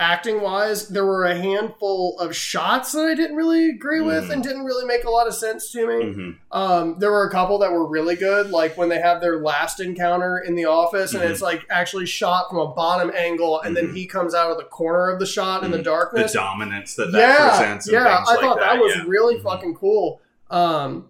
acting 0.00 0.40
wise, 0.40 0.88
there 0.88 1.04
were 1.04 1.24
a 1.24 1.34
handful 1.36 2.16
of 2.20 2.34
shots 2.34 2.92
that 2.92 3.04
I 3.04 3.14
didn't 3.14 3.34
really 3.34 3.68
agree 3.70 4.00
with 4.00 4.28
Mhm. 4.28 4.32
and 4.32 4.42
didn't 4.44 4.64
really 4.64 4.84
make 4.84 5.02
a 5.04 5.10
lot 5.10 5.26
of 5.26 5.34
sense 5.34 5.72
to 5.72 5.86
me. 5.88 5.94
Mhm. 6.04 6.36
Um, 6.52 6.96
there 7.00 7.10
were 7.10 7.24
a 7.24 7.30
couple 7.30 7.58
that 7.58 7.72
were 7.72 7.84
really 7.84 8.14
good, 8.14 8.50
like 8.50 8.76
when 8.76 8.88
they 8.90 9.00
have 9.00 9.20
their 9.20 9.38
last 9.40 9.80
encounter 9.80 10.38
in 10.38 10.54
the 10.54 10.66
office, 10.66 11.14
and 11.14 11.22
Mhm. 11.24 11.30
it's 11.30 11.42
like 11.42 11.62
actually 11.68 12.06
shot 12.06 12.48
from 12.48 12.58
a 12.58 12.68
bottom 12.68 13.10
angle, 13.16 13.60
and 13.60 13.76
then 13.76 13.88
Mhm. 13.88 13.94
he 13.96 14.06
comes 14.06 14.34
out 14.36 14.52
of 14.52 14.56
the 14.58 14.64
corner 14.64 15.10
of 15.10 15.18
the 15.18 15.26
shot 15.26 15.64
in 15.64 15.72
the 15.72 15.78
Mhm. 15.78 16.12
The 16.14 16.30
dominance 16.32 16.94
that 16.94 17.10
that 17.10 17.18
yeah, 17.18 17.48
presents. 17.58 17.90
Yeah, 17.90 18.24
I 18.24 18.34
like 18.34 18.40
thought 18.40 18.60
that, 18.60 18.78
was 18.78 18.94
yeah. 18.94 19.02
really 19.06 19.36
Mhm. 19.36 19.42
fucking 19.42 19.74
cool. 19.74 20.20
Um, 20.48 21.06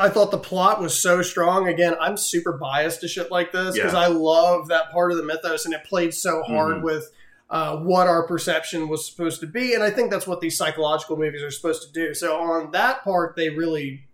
I 0.00 0.08
thought 0.08 0.30
the 0.30 0.38
plot 0.38 0.80
was 0.80 1.00
so 1.00 1.22
strong. 1.22 1.68
Again, 1.68 1.94
I'm 2.00 2.16
super 2.16 2.52
biased 2.52 3.02
to 3.02 3.08
shit 3.08 3.30
like 3.30 3.52
this 3.52 3.74
because 3.76 3.92
Yeah. 3.92 3.98
I 4.00 4.06
love 4.06 4.68
that 4.68 4.90
part 4.90 5.12
of 5.12 5.18
the 5.18 5.22
mythos, 5.24 5.64
and 5.66 5.74
it 5.74 5.84
played 5.84 6.14
so 6.14 6.42
hard 6.42 6.76
Mhm. 6.78 6.82
with 6.82 7.10
uh, 7.52 7.76
what 7.78 8.06
our 8.06 8.26
perception 8.28 8.88
was 8.88 9.04
supposed 9.04 9.40
to 9.40 9.46
be. 9.48 9.74
And 9.74 9.82
I 9.82 9.90
think 9.90 10.12
that's 10.12 10.24
what 10.26 10.40
these 10.40 10.56
psychological 10.56 11.16
movies 11.16 11.42
are 11.42 11.50
supposed 11.50 11.82
to 11.82 11.92
do. 11.92 12.14
So 12.14 12.38
on 12.38 12.70
that 12.70 13.02
part, 13.02 13.34
they 13.34 13.48
really 13.50 14.04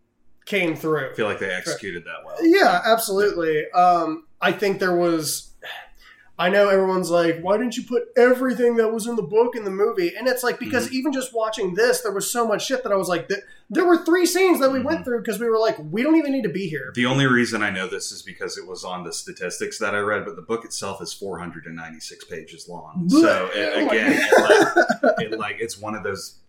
came 0.47 0.75
through. 0.75 1.11
I 1.11 1.13
feel 1.13 1.27
like 1.27 1.39
they 1.39 1.51
executed 1.51 2.05
that 2.07 2.25
well. 2.25 2.37
Yeah, 2.41 2.81
absolutely. 2.87 3.71
Um, 3.73 4.25
I 4.41 4.53
think 4.53 4.79
there 4.81 4.97
was. 4.97 5.51
I 6.39 6.51
know 6.51 6.69
everyone's 6.69 7.11
like, 7.11 7.41
why 7.41 7.57
didn't 7.57 7.79
you 7.79 7.85
put 7.85 8.09
everything 8.15 8.77
that 8.77 8.93
was 8.93 9.07
in 9.07 9.17
the 9.17 9.23
book 9.23 9.57
in 9.57 9.65
the 9.65 9.71
movie? 9.71 10.13
And 10.15 10.29
it's 10.29 10.43
like, 10.43 10.59
because 10.59 10.93
even 10.93 11.11
just 11.11 11.35
watching 11.35 11.75
this, 11.75 12.03
there 12.03 12.13
was 12.13 12.31
so 12.31 12.47
much 12.47 12.67
shit 12.67 12.83
that 12.83 12.93
I 12.93 12.97
was 12.97 13.09
like, 13.09 13.29
th- 13.29 13.41
there 13.71 13.87
were 13.87 14.05
three 14.05 14.27
scenes 14.27 14.61
that 14.61 14.71
we 14.71 14.81
went 14.81 15.01
Mhm. 15.01 15.05
through 15.05 15.19
because 15.23 15.41
we 15.41 15.49
were 15.49 15.59
like, 15.59 15.77
we 15.91 16.03
don't 16.03 16.17
even 16.17 16.33
need 16.33 16.43
to 16.43 16.51
be 16.51 16.69
here. 16.69 16.93
The 16.95 17.07
only 17.07 17.25
reason 17.27 17.63
I 17.63 17.71
know 17.71 17.87
this 17.89 18.13
is 18.13 18.21
because 18.23 18.59
it 18.59 18.67
was 18.67 18.85
on 18.85 19.03
the 19.03 19.15
statistics 19.15 19.79
that 19.79 19.95
I 19.95 20.01
read, 20.01 20.27
but 20.27 20.37
the 20.37 20.43
book 20.43 20.67
itself 20.67 21.01
is 21.01 21.13
496 21.15 22.25
pages 22.27 22.69
long. 22.69 23.09
So 23.09 23.49
it, 23.55 23.73
Oh 23.75 23.89
again, 23.89 24.13
it 24.15 25.03
like, 25.03 25.21
it, 25.33 25.39
like 25.39 25.57
it's 25.59 25.79
one 25.79 25.95
of 25.95 26.03
those. 26.03 26.41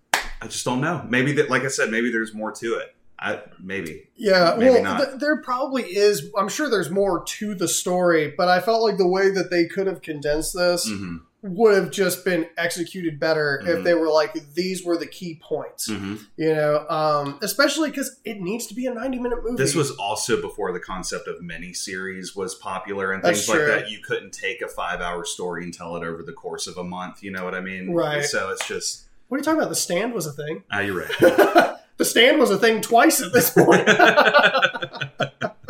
I 0.42 0.48
just 0.48 0.66
don't 0.66 0.82
know. 0.82 1.06
Maybe 1.08 1.32
that, 1.34 1.50
like 1.50 1.64
I 1.64 1.68
said, 1.70 1.90
maybe 1.92 2.12
there's 2.12 2.34
more 2.34 2.52
to 2.52 2.76
it. 2.76 2.94
I 3.20 3.42
maybe. 3.60 4.08
Yeah, 4.16 4.56
Maybe 4.58 4.72
well, 4.72 4.84
not. 4.84 4.98
th- 5.04 5.20
there 5.20 5.38
probably 5.42 5.84
is. 5.84 6.30
I'm 6.38 6.50
sure 6.50 6.70
there's 6.70 6.90
more 6.92 7.24
to 7.24 7.56
the 7.56 7.68
story, 7.68 8.34
but 8.38 8.48
I 8.48 8.60
felt 8.60 8.84
like 8.84 8.98
the 8.98 9.08
way 9.08 9.30
that 9.32 9.50
they 9.50 9.66
could 9.66 9.88
have 9.88 10.02
condensed 10.02 10.54
this 10.56 10.88
hmm 10.88 11.18
would 11.44 11.76
have 11.76 11.92
just 11.92 12.26
been 12.26 12.48
executed 12.58 13.20
better 13.20 13.62
if 13.66 13.80
Mhm. 13.80 13.84
they 13.84 13.94
were 13.94 14.10
like, 14.10 14.34
these 14.56 14.84
were 14.84 14.98
the 14.98 15.06
key 15.06 15.40
points. 15.42 15.88
hmm 15.88 16.16
You 16.36 16.54
know, 16.56 16.86
um, 16.90 17.38
especially 17.44 17.90
because 17.90 18.18
it 18.26 18.42
needs 18.42 18.66
to 18.68 18.74
be 18.74 18.88
a 18.88 18.94
90 18.94 19.20
minute 19.20 19.44
movie. 19.44 19.56
This 19.56 19.76
was 19.76 19.92
also 19.92 20.42
before 20.42 20.72
the 20.74 20.80
concept 20.80 21.28
of 21.28 21.38
miniseries 21.40 22.36
was 22.36 22.56
popular 22.56 23.14
and 23.14 23.24
things 23.24 23.48
like 23.48 23.60
that. 23.60 23.90
You 23.90 24.00
couldn't 24.00 24.32
take 24.34 24.62
a 24.62 24.68
five 24.68 25.00
hour 25.00 25.24
story 25.26 25.64
and 25.64 25.74
tell 25.74 25.96
it 25.96 26.04
over 26.04 26.24
the 26.24 26.34
course 26.34 26.66
of 26.68 26.76
a 26.78 26.84
month. 26.84 27.24
You 27.24 27.32
know 27.32 27.44
what 27.46 27.54
I 27.54 27.62
mean? 27.62 27.94
Right. 27.94 28.26
So 28.26 28.50
it's 28.50 28.68
just. 28.68 29.04
What 29.28 29.38
are 29.38 29.40
you 29.40 29.44
talking 29.46 29.60
about? 29.60 29.70
The 29.70 29.76
stand 29.76 30.14
was 30.14 30.26
a 30.26 30.34
thing. 30.34 30.64
Ah, 30.72 30.80
you're 30.80 30.98
right. 31.06 31.74
the 31.98 32.06
stand 32.06 32.40
was 32.40 32.50
a 32.52 32.58
thing 32.58 32.82
twice 32.82 33.22
at 33.22 33.34
this 33.34 33.50
point. 33.50 33.88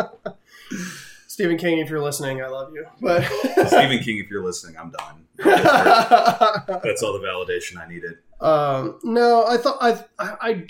Stephen 1.27 1.57
King, 1.57 1.77
if 1.79 1.89
you're 1.89 2.01
listening, 2.01 2.41
I 2.41 2.47
love 2.47 2.73
you. 2.73 2.85
But 3.01 3.23
Stephen 3.67 3.99
King, 3.99 4.17
if 4.17 4.29
you're 4.29 4.43
listening, 4.43 4.75
I'm 4.77 4.91
done. 4.91 5.25
That's 5.37 7.03
all 7.03 7.13
the 7.13 7.19
validation 7.23 7.77
I 7.77 7.87
needed. 7.87 8.17
um, 8.41 8.99
no, 9.03 9.45
I 9.45 9.57
thought 9.57 9.77
I, 9.79 10.03
I 10.19 10.65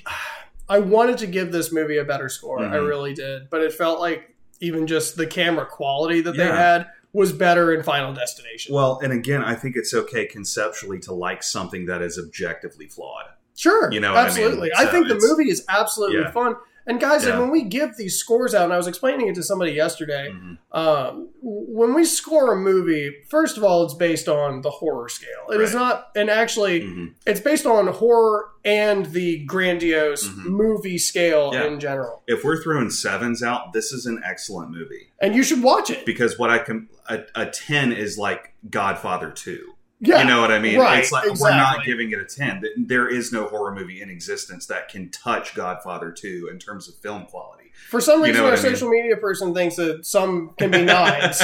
I 0.69 0.79
wanted 0.79 1.19
to 1.19 1.27
give 1.27 1.53
this 1.53 1.71
movie 1.71 1.97
a 1.97 2.03
better 2.03 2.27
score. 2.27 2.59
I 2.59 2.63
Mhm. 2.75 2.87
really 2.87 3.13
did, 3.13 3.49
but 3.49 3.61
it 3.61 3.71
felt 3.73 4.01
like 4.01 4.35
even 4.59 4.87
just 4.87 5.15
the 5.15 5.25
camera 5.25 5.65
quality 5.65 6.19
that 6.21 6.35
they 6.35 6.45
had 6.47 6.87
was 7.13 7.31
better 7.31 7.73
in 7.73 7.81
Final 7.83 8.13
Destination. 8.13 8.75
Well, 8.75 8.99
and 9.01 9.13
again, 9.13 9.41
I 9.41 9.55
think 9.55 9.77
it's 9.77 9.93
okay 9.93 10.25
conceptually 10.25 10.99
to 11.01 11.13
like 11.13 11.41
something 11.43 11.85
that 11.85 12.01
is 12.01 12.19
objectively 12.19 12.87
flawed. 12.87 13.25
Sure, 13.57 13.91
You 13.91 13.99
know 13.99 14.11
what 14.13 14.19
I 14.19 14.21
mean? 14.21 14.27
absolutely. 14.29 14.71
I, 14.77 14.85
think 14.85 15.07
the 15.07 15.15
movie 15.19 15.49
is 15.49 15.65
absolutely 15.67 16.19
Yeah. 16.19 16.31
fun. 16.31 16.55
And 16.85 17.01
guys, 17.01 17.25
like, 17.25 17.37
when 17.37 17.49
we 17.51 17.63
give 17.63 17.97
these 17.97 18.15
scores 18.17 18.55
out, 18.55 18.63
and 18.63 18.71
I 18.71 18.77
was 18.77 18.87
explaining 18.87 19.27
it 19.27 19.35
to 19.35 19.43
somebody 19.43 19.73
yesterday, 19.73 20.31
Mhm. 20.31 20.57
um, 20.71 21.27
when 21.41 21.93
we 21.93 22.05
score 22.05 22.53
a 22.53 22.55
movie, 22.55 23.13
first 23.29 23.57
of 23.57 23.63
all, 23.65 23.83
it's 23.83 23.93
based 23.95 24.29
on 24.29 24.61
the 24.61 24.69
horror 24.69 25.09
scale. 25.09 25.49
It 25.51 25.59
is 25.59 25.73
Right. 25.73 25.79
not, 25.81 26.11
and 26.15 26.29
actually, 26.29 26.83
Mhm. 26.83 27.13
it's 27.25 27.41
based 27.41 27.65
on 27.65 27.87
horror 27.87 28.51
and 28.63 29.07
the 29.07 29.39
grandiose 29.45 30.29
Mhm. 30.29 30.45
movie 30.45 30.97
scale 30.97 31.49
Yeah. 31.51 31.65
in 31.65 31.79
general. 31.81 32.23
If 32.25 32.45
we're 32.45 32.61
throwing 32.63 32.89
sevens 32.89 33.43
out, 33.43 33.73
this 33.73 33.91
is 33.91 34.05
an 34.05 34.21
excellent 34.23 34.71
movie 34.71 35.11
And 35.19 35.35
you 35.35 35.43
should 35.43 35.61
watch 35.63 35.89
it. 35.89 36.05
because 36.05 36.39
what 36.39 36.49
I 36.51 36.59
can 36.59 36.87
a, 37.09 37.19
a 37.35 37.45
ten 37.47 37.91
is 37.93 38.17
like 38.17 38.53
Godfather 38.69 39.31
Two. 39.31 39.73
Yeah, 39.99 40.19
You 40.21 40.27
know 40.27 40.41
what 40.41 40.51
I 40.51 40.59
mean? 40.59 40.77
right, 40.79 40.99
it's 40.99 41.11
like 41.11 41.33
we're 41.39 41.49
not 41.49 41.83
giving 41.83 42.11
it 42.11 42.19
a 42.19 42.25
ten. 42.25 42.63
There 42.77 43.09
is 43.09 43.31
no 43.31 43.47
horror 43.47 43.73
movie 43.73 43.99
in 44.01 44.09
existence 44.11 44.67
that 44.67 44.89
can 44.89 45.09
touch 45.09 45.55
Godfather 45.55 46.11
Two 46.11 46.49
in 46.51 46.59
terms 46.59 46.87
of 46.87 46.95
film 46.97 47.25
quality. 47.25 47.71
For 47.89 47.99
some 47.99 48.19
You 48.19 48.25
reason, 48.27 48.41
know 48.43 48.49
our 48.49 48.53
I 48.53 48.61
mean? 48.61 48.73
social 48.73 48.89
media 48.89 49.17
person 49.17 49.55
thinks 49.55 49.75
that 49.77 50.05
some 50.05 50.51
can 50.59 50.69
be 50.69 50.83
nines. 50.83 51.41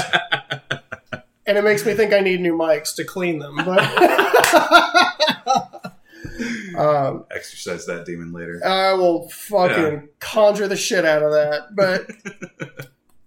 and 1.47 1.58
it 1.58 1.64
makes 1.64 1.84
me 1.86 1.95
think 1.95 2.14
I 2.14 2.20
need 2.20 2.41
new 2.41 2.56
mics 2.56 2.93
to 2.97 3.04
clean 3.04 3.39
them. 3.39 3.56
But 3.56 3.80
um, 6.78 7.26
Exercise 7.32 7.86
that 7.88 8.06
demon 8.06 8.34
later. 8.34 8.62
I 8.66 8.93
will 8.93 9.30
fucking 9.30 9.84
Yeah. 9.93 9.99
conjure 10.20 10.68
the 10.68 10.76
shit 10.76 11.06
out 11.06 11.24
of 11.24 11.32
that. 11.32 11.76
But 11.76 12.10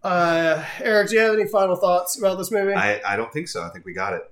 uh, 0.09 0.65
Eric, 0.81 1.09
do 1.09 1.15
you 1.17 1.21
have 1.21 1.35
any 1.35 1.47
final 1.49 1.77
thoughts 1.77 2.19
about 2.19 2.39
this 2.39 2.51
movie? 2.51 2.75
I, 2.75 3.01
I 3.07 3.17
don't 3.17 3.33
think 3.33 3.49
so. 3.49 3.63
I 3.63 3.69
think 3.71 3.85
we 3.85 3.93
got 3.93 4.15
it. 4.15 4.23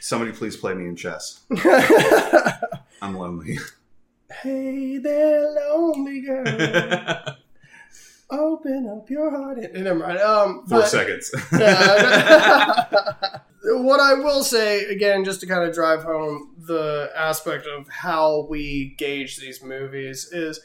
Somebody 0.00 0.32
please 0.32 0.56
play 0.56 0.74
me 0.74 0.86
in 0.86 0.96
chess. 0.96 1.40
I'm 3.02 3.16
lonely. 3.16 3.58
hey 4.42 4.98
there, 4.98 5.50
lonely 5.50 6.20
girl, 6.20 7.24
open 8.30 8.88
up 8.88 9.08
your 9.10 9.30
heart. 9.30 9.58
And, 9.58 9.84
never 9.84 9.98
mind. 9.98 10.18
Um, 10.18 10.66
Four 10.66 10.80
but- 10.80 10.88
seconds. 10.88 11.30
Yeah. 11.52 12.84
what 13.64 14.00
I 14.00 14.14
will 14.14 14.42
say 14.44 14.84
again, 14.86 15.24
just 15.24 15.40
to 15.40 15.46
kind 15.46 15.68
of 15.68 15.74
drive 15.74 16.02
home 16.02 16.54
the 16.58 17.10
aspect 17.16 17.66
of 17.66 17.88
how 17.88 18.46
we 18.48 18.94
gauge 18.98 19.38
these 19.38 19.62
movies, 19.62 20.30
is 20.32 20.60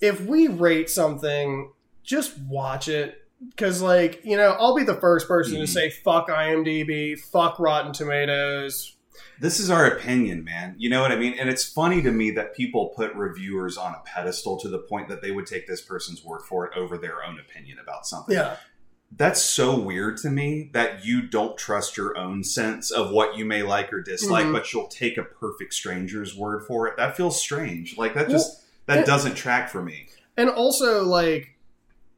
if 0.00 0.20
we 0.22 0.48
rate 0.48 0.90
something, 0.90 1.72
just 2.02 2.38
watch 2.40 2.88
it. 2.88 3.22
Because, 3.50 3.82
like, 3.82 4.24
you 4.24 4.36
know, 4.36 4.56
I'll 4.58 4.74
be 4.74 4.82
the 4.84 4.94
first 4.94 5.28
person 5.28 5.54
to 5.56 5.64
Mhm. 5.64 5.68
say 5.68 5.90
fuck 5.90 6.28
IMDb, 6.28 7.14
fuck 7.18 7.58
Rotten 7.58 7.92
Tomatoes. 7.92 8.92
this 9.38 9.60
is 9.60 9.68
our 9.68 9.86
opinion, 9.86 10.42
man. 10.44 10.74
You 10.78 10.88
know 10.88 11.02
what 11.02 11.12
I 11.12 11.16
mean? 11.16 11.34
And 11.38 11.50
it's 11.50 11.64
funny 11.64 12.00
to 12.02 12.10
me 12.10 12.30
that 12.32 12.54
people 12.54 12.92
put 12.96 13.14
reviewers 13.14 13.76
on 13.76 13.92
a 13.94 14.00
pedestal 14.06 14.58
to 14.60 14.68
the 14.68 14.78
point 14.78 15.08
that 15.10 15.20
they 15.20 15.30
would 15.30 15.46
take 15.46 15.66
this 15.66 15.82
person's 15.82 16.24
word 16.24 16.40
for 16.42 16.66
it 16.66 16.72
over 16.76 16.96
their 16.96 17.22
own 17.22 17.38
opinion 17.38 17.78
about 17.78 18.06
something. 18.06 18.34
Yeah. 18.34 18.56
That's 19.14 19.42
so 19.42 19.78
weird 19.78 20.16
to 20.18 20.30
me 20.30 20.70
that 20.72 21.04
you 21.04 21.20
don't 21.22 21.56
trust 21.58 21.96
your 21.98 22.16
own 22.16 22.44
sense 22.44 22.90
of 22.90 23.10
what 23.10 23.36
you 23.36 23.44
may 23.44 23.62
like 23.62 23.92
or 23.92 24.00
dislike, 24.00 24.46
Mhm. 24.46 24.52
but 24.52 24.72
you'll 24.72 24.88
take 24.88 25.18
a 25.18 25.22
perfect 25.24 25.74
stranger's 25.74 26.34
word 26.34 26.64
for 26.66 26.86
it. 26.88 26.96
That 26.96 27.14
feels 27.16 27.38
strange. 27.40 27.98
Like 27.98 28.14
that 28.14 28.28
Well, 28.28 28.38
just 28.38 28.62
that 28.86 29.00
it- 29.00 29.06
doesn't 29.06 29.34
track 29.34 29.68
for 29.70 29.82
me. 29.82 30.08
And 30.38 30.48
also, 30.48 31.04
like, 31.04 31.55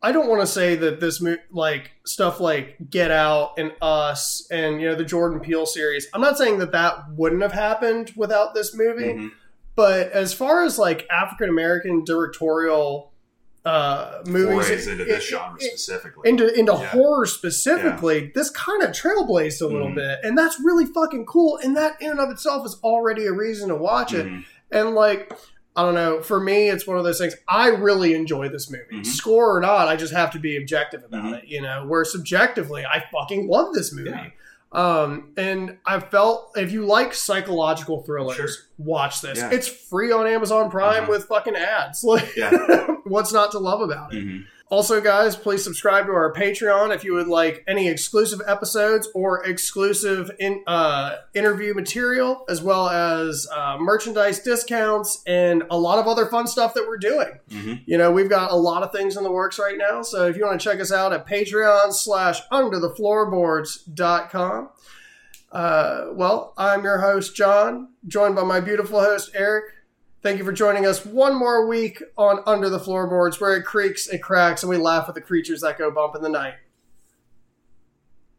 I 0.00 0.12
don't 0.12 0.28
want 0.28 0.40
to 0.42 0.46
say 0.46 0.76
that 0.76 1.00
this 1.00 1.20
mo- 1.20 1.36
like 1.50 1.90
stuff 2.06 2.38
like 2.38 2.76
Get 2.88 3.10
Out 3.10 3.54
and 3.58 3.72
Us 3.82 4.46
and 4.50 4.80
you 4.80 4.88
know 4.88 4.94
the 4.94 5.04
Jordan 5.04 5.40
Peele 5.40 5.66
series. 5.66 6.06
I'm 6.14 6.20
not 6.20 6.38
saying 6.38 6.58
that 6.58 6.70
that 6.72 7.10
wouldn't 7.16 7.42
have 7.42 7.52
happened 7.52 8.12
without 8.16 8.54
this 8.54 8.74
movie, 8.76 9.14
Mhm. 9.14 9.30
but 9.74 10.12
as 10.12 10.32
far 10.32 10.62
as 10.62 10.78
like 10.78 11.06
African 11.10 11.48
American 11.48 12.04
directorial 12.04 13.12
uh, 13.64 14.22
movies 14.24 14.66
Forays 14.66 14.86
into 14.86 15.04
this 15.04 15.24
it- 15.24 15.26
genre 15.30 15.56
it- 15.60 15.62
specifically. 15.78 16.30
into 16.30 16.46
into 16.58 16.72
Yeah. 16.72 16.86
horror 16.86 17.26
specifically, 17.26 18.30
this 18.34 18.48
kind 18.50 18.82
of 18.82 18.90
trailblazed 18.92 19.60
a 19.60 19.66
little 19.66 19.88
Mhm. 19.88 19.96
bit, 19.96 20.18
and 20.22 20.38
that's 20.38 20.58
really 20.64 20.86
fucking 20.86 21.26
cool. 21.26 21.58
And 21.62 21.76
that 21.76 22.00
in 22.00 22.12
and 22.12 22.20
of 22.20 22.30
itself 22.30 22.64
is 22.64 22.76
already 22.84 23.26
a 23.26 23.32
reason 23.32 23.68
to 23.68 23.74
watch 23.74 24.14
it. 24.14 24.26
Mhm. 24.26 24.44
And 24.70 24.94
like, 24.94 25.32
I 25.78 25.82
don't 25.82 25.94
know, 25.94 26.20
for 26.20 26.40
me, 26.40 26.68
it's 26.70 26.88
one 26.88 26.98
of 26.98 27.04
those 27.04 27.18
things. 27.18 27.36
I 27.46 27.68
really 27.68 28.12
enjoy 28.14 28.48
this 28.48 28.68
movie, 28.68 28.96
Mhm. 29.02 29.06
score 29.06 29.56
or 29.56 29.60
not. 29.60 29.86
I 29.86 29.94
just 29.94 30.12
have 30.12 30.32
to 30.32 30.40
be 30.40 30.56
objective 30.56 31.04
about 31.04 31.24
Mhm. 31.26 31.38
it, 31.38 31.44
you 31.46 31.62
know. 31.62 31.84
Where 31.86 32.04
subjectively, 32.04 32.84
I 32.84 33.04
fucking 33.12 33.46
love 33.48 33.72
this 33.74 33.92
movie. 33.92 34.10
Yeah. 34.10 34.30
Um, 34.72 35.30
and 35.36 35.78
I 35.86 36.00
felt 36.00 36.50
if 36.56 36.72
you 36.72 36.84
like 36.84 37.14
psychological 37.14 38.02
thrillers, 38.02 38.36
Sure. 38.36 38.48
watch 38.76 39.20
this. 39.20 39.38
Yeah. 39.38 39.50
It's 39.52 39.68
free 39.68 40.10
on 40.10 40.26
Amazon 40.26 40.68
Prime 40.70 41.04
Uh-huh. 41.04 41.12
with 41.12 41.24
fucking 41.26 41.54
ads. 41.56 42.02
Like, 42.02 42.28
Yeah. 42.36 42.50
what's 43.04 43.32
not 43.32 43.52
to 43.52 43.58
love 43.60 43.80
about 43.80 44.12
it? 44.12 44.26
Mhm. 44.26 44.44
Also, 44.70 45.00
guys, 45.00 45.34
please 45.34 45.64
subscribe 45.64 46.04
to 46.04 46.12
our 46.12 46.30
Patreon 46.34 46.94
if 46.94 47.02
you 47.02 47.14
would 47.14 47.26
like 47.26 47.64
any 47.66 47.88
exclusive 47.88 48.42
episodes 48.46 49.08
or 49.14 49.42
exclusive 49.46 50.30
in, 50.38 50.62
uh, 50.66 51.16
interview 51.32 51.72
material, 51.72 52.44
as 52.50 52.60
well 52.62 52.86
as 52.90 53.48
uh, 53.50 53.78
merchandise 53.80 54.40
discounts 54.40 55.22
and 55.26 55.62
a 55.70 55.78
lot 55.78 55.98
of 55.98 56.06
other 56.06 56.26
fun 56.26 56.46
stuff 56.46 56.74
that 56.74 56.86
we're 56.86 56.98
doing. 56.98 57.38
Mhm. 57.50 57.80
You 57.86 57.96
know, 57.96 58.10
we've 58.12 58.28
got 58.28 58.52
a 58.52 58.56
lot 58.56 58.82
of 58.82 58.92
things 58.92 59.16
in 59.16 59.22
the 59.24 59.32
works 59.32 59.58
right 59.58 59.78
now. 59.78 60.02
So 60.02 60.26
if 60.26 60.36
you 60.36 60.44
want 60.44 60.60
to 60.60 60.64
check 60.70 60.80
us 60.80 60.92
out 60.92 61.14
at 61.14 61.26
Patreon 61.26 61.94
slash 61.94 62.46
underthefloorboards.com. 62.50 64.68
Uh, 65.50 66.08
well, 66.12 66.52
I'm 66.58 66.84
your 66.84 66.98
host, 66.98 67.34
John, 67.34 67.88
joined 68.06 68.36
by 68.36 68.42
my 68.44 68.60
beautiful 68.60 69.00
host, 69.00 69.30
Eric. 69.34 69.64
Thank 70.20 70.38
you 70.38 70.44
for 70.44 70.52
joining 70.52 70.84
us 70.84 71.06
one 71.06 71.36
more 71.36 71.68
week 71.68 72.02
on 72.16 72.42
Under 72.44 72.68
the 72.68 72.80
Floorboards, 72.80 73.40
where 73.40 73.56
it 73.56 73.62
creaks, 73.62 74.08
it 74.08 74.18
cracks, 74.18 74.64
and 74.64 74.70
we 74.70 74.76
laugh 74.76 75.08
at 75.08 75.14
the 75.14 75.20
creatures 75.20 75.60
that 75.60 75.78
go 75.78 75.92
bump 75.92 76.16
in 76.16 76.22
the 76.22 76.28
night. 76.28 76.54